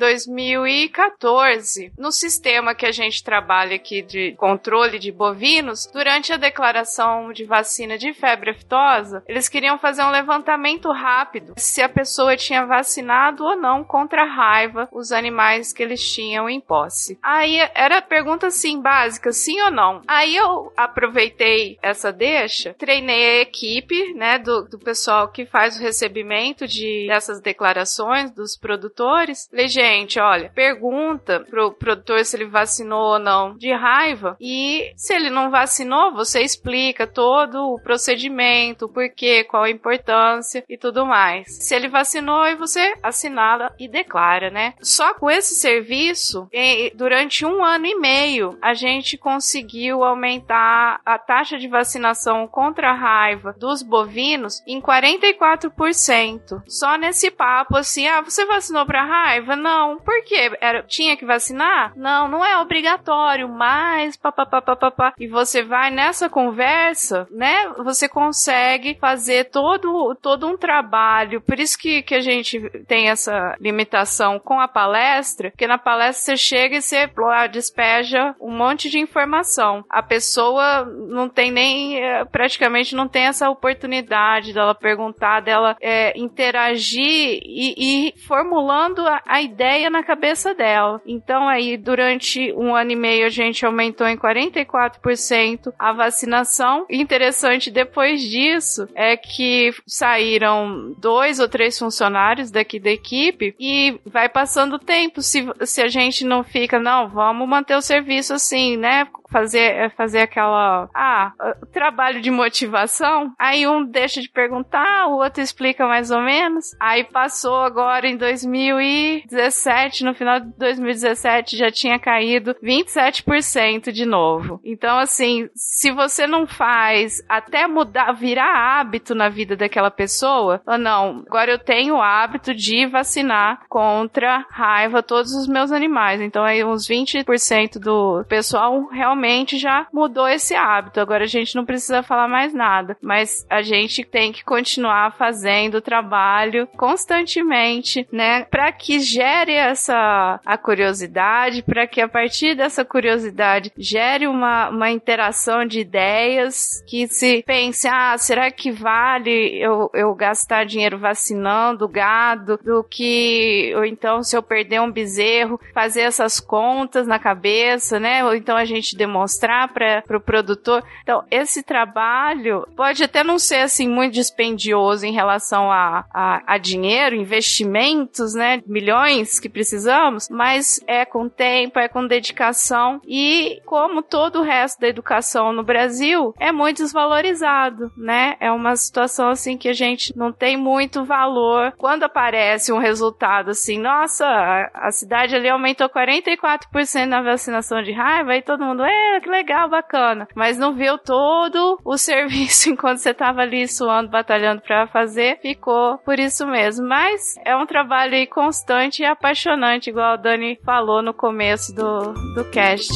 2014, 0.62 1.92
no 1.98 2.12
sistema 2.12 2.74
que 2.74 2.86
a 2.86 2.92
gente 2.92 3.22
trabalha 3.24 3.74
aqui 3.74 4.00
de 4.00 4.32
controle 4.36 4.98
de 4.98 5.10
bovinos, 5.10 5.90
durante 5.92 6.32
a 6.32 6.36
declaração 6.36 7.32
de 7.32 7.44
vacina 7.44 7.98
de 7.98 8.14
febre 8.14 8.50
aftosa, 8.50 9.24
eles 9.26 9.48
queriam 9.48 9.78
fazer 9.78 10.04
um 10.04 10.10
levantamento 10.10 10.90
rápido 10.90 11.54
se 11.56 11.82
a 11.82 11.88
pessoa 11.88 12.36
tinha 12.36 12.64
vacinado 12.64 13.44
ou 13.44 13.56
não 13.56 13.82
contra 13.82 14.22
a 14.22 14.32
raiva 14.32 14.88
os 14.92 15.10
animais 15.10 15.72
que 15.72 15.82
eles 15.82 16.00
tinham 16.12 16.48
em 16.48 16.60
posse. 16.60 17.18
Aí 17.22 17.58
era 17.74 18.00
pergunta 18.00 18.46
assim 18.46 18.80
básica, 18.80 19.32
sim 19.32 19.60
ou 19.62 19.70
não. 19.70 20.02
Aí 20.06 20.36
eu 20.36 20.72
aproveitei 20.76 21.78
essa 21.82 22.12
deixa, 22.12 22.74
treinei 22.74 23.38
a 23.38 23.42
equipe, 23.42 24.14
né, 24.14 24.38
do, 24.38 24.62
do 24.62 24.78
pessoal 24.78 25.28
que 25.28 25.44
faz 25.44 25.76
o 25.76 25.82
recebimento 25.82 26.66
de 26.68 27.06
dessas 27.08 27.40
declarações 27.40 28.30
dos 28.30 28.56
produtores. 28.56 29.48
Falei, 29.50 29.68
gente, 29.68 30.20
olha, 30.20 30.51
pergunta 30.54 31.40
pro 31.48 31.72
produtor 31.72 32.24
se 32.24 32.36
ele 32.36 32.46
vacinou 32.46 33.14
ou 33.14 33.18
não 33.18 33.56
de 33.56 33.72
raiva 33.72 34.36
e 34.40 34.92
se 34.96 35.14
ele 35.14 35.30
não 35.30 35.50
vacinou, 35.50 36.12
você 36.12 36.42
explica 36.42 37.06
todo 37.06 37.72
o 37.72 37.80
procedimento, 37.80 38.86
o 38.86 38.88
porquê, 38.88 39.44
qual 39.44 39.64
a 39.64 39.70
importância 39.70 40.64
e 40.68 40.76
tudo 40.76 41.06
mais. 41.06 41.46
Se 41.64 41.74
ele 41.74 41.88
vacinou, 41.88 42.46
e 42.46 42.56
você 42.56 42.94
assinala 43.02 43.72
e 43.78 43.88
declara, 43.88 44.50
né? 44.50 44.74
Só 44.80 45.14
com 45.14 45.30
esse 45.30 45.54
serviço, 45.54 46.48
durante 46.94 47.44
um 47.44 47.64
ano 47.64 47.86
e 47.86 47.94
meio, 47.98 48.58
a 48.60 48.74
gente 48.74 49.16
conseguiu 49.16 50.04
aumentar 50.04 51.00
a 51.04 51.18
taxa 51.18 51.58
de 51.58 51.68
vacinação 51.68 52.46
contra 52.46 52.90
a 52.90 52.94
raiva 52.94 53.54
dos 53.58 53.82
bovinos 53.82 54.62
em 54.66 54.80
44%. 54.80 56.62
Só 56.66 56.96
nesse 56.96 57.30
papo 57.30 57.76
assim, 57.76 58.06
ah, 58.06 58.20
você 58.20 58.44
vacinou 58.46 58.86
para 58.86 59.04
raiva? 59.04 59.56
Não. 59.56 59.98
Por 59.98 60.24
quê? 60.24 60.31
Era, 60.60 60.82
tinha 60.82 61.16
que 61.16 61.24
vacinar? 61.24 61.92
Não, 61.96 62.28
não 62.28 62.44
é 62.44 62.58
obrigatório, 62.58 63.48
mas 63.48 64.16
papapá. 64.16 65.14
E 65.18 65.26
você 65.26 65.62
vai 65.62 65.90
nessa 65.90 66.28
conversa, 66.28 67.26
né? 67.30 67.68
Você 67.78 68.08
consegue 68.08 68.96
fazer 69.00 69.50
todo, 69.50 70.14
todo 70.20 70.46
um 70.46 70.56
trabalho. 70.56 71.40
Por 71.40 71.58
isso 71.58 71.78
que, 71.78 72.02
que 72.02 72.14
a 72.14 72.20
gente 72.20 72.60
tem 72.86 73.08
essa 73.08 73.56
limitação 73.60 74.38
com 74.38 74.60
a 74.60 74.68
palestra, 74.68 75.50
porque 75.50 75.66
na 75.66 75.78
palestra 75.78 76.36
você 76.36 76.36
chega 76.36 76.76
e 76.76 76.82
você 76.82 77.10
despeja 77.50 78.34
um 78.40 78.50
monte 78.50 78.88
de 78.88 78.98
informação. 78.98 79.84
A 79.88 80.02
pessoa 80.02 80.84
não 80.84 81.28
tem 81.28 81.50
nem, 81.50 81.98
eh, 81.98 82.24
praticamente 82.24 82.94
não 82.94 83.08
tem 83.08 83.26
essa 83.26 83.48
oportunidade 83.50 84.52
dela 84.52 84.74
perguntar, 84.74 85.40
dela 85.40 85.76
é, 85.80 86.18
interagir 86.18 87.40
e, 87.42 87.74
e 87.78 88.14
formulando 88.26 89.06
a, 89.06 89.20
a, 89.26 89.42
ideia 89.42 89.90
na 89.90 90.02
cabeça 90.02 90.21
dela. 90.54 91.00
Então 91.04 91.48
aí, 91.48 91.76
durante 91.76 92.52
um 92.52 92.74
ano 92.74 92.92
e 92.92 92.96
meio, 92.96 93.26
a 93.26 93.28
gente 93.28 93.66
aumentou 93.66 94.06
em 94.06 94.16
44% 94.16 95.72
a 95.78 95.92
vacinação. 95.92 96.86
Interessante, 96.88 97.70
depois 97.70 98.20
disso, 98.20 98.88
é 98.94 99.16
que 99.16 99.70
saíram 99.86 100.94
dois 100.98 101.40
ou 101.40 101.48
três 101.48 101.78
funcionários 101.78 102.50
daqui 102.50 102.78
da 102.78 102.90
equipe 102.90 103.54
e 103.58 103.98
vai 104.06 104.28
passando 104.28 104.74
o 104.74 104.78
tempo. 104.78 105.20
Se, 105.20 105.44
se 105.62 105.82
a 105.82 105.88
gente 105.88 106.24
não 106.24 106.44
fica, 106.44 106.78
não, 106.78 107.08
vamos 107.08 107.48
manter 107.48 107.76
o 107.76 107.82
serviço 107.82 108.34
assim, 108.34 108.76
né? 108.76 109.06
Fazer, 109.32 109.90
fazer 109.96 110.20
aquela. 110.20 110.88
Ah, 110.94 111.32
trabalho 111.72 112.20
de 112.20 112.30
motivação. 112.30 113.32
Aí 113.38 113.66
um 113.66 113.84
deixa 113.84 114.20
de 114.20 114.28
perguntar, 114.28 115.06
o 115.06 115.16
outro 115.16 115.42
explica 115.42 115.86
mais 115.86 116.10
ou 116.10 116.20
menos. 116.20 116.76
Aí 116.78 117.04
passou 117.04 117.56
agora 117.56 118.06
em 118.06 118.16
2017, 118.16 120.04
no 120.04 120.14
final 120.14 120.38
de 120.38 120.52
2017 120.58 121.56
já 121.56 121.70
tinha 121.70 121.98
caído 121.98 122.54
27% 122.62 123.90
de 123.90 124.04
novo. 124.04 124.60
Então, 124.64 124.98
assim, 124.98 125.48
se 125.54 125.90
você 125.90 126.26
não 126.26 126.46
faz 126.46 127.24
até 127.28 127.66
mudar, 127.66 128.12
virar 128.12 128.78
hábito 128.80 129.14
na 129.14 129.28
vida 129.28 129.56
daquela 129.56 129.90
pessoa, 129.90 130.60
ou 130.66 130.76
não, 130.76 131.24
agora 131.26 131.52
eu 131.52 131.58
tenho 131.58 131.96
o 131.96 132.02
hábito 132.02 132.54
de 132.54 132.86
vacinar 132.86 133.62
contra 133.68 134.44
raiva 134.50 135.02
todos 135.02 135.32
os 135.32 135.48
meus 135.48 135.72
animais. 135.72 136.20
Então, 136.20 136.44
aí 136.44 136.62
uns 136.64 136.86
20% 136.86 137.78
do 137.78 138.24
pessoal 138.28 138.86
realmente 138.88 139.21
realmente 139.22 139.56
já 139.56 139.86
mudou 139.92 140.28
esse 140.28 140.54
hábito. 140.54 141.00
Agora 141.00 141.24
a 141.24 141.28
gente 141.28 141.54
não 141.54 141.64
precisa 141.64 142.02
falar 142.02 142.26
mais 142.26 142.52
nada, 142.52 142.96
mas 143.00 143.46
a 143.48 143.62
gente 143.62 144.04
tem 144.04 144.32
que 144.32 144.44
continuar 144.44 145.16
fazendo 145.16 145.76
o 145.76 145.80
trabalho 145.80 146.66
constantemente, 146.76 148.06
né, 148.10 148.44
para 148.44 148.72
que 148.72 148.98
gere 148.98 149.52
essa 149.52 150.40
a 150.44 150.58
curiosidade, 150.58 151.62
para 151.62 151.86
que 151.86 152.00
a 152.00 152.08
partir 152.08 152.56
dessa 152.56 152.84
curiosidade 152.84 153.72
gere 153.78 154.26
uma, 154.26 154.68
uma 154.68 154.90
interação 154.90 155.64
de 155.64 155.80
ideias 155.80 156.82
que 156.86 157.06
se 157.06 157.42
pense, 157.46 157.86
ah, 157.86 158.16
será 158.18 158.50
que 158.50 158.72
vale 158.72 159.56
eu, 159.58 159.88
eu 159.94 160.14
gastar 160.14 160.64
dinheiro 160.64 160.98
vacinando 160.98 161.88
gado 161.88 162.58
do 162.64 162.82
que 162.82 163.72
ou 163.76 163.84
então 163.84 164.22
se 164.22 164.36
eu 164.36 164.42
perder 164.42 164.80
um 164.80 164.90
bezerro, 164.90 165.60
fazer 165.72 166.02
essas 166.02 166.40
contas 166.40 167.06
na 167.06 167.18
cabeça, 167.18 168.00
né? 168.00 168.24
Ou 168.24 168.34
então 168.34 168.56
a 168.56 168.64
gente 168.64 168.96
mostrar 169.12 169.68
para 169.68 169.98
o 169.98 170.02
pro 170.02 170.20
produtor. 170.20 170.82
Então, 171.02 171.22
esse 171.30 171.62
trabalho 171.62 172.66
pode 172.74 173.04
até 173.04 173.22
não 173.22 173.38
ser 173.38 173.58
assim 173.58 173.88
muito 173.88 174.14
dispendioso 174.14 175.04
em 175.04 175.12
relação 175.12 175.70
a, 175.70 176.04
a, 176.12 176.54
a 176.54 176.58
dinheiro, 176.58 177.14
investimentos, 177.14 178.34
né? 178.34 178.62
Milhões 178.66 179.38
que 179.38 179.48
precisamos, 179.48 180.28
mas 180.30 180.80
é 180.86 181.04
com 181.04 181.28
tempo, 181.28 181.78
é 181.78 181.88
com 181.88 182.06
dedicação 182.06 183.00
e 183.06 183.60
como 183.66 184.02
todo 184.02 184.40
o 184.40 184.42
resto 184.42 184.80
da 184.80 184.88
educação 184.88 185.52
no 185.52 185.62
Brasil 185.62 186.34
é 186.40 186.50
muito 186.50 186.82
desvalorizado, 186.82 187.92
né? 187.96 188.36
É 188.40 188.50
uma 188.50 188.74
situação 188.76 189.28
assim 189.28 189.56
que 189.56 189.68
a 189.68 189.74
gente 189.74 190.16
não 190.16 190.32
tem 190.32 190.56
muito 190.56 191.04
valor. 191.04 191.72
Quando 191.76 192.04
aparece 192.04 192.72
um 192.72 192.78
resultado 192.78 193.50
assim, 193.50 193.78
nossa, 193.78 194.24
a, 194.26 194.88
a 194.88 194.90
cidade 194.90 195.34
ali 195.34 195.48
aumentou 195.48 195.88
44% 195.88 197.04
na 197.06 197.22
vacinação 197.22 197.82
de 197.82 197.92
raiva 197.92 198.34
e 198.36 198.42
todo 198.42 198.64
mundo, 198.64 198.82
é, 198.92 199.20
que 199.20 199.28
legal, 199.28 199.68
bacana. 199.68 200.28
Mas 200.34 200.58
não 200.58 200.74
viu 200.74 200.98
todo 200.98 201.78
o 201.84 201.96
serviço 201.98 202.70
enquanto 202.70 202.98
você 202.98 203.14
tava 203.14 203.42
ali 203.42 203.66
suando, 203.66 204.10
batalhando 204.10 204.62
para 204.62 204.86
fazer, 204.86 205.38
ficou 205.40 205.98
por 205.98 206.18
isso 206.18 206.46
mesmo. 206.46 206.86
Mas 206.86 207.34
é 207.44 207.56
um 207.56 207.66
trabalho 207.66 208.12
constante 208.28 209.02
e 209.02 209.04
apaixonante, 209.04 209.90
igual 209.90 210.12
a 210.12 210.16
Dani 210.16 210.58
falou 210.64 211.02
no 211.02 211.14
começo 211.14 211.74
do, 211.74 212.12
do 212.34 212.44
cast. 212.50 212.92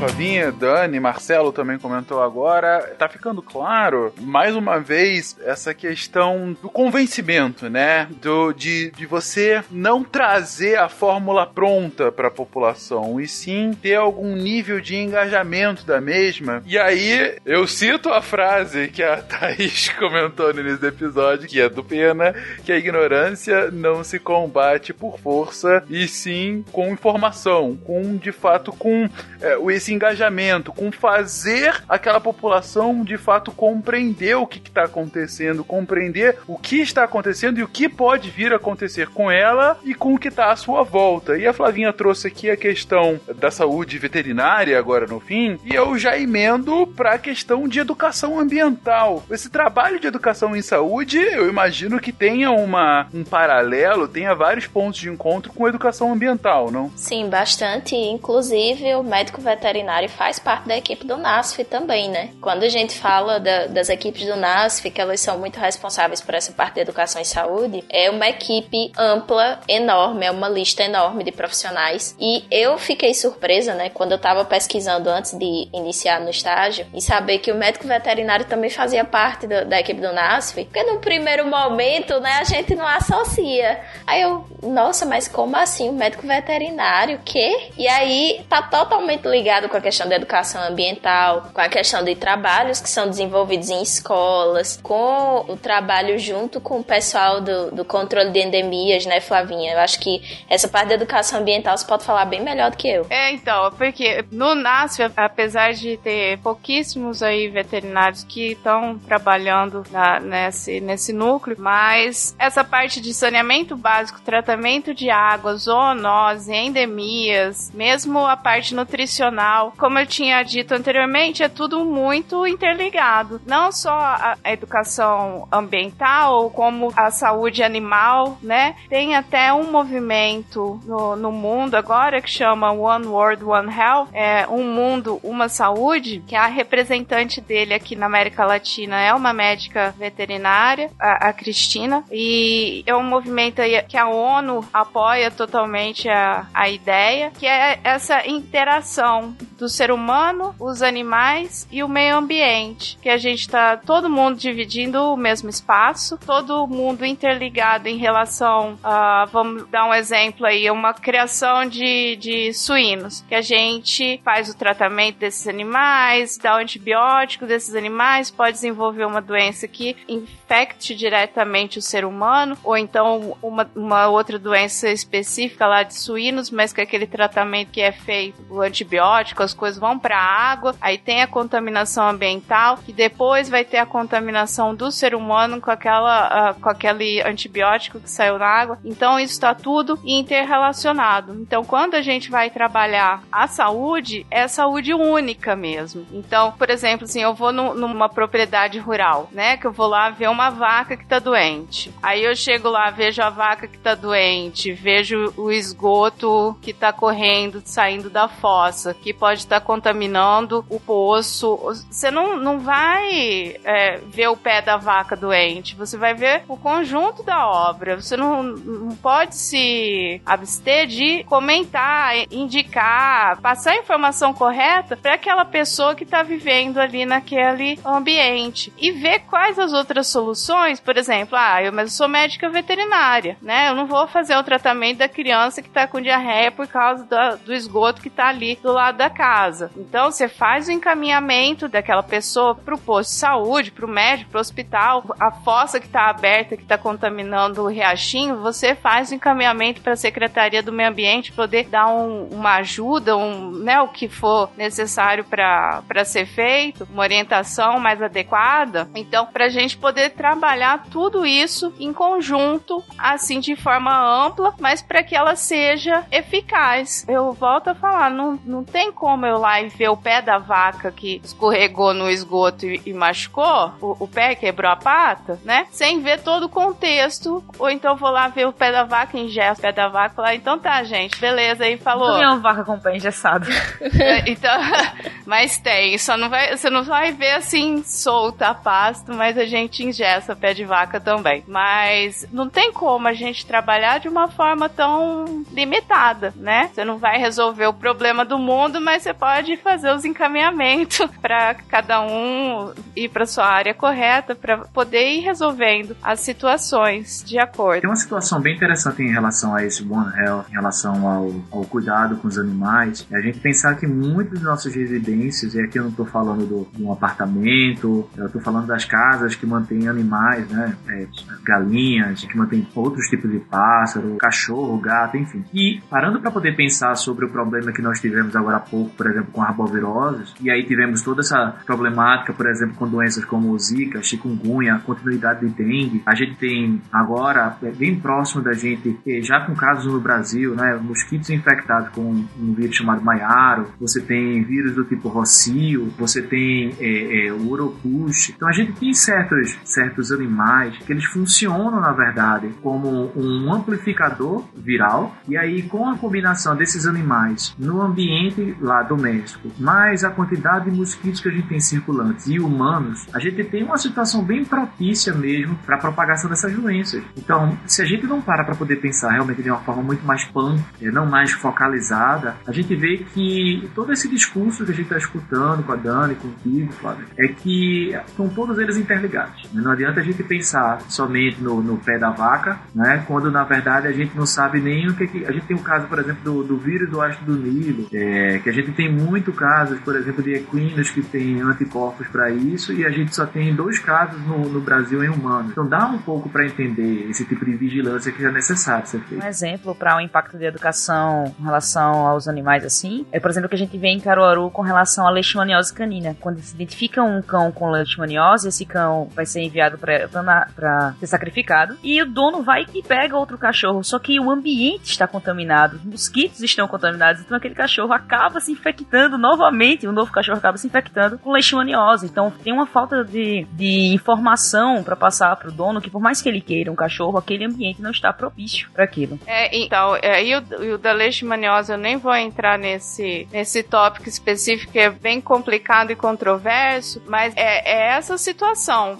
Flavinha, 0.00 0.50
Dani, 0.50 0.98
Marcelo 0.98 1.52
também 1.52 1.78
comentou 1.78 2.22
agora. 2.22 2.94
Tá 2.98 3.06
ficando 3.06 3.42
claro, 3.42 4.14
mais 4.18 4.56
uma 4.56 4.80
vez, 4.80 5.36
essa 5.44 5.74
questão 5.74 6.56
do 6.62 6.70
convencimento, 6.70 7.68
né? 7.68 8.08
Do, 8.22 8.50
de, 8.54 8.90
de 8.92 9.04
você 9.04 9.62
não 9.70 10.02
trazer 10.02 10.78
a 10.78 10.88
fórmula 10.88 11.46
pronta 11.46 12.10
para 12.10 12.28
a 12.28 12.30
população, 12.30 13.20
e 13.20 13.28
sim 13.28 13.76
ter 13.82 13.96
algum 13.96 14.34
nível 14.34 14.80
de 14.80 14.96
engajamento 14.96 15.84
da 15.84 16.00
mesma. 16.00 16.62
E 16.64 16.78
aí, 16.78 17.36
eu 17.44 17.66
cito 17.66 18.08
a 18.08 18.22
frase 18.22 18.88
que 18.88 19.02
a 19.02 19.18
Thaís 19.20 19.90
comentou 19.90 20.54
no 20.54 20.60
início 20.60 20.78
do 20.78 20.86
episódio, 20.86 21.46
que 21.46 21.60
é 21.60 21.68
do 21.68 21.84
Pena, 21.84 22.34
que 22.64 22.72
a 22.72 22.78
ignorância 22.78 23.70
não 23.70 24.02
se 24.02 24.18
combate 24.18 24.94
por 24.94 25.20
força, 25.20 25.84
e 25.90 26.08
sim 26.08 26.64
com 26.72 26.90
informação, 26.90 27.76
com, 27.84 28.16
de 28.16 28.32
fato, 28.32 28.72
com 28.72 29.06
é, 29.42 29.58
esse 29.70 29.89
engajamento, 29.94 30.72
com 30.72 30.90
fazer 30.92 31.82
aquela 31.88 32.20
população 32.20 33.02
de 33.02 33.16
fato 33.16 33.52
compreender 33.52 34.36
o 34.36 34.46
que 34.46 34.58
está 34.58 34.84
acontecendo, 34.84 35.64
compreender 35.64 36.38
o 36.46 36.56
que 36.56 36.80
está 36.80 37.04
acontecendo 37.04 37.58
e 37.58 37.62
o 37.62 37.68
que 37.68 37.88
pode 37.88 38.30
vir 38.30 38.52
a 38.52 38.56
acontecer 38.56 39.08
com 39.08 39.30
ela 39.30 39.78
e 39.84 39.94
com 39.94 40.14
o 40.14 40.18
que 40.18 40.28
está 40.28 40.50
à 40.52 40.56
sua 40.56 40.82
volta. 40.82 41.36
E 41.36 41.46
a 41.46 41.52
Flavinha 41.52 41.92
trouxe 41.92 42.28
aqui 42.28 42.50
a 42.50 42.56
questão 42.56 43.20
da 43.36 43.50
saúde 43.50 43.98
veterinária 43.98 44.78
agora 44.78 45.06
no 45.06 45.20
fim, 45.20 45.58
e 45.64 45.74
eu 45.74 45.98
já 45.98 46.18
emendo 46.18 46.86
para 46.86 47.14
a 47.14 47.18
questão 47.18 47.66
de 47.66 47.80
educação 47.80 48.38
ambiental. 48.38 49.22
Esse 49.30 49.50
trabalho 49.50 49.98
de 49.98 50.06
educação 50.06 50.56
em 50.56 50.62
saúde, 50.62 51.18
eu 51.18 51.48
imagino 51.48 52.00
que 52.00 52.12
tenha 52.12 52.50
uma, 52.50 53.06
um 53.12 53.24
paralelo, 53.24 54.08
tenha 54.08 54.34
vários 54.34 54.66
pontos 54.66 55.00
de 55.00 55.08
encontro 55.08 55.52
com 55.52 55.68
educação 55.68 56.12
ambiental, 56.12 56.70
não? 56.70 56.90
Sim, 56.96 57.28
bastante. 57.28 57.94
Inclusive, 57.94 58.94
o 58.94 59.02
médico 59.02 59.40
veterinário 59.40 59.79
faz 60.08 60.38
parte 60.38 60.68
da 60.68 60.76
equipe 60.76 61.06
do 61.06 61.16
NASF 61.16 61.64
também, 61.64 62.08
né? 62.08 62.30
Quando 62.40 62.62
a 62.62 62.68
gente 62.68 62.98
fala 62.98 63.38
da, 63.38 63.66
das 63.66 63.88
equipes 63.88 64.26
do 64.26 64.36
NASF, 64.36 64.90
que 64.90 65.00
elas 65.00 65.20
são 65.20 65.38
muito 65.38 65.58
responsáveis 65.58 66.20
por 66.20 66.34
essa 66.34 66.52
parte 66.52 66.76
da 66.76 66.82
educação 66.82 67.20
e 67.20 67.24
saúde, 67.24 67.84
é 67.88 68.10
uma 68.10 68.28
equipe 68.28 68.92
ampla, 68.96 69.60
enorme, 69.68 70.26
é 70.26 70.30
uma 70.30 70.48
lista 70.48 70.82
enorme 70.82 71.24
de 71.24 71.32
profissionais. 71.32 72.16
E 72.20 72.44
eu 72.50 72.78
fiquei 72.78 73.14
surpresa, 73.14 73.74
né, 73.74 73.90
quando 73.90 74.12
eu 74.12 74.18
tava 74.18 74.44
pesquisando 74.44 75.08
antes 75.08 75.36
de 75.36 75.68
iniciar 75.72 76.20
no 76.20 76.30
estágio, 76.30 76.86
e 76.92 77.00
saber 77.00 77.38
que 77.38 77.50
o 77.50 77.54
médico 77.54 77.86
veterinário 77.86 78.44
também 78.44 78.70
fazia 78.70 79.04
parte 79.04 79.46
do, 79.46 79.64
da 79.64 79.80
equipe 79.80 80.00
do 80.00 80.12
NASF, 80.12 80.64
porque 80.64 80.82
no 80.82 80.98
primeiro 80.98 81.46
momento, 81.46 82.20
né, 82.20 82.32
a 82.40 82.44
gente 82.44 82.74
não 82.74 82.86
associa. 82.86 83.80
Aí 84.06 84.22
eu, 84.22 84.44
nossa, 84.62 85.06
mas 85.06 85.28
como 85.28 85.56
assim 85.56 85.88
o 85.88 85.92
médico 85.92 86.26
veterinário? 86.26 87.20
Que? 87.24 87.72
E 87.76 87.88
aí 87.88 88.44
tá 88.48 88.62
totalmente 88.62 89.26
ligado 89.26 89.68
com 89.70 89.76
a 89.76 89.80
questão 89.80 90.08
da 90.08 90.16
educação 90.16 90.62
ambiental, 90.62 91.50
com 91.54 91.60
a 91.60 91.68
questão 91.68 92.04
de 92.04 92.14
trabalhos 92.14 92.80
que 92.80 92.88
são 92.88 93.08
desenvolvidos 93.08 93.70
em 93.70 93.80
escolas, 93.80 94.78
com 94.82 95.44
o 95.48 95.56
trabalho 95.56 96.18
junto 96.18 96.60
com 96.60 96.80
o 96.80 96.84
pessoal 96.84 97.40
do, 97.40 97.70
do 97.70 97.84
controle 97.84 98.30
de 98.30 98.40
endemias, 98.40 99.06
né, 99.06 99.20
Flavinha? 99.20 99.72
Eu 99.72 99.80
acho 99.80 100.00
que 100.00 100.20
essa 100.48 100.68
parte 100.68 100.88
da 100.88 100.94
educação 100.94 101.40
ambiental 101.40 101.76
você 101.78 101.86
pode 101.86 102.04
falar 102.04 102.24
bem 102.24 102.42
melhor 102.42 102.70
do 102.70 102.76
que 102.76 102.88
eu. 102.88 103.06
É, 103.08 103.32
então, 103.32 103.70
porque 103.78 104.24
no 104.32 104.54
NASF, 104.54 105.12
apesar 105.16 105.72
de 105.72 105.96
ter 105.98 106.38
pouquíssimos 106.38 107.22
aí 107.22 107.48
veterinários 107.48 108.24
que 108.24 108.52
estão 108.52 108.98
trabalhando 108.98 109.84
na, 109.90 110.18
nesse, 110.18 110.80
nesse 110.80 111.12
núcleo, 111.12 111.56
mas 111.58 112.34
essa 112.38 112.64
parte 112.64 113.00
de 113.00 113.14
saneamento 113.14 113.76
básico, 113.76 114.20
tratamento 114.20 114.92
de 114.92 115.10
água, 115.10 115.54
zoonose, 115.54 116.52
endemias, 116.52 117.70
mesmo 117.72 118.26
a 118.26 118.36
parte 118.36 118.74
nutricional, 118.74 119.59
como 119.76 119.98
eu 119.98 120.06
tinha 120.06 120.42
dito 120.42 120.74
anteriormente, 120.74 121.42
é 121.42 121.48
tudo 121.48 121.84
muito 121.84 122.46
interligado. 122.46 123.40
Não 123.46 123.70
só 123.72 123.90
a 123.90 124.36
educação 124.44 125.46
ambiental, 125.52 126.50
como 126.50 126.92
a 126.96 127.10
saúde 127.10 127.62
animal, 127.62 128.38
né? 128.42 128.74
Tem 128.88 129.14
até 129.16 129.52
um 129.52 129.70
movimento 129.70 130.80
no, 130.84 131.16
no 131.16 131.32
mundo 131.32 131.74
agora 131.74 132.20
que 132.20 132.30
chama 132.30 132.72
One 132.72 133.06
World, 133.06 133.44
One 133.44 133.74
Health, 133.74 134.08
é 134.12 134.46
um 134.48 134.64
mundo, 134.64 135.20
uma 135.22 135.48
saúde, 135.48 136.22
que 136.26 136.36
a 136.36 136.46
representante 136.46 137.40
dele 137.40 137.74
aqui 137.74 137.96
na 137.96 138.06
América 138.06 138.44
Latina 138.44 139.00
é 139.00 139.12
uma 139.12 139.32
médica 139.32 139.94
veterinária, 139.98 140.90
a, 140.98 141.28
a 141.28 141.32
Cristina, 141.32 142.04
e 142.10 142.82
é 142.86 142.94
um 142.94 143.02
movimento 143.02 143.62
que 143.88 143.96
a 143.96 144.08
ONU 144.08 144.64
apoia 144.72 145.30
totalmente 145.30 146.08
a, 146.08 146.46
a 146.54 146.68
ideia, 146.68 147.32
que 147.38 147.46
é 147.46 147.80
essa 147.82 148.26
interação 148.26 149.34
do 149.58 149.68
ser 149.68 149.90
humano, 149.90 150.54
os 150.58 150.82
animais 150.82 151.66
e 151.70 151.82
o 151.82 151.88
meio 151.88 152.16
ambiente, 152.16 152.98
que 153.02 153.08
a 153.08 153.18
gente 153.18 153.40
está 153.40 153.76
todo 153.76 154.08
mundo 154.08 154.36
dividindo 154.36 155.12
o 155.12 155.16
mesmo 155.16 155.48
espaço, 155.48 156.18
todo 156.18 156.66
mundo 156.66 157.04
interligado 157.04 157.88
em 157.88 157.98
relação 157.98 158.78
a, 158.82 159.26
vamos 159.32 159.66
dar 159.68 159.86
um 159.86 159.94
exemplo 159.94 160.46
aí, 160.46 160.70
uma 160.70 160.94
criação 160.94 161.66
de, 161.66 162.16
de 162.16 162.52
suínos, 162.52 163.24
que 163.28 163.34
a 163.34 163.42
gente 163.42 164.20
faz 164.24 164.48
o 164.48 164.56
tratamento 164.56 165.18
desses 165.18 165.46
animais, 165.46 166.38
dá 166.38 166.54
o 166.56 166.58
antibiótico 166.58 167.46
desses 167.46 167.74
animais, 167.74 168.30
pode 168.30 168.52
desenvolver 168.52 169.04
uma 169.04 169.20
doença 169.20 169.68
que 169.68 169.96
infecte 170.08 170.94
diretamente 170.94 171.78
o 171.78 171.82
ser 171.82 172.04
humano, 172.04 172.56
ou 172.64 172.76
então 172.76 173.36
uma, 173.42 173.70
uma 173.74 174.08
outra 174.08 174.38
doença 174.38 174.88
específica 174.90 175.66
lá 175.66 175.82
de 175.82 175.94
suínos, 175.94 176.50
mas 176.50 176.72
que 176.72 176.80
aquele 176.80 177.06
tratamento 177.06 177.70
que 177.70 177.80
é 177.80 177.92
feito, 177.92 178.42
o 178.48 178.60
antibiótico, 178.60 179.29
as 179.38 179.54
coisas 179.54 179.78
vão 179.78 179.98
para 179.98 180.16
a 180.16 180.50
água, 180.50 180.74
aí 180.80 180.98
tem 180.98 181.22
a 181.22 181.26
contaminação 181.26 182.08
ambiental, 182.08 182.78
que 182.78 182.92
depois 182.92 183.48
vai 183.48 183.64
ter 183.64 183.78
a 183.78 183.86
contaminação 183.86 184.74
do 184.74 184.90
ser 184.90 185.14
humano 185.14 185.60
com 185.60 185.70
aquela 185.70 186.50
uh, 186.50 186.60
com 186.60 186.68
aquele 186.68 187.22
antibiótico 187.22 188.00
que 188.00 188.10
saiu 188.10 188.38
na 188.38 188.46
água. 188.46 188.78
Então 188.84 189.18
isso 189.18 189.32
está 189.32 189.54
tudo 189.54 189.98
interrelacionado. 190.04 191.34
Então 191.40 191.64
quando 191.64 191.94
a 191.94 192.02
gente 192.02 192.30
vai 192.30 192.50
trabalhar 192.50 193.22
a 193.30 193.46
saúde, 193.46 194.26
é 194.30 194.46
saúde 194.48 194.92
única 194.92 195.56
mesmo. 195.56 196.06
Então, 196.12 196.52
por 196.52 196.70
exemplo, 196.70 197.04
assim, 197.04 197.22
eu 197.22 197.34
vou 197.34 197.52
no, 197.52 197.74
numa 197.74 198.08
propriedade 198.08 198.78
rural, 198.78 199.28
né, 199.32 199.56
que 199.56 199.66
eu 199.66 199.72
vou 199.72 199.86
lá 199.86 200.10
ver 200.10 200.28
uma 200.28 200.50
vaca 200.50 200.96
que 200.96 201.04
está 201.04 201.18
doente. 201.18 201.92
Aí 202.02 202.24
eu 202.24 202.34
chego 202.34 202.68
lá, 202.68 202.90
vejo 202.90 203.22
a 203.22 203.30
vaca 203.30 203.66
que 203.66 203.76
está 203.76 203.94
doente, 203.94 204.72
vejo 204.72 205.32
o 205.36 205.50
esgoto 205.50 206.56
que 206.60 206.70
está 206.70 206.92
correndo, 206.92 207.62
saindo 207.64 208.10
da 208.10 208.28
fossa, 208.28 208.94
que 208.94 209.12
pode 209.20 209.40
estar 209.40 209.60
tá 209.60 209.66
contaminando 209.66 210.64
o 210.70 210.80
poço. 210.80 211.56
Você 211.90 212.10
não, 212.10 212.38
não 212.38 212.58
vai 212.58 213.56
é, 213.62 213.98
ver 214.06 214.28
o 214.28 214.36
pé 214.36 214.62
da 214.62 214.78
vaca 214.78 215.14
doente, 215.14 215.76
você 215.76 215.98
vai 215.98 216.14
ver 216.14 216.42
o 216.48 216.56
conjunto 216.56 217.22
da 217.22 217.46
obra. 217.46 218.00
Você 218.00 218.16
não, 218.16 218.42
não 218.42 218.96
pode 218.96 219.36
se 219.36 220.22
abster 220.24 220.86
de 220.86 221.22
comentar, 221.24 222.14
indicar, 222.30 223.38
passar 223.42 223.72
a 223.72 223.76
informação 223.76 224.32
correta 224.32 224.96
para 224.96 225.14
aquela 225.14 225.44
pessoa 225.44 225.94
que 225.94 226.04
está 226.04 226.22
vivendo 226.22 226.78
ali 226.78 227.04
naquele 227.04 227.78
ambiente 227.84 228.72
e 228.78 228.90
ver 228.90 229.20
quais 229.20 229.58
as 229.58 229.74
outras 229.74 230.06
soluções. 230.06 230.80
Por 230.80 230.96
exemplo, 230.96 231.36
ah, 231.36 231.62
eu, 231.62 231.72
mas 231.72 231.90
eu 231.90 231.96
sou 231.96 232.08
médica 232.08 232.48
veterinária, 232.48 233.36
né? 233.42 233.68
Eu 233.68 233.74
não 233.74 233.86
vou 233.86 234.06
fazer 234.08 234.36
o 234.36 234.42
tratamento 234.42 234.98
da 234.98 235.08
criança 235.08 235.60
que 235.60 235.68
está 235.68 235.86
com 235.86 236.00
diarreia 236.00 236.50
por 236.50 236.66
causa 236.66 237.04
do, 237.04 237.44
do 237.44 237.52
esgoto 237.52 238.00
que 238.00 238.08
está 238.08 238.28
ali 238.28 238.58
do 238.62 238.72
lado 238.72 238.96
da 238.96 239.09
casa. 239.10 239.70
Então 239.76 240.10
você 240.10 240.28
faz 240.28 240.68
o 240.68 240.72
encaminhamento 240.72 241.68
daquela 241.68 242.02
pessoa 242.02 242.54
pro 242.54 242.78
posto 242.78 243.10
de 243.10 243.16
saúde, 243.16 243.70
pro 243.70 243.88
médico, 243.88 244.30
pro 244.30 244.40
hospital. 244.40 245.04
A 245.18 245.30
fossa 245.30 245.80
que 245.80 245.88
tá 245.88 246.08
aberta, 246.08 246.56
que 246.56 246.64
tá 246.64 246.78
contaminando 246.78 247.62
o 247.62 247.68
riachinho, 247.68 248.40
você 248.40 248.74
faz 248.74 249.10
o 249.10 249.14
encaminhamento 249.14 249.80
para 249.80 249.92
a 249.92 249.96
Secretaria 249.96 250.62
do 250.62 250.72
Meio 250.72 250.90
Ambiente 250.90 251.32
poder 251.32 251.64
dar 251.64 251.88
um, 251.88 252.28
uma 252.30 252.56
ajuda, 252.56 253.16
um, 253.16 253.50
né, 253.50 253.80
o 253.80 253.88
que 253.88 254.08
for 254.08 254.50
necessário 254.56 255.24
para 255.24 256.04
ser 256.04 256.26
feito, 256.26 256.86
uma 256.90 257.02
orientação 257.02 257.78
mais 257.78 258.02
adequada. 258.02 258.88
Então, 258.94 259.26
para 259.26 259.46
a 259.46 259.48
gente 259.48 259.76
poder 259.76 260.10
trabalhar 260.10 260.84
tudo 260.90 261.26
isso 261.26 261.72
em 261.78 261.92
conjunto, 261.92 262.82
assim 262.98 263.40
de 263.40 263.56
forma 263.56 263.90
ampla, 264.26 264.54
mas 264.58 264.82
para 264.82 265.02
que 265.02 265.16
ela 265.16 265.36
seja 265.36 266.04
eficaz. 266.10 267.04
Eu 267.08 267.32
volto 267.32 267.68
a 267.68 267.74
falar, 267.74 268.10
não, 268.10 268.38
não 268.44 268.64
tem 268.64 268.92
como 269.00 269.24
eu 269.24 269.38
lá 269.38 269.62
e 269.62 269.68
ver 269.68 269.88
o 269.88 269.96
pé 269.96 270.20
da 270.20 270.36
vaca 270.36 270.92
que 270.92 271.22
escorregou 271.24 271.94
no 271.94 272.10
esgoto 272.10 272.66
e, 272.66 272.82
e 272.84 272.92
machucou, 272.92 273.72
o, 273.80 274.04
o 274.04 274.06
pé 274.06 274.34
quebrou 274.34 274.70
a 274.70 274.76
pata, 274.76 275.40
né? 275.42 275.66
Sem 275.70 276.02
ver 276.02 276.20
todo 276.20 276.44
o 276.44 276.48
contexto. 276.50 277.42
Ou 277.58 277.70
então 277.70 277.96
vou 277.96 278.10
lá 278.10 278.28
ver 278.28 278.46
o 278.46 278.52
pé 278.52 278.70
da 278.70 278.84
vaca, 278.84 279.16
ingesto 279.16 279.60
o 279.60 279.62
pé 279.62 279.72
da 279.72 279.88
vaca 279.88 280.12
e 280.12 280.16
falar, 280.16 280.34
então 280.34 280.58
tá, 280.58 280.84
gente, 280.84 281.18
beleza, 281.18 281.64
aí 281.64 281.78
falou. 281.78 282.08
Não 282.08 282.22
é 282.22 282.28
uma 282.28 282.40
vaca 282.40 282.62
com 282.62 282.74
o 282.74 282.80
pé 282.80 282.96
engessado. 282.96 283.46
É, 284.00 284.30
então, 284.30 284.50
mas 285.26 285.58
tem, 285.58 285.96
só 285.98 286.16
não 286.16 286.28
vai, 286.28 286.56
você 286.56 286.70
não 286.70 286.82
vai 286.82 287.12
ver 287.12 287.32
assim 287.32 287.82
solta 287.82 288.48
a 288.48 288.54
pasto, 288.54 289.12
mas 289.12 289.36
a 289.36 289.44
gente 289.44 289.84
ingessa 289.84 290.36
pé 290.36 290.54
de 290.54 290.64
vaca 290.64 291.00
também. 291.00 291.42
Mas 291.46 292.26
não 292.32 292.48
tem 292.48 292.72
como 292.72 293.08
a 293.08 293.12
gente 293.12 293.46
trabalhar 293.46 293.98
de 293.98 294.08
uma 294.08 294.28
forma 294.28 294.68
tão 294.68 295.44
limitada, 295.52 296.32
né? 296.36 296.70
Você 296.72 296.84
não 296.84 296.98
vai 296.98 297.18
resolver 297.18 297.66
o 297.66 297.72
problema 297.72 298.24
do 298.24 298.38
mundo, 298.38 298.80
mas 298.80 298.89
você 298.98 299.14
pode 299.14 299.56
fazer 299.58 299.94
os 299.94 300.04
encaminhamentos 300.04 301.06
para 301.20 301.54
cada 301.54 302.00
um 302.00 302.72
ir 302.96 303.08
para 303.08 303.26
sua 303.26 303.46
área 303.46 303.74
correta 303.74 304.34
para 304.34 304.58
poder 304.58 305.12
ir 305.12 305.20
resolvendo 305.20 305.96
as 306.02 306.20
situações 306.20 307.22
de 307.24 307.38
acordo. 307.38 307.80
Tem 307.80 307.90
uma 307.90 307.96
situação 307.96 308.40
bem 308.40 308.56
interessante 308.56 309.02
em 309.02 309.12
relação 309.12 309.54
a 309.54 309.64
esse 309.64 309.82
One 309.82 310.12
Health, 310.16 310.46
em 310.50 310.52
relação 310.52 311.06
ao, 311.06 311.32
ao 311.50 311.64
cuidado 311.64 312.16
com 312.16 312.28
os 312.28 312.38
animais. 312.38 313.06
É 313.10 313.16
a 313.16 313.20
gente 313.20 313.38
pensar 313.38 313.76
que 313.76 313.86
muitas 313.86 314.34
das 314.34 314.42
nossas 314.42 314.74
residências, 314.74 315.54
e 315.54 315.60
aqui 315.60 315.78
eu 315.78 315.84
não 315.84 315.90
estou 315.90 316.06
falando 316.06 316.46
do, 316.46 316.68
de 316.72 316.82
um 316.82 316.92
apartamento, 316.92 318.08
eu 318.16 318.26
estou 318.26 318.40
falando 318.40 318.66
das 318.66 318.84
casas 318.84 319.34
que 319.34 319.46
mantêm 319.46 319.88
animais, 319.88 320.48
né? 320.48 320.76
É, 320.88 321.06
galinhas, 321.44 322.24
que 322.24 322.36
mantêm 322.36 322.66
outros 322.74 323.06
tipos 323.08 323.30
de 323.30 323.38
pássaro, 323.38 324.16
cachorro, 324.16 324.78
gato, 324.78 325.16
enfim. 325.16 325.44
E 325.52 325.80
parando 325.90 326.20
para 326.20 326.30
poder 326.30 326.56
pensar 326.56 326.94
sobre 326.94 327.24
o 327.24 327.28
problema 327.28 327.72
que 327.72 327.82
nós 327.82 328.00
tivemos 328.00 328.34
agora 328.36 328.56
há 328.56 328.60
pouco, 328.60 328.79
por 328.96 329.10
exemplo, 329.10 329.30
com 329.32 329.42
arboviroses, 329.42 330.34
e 330.40 330.50
aí 330.50 330.64
tivemos 330.64 331.02
toda 331.02 331.20
essa 331.20 331.56
problemática, 331.66 332.32
por 332.32 332.46
exemplo, 332.46 332.76
com 332.76 332.88
doenças 332.88 333.24
como 333.24 333.58
Zika, 333.58 334.02
chikungunya, 334.02 334.80
continuidade 334.84 335.46
de 335.46 335.52
dengue. 335.52 336.02
A 336.06 336.14
gente 336.14 336.36
tem 336.36 336.80
agora, 336.92 337.56
é, 337.62 337.70
bem 337.70 337.98
próximo 337.98 338.42
da 338.42 338.52
gente, 338.52 338.98
já 339.22 339.40
com 339.40 339.54
casos 339.54 339.92
no 339.92 340.00
Brasil, 340.00 340.54
né, 340.54 340.78
mosquitos 340.80 341.30
infectados 341.30 341.90
com 341.90 342.24
um 342.38 342.54
vírus 342.54 342.76
chamado 342.76 343.02
Maiaro, 343.02 343.66
você 343.78 344.00
tem 344.00 344.42
vírus 344.42 344.74
do 344.74 344.84
tipo 344.84 345.08
Rocio, 345.08 345.92
você 345.98 346.22
tem 346.22 346.74
é, 346.78 347.26
é, 347.26 347.32
o 347.32 347.48
Uropush. 347.48 348.30
Então 348.30 348.48
a 348.48 348.52
gente 348.52 348.72
tem 348.72 348.92
certos, 348.92 349.58
certos 349.64 350.12
animais 350.12 350.76
que 350.78 350.92
eles 350.92 351.04
funcionam, 351.04 351.80
na 351.80 351.92
verdade, 351.92 352.50
como 352.62 353.10
um 353.16 353.52
amplificador 353.52 354.44
viral, 354.54 355.14
e 355.28 355.36
aí 355.36 355.62
com 355.62 355.88
a 355.88 355.96
combinação 355.96 356.56
desses 356.56 356.86
animais 356.86 357.54
no 357.58 357.80
ambiente 357.80 358.56
lá 358.70 358.82
doméstico, 358.84 359.50
mais 359.58 360.04
a 360.04 360.10
quantidade 360.10 360.70
de 360.70 360.76
mosquitos 360.76 361.20
que 361.20 361.28
a 361.28 361.32
gente 361.32 361.48
tem 361.48 361.58
circulantes 361.58 362.28
e 362.28 362.38
humanos, 362.38 363.06
a 363.12 363.18
gente 363.18 363.42
tem 363.42 363.64
uma 363.64 363.76
situação 363.76 364.22
bem 364.22 364.44
propícia 364.44 365.12
mesmo 365.12 365.56
para 365.66 365.76
a 365.76 365.78
propagação 365.78 366.30
dessas 366.30 366.52
doenças. 366.52 367.02
Então, 367.16 367.58
se 367.66 367.82
a 367.82 367.84
gente 367.84 368.06
não 368.06 368.20
para 368.22 368.44
para 368.44 368.54
poder 368.54 368.76
pensar 368.76 369.10
realmente 369.10 369.42
de 369.42 369.50
uma 369.50 369.58
forma 369.60 369.82
muito 369.82 370.06
mais 370.06 370.24
pan, 370.26 370.56
é, 370.80 370.90
não 370.90 371.06
mais 371.06 371.32
focalizada, 371.32 372.36
a 372.46 372.52
gente 372.52 372.74
vê 372.76 372.98
que 372.98 373.68
todo 373.74 373.92
esse 373.92 374.08
discurso 374.08 374.64
que 374.64 374.70
a 374.70 374.74
gente 374.74 374.84
está 374.84 374.98
escutando 374.98 375.64
com 375.64 375.72
a 375.72 375.76
Dani, 375.76 376.14
contigo, 376.14 376.72
Flávio, 376.72 377.06
é 377.18 377.26
que 377.28 377.98
são 378.16 378.28
todos 378.28 378.58
eles 378.58 378.76
interligados. 378.76 379.48
Não 379.52 379.72
adianta 379.72 380.00
a 380.00 380.04
gente 380.04 380.22
pensar 380.22 380.80
somente 380.88 381.42
no, 381.42 381.60
no 381.60 381.76
pé 381.78 381.98
da 381.98 382.10
vaca, 382.10 382.58
né, 382.74 383.02
quando 383.06 383.30
na 383.30 383.42
verdade 383.42 383.88
a 383.88 383.92
gente 383.92 384.16
não 384.16 384.26
sabe 384.26 384.60
nem 384.60 384.88
o 384.88 384.94
que, 384.94 385.06
que 385.06 385.26
a 385.26 385.32
gente 385.32 385.46
tem 385.46 385.56
o 385.56 385.60
caso, 385.60 385.86
por 385.86 385.98
exemplo, 385.98 386.22
do, 386.22 386.44
do 386.44 386.56
vírus 386.56 386.88
do 386.90 387.00
ácido 387.00 387.34
do 387.34 387.42
Nilo, 387.42 387.86
é, 387.92 388.38
que 388.38 388.48
a 388.48 388.52
gente 388.52 388.59
tem 388.62 388.90
muito 388.90 389.32
casos, 389.32 389.78
por 389.80 389.96
exemplo, 389.96 390.22
de 390.22 390.34
equinos 390.34 390.90
que 390.90 391.02
têm 391.02 391.40
anticorpos 391.40 392.06
para 392.08 392.30
isso 392.30 392.72
e 392.72 392.84
a 392.84 392.90
gente 392.90 393.14
só 393.14 393.26
tem 393.26 393.54
dois 393.54 393.78
casos 393.78 394.20
no, 394.26 394.48
no 394.48 394.60
Brasil 394.60 395.02
em 395.04 395.08
humanos. 395.08 395.52
Então 395.52 395.66
dá 395.66 395.86
um 395.86 395.98
pouco 395.98 396.28
para 396.28 396.44
entender 396.44 397.08
esse 397.08 397.24
tipo 397.24 397.44
de 397.44 397.54
vigilância 397.56 398.12
que 398.12 398.24
é 398.24 398.30
necessário 398.30 398.86
ser 398.86 399.00
feito. 399.00 399.24
Um 399.24 399.28
exemplo 399.28 399.74
para 399.74 399.94
o 399.94 399.98
um 399.98 400.00
impacto 400.00 400.38
da 400.38 400.46
educação 400.46 401.34
com 401.36 401.44
relação 401.44 402.06
aos 402.06 402.28
animais 402.28 402.64
assim, 402.64 403.06
é 403.12 403.20
por 403.20 403.30
exemplo 403.30 403.46
o 403.46 403.48
que 403.48 403.56
a 403.56 403.58
gente 403.58 403.76
vê 403.78 403.88
em 403.88 404.00
Caruaru 404.00 404.50
com 404.50 404.62
relação 404.62 405.06
à 405.06 405.10
leishmaniose 405.10 405.72
canina. 405.72 406.16
Quando 406.20 406.40
se 406.40 406.54
identifica 406.54 407.02
um 407.02 407.22
cão 407.22 407.50
com 407.52 407.70
leishmaniose, 407.70 408.48
esse 408.48 408.64
cão 408.64 409.08
vai 409.14 409.26
ser 409.26 409.40
enviado 409.40 409.78
para 409.78 410.94
ser 410.98 411.06
sacrificado 411.06 411.76
e 411.82 412.00
o 412.02 412.06
dono 412.06 412.42
vai 412.42 412.66
e 412.74 412.82
pega 412.82 413.16
outro 413.16 413.38
cachorro, 413.38 413.82
só 413.82 413.98
que 413.98 414.18
o 414.18 414.30
ambiente 414.30 414.90
está 414.90 415.06
contaminado, 415.06 415.76
os 415.76 415.84
mosquitos 415.84 416.40
estão 416.42 416.66
contaminados, 416.66 417.22
então 417.22 417.36
aquele 417.36 417.54
cachorro 417.54 417.92
acaba 417.92 418.40
se 418.40 418.49
infectando 418.50 419.18
novamente, 419.18 419.86
o 419.86 419.92
novo 419.92 420.12
cachorro 420.12 420.38
acaba 420.38 420.56
se 420.56 420.66
infectando 420.66 421.18
com 421.18 421.32
leishmaniose. 421.32 422.06
Então 422.06 422.30
tem 422.30 422.52
uma 422.52 422.66
falta 422.66 423.04
de, 423.04 423.46
de 423.52 423.92
informação 423.94 424.82
para 424.82 424.96
passar 424.96 425.36
para 425.36 425.48
o 425.48 425.52
dono 425.52 425.80
que 425.80 425.90
por 425.90 426.00
mais 426.00 426.20
que 426.20 426.28
ele 426.28 426.40
queira 426.40 426.70
um 426.70 426.76
cachorro, 426.76 427.18
aquele 427.18 427.44
ambiente 427.44 427.82
não 427.82 427.90
está 427.90 428.12
propício 428.12 428.70
para 428.72 428.84
aquilo. 428.84 429.18
É, 429.26 429.56
então, 429.56 429.96
é, 429.96 430.24
e, 430.24 430.36
o, 430.36 430.64
e 430.64 430.72
o 430.72 430.78
da 430.78 430.92
leishmaniose 430.92 431.72
eu 431.72 431.78
nem 431.78 431.96
vou 431.96 432.14
entrar 432.14 432.58
nesse, 432.58 433.26
nesse 433.32 433.62
tópico 433.62 434.08
específico, 434.08 434.72
que 434.72 434.78
é 434.78 434.90
bem 434.90 435.20
complicado 435.20 435.90
e 435.90 435.96
controverso, 435.96 437.02
mas 437.06 437.34
é, 437.36 437.70
é 437.70 437.96
essa 437.96 438.16
situação. 438.18 438.98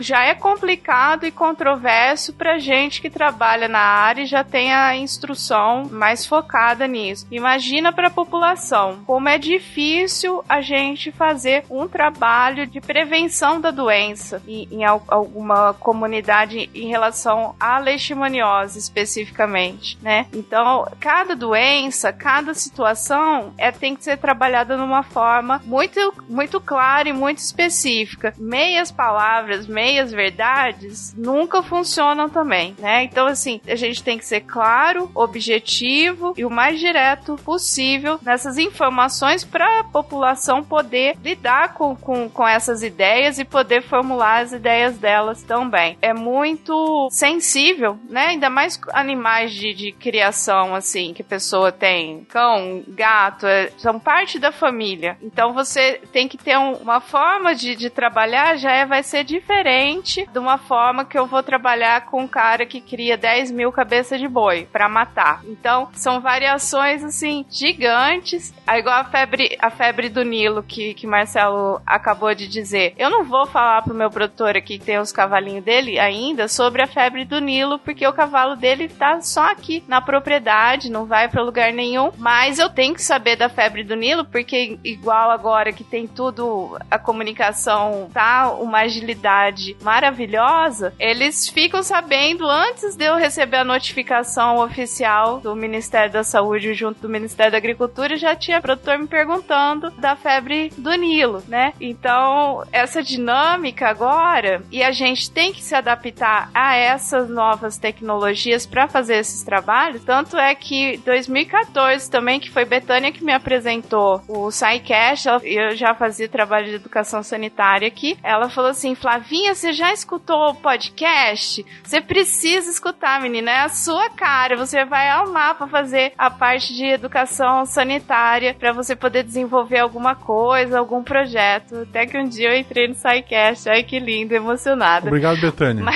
Já 0.00 0.24
é 0.24 0.34
complicado 0.34 1.24
e 1.24 1.30
controverso 1.30 2.32
pra 2.34 2.58
gente 2.58 3.00
que 3.00 3.10
trabalha 3.10 3.68
na 3.68 3.80
área 3.80 4.22
e 4.22 4.26
já 4.26 4.44
tem 4.44 4.72
a 4.72 4.96
instrução 4.96 5.88
mais 5.90 6.26
focada 6.26 6.86
nisso. 6.86 7.26
Imagina 7.30 7.92
para 7.92 8.08
a 8.08 8.10
população 8.10 8.73
como 9.06 9.28
é 9.28 9.38
difícil 9.38 10.44
a 10.48 10.60
gente 10.60 11.12
fazer 11.12 11.64
um 11.70 11.86
trabalho 11.86 12.66
de 12.66 12.80
prevenção 12.80 13.60
da 13.60 13.70
doença 13.70 14.42
em, 14.46 14.68
em 14.70 14.84
alguma 14.84 15.74
comunidade 15.74 16.70
em 16.74 16.88
relação 16.88 17.54
à 17.58 17.78
leishmaniose 17.78 18.78
especificamente, 18.78 19.98
né? 20.02 20.26
Então, 20.32 20.86
cada 20.98 21.34
doença, 21.36 22.12
cada 22.12 22.54
situação 22.54 23.52
é 23.58 23.70
tem 23.70 23.94
que 23.94 24.04
ser 24.04 24.18
trabalhada 24.18 24.76
numa 24.76 25.02
forma 25.02 25.60
muito 25.64 26.00
muito 26.28 26.60
clara 26.60 27.08
e 27.08 27.12
muito 27.12 27.38
específica. 27.38 28.34
Meias 28.38 28.90
palavras, 28.90 29.66
meias 29.66 30.10
verdades 30.10 31.14
nunca 31.16 31.62
funcionam 31.62 32.28
também, 32.28 32.74
né? 32.78 33.04
Então, 33.04 33.26
assim, 33.26 33.60
a 33.66 33.74
gente 33.74 34.02
tem 34.02 34.18
que 34.18 34.26
ser 34.26 34.40
claro, 34.40 35.10
objetivo 35.14 36.34
e 36.36 36.44
o 36.44 36.50
mais 36.50 36.78
direto 36.78 37.36
possível 37.44 38.18
nessas 38.22 38.58
informações 38.64 39.44
para 39.44 39.80
a 39.80 39.84
população 39.84 40.62
poder 40.62 41.16
lidar 41.22 41.74
com, 41.74 41.94
com, 41.94 42.28
com 42.28 42.46
essas 42.46 42.82
ideias 42.82 43.38
e 43.38 43.44
poder 43.44 43.82
formular 43.82 44.42
as 44.42 44.52
ideias 44.52 44.98
delas 44.98 45.42
também. 45.42 45.98
É 46.00 46.12
muito 46.12 47.08
sensível, 47.10 47.98
né? 48.08 48.26
Ainda 48.26 48.50
mais 48.50 48.80
animais 48.92 49.52
de, 49.52 49.74
de 49.74 49.92
criação, 49.92 50.74
assim, 50.74 51.12
que 51.12 51.22
a 51.22 51.24
pessoa 51.24 51.70
tem 51.70 52.24
cão, 52.24 52.82
gato, 52.88 53.46
é, 53.46 53.70
são 53.76 53.98
parte 53.98 54.38
da 54.38 54.52
família. 54.52 55.16
Então 55.22 55.52
você 55.52 56.00
tem 56.12 56.28
que 56.28 56.38
ter 56.38 56.56
um, 56.58 56.74
uma 56.74 57.00
forma 57.00 57.54
de, 57.54 57.74
de 57.74 57.90
trabalhar 57.90 58.56
já 58.56 58.72
é, 58.72 58.86
vai 58.86 59.02
ser 59.02 59.24
diferente 59.24 60.26
de 60.32 60.38
uma 60.38 60.58
forma 60.58 61.04
que 61.04 61.18
eu 61.18 61.26
vou 61.26 61.42
trabalhar 61.42 62.06
com 62.06 62.22
um 62.22 62.28
cara 62.28 62.64
que 62.64 62.80
cria 62.80 63.16
10 63.16 63.50
mil 63.50 63.72
cabeças 63.72 64.18
de 64.20 64.28
boi 64.28 64.66
para 64.70 64.88
matar. 64.88 65.42
Então 65.44 65.88
são 65.92 66.20
variações 66.20 67.02
assim 67.02 67.44
gigantes. 67.50 68.53
É 68.66 68.78
igual 68.78 68.96
a 69.00 69.04
febre, 69.04 69.56
a 69.60 69.70
febre 69.70 70.08
do 70.08 70.24
Nilo 70.24 70.62
que, 70.62 70.94
que 70.94 71.06
Marcelo 71.06 71.82
acabou 71.86 72.34
de 72.34 72.48
dizer. 72.48 72.94
Eu 72.96 73.10
não 73.10 73.24
vou 73.24 73.46
falar 73.46 73.82
pro 73.82 73.94
meu 73.94 74.10
produtor 74.10 74.56
aqui 74.56 74.78
que 74.78 74.84
tem 74.84 74.98
os 74.98 75.12
cavalinhos 75.12 75.64
dele 75.64 75.98
ainda 75.98 76.48
sobre 76.48 76.80
a 76.80 76.86
febre 76.86 77.26
do 77.26 77.40
Nilo, 77.40 77.78
porque 77.78 78.06
o 78.06 78.12
cavalo 78.12 78.56
dele 78.56 78.88
tá 78.88 79.20
só 79.20 79.50
aqui 79.50 79.84
na 79.86 80.00
propriedade, 80.00 80.90
não 80.90 81.04
vai 81.04 81.28
para 81.28 81.42
lugar 81.42 81.72
nenhum. 81.72 82.10
Mas 82.16 82.58
eu 82.58 82.70
tenho 82.70 82.94
que 82.94 83.02
saber 83.02 83.36
da 83.36 83.50
febre 83.50 83.84
do 83.84 83.94
Nilo, 83.94 84.24
porque 84.24 84.78
igual 84.82 85.30
agora 85.30 85.72
que 85.72 85.84
tem 85.84 86.06
tudo, 86.06 86.78
a 86.90 86.98
comunicação 86.98 88.08
tá 88.14 88.50
uma 88.50 88.80
agilidade 88.80 89.76
maravilhosa, 89.82 90.94
eles 90.98 91.48
ficam 91.48 91.82
sabendo 91.82 92.48
antes 92.48 92.96
de 92.96 93.04
eu 93.04 93.16
receber 93.16 93.58
a 93.58 93.64
notificação 93.64 94.58
oficial 94.58 95.38
do 95.40 95.54
Ministério 95.54 96.12
da 96.12 96.24
Saúde 96.24 96.72
junto 96.72 97.00
do 97.00 97.08
Ministério 97.08 97.52
da 97.52 97.58
Agricultura, 97.58 98.16
já 98.16 98.34
tinha 98.34 98.53
tinha 98.54 98.60
produtor 98.60 98.98
me 98.98 99.06
perguntando 99.06 99.90
da 99.92 100.14
febre 100.14 100.72
do 100.78 100.92
Nilo, 100.94 101.42
né? 101.48 101.72
Então, 101.80 102.64
essa 102.70 103.02
dinâmica 103.02 103.88
agora, 103.88 104.62
e 104.70 104.82
a 104.82 104.92
gente 104.92 105.30
tem 105.30 105.52
que 105.52 105.62
se 105.62 105.74
adaptar 105.74 106.50
a 106.54 106.76
essas 106.76 107.28
novas 107.28 107.78
tecnologias 107.78 108.64
para 108.64 108.86
fazer 108.86 109.16
esses 109.16 109.42
trabalhos. 109.42 110.04
Tanto 110.04 110.36
é 110.38 110.54
que 110.54 110.98
2014 110.98 112.08
também, 112.10 112.38
que 112.38 112.50
foi 112.50 112.64
Betânia 112.64 113.10
que 113.10 113.24
me 113.24 113.32
apresentou 113.32 114.22
o 114.28 114.50
SciCast, 114.50 115.28
eu 115.42 115.74
já 115.74 115.94
fazia 115.94 116.28
trabalho 116.28 116.66
de 116.66 116.74
educação 116.74 117.22
sanitária 117.22 117.88
aqui. 117.88 118.16
Ela 118.22 118.48
falou 118.48 118.70
assim: 118.70 118.94
Flavinha, 118.94 119.54
você 119.54 119.72
já 119.72 119.92
escutou 119.92 120.50
o 120.50 120.54
podcast? 120.54 121.64
Você 121.82 122.00
precisa 122.00 122.70
escutar, 122.70 123.20
menina. 123.20 123.50
É 123.50 123.60
a 123.60 123.68
sua 123.68 124.10
cara. 124.10 124.56
Você 124.56 124.84
vai 124.84 125.08
amar 125.08 125.56
para 125.56 125.66
fazer 125.66 126.12
a 126.16 126.30
parte 126.30 126.74
de 126.74 126.86
educação 126.86 127.66
sanitária 127.66 128.43
para 128.52 128.72
você 128.72 128.94
poder 128.96 129.22
desenvolver 129.22 129.78
alguma 129.78 130.14
coisa, 130.14 130.78
algum 130.78 131.02
projeto. 131.02 131.86
Até 131.88 132.04
que 132.06 132.18
um 132.18 132.28
dia 132.28 132.50
eu 132.50 132.58
entrei 132.58 132.88
no 132.88 132.94
SciCast. 132.94 133.68
Ai, 133.68 133.82
que 133.82 133.98
lindo, 133.98 134.34
emocionada. 134.34 135.06
Obrigado, 135.06 135.40
Betânia. 135.40 135.84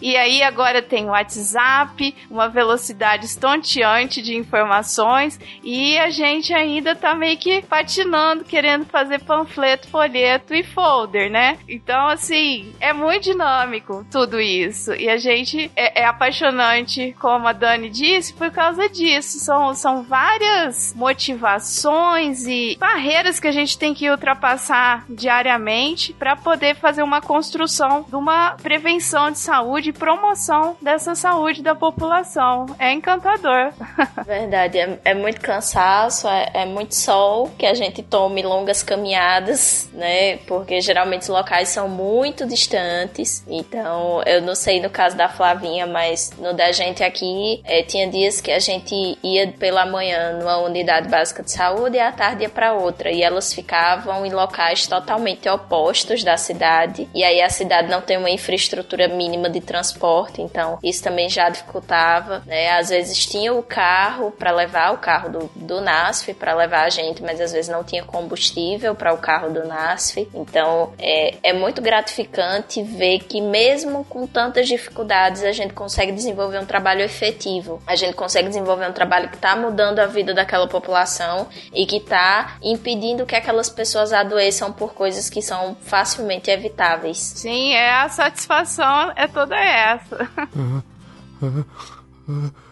e 0.00 0.16
aí 0.16 0.42
agora 0.42 0.82
tem 0.82 1.06
o 1.06 1.10
WhatsApp, 1.10 2.14
uma 2.30 2.48
velocidade 2.48 3.26
estonteante 3.26 4.22
de 4.22 4.36
informações 4.36 5.40
e 5.62 5.98
a 5.98 6.10
gente 6.10 6.52
ainda 6.52 6.94
tá 6.94 7.14
meio 7.14 7.36
que 7.38 7.62
patinando, 7.62 8.44
querendo 8.44 8.84
fazer 8.84 9.20
panfleto, 9.20 9.88
folheto 9.88 10.54
e 10.54 10.62
folder, 10.62 11.30
né? 11.30 11.58
Então, 11.68 12.08
assim, 12.08 12.72
é 12.80 12.92
muito 12.92 13.24
dinâmico 13.24 14.04
tudo 14.10 14.40
isso. 14.40 14.92
E 14.94 15.08
a 15.08 15.16
gente 15.16 15.70
é, 15.76 16.02
é 16.02 16.04
apaixonante, 16.04 17.14
como 17.18 17.46
a 17.46 17.52
Dani 17.52 17.88
disse, 17.88 18.34
por 18.34 18.50
causa 18.50 18.88
disso. 18.88 19.38
São, 19.40 19.74
são 19.74 20.02
várias 20.02 20.92
motivações 20.94 22.46
e 22.46 22.76
barreiras 22.78 23.40
que 23.40 23.48
a 23.48 23.52
gente 23.52 23.78
tem 23.78 23.94
que 23.94 24.10
ultrapassar 24.10 25.06
diariamente 25.08 26.12
para 26.12 26.36
poder 26.36 26.76
fazer 26.76 27.02
uma 27.02 27.22
construção 27.22 28.04
de 28.06 28.14
uma 28.14 28.50
prevenção 28.62 29.30
de 29.30 29.38
saúde 29.38 29.88
e 29.88 29.92
promoção 29.94 30.76
dessa 30.82 31.14
saúde 31.14 31.62
da 31.62 31.74
população. 31.74 32.66
É 32.78 32.92
encantador. 32.92 33.72
Verdade, 34.26 34.78
é, 34.78 34.98
é 35.06 35.14
muito 35.14 35.40
cansaço, 35.40 36.28
é, 36.28 36.50
é, 36.52 36.66
muito 36.66 36.94
sol 36.94 37.50
que 37.58 37.64
a 37.64 37.72
gente 37.72 38.02
tome 38.02 38.42
longas 38.42 38.82
caminhadas, 38.82 39.88
né? 39.94 40.36
Porque 40.46 40.82
geralmente 40.82 41.22
os 41.22 41.28
locais 41.28 41.70
são 41.70 41.88
muito 41.88 42.46
distantes. 42.46 43.42
Então, 43.48 44.22
eu 44.26 44.42
não 44.42 44.54
sei 44.54 44.80
no 44.82 44.90
caso 44.90 45.16
da 45.16 45.30
Flavinha, 45.30 45.86
mas 45.86 46.30
no 46.38 46.52
da 46.52 46.70
gente 46.72 47.02
aqui, 47.02 47.62
é, 47.64 47.82
tinha 47.82 48.06
dias 48.06 48.38
que 48.38 48.50
a 48.50 48.58
gente 48.58 49.18
ia 49.22 49.29
pela 49.58 49.86
manhã 49.86 50.38
numa 50.38 50.58
unidade 50.58 51.08
básica 51.08 51.42
de 51.42 51.50
saúde 51.50 51.96
e 51.96 52.00
à 52.00 52.12
tarde 52.12 52.42
ia 52.42 52.48
para 52.48 52.72
outra. 52.72 53.10
E 53.10 53.22
elas 53.22 53.52
ficavam 53.52 54.24
em 54.24 54.30
locais 54.30 54.86
totalmente 54.86 55.48
opostos 55.48 56.22
da 56.22 56.36
cidade. 56.36 57.08
E 57.14 57.24
aí 57.24 57.40
a 57.40 57.48
cidade 57.48 57.88
não 57.88 58.00
tem 58.00 58.16
uma 58.16 58.30
infraestrutura 58.30 59.08
mínima 59.08 59.48
de 59.48 59.60
transporte, 59.60 60.42
então 60.42 60.78
isso 60.82 61.02
também 61.02 61.28
já 61.28 61.48
dificultava, 61.48 62.42
né? 62.46 62.70
Às 62.78 62.90
vezes 62.90 63.26
tinha 63.26 63.52
o 63.52 63.62
carro 63.62 64.30
para 64.30 64.52
levar 64.52 64.92
o 64.92 64.98
carro 64.98 65.28
do, 65.28 65.50
do 65.54 65.80
NASF 65.80 66.34
para 66.34 66.54
levar 66.54 66.84
a 66.84 66.90
gente, 66.90 67.22
mas 67.22 67.40
às 67.40 67.52
vezes 67.52 67.70
não 67.70 67.84
tinha 67.84 68.04
combustível 68.04 68.94
para 68.94 69.12
o 69.12 69.18
carro 69.18 69.50
do 69.50 69.66
NASF. 69.66 70.28
Então 70.34 70.92
é, 70.98 71.34
é 71.42 71.52
muito 71.52 71.82
gratificante 71.82 72.82
ver 72.82 73.20
que 73.20 73.40
mesmo 73.40 74.04
com 74.04 74.26
tantas 74.26 74.68
dificuldades 74.68 75.44
a 75.44 75.52
gente 75.52 75.74
consegue 75.74 76.12
desenvolver 76.12 76.58
um 76.58 76.66
trabalho 76.66 77.02
efetivo. 77.02 77.82
A 77.86 77.96
gente 77.96 78.14
consegue 78.14 78.48
desenvolver 78.48 78.88
um 78.88 78.92
trabalho 78.92 79.19
que 79.28 79.36
está 79.36 79.56
mudando 79.56 79.98
a 79.98 80.06
vida 80.06 80.34
daquela 80.34 80.66
população 80.66 81.48
e 81.72 81.86
que 81.86 81.96
está 81.96 82.56
impedindo 82.62 83.26
que 83.26 83.36
aquelas 83.36 83.68
pessoas 83.68 84.12
adoeçam 84.12 84.72
por 84.72 84.94
coisas 84.94 85.28
que 85.28 85.42
são 85.42 85.76
facilmente 85.82 86.50
evitáveis. 86.50 87.18
Sim, 87.18 87.72
é 87.72 88.00
a 88.00 88.08
satisfação 88.08 89.12
é 89.16 89.26
toda 89.26 89.56
essa. 89.56 90.28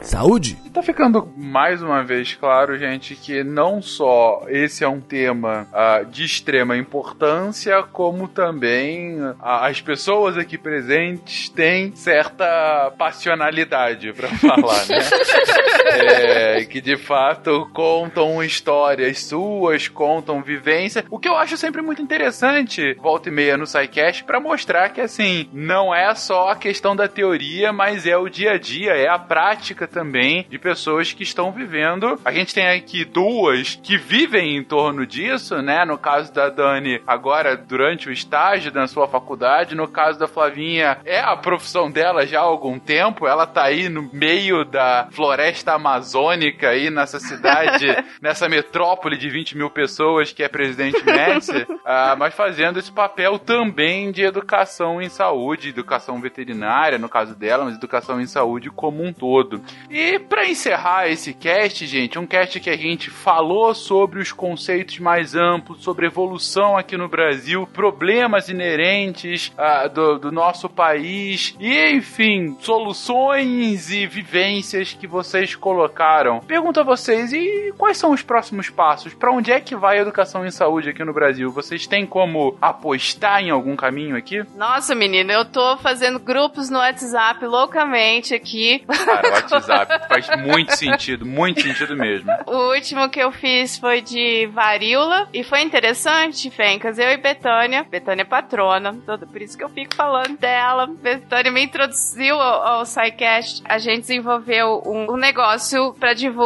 Saúde! 0.00 0.56
Tá 0.72 0.82
ficando 0.82 1.30
mais 1.36 1.82
uma 1.82 2.02
vez 2.02 2.34
claro, 2.34 2.78
gente, 2.78 3.14
que 3.14 3.44
não 3.44 3.82
só 3.82 4.44
esse 4.48 4.82
é 4.82 4.88
um 4.88 4.98
tema 4.98 5.68
uh, 5.72 6.06
de 6.06 6.24
extrema 6.24 6.74
importância, 6.74 7.82
como 7.82 8.26
também 8.26 9.22
uh, 9.22 9.36
as 9.40 9.80
pessoas 9.82 10.38
aqui 10.38 10.56
presentes 10.56 11.50
têm 11.50 11.94
certa 11.94 12.90
passionalidade 12.96 14.14
para 14.14 14.28
falar, 14.40 14.86
né? 14.86 14.98
é, 16.00 16.43
que 16.74 16.80
de 16.80 16.96
fato 16.96 17.70
contam 17.72 18.42
histórias 18.42 19.26
suas, 19.26 19.86
contam 19.86 20.42
vivência, 20.42 21.04
o 21.08 21.20
que 21.20 21.28
eu 21.28 21.36
acho 21.36 21.56
sempre 21.56 21.80
muito 21.80 22.02
interessante, 22.02 22.94
volta 22.94 23.28
e 23.28 23.32
meia 23.32 23.56
no 23.56 23.64
SciCast, 23.64 24.24
para 24.24 24.40
mostrar 24.40 24.88
que 24.88 25.00
assim, 25.00 25.48
não 25.52 25.94
é 25.94 26.12
só 26.16 26.48
a 26.48 26.56
questão 26.56 26.96
da 26.96 27.06
teoria, 27.06 27.72
mas 27.72 28.08
é 28.08 28.16
o 28.16 28.28
dia 28.28 28.54
a 28.54 28.58
dia 28.58 28.90
é 28.90 29.06
a 29.06 29.20
prática 29.20 29.86
também 29.86 30.44
de 30.50 30.58
pessoas 30.58 31.12
que 31.12 31.22
estão 31.22 31.52
vivendo. 31.52 32.18
A 32.24 32.32
gente 32.32 32.52
tem 32.52 32.66
aqui 32.66 33.04
duas 33.04 33.78
que 33.80 33.96
vivem 33.96 34.56
em 34.56 34.64
torno 34.64 35.06
disso, 35.06 35.62
né? 35.62 35.84
No 35.84 35.96
caso 35.96 36.34
da 36.34 36.48
Dani, 36.48 37.00
agora 37.06 37.56
durante 37.56 38.08
o 38.08 38.12
estágio 38.12 38.72
da 38.72 38.88
sua 38.88 39.06
faculdade. 39.06 39.76
No 39.76 39.86
caso 39.86 40.18
da 40.18 40.26
Flavinha, 40.26 40.98
é 41.04 41.20
a 41.20 41.36
profissão 41.36 41.88
dela 41.88 42.26
já 42.26 42.40
há 42.40 42.42
algum 42.42 42.80
tempo. 42.80 43.28
Ela 43.28 43.46
tá 43.46 43.62
aí 43.62 43.88
no 43.88 44.10
meio 44.12 44.64
da 44.64 45.06
floresta 45.12 45.74
amazônica, 45.74 46.63
aí 46.64 46.90
nessa 46.90 47.18
cidade, 47.18 47.86
nessa 48.20 48.48
metrópole 48.48 49.16
de 49.16 49.28
20 49.28 49.56
mil 49.56 49.70
pessoas 49.70 50.32
que 50.32 50.42
é 50.42 50.48
Presidente 50.48 51.04
Médici, 51.04 51.62
uh, 51.62 52.16
mas 52.18 52.34
fazendo 52.34 52.78
esse 52.78 52.92
papel 52.92 53.38
também 53.38 54.10
de 54.10 54.22
educação 54.22 55.00
em 55.00 55.08
saúde, 55.08 55.68
educação 55.68 56.20
veterinária, 56.20 56.98
no 56.98 57.08
caso 57.08 57.34
dela, 57.34 57.64
mas 57.64 57.76
educação 57.76 58.20
em 58.20 58.26
saúde 58.26 58.70
como 58.70 59.02
um 59.02 59.12
todo. 59.12 59.60
E 59.90 60.18
para 60.18 60.46
encerrar 60.46 61.08
esse 61.08 61.34
cast, 61.34 61.86
gente, 61.86 62.18
um 62.18 62.26
cast 62.26 62.58
que 62.60 62.70
a 62.70 62.76
gente 62.76 63.10
falou 63.10 63.74
sobre 63.74 64.20
os 64.20 64.32
conceitos 64.32 64.98
mais 64.98 65.34
amplos, 65.34 65.82
sobre 65.82 66.06
evolução 66.06 66.76
aqui 66.76 66.96
no 66.96 67.08
Brasil, 67.08 67.66
problemas 67.66 68.48
inerentes 68.48 69.52
uh, 69.58 69.88
do, 69.88 70.18
do 70.18 70.32
nosso 70.32 70.68
país 70.68 71.54
e, 71.58 71.94
enfim, 71.94 72.56
soluções 72.60 73.90
e 73.90 74.06
vivências 74.06 74.92
que 74.92 75.06
vocês 75.06 75.54
colocaram. 75.54 76.40
Pergunto 76.54 76.78
a 76.78 76.84
vocês, 76.84 77.32
e 77.32 77.74
quais 77.76 77.96
são 77.96 78.12
os 78.12 78.22
próximos 78.22 78.70
passos? 78.70 79.12
Para 79.12 79.32
onde 79.32 79.50
é 79.50 79.58
que 79.58 79.74
vai 79.74 79.98
a 79.98 80.02
educação 80.02 80.46
em 80.46 80.52
saúde 80.52 80.88
aqui 80.88 81.02
no 81.02 81.12
Brasil? 81.12 81.50
Vocês 81.50 81.84
têm 81.84 82.06
como 82.06 82.56
apostar 82.62 83.42
em 83.42 83.50
algum 83.50 83.74
caminho 83.74 84.16
aqui? 84.16 84.40
Nossa, 84.54 84.94
menina, 84.94 85.32
eu 85.32 85.44
tô 85.44 85.76
fazendo 85.78 86.20
grupos 86.20 86.70
no 86.70 86.78
WhatsApp 86.78 87.44
loucamente 87.44 88.34
aqui 88.34 88.84
Cara, 88.86 89.28
o 89.28 89.32
WhatsApp 89.56 90.08
faz 90.08 90.28
muito 90.44 90.76
sentido, 90.76 91.26
muito 91.26 91.60
sentido 91.60 91.96
mesmo. 91.96 92.30
O 92.46 92.72
último 92.72 93.08
que 93.08 93.18
eu 93.18 93.32
fiz 93.32 93.76
foi 93.76 94.00
de 94.00 94.46
varíola 94.46 95.28
e 95.34 95.42
foi 95.42 95.60
interessante, 95.60 96.52
Fencas. 96.52 97.00
Eu 97.00 97.10
e 97.10 97.16
Betânia, 97.16 97.84
Betânia 97.90 98.22
é 98.22 98.24
patrona, 98.24 98.96
todo, 99.04 99.26
por 99.26 99.42
isso 99.42 99.58
que 99.58 99.64
eu 99.64 99.68
fico 99.68 99.96
falando 99.96 100.38
dela. 100.38 100.86
Betânia 100.86 101.50
me 101.50 101.64
introduziu 101.64 102.36
ao, 102.40 102.62
ao 102.62 102.86
SciCast. 102.86 103.60
A 103.64 103.78
gente 103.78 104.02
desenvolveu 104.02 104.80
um, 104.86 105.14
um 105.14 105.16
negócio 105.16 105.92
para 105.94 106.14
divulgar 106.14 106.43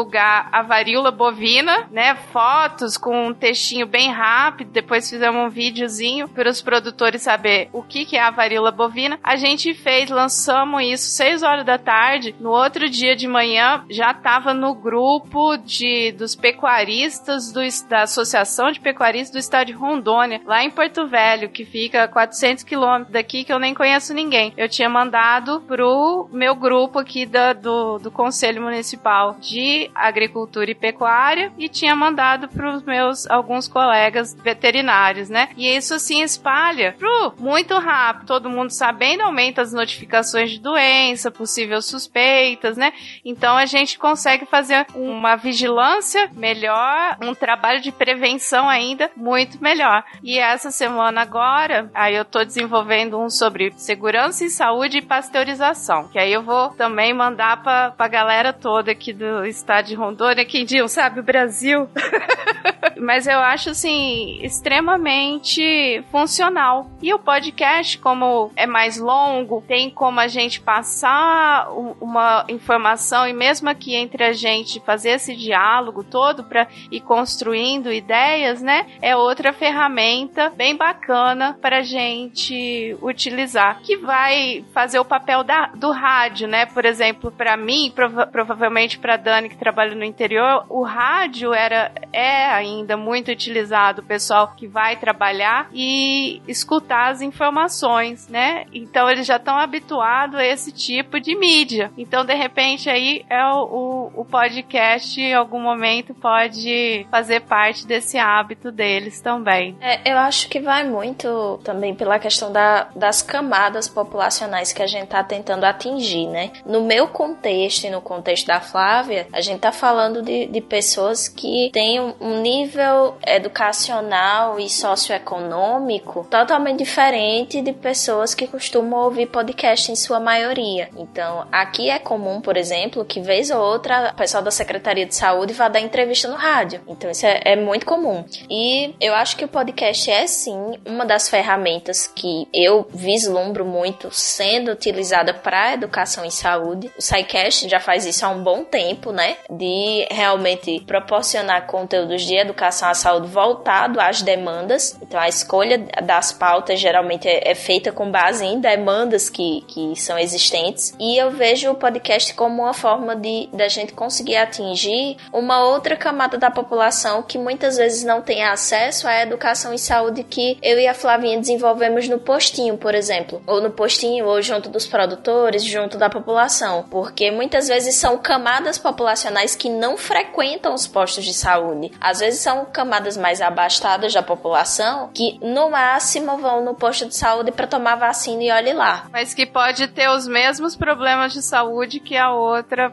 a 0.53 0.63
varíola 0.63 1.11
bovina, 1.11 1.89
né? 1.91 2.15
Fotos 2.33 2.97
com 2.97 3.29
um 3.29 3.35
textinho 3.35 3.87
bem 3.87 4.11
rápido. 4.11 4.71
Depois 4.71 5.09
fizemos 5.09 5.47
um 5.47 5.49
videozinho 5.49 6.29
para 6.29 6.51
os 6.51 6.61
produtores 6.61 7.23
saber 7.23 7.69
o 7.73 7.83
que, 7.83 8.05
que 8.05 8.17
é 8.17 8.23
a 8.23 8.31
varíola 8.31 8.71
bovina. 8.71 9.19
A 9.23 9.37
gente 9.37 9.75
fez, 9.75 10.11
lançamos 10.11 10.83
isso 10.83 11.11
6 11.11 11.43
horas 11.43 11.65
da 11.65 11.79
tarde 11.79 12.19
tarde. 12.19 12.35
No 12.41 12.51
outro 12.51 12.89
dia 12.89 13.15
de 13.15 13.29
manhã, 13.29 13.85
já 13.91 14.11
estava 14.11 14.53
no 14.53 14.75
grupo 14.75 15.57
de, 15.59 16.13
dos 16.13 16.35
pecuaristas 16.35 17.53
do, 17.53 17.61
da 17.89 18.03
Associação 18.03 18.71
de 18.73 18.81
Pecuaristas 18.81 19.31
do 19.31 19.39
Estado 19.39 19.69
de 19.69 19.73
Rondônia, 19.73 20.41
lá 20.45 20.63
em 20.63 20.71
Porto 20.71 21.07
Velho, 21.07 21.51
que 21.51 21.65
fica 21.65 22.05
a 22.05 22.09
400 22.09 22.65
quilômetros 22.65 23.13
daqui, 23.13 23.45
que 23.45 23.53
eu 23.53 23.59
nem 23.59 23.75
conheço 23.75 24.15
ninguém. 24.15 24.53
Eu 24.57 24.69
tinha 24.69 24.89
mandado 24.89 25.61
pro 25.63 26.29
meu 26.33 26.55
grupo 26.55 26.99
aqui 26.99 27.27
da, 27.27 27.53
do, 27.53 27.99
do 27.99 28.11
Conselho 28.11 28.63
Municipal 28.63 29.37
de 29.41 29.78
Agricultura 29.95 30.71
e 30.71 30.75
Pecuária 30.75 31.53
e 31.57 31.69
tinha 31.69 31.95
mandado 31.95 32.49
para 32.49 32.75
os 32.75 32.83
meus 32.83 33.29
alguns 33.31 33.69
colegas 33.69 34.35
veterinários, 34.35 35.29
né? 35.29 35.51
E 35.57 35.69
isso 35.69 35.95
assim 35.95 36.23
espalha 36.23 36.95
pro 36.99 37.35
muito 37.39 37.77
rápido, 37.79 38.27
todo 38.27 38.51
mundo 38.51 38.71
sabendo, 38.71 39.23
aumenta 39.23 39.63
as 39.63 39.73
notificações 39.73 40.51
de 40.51 40.61
doença, 40.61 41.31
possível 41.31 41.81
suspeita 41.81 42.09
suspeitas, 42.09 42.77
né? 42.77 42.93
Então 43.25 43.57
a 43.57 43.67
gente 43.67 43.99
consegue 43.99 44.47
fazer 44.47 44.87
uma 44.95 45.37
vigilância 45.37 46.31
melhor, 46.35 47.17
um 47.23 47.35
trabalho 47.35 47.81
de 47.81 47.93
prevenção 47.93 48.69
ainda 48.69 49.11
muito 49.17 49.63
melhor. 49.63 50.05
E 50.23 50.39
essa 50.39 50.71
semana 50.71 51.21
agora, 51.21 51.91
aí 51.95 52.15
eu 52.15 52.25
tô 52.25 52.45
desenvolvendo 52.45 53.19
um 53.19 53.29
sobre 53.29 53.73
segurança 53.77 54.45
em 54.45 54.49
saúde 54.49 54.99
e 54.99 55.03
pasteurização, 55.03 56.09
que 56.09 56.19
aí 56.19 56.33
eu 56.33 56.43
vou 56.43 56.71
também 56.71 57.13
mandar 57.13 57.63
pra, 57.63 57.91
pra 57.91 58.09
galera 58.09 58.53
toda 58.53 58.91
aqui 58.93 59.13
do 59.13 59.45
estado 59.45 59.68
de 59.89 59.95
Rondônia, 59.95 60.45
que 60.45 60.65
diz, 60.65 60.91
sabe, 60.91 61.21
o 61.21 61.23
Brasil. 61.23 61.89
Mas 62.99 63.27
eu 63.27 63.39
acho 63.39 63.71
assim 63.71 64.39
extremamente 64.43 66.03
funcional. 66.11 66.91
E 67.01 67.15
o 67.15 67.19
podcast, 67.19 67.99
como 67.99 68.51
é 68.57 68.67
mais 68.67 68.99
longo, 68.99 69.63
tem 69.67 69.89
como 69.91 70.19
a 70.19 70.27
gente 70.27 70.61
passar 70.61 71.69
uma 72.01 72.45
informação 72.49 73.27
e 73.27 73.33
mesmo 73.33 73.69
aqui 73.69 73.95
entre 73.95 74.25
a 74.25 74.33
gente 74.33 74.81
fazer 74.81 75.11
esse 75.11 75.35
diálogo 75.37 76.03
todo 76.03 76.45
para 76.45 76.67
ir 76.91 77.01
construindo 77.01 77.93
ideias, 77.93 78.61
né? 78.61 78.87
É 79.01 79.17
outra 79.17 79.53
ferramenta 79.53 80.51
bem 80.51 80.77
bacana 80.77 81.57
para 81.61 81.79
a 81.79 81.83
gente 81.83 82.97
utilizar, 83.01 83.81
que 83.83 83.97
vai 83.97 84.65
fazer 84.73 84.99
o 84.99 85.05
papel 85.05 85.45
da, 85.45 85.67
do 85.67 85.91
rádio, 85.91 86.49
né? 86.49 86.67
Por 86.67 86.85
exemplo, 86.85 87.31
para 87.31 87.57
mim, 87.57 87.93
prova 87.95 88.27
provavelmente 88.27 88.99
para 88.99 89.17
Dani 89.17 89.49
que 89.49 89.57
trabalha 89.59 89.95
no 89.95 90.05
interior, 90.05 90.65
o 90.69 90.83
rádio 90.83 91.53
era 91.53 91.93
é 92.13 92.47
ainda 92.47 92.97
muito 92.97 93.31
utilizado, 93.31 94.03
o 94.03 94.05
pessoal 94.05 94.55
que 94.57 94.67
vai 94.67 94.97
trabalhar 94.97 95.69
e 95.73 96.41
escutar 96.47 97.11
as 97.11 97.21
informações, 97.21 98.29
né? 98.29 98.65
Então 98.73 99.09
eles 99.11 99.27
já 99.27 99.37
estão 99.37 99.57
habituados 99.57 100.37
a 100.37 100.45
esse 100.45 100.73
tipo 100.73 101.21
de 101.21 101.37
mídia. 101.37 101.91
Então, 101.97 102.25
de 102.25 102.35
repente, 102.35 102.89
aí 102.89 103.25
é 103.29 103.45
o, 103.47 104.11
o, 104.15 104.21
o 104.21 104.25
podcast 104.25 105.21
em 105.21 105.35
algum 105.35 105.61
momento 105.61 106.15
pode 106.15 107.07
fazer 107.11 107.41
parte 107.41 107.87
desse 107.87 108.19
hábito 108.19 108.71
deles 108.71 109.21
também. 109.21 109.77
É, 109.81 110.11
eu 110.11 110.19
acho 110.19 110.49
que 110.49 110.61
vai 110.61 110.85
muito 110.85 111.61
também 111.65 111.95
pela 111.95 112.19
questão 112.19 112.53
da, 112.53 112.89
das 112.95 113.23
camadas 113.23 113.89
populacionais 113.89 114.73
que 114.73 114.83
a 114.83 114.87
gente 114.87 115.09
tá 115.09 115.23
tentando 115.23 115.65
atingir, 115.65 116.27
né? 116.27 116.53
No 116.65 116.83
meu 116.83 117.09
contexto 117.09 117.85
e 117.85 117.91
no 117.91 118.01
contexto 118.01 118.47
da 118.47 118.61
Flávia, 118.61 119.27
a 119.33 119.41
gente 119.41 119.48
tá 119.57 119.73
falando 119.73 120.21
de, 120.23 120.47
de 120.47 120.61
pessoas 120.61 121.29
que 121.29 121.71
têm 121.73 122.01
um 122.21 122.41
nível 122.41 123.17
educacional 123.27 124.59
e 124.59 124.69
socioeconômico 124.69 126.27
totalmente 126.31 126.79
diferente 126.79 127.63
de 127.63 127.73
pessoas 127.73 128.35
que 128.35 128.47
costumam 128.47 129.01
ouvir 129.05 129.27
podcast 129.27 129.91
em 129.91 129.97
sua 129.97 130.21
maioria. 130.21 130.91
Então, 130.97 131.47
aqui 131.51 131.91
é 131.91 131.99
comum, 131.99 132.41
por 132.41 132.57
exemplo, 132.57 133.05
que 133.05 133.21
vez 133.21 133.51
ou 133.51 133.61
outra 133.61 134.11
o 134.13 134.17
pessoal 134.17 134.43
da 134.43 134.51
Secretaria 134.51 135.07
de 135.07 135.15
Saúde 135.15 135.53
vá 135.53 135.69
dar 135.69 135.81
entrevista 135.81 136.29
no 136.29 136.37
rádio. 136.37 136.81
Então, 136.87 137.11
isso 137.11 137.27
é, 137.27 137.41
é 137.45 137.57
muito 137.57 137.87
comum. 137.87 138.25
E 138.51 138.95
eu 139.01 139.15
acho 139.15 139.37
que 139.37 139.45
o 139.45 139.49
podcast 139.49 140.11
é 140.11 140.27
sim 140.27 140.79
uma 140.85 141.07
das 141.07 141.29
ferramentas 141.29 142.07
que 142.07 142.47
eu 142.53 142.87
vislumbro 142.93 143.65
muito 143.65 144.11
sendo 144.11 144.71
utilizada 144.71 145.33
para 145.33 145.75
educação 145.75 146.25
em 146.25 146.31
saúde. 146.31 146.91
O 146.99 147.03
SciCast 147.03 147.69
já 147.69 147.81
faz 147.81 148.05
isso 148.07 148.25
há 148.25 148.29
um 148.29 148.43
bom 148.43 148.65
tempo, 148.65 149.13
né? 149.13 149.38
De 149.51 150.07
realmente 150.11 150.81
proporcionar 150.87 151.67
conteúdos 151.67 152.23
de 152.23 152.37
educação 152.37 152.89
à 152.89 152.95
saúde 152.95 153.29
voltado 153.29 154.01
às 154.01 154.23
demandas. 154.23 154.99
Então, 155.01 155.19
a 155.19 155.29
escolha 155.29 155.79
das 156.03 156.33
pautas 156.33 156.79
geralmente 156.79 157.29
é, 157.29 157.51
é 157.51 157.55
feita 157.55 157.93
com 157.93 158.11
base 158.11 158.45
em 158.45 158.61
demandas 158.61 159.29
que, 159.29 159.63
que 159.69 159.97
são 159.97 160.19
existentes. 160.19 160.95
E 160.99 161.17
eu 161.17 161.31
vejo 161.31 161.71
o 161.71 161.75
podcast 161.75 162.35
como 162.35 162.63
uma 162.63 162.75
forma 162.75 163.17
de 163.17 163.49
da 163.53 163.69
gente 163.69 163.93
conseguir 163.93 164.37
atingir 164.37 165.17
uma 165.33 165.65
outra 165.65 165.97
camada 165.97 166.37
da 166.37 166.51
população 166.51 167.23
que 167.23 167.39
muitas 167.39 167.77
vezes 167.77 168.05
não 168.05 168.21
tem 168.21 168.43
acesso 168.45 169.07
à 169.09 169.23
educação 169.23 169.73
e 169.73 169.79
saúde 169.79 170.23
que 170.23 170.59
eu 170.63 170.79
e 170.79 170.87
a 170.87 170.95
Flavinha 170.95 171.39
desenvolvemos 171.39 172.09
no 172.09 172.19
postinho, 172.19 172.77
por 172.77 172.95
exemplo, 172.95 173.43
ou 173.47 173.61
no 173.61 173.71
postinho 173.71 174.27
ou 174.27 174.41
junto 174.43 174.69
dos 174.69 174.87
produtores, 174.87 175.65
junto 175.65 175.97
da 175.97 176.11
população, 176.11 176.85
porque 176.91 177.31
muitas 177.31 177.69
vezes 177.69 177.95
são 177.95 178.19
camadas 178.19 178.79
populacionais 178.79 179.28
que 179.55 179.69
não 179.69 179.97
frequentam 179.97 180.75
os 180.75 180.87
postos 180.87 181.25
de 181.25 181.35
saúde. 181.35 181.93
Às 182.01 182.21
vezes 182.21 182.41
são 182.41 182.65
camadas 182.65 183.17
mais 183.17 183.41
abastadas 183.41 184.13
da 184.13 184.23
população 184.23 185.11
que 185.15 185.39
no 185.43 185.71
máximo 185.71 186.39
vão 186.39 186.65
no 186.65 186.75
posto 186.75 187.07
de 187.07 187.17
saúde 187.17 187.53
para 187.53 187.67
tomar 187.67 187.97
vacina 187.97 188.43
e 188.43 188.51
olhe 188.51 188.73
lá. 188.73 189.07
Mas 189.13 189.35
que 189.35 189.47
pode 189.47 189.87
ter 189.89 190.09
os 190.09 190.27
mesmos 190.27 190.77
problemas 190.77 191.33
de 191.33 191.43
saúde 191.43 192.01
que 192.01 192.17
a 192.17 192.33
outra 192.33 192.93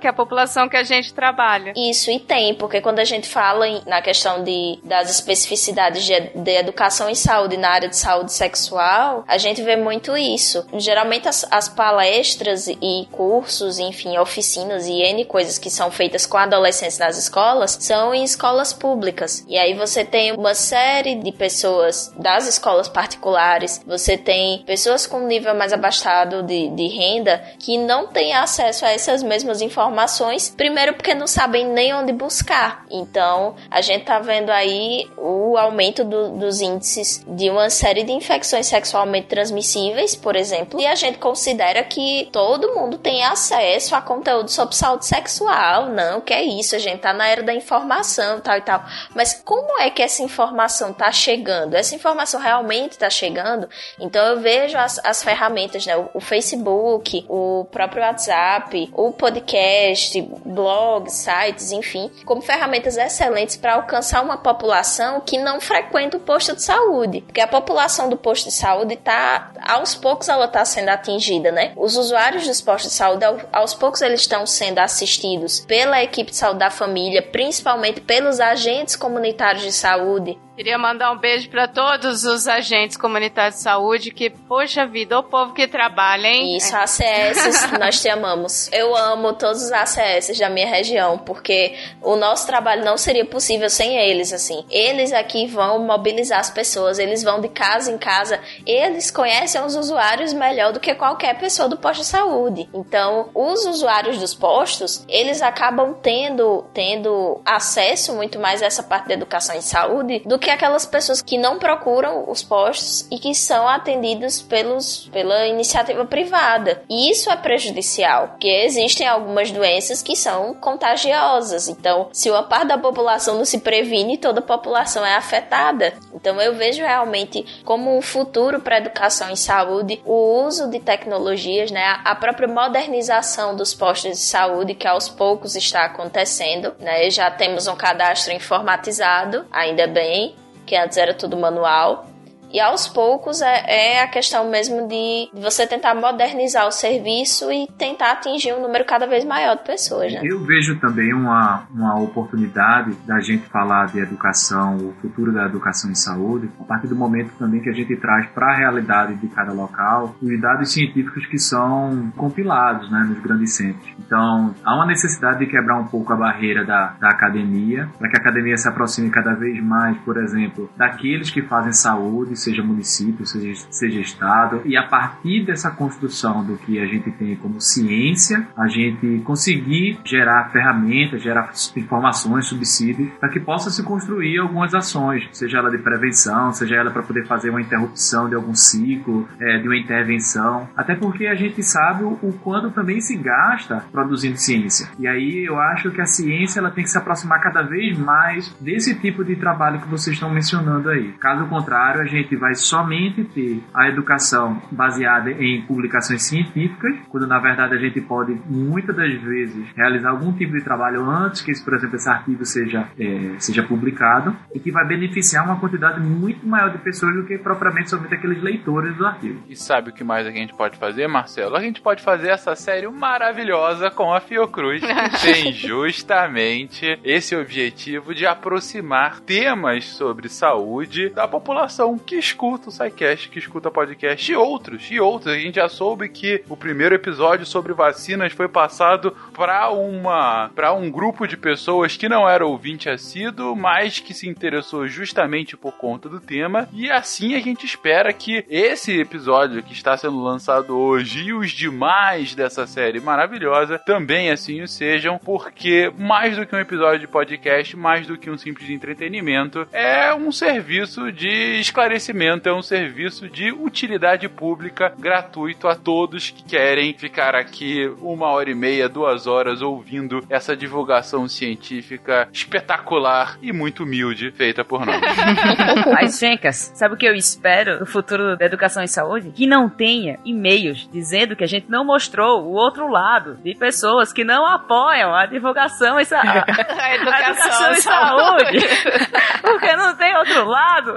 que 0.00 0.06
a 0.06 0.12
população 0.12 0.68
que 0.68 0.76
a 0.76 0.82
gente 0.82 1.12
trabalha. 1.14 1.72
Isso, 1.76 2.10
e 2.10 2.18
tem, 2.18 2.54
porque 2.54 2.80
quando 2.80 2.98
a 2.98 3.04
gente 3.04 3.28
fala 3.28 3.68
em, 3.68 3.82
na 3.86 4.02
questão 4.02 4.42
de, 4.42 4.78
das 4.84 5.10
especificidades 5.10 6.04
de, 6.04 6.20
de 6.34 6.56
educação 6.56 7.08
e 7.08 7.16
saúde 7.16 7.56
na 7.56 7.70
área 7.70 7.88
de 7.88 7.96
saúde 7.96 8.32
sexual, 8.32 9.24
a 9.26 9.38
gente 9.38 9.62
vê 9.62 9.76
muito 9.76 10.16
isso. 10.16 10.66
Geralmente 10.74 11.28
as, 11.28 11.46
as 11.50 11.68
palestras 11.68 12.68
e 12.68 13.08
cursos, 13.10 13.78
enfim, 13.78 14.18
oficinas 14.18 14.86
e 14.86 14.92
N 14.92 15.24
coisas 15.24 15.58
que 15.58 15.69
são 15.70 15.90
feitas 15.90 16.26
com 16.26 16.36
adolescentes 16.36 16.98
nas 16.98 17.16
escolas 17.16 17.78
são 17.80 18.14
em 18.14 18.24
escolas 18.24 18.72
públicas. 18.72 19.44
E 19.48 19.58
aí 19.58 19.74
você 19.74 20.04
tem 20.04 20.32
uma 20.32 20.54
série 20.54 21.14
de 21.14 21.32
pessoas 21.32 22.12
das 22.16 22.46
escolas 22.46 22.88
particulares, 22.88 23.82
você 23.86 24.16
tem 24.16 24.62
pessoas 24.66 25.06
com 25.06 25.20
nível 25.20 25.54
mais 25.54 25.72
abastado 25.72 26.42
de, 26.42 26.68
de 26.68 26.86
renda 26.88 27.42
que 27.58 27.78
não 27.78 28.06
têm 28.06 28.34
acesso 28.34 28.84
a 28.84 28.90
essas 28.90 29.22
mesmas 29.22 29.60
informações, 29.60 30.52
primeiro 30.56 30.94
porque 30.94 31.14
não 31.14 31.26
sabem 31.26 31.66
nem 31.66 31.94
onde 31.94 32.12
buscar. 32.12 32.84
Então, 32.90 33.54
a 33.70 33.80
gente 33.80 34.04
tá 34.04 34.18
vendo 34.18 34.50
aí 34.50 35.08
o 35.16 35.56
aumento 35.56 36.04
do, 36.04 36.30
dos 36.30 36.60
índices 36.60 37.24
de 37.26 37.50
uma 37.50 37.70
série 37.70 38.04
de 38.04 38.12
infecções 38.12 38.66
sexualmente 38.66 39.28
transmissíveis, 39.28 40.14
por 40.14 40.36
exemplo, 40.36 40.80
e 40.80 40.86
a 40.86 40.94
gente 40.94 41.18
considera 41.18 41.82
que 41.82 42.28
todo 42.32 42.74
mundo 42.74 42.98
tem 42.98 43.22
acesso 43.24 43.94
a 43.94 44.00
conteúdo 44.00 44.50
sobre 44.50 44.74
saúde 44.74 45.06
sexual. 45.06 45.59
Não, 45.88 46.20
que 46.20 46.32
é 46.32 46.42
isso, 46.42 46.74
a 46.74 46.78
gente 46.78 47.00
tá 47.00 47.12
na 47.12 47.26
era 47.26 47.42
da 47.42 47.52
informação, 47.52 48.40
tal 48.40 48.56
e 48.56 48.62
tal. 48.62 48.82
Mas 49.14 49.34
como 49.44 49.80
é 49.80 49.90
que 49.90 50.02
essa 50.02 50.22
informação 50.22 50.92
tá 50.92 51.12
chegando? 51.12 51.74
Essa 51.74 51.94
informação 51.94 52.40
realmente 52.40 52.98
tá 52.98 53.10
chegando? 53.10 53.68
Então 53.98 54.24
eu 54.26 54.40
vejo 54.40 54.78
as, 54.78 54.98
as 55.04 55.22
ferramentas, 55.22 55.84
né? 55.84 55.96
O, 55.96 56.10
o 56.14 56.20
Facebook, 56.20 57.24
o 57.28 57.66
próprio 57.70 58.02
WhatsApp, 58.02 58.90
o 58.94 59.12
podcast, 59.12 60.20
blogs, 60.44 61.12
sites, 61.12 61.72
enfim, 61.72 62.10
como 62.24 62.40
ferramentas 62.40 62.96
excelentes 62.96 63.56
para 63.56 63.74
alcançar 63.74 64.22
uma 64.22 64.38
população 64.38 65.20
que 65.20 65.38
não 65.38 65.60
frequenta 65.60 66.16
o 66.16 66.20
posto 66.20 66.54
de 66.54 66.62
saúde. 66.62 67.20
Porque 67.22 67.40
a 67.40 67.48
população 67.48 68.08
do 68.08 68.16
posto 68.16 68.46
de 68.46 68.54
saúde 68.54 68.94
está, 68.94 69.52
aos 69.62 69.94
poucos, 69.94 70.28
ela 70.28 70.46
está 70.46 70.64
sendo 70.64 70.88
atingida, 70.88 71.52
né? 71.52 71.72
Os 71.76 71.96
usuários 71.96 72.46
dos 72.46 72.60
postos 72.60 72.92
de 72.92 72.96
saúde, 72.96 73.24
aos 73.52 73.74
poucos, 73.74 74.00
eles 74.02 74.20
estão 74.20 74.46
sendo 74.46 74.78
assistidos 74.78 75.39
pela 75.60 76.02
equipe 76.02 76.30
de 76.30 76.36
saúde 76.36 76.58
da 76.58 76.70
família, 76.70 77.22
principalmente 77.22 78.00
pelos 78.00 78.40
agentes 78.40 78.96
comunitários 78.96 79.62
de 79.62 79.72
saúde, 79.72 80.38
Queria 80.60 80.76
mandar 80.76 81.10
um 81.10 81.16
beijo 81.16 81.48
para 81.48 81.66
todos 81.66 82.24
os 82.24 82.46
agentes 82.46 82.94
comunitários 82.94 83.54
de 83.54 83.62
saúde 83.62 84.10
que, 84.10 84.28
poxa 84.28 84.86
vida, 84.86 85.18
o 85.18 85.22
povo 85.22 85.54
que 85.54 85.66
trabalha, 85.66 86.26
hein? 86.26 86.54
Isso, 86.54 86.76
ACS, 86.76 87.72
nós 87.80 87.98
te 87.98 88.10
amamos. 88.10 88.70
Eu 88.70 88.94
amo 88.94 89.32
todos 89.32 89.62
os 89.62 89.72
ACS 89.72 90.38
da 90.38 90.50
minha 90.50 90.66
região, 90.66 91.16
porque 91.16 91.78
o 92.02 92.14
nosso 92.14 92.46
trabalho 92.46 92.84
não 92.84 92.98
seria 92.98 93.24
possível 93.24 93.70
sem 93.70 93.96
eles, 93.96 94.34
assim. 94.34 94.62
Eles 94.68 95.14
aqui 95.14 95.46
vão 95.46 95.78
mobilizar 95.78 96.40
as 96.40 96.50
pessoas, 96.50 96.98
eles 96.98 97.22
vão 97.22 97.40
de 97.40 97.48
casa 97.48 97.90
em 97.90 97.96
casa, 97.96 98.38
eles 98.66 99.10
conhecem 99.10 99.64
os 99.64 99.74
usuários 99.74 100.34
melhor 100.34 100.74
do 100.74 100.80
que 100.80 100.94
qualquer 100.94 101.38
pessoa 101.38 101.70
do 101.70 101.78
posto 101.78 102.02
de 102.02 102.06
saúde. 102.06 102.68
Então, 102.74 103.30
os 103.34 103.64
usuários 103.64 104.18
dos 104.18 104.34
postos, 104.34 105.06
eles 105.08 105.40
acabam 105.40 105.94
tendo, 106.02 106.66
tendo 106.74 107.40
acesso 107.46 108.12
muito 108.12 108.38
mais 108.38 108.62
a 108.62 108.66
essa 108.66 108.82
parte 108.82 109.08
da 109.08 109.14
educação 109.14 109.56
em 109.56 109.62
saúde 109.62 110.18
do 110.26 110.38
que 110.38 110.49
aquelas 110.50 110.86
pessoas 110.86 111.22
que 111.22 111.38
não 111.38 111.58
procuram 111.58 112.24
os 112.28 112.42
postos 112.42 113.06
e 113.10 113.18
que 113.18 113.34
são 113.34 113.68
atendidas 113.68 114.40
pelos, 114.40 115.08
pela 115.12 115.46
iniciativa 115.46 116.04
privada. 116.04 116.82
E 116.88 117.10
isso 117.10 117.30
é 117.30 117.36
prejudicial, 117.36 118.28
porque 118.28 118.48
existem 118.48 119.06
algumas 119.06 119.50
doenças 119.50 120.02
que 120.02 120.16
são 120.16 120.54
contagiosas. 120.54 121.68
Então, 121.68 122.08
se 122.12 122.30
uma 122.30 122.42
parte 122.42 122.68
da 122.68 122.78
população 122.78 123.36
não 123.36 123.44
se 123.44 123.58
previne, 123.58 124.18
toda 124.18 124.40
a 124.40 124.42
população 124.42 125.04
é 125.04 125.14
afetada. 125.14 125.94
Então, 126.14 126.40
eu 126.40 126.54
vejo 126.54 126.82
realmente 126.82 127.44
como 127.64 127.96
um 127.96 128.02
futuro 128.02 128.60
para 128.60 128.76
a 128.76 128.80
educação 128.80 129.30
em 129.30 129.36
saúde 129.36 130.00
o 130.04 130.44
uso 130.44 130.68
de 130.68 130.80
tecnologias, 130.80 131.70
né, 131.70 132.00
a 132.04 132.14
própria 132.14 132.48
modernização 132.48 133.54
dos 133.54 133.74
postos 133.74 134.10
de 134.12 134.16
saúde 134.18 134.74
que 134.74 134.86
aos 134.86 135.08
poucos 135.08 135.56
está 135.56 135.84
acontecendo, 135.84 136.74
né? 136.78 137.08
Já 137.10 137.30
temos 137.30 137.66
um 137.66 137.76
cadastro 137.76 138.32
informatizado, 138.32 139.46
ainda 139.50 139.86
bem, 139.86 140.34
que 140.70 140.76
antes 140.76 140.96
era 140.96 141.12
tudo 141.12 141.36
manual. 141.36 142.06
E 142.52 142.60
aos 142.60 142.88
poucos 142.88 143.40
é, 143.40 143.98
é 143.98 144.02
a 144.02 144.08
questão 144.08 144.50
mesmo 144.50 144.88
de 144.88 145.30
você 145.34 145.66
tentar 145.66 145.94
modernizar 145.94 146.66
o 146.66 146.72
serviço 146.72 147.50
e 147.52 147.66
tentar 147.78 148.12
atingir 148.12 148.52
um 148.52 148.62
número 148.62 148.84
cada 148.84 149.06
vez 149.06 149.24
maior 149.24 149.56
de 149.56 149.64
pessoas, 149.64 150.12
né? 150.12 150.20
Eu 150.24 150.44
vejo 150.44 150.78
também 150.80 151.12
uma, 151.14 151.64
uma 151.72 152.00
oportunidade 152.00 152.92
da 153.06 153.20
gente 153.20 153.46
falar 153.48 153.86
de 153.86 154.00
educação, 154.00 154.76
o 154.76 154.92
futuro 155.00 155.32
da 155.32 155.46
educação 155.46 155.90
em 155.90 155.94
saúde, 155.94 156.50
a 156.60 156.64
partir 156.64 156.88
do 156.88 156.96
momento 156.96 157.30
também 157.38 157.60
que 157.60 157.68
a 157.68 157.72
gente 157.72 157.96
traz 157.96 158.26
para 158.30 158.52
a 158.52 158.56
realidade 158.56 159.14
de 159.14 159.28
cada 159.28 159.52
local 159.52 160.14
os 160.20 160.40
dados 160.40 160.72
científicos 160.72 161.26
que 161.26 161.38
são 161.38 162.12
compilados 162.16 162.90
né, 162.90 163.04
nos 163.08 163.20
grandes 163.20 163.54
centros. 163.54 163.88
Então, 163.98 164.54
há 164.64 164.74
uma 164.74 164.86
necessidade 164.86 165.38
de 165.40 165.46
quebrar 165.46 165.78
um 165.78 165.86
pouco 165.86 166.12
a 166.12 166.16
barreira 166.16 166.64
da, 166.64 166.94
da 167.00 167.10
academia, 167.10 167.88
para 167.98 168.08
que 168.08 168.16
a 168.16 168.20
academia 168.20 168.56
se 168.56 168.68
aproxime 168.68 169.10
cada 169.10 169.34
vez 169.34 169.62
mais, 169.62 169.96
por 169.98 170.16
exemplo, 170.16 170.70
daqueles 170.76 171.30
que 171.30 171.42
fazem 171.42 171.72
saúde, 171.72 172.39
seja 172.42 172.62
município, 172.62 173.26
seja, 173.26 173.66
seja 173.70 174.00
estado, 174.00 174.62
e 174.64 174.76
a 174.76 174.82
partir 174.82 175.44
dessa 175.44 175.70
construção 175.70 176.44
do 176.44 176.56
que 176.56 176.78
a 176.78 176.86
gente 176.86 177.10
tem 177.12 177.36
como 177.36 177.60
ciência, 177.60 178.46
a 178.56 178.68
gente 178.68 179.20
conseguir 179.24 179.98
gerar 180.04 180.50
ferramentas, 180.50 181.22
gerar 181.22 181.52
informações, 181.76 182.46
subsídios, 182.46 183.10
para 183.18 183.28
que 183.28 183.40
possa 183.40 183.70
se 183.70 183.82
construir 183.82 184.38
algumas 184.38 184.74
ações, 184.74 185.28
seja 185.32 185.58
ela 185.58 185.70
de 185.70 185.78
prevenção, 185.78 186.52
seja 186.52 186.76
ela 186.76 186.90
para 186.90 187.02
poder 187.02 187.26
fazer 187.26 187.50
uma 187.50 187.60
interrupção 187.60 188.28
de 188.28 188.34
algum 188.34 188.54
ciclo, 188.54 189.28
é, 189.40 189.58
de 189.58 189.68
uma 189.68 189.76
intervenção, 189.76 190.68
até 190.76 190.94
porque 190.94 191.26
a 191.26 191.34
gente 191.34 191.62
sabe 191.62 192.04
o, 192.04 192.16
quanto 192.42 192.70
também 192.70 193.00
se 193.00 193.16
gasta 193.16 193.84
produzindo 193.92 194.36
ciência. 194.36 194.88
E 194.98 195.06
aí 195.06 195.44
eu 195.44 195.58
acho 195.58 195.90
que 195.90 196.00
a 196.00 196.06
ciência 196.06 196.60
ela 196.60 196.70
tem 196.70 196.84
que 196.84 196.90
se 196.90 196.98
aproximar 196.98 197.40
cada 197.40 197.62
vez 197.62 197.98
mais 197.98 198.54
desse 198.60 198.94
tipo 198.94 199.24
de 199.24 199.36
trabalho 199.36 199.80
que 199.80 199.88
vocês 199.88 200.14
estão 200.14 200.30
mencionando 200.30 200.88
aí. 200.90 201.12
Caso 201.20 201.46
contrário, 201.46 202.00
a 202.00 202.06
gente 202.06 202.29
vai 202.36 202.54
somente 202.54 203.24
ter 203.24 203.62
a 203.74 203.88
educação 203.88 204.60
baseada 204.70 205.30
em 205.30 205.62
publicações 205.62 206.22
científicas, 206.22 206.96
quando 207.08 207.26
na 207.26 207.38
verdade 207.38 207.74
a 207.74 207.78
gente 207.78 208.00
pode 208.00 208.40
muitas 208.46 208.94
das 208.96 209.12
vezes 209.22 209.66
realizar 209.76 210.10
algum 210.10 210.32
tipo 210.32 210.52
de 210.52 210.62
trabalho 210.62 211.08
antes 211.08 211.42
que, 211.42 211.52
por 211.64 211.74
exemplo, 211.74 211.96
esse 211.96 212.08
artigo 212.08 212.44
seja, 212.44 212.88
é, 212.98 213.34
seja 213.38 213.62
publicado 213.62 214.36
e 214.54 214.58
que 214.58 214.70
vai 214.70 214.86
beneficiar 214.86 215.44
uma 215.44 215.58
quantidade 215.58 216.00
muito 216.00 216.46
maior 216.46 216.70
de 216.70 216.78
pessoas 216.78 217.14
do 217.14 217.24
que 217.24 217.38
propriamente 217.38 217.90
somente 217.90 218.14
aqueles 218.14 218.42
leitores 218.42 218.96
do 218.96 219.06
artigo. 219.06 219.42
E 219.48 219.56
sabe 219.56 219.90
o 219.90 219.92
que 219.92 220.04
mais 220.04 220.26
a 220.26 220.30
gente 220.30 220.54
pode 220.54 220.78
fazer, 220.78 221.06
Marcelo? 221.06 221.56
A 221.56 221.60
gente 221.60 221.80
pode 221.80 222.02
fazer 222.02 222.30
essa 222.30 222.54
série 222.54 222.88
maravilhosa 222.88 223.90
com 223.90 224.12
a 224.12 224.20
Fiocruz, 224.20 224.82
que 224.82 225.20
tem 225.32 225.52
justamente 225.52 226.98
esse 227.04 227.34
objetivo 227.36 228.14
de 228.14 228.26
aproximar 228.26 229.20
temas 229.20 229.84
sobre 229.86 230.28
saúde 230.28 231.10
da 231.10 231.26
população 231.26 231.98
que 231.98 232.19
escuta 232.20 232.68
o 232.68 232.72
SciCast, 232.72 233.28
que 233.28 233.38
escuta 233.38 233.70
podcast 233.70 234.30
e 234.30 234.36
outros, 234.36 234.88
e 234.90 235.00
outros. 235.00 235.34
A 235.34 235.38
gente 235.38 235.56
já 235.56 235.68
soube 235.68 236.08
que 236.08 236.44
o 236.48 236.56
primeiro 236.56 236.94
episódio 236.94 237.44
sobre 237.44 237.72
vacinas 237.72 238.32
foi 238.32 238.48
passado 238.48 239.16
para 239.34 239.70
uma 239.70 240.50
para 240.54 240.72
um 240.72 240.90
grupo 240.90 241.26
de 241.26 241.36
pessoas 241.36 241.96
que 241.96 242.08
não 242.08 242.28
era 242.28 242.46
ouvinte 242.46 242.88
assíduo, 242.88 243.56
mas 243.56 243.98
que 243.98 244.14
se 244.14 244.28
interessou 244.28 244.86
justamente 244.86 245.56
por 245.56 245.72
conta 245.72 246.08
do 246.08 246.20
tema. 246.20 246.68
E 246.72 246.90
assim 246.90 247.34
a 247.34 247.40
gente 247.40 247.66
espera 247.66 248.12
que 248.12 248.44
esse 248.48 249.00
episódio 249.00 249.62
que 249.62 249.72
está 249.72 249.96
sendo 249.96 250.22
lançado 250.22 250.78
hoje 250.78 251.24
e 251.24 251.32
os 251.32 251.50
demais 251.50 252.34
dessa 252.34 252.66
série 252.66 253.00
maravilhosa 253.00 253.78
também 253.78 254.30
assim 254.30 254.62
o 254.62 254.68
sejam, 254.68 255.18
porque 255.18 255.92
mais 255.98 256.36
do 256.36 256.46
que 256.46 256.54
um 256.54 256.60
episódio 256.60 257.00
de 257.00 257.08
podcast, 257.08 257.76
mais 257.76 258.06
do 258.06 258.16
que 258.16 258.30
um 258.30 258.38
simples 258.38 258.68
entretenimento, 258.70 259.66
é 259.72 260.14
um 260.14 260.30
serviço 260.30 261.10
de 261.12 261.60
esclarecimento, 261.60 262.09
é 262.46 262.52
um 262.52 262.62
serviço 262.62 263.28
de 263.28 263.52
utilidade 263.52 264.28
pública 264.28 264.92
gratuito 264.98 265.68
a 265.68 265.74
todos 265.74 266.30
que 266.30 266.42
querem 266.42 266.92
ficar 266.92 267.34
aqui 267.34 267.86
uma 268.00 268.28
hora 268.28 268.50
e 268.50 268.54
meia, 268.54 268.88
duas 268.88 269.26
horas 269.26 269.62
ouvindo 269.62 270.24
essa 270.28 270.56
divulgação 270.56 271.28
científica 271.28 272.28
espetacular 272.32 273.38
e 273.40 273.52
muito 273.52 273.84
humilde 273.84 274.32
feita 274.32 274.64
por 274.64 274.84
nós. 274.84 275.00
Mas, 275.92 276.18
Fencas, 276.18 276.72
sabe 276.74 276.94
o 276.94 276.98
que 276.98 277.06
eu 277.06 277.14
espero 277.14 277.80
no 277.80 277.86
futuro 277.86 278.36
da 278.36 278.44
educação 278.44 278.82
em 278.82 278.88
saúde? 278.88 279.30
Que 279.30 279.46
não 279.46 279.68
tenha 279.68 280.18
e-mails 280.24 280.88
dizendo 280.90 281.36
que 281.36 281.44
a 281.44 281.48
gente 281.48 281.70
não 281.70 281.84
mostrou 281.84 282.42
o 282.42 282.52
outro 282.52 282.88
lado 282.88 283.36
de 283.36 283.54
pessoas 283.54 284.12
que 284.12 284.24
não 284.24 284.46
apoiam 284.46 285.14
a 285.14 285.26
divulgação 285.26 286.00
em 286.00 286.04
sa 286.04 286.20
a, 286.24 286.44
A 286.44 286.94
educação, 286.96 287.20
a 287.20 287.30
educação 287.30 287.72
em 287.72 287.80
saúde. 287.80 288.58
Porque 289.42 289.76
não 289.76 289.96
tem 289.96 290.16
outro 290.16 290.44
lado. 290.44 290.94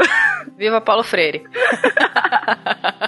Viva 0.58 0.82
Paulo 0.82 1.03
Freire. 1.04 1.44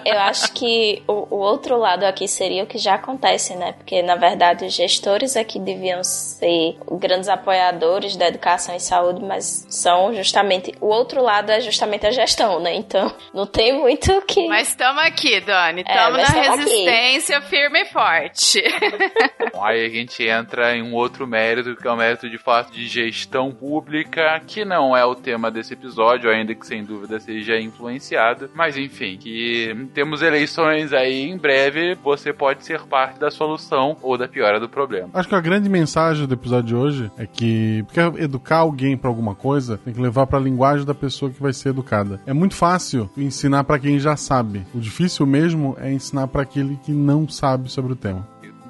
Eu 0.05 0.19
acho 0.19 0.53
que 0.53 1.01
o, 1.07 1.35
o 1.35 1.39
outro 1.39 1.77
lado 1.77 2.03
aqui 2.03 2.27
seria 2.27 2.63
o 2.63 2.67
que 2.67 2.77
já 2.77 2.93
acontece, 2.93 3.55
né? 3.55 3.71
Porque, 3.73 4.03
na 4.03 4.15
verdade, 4.15 4.63
os 4.65 4.73
gestores 4.73 5.35
aqui 5.35 5.59
deviam 5.59 6.03
ser 6.03 6.77
grandes 6.91 7.27
apoiadores 7.27 8.15
da 8.15 8.27
educação 8.27 8.75
e 8.75 8.79
saúde, 8.79 9.23
mas 9.23 9.65
são 9.67 10.13
justamente. 10.13 10.73
O 10.79 10.87
outro 10.87 11.23
lado 11.23 11.51
é 11.51 11.59
justamente 11.59 12.05
a 12.05 12.11
gestão, 12.11 12.59
né? 12.59 12.75
Então, 12.75 13.11
não 13.33 13.47
tem 13.47 13.73
muito 13.73 14.11
o 14.11 14.21
que. 14.21 14.47
Mas 14.47 14.69
estamos 14.69 15.01
aqui, 15.03 15.39
Dani. 15.41 15.83
É, 15.87 15.91
Estamos 15.91 16.19
mas 16.19 16.35
na 16.35 16.41
tamo 16.43 16.53
aqui. 16.53 16.63
resistência 16.69 17.41
firme 17.41 17.81
e 17.81 17.85
forte. 17.85 18.63
Bom, 19.53 19.63
Aí 19.63 19.85
a 19.85 19.89
gente 19.89 20.23
entra 20.27 20.75
em 20.75 20.83
um 20.83 20.93
outro 20.93 21.25
mérito, 21.25 21.75
que 21.75 21.87
é 21.87 21.91
o 21.91 21.95
mérito 21.95 22.29
de 22.29 22.37
fato 22.37 22.71
de 22.71 22.87
gestão 22.87 23.51
pública, 23.51 24.39
que 24.45 24.63
não 24.63 24.95
é 24.95 25.03
o 25.03 25.15
tema 25.15 25.49
desse 25.49 25.73
episódio, 25.73 26.29
ainda 26.29 26.53
que 26.53 26.65
sem 26.65 26.83
dúvida 26.83 27.19
seja 27.19 27.59
influenciado. 27.75 28.49
Mas 28.53 28.77
enfim, 28.77 29.17
que 29.17 29.87
temos 29.93 30.21
eleições 30.21 30.93
aí 30.93 31.21
em 31.29 31.37
breve, 31.37 31.95
você 32.03 32.31
pode 32.31 32.65
ser 32.65 32.81
parte 32.83 33.19
da 33.19 33.29
solução 33.29 33.97
ou 34.01 34.17
da 34.17 34.27
piora 34.27 34.59
do 34.59 34.69
problema. 34.69 35.09
Acho 35.13 35.29
que 35.29 35.35
a 35.35 35.41
grande 35.41 35.69
mensagem 35.69 36.25
do 36.25 36.33
episódio 36.33 36.67
de 36.67 36.75
hoje 36.75 37.11
é 37.17 37.25
que 37.25 37.85
quer 37.93 38.13
educar 38.17 38.57
alguém 38.57 38.97
pra 38.97 39.09
alguma 39.09 39.35
coisa, 39.35 39.77
tem 39.77 39.93
que 39.93 40.01
levar 40.01 40.25
pra 40.25 40.39
linguagem 40.39 40.85
da 40.85 40.95
pessoa 40.95 41.31
que 41.31 41.41
vai 41.41 41.53
ser 41.53 41.69
educada. 41.69 42.19
É 42.25 42.33
muito 42.33 42.55
fácil 42.55 43.09
ensinar 43.17 43.63
pra 43.63 43.77
quem 43.77 43.99
já 43.99 44.15
sabe. 44.15 44.65
O 44.73 44.79
difícil 44.79 45.25
mesmo 45.25 45.75
é 45.79 45.91
ensinar 45.91 46.27
pra 46.27 46.41
aquele 46.41 46.77
que 46.77 46.91
não 46.91 47.27
sabe 47.27 47.69
sobre 47.69 47.93
o 47.93 47.95
tema. 47.95 48.27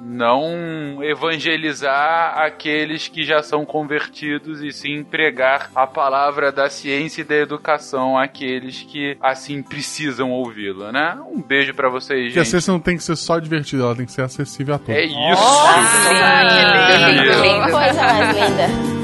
Não 0.08 1.02
evangelizar 1.02 2.38
aqueles 2.38 3.08
que 3.08 3.24
já 3.24 3.42
são 3.42 3.66
convertidos 3.66 4.62
e 4.62 4.70
sim 4.70 5.02
pregar 5.02 5.68
a 5.74 5.84
palavra 5.84 6.52
da 6.52 6.70
ciência 6.70 7.22
e 7.22 7.24
da 7.24 7.34
educação 7.34 8.16
àqueles 8.16 8.82
que 8.82 9.18
assim 9.20 9.60
precisam 9.64 10.30
ouvi-la, 10.30 10.92
né? 10.92 11.18
Um 11.28 11.42
beijo 11.42 11.74
pra 11.74 11.88
vocês, 11.88 12.26
Porque 12.26 12.38
a 12.38 12.42
gente. 12.44 12.50
ciência 12.50 12.72
não 12.72 12.78
tem 12.78 12.96
que 12.96 13.02
ser 13.02 13.16
só 13.16 13.40
divertida, 13.40 13.82
ela 13.82 13.96
tem 13.96 14.06
que 14.06 14.12
ser 14.12 14.22
acessível 14.22 14.76
a 14.76 14.78
todos. 14.78 14.94
É 14.94 15.04
isso. 15.04 15.16
Ah, 15.18 16.42
que 16.50 17.10
lindo. 17.10 17.32
Isso. 17.32 17.42
lindo. 17.42 17.70
Coisa 17.72 18.02
mais 18.02 18.36
linda. 18.36 18.96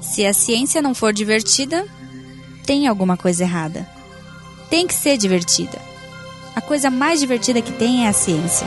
Se 0.00 0.24
a 0.24 0.32
ciência 0.32 0.80
não 0.80 0.94
for 0.94 1.12
divertida, 1.12 1.84
tem 2.66 2.88
alguma 2.88 3.16
coisa 3.16 3.44
errada. 3.44 3.88
Tem 4.68 4.86
que 4.86 4.92
ser 4.92 5.16
divertida. 5.16 5.78
A 6.54 6.60
coisa 6.60 6.90
mais 6.90 7.20
divertida 7.20 7.62
que 7.62 7.72
tem 7.72 8.04
é 8.04 8.08
a 8.08 8.12
ciência. 8.12 8.66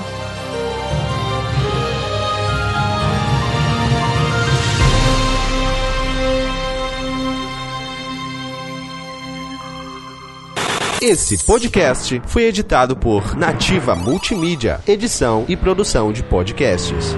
Esse 11.02 11.46
podcast 11.46 12.22
foi 12.26 12.44
editado 12.44 12.96
por 12.96 13.36
Nativa 13.36 13.96
Multimídia, 13.96 14.82
edição 14.88 15.46
e 15.48 15.56
produção 15.56 16.12
de 16.12 16.24
podcasts. 16.24 17.16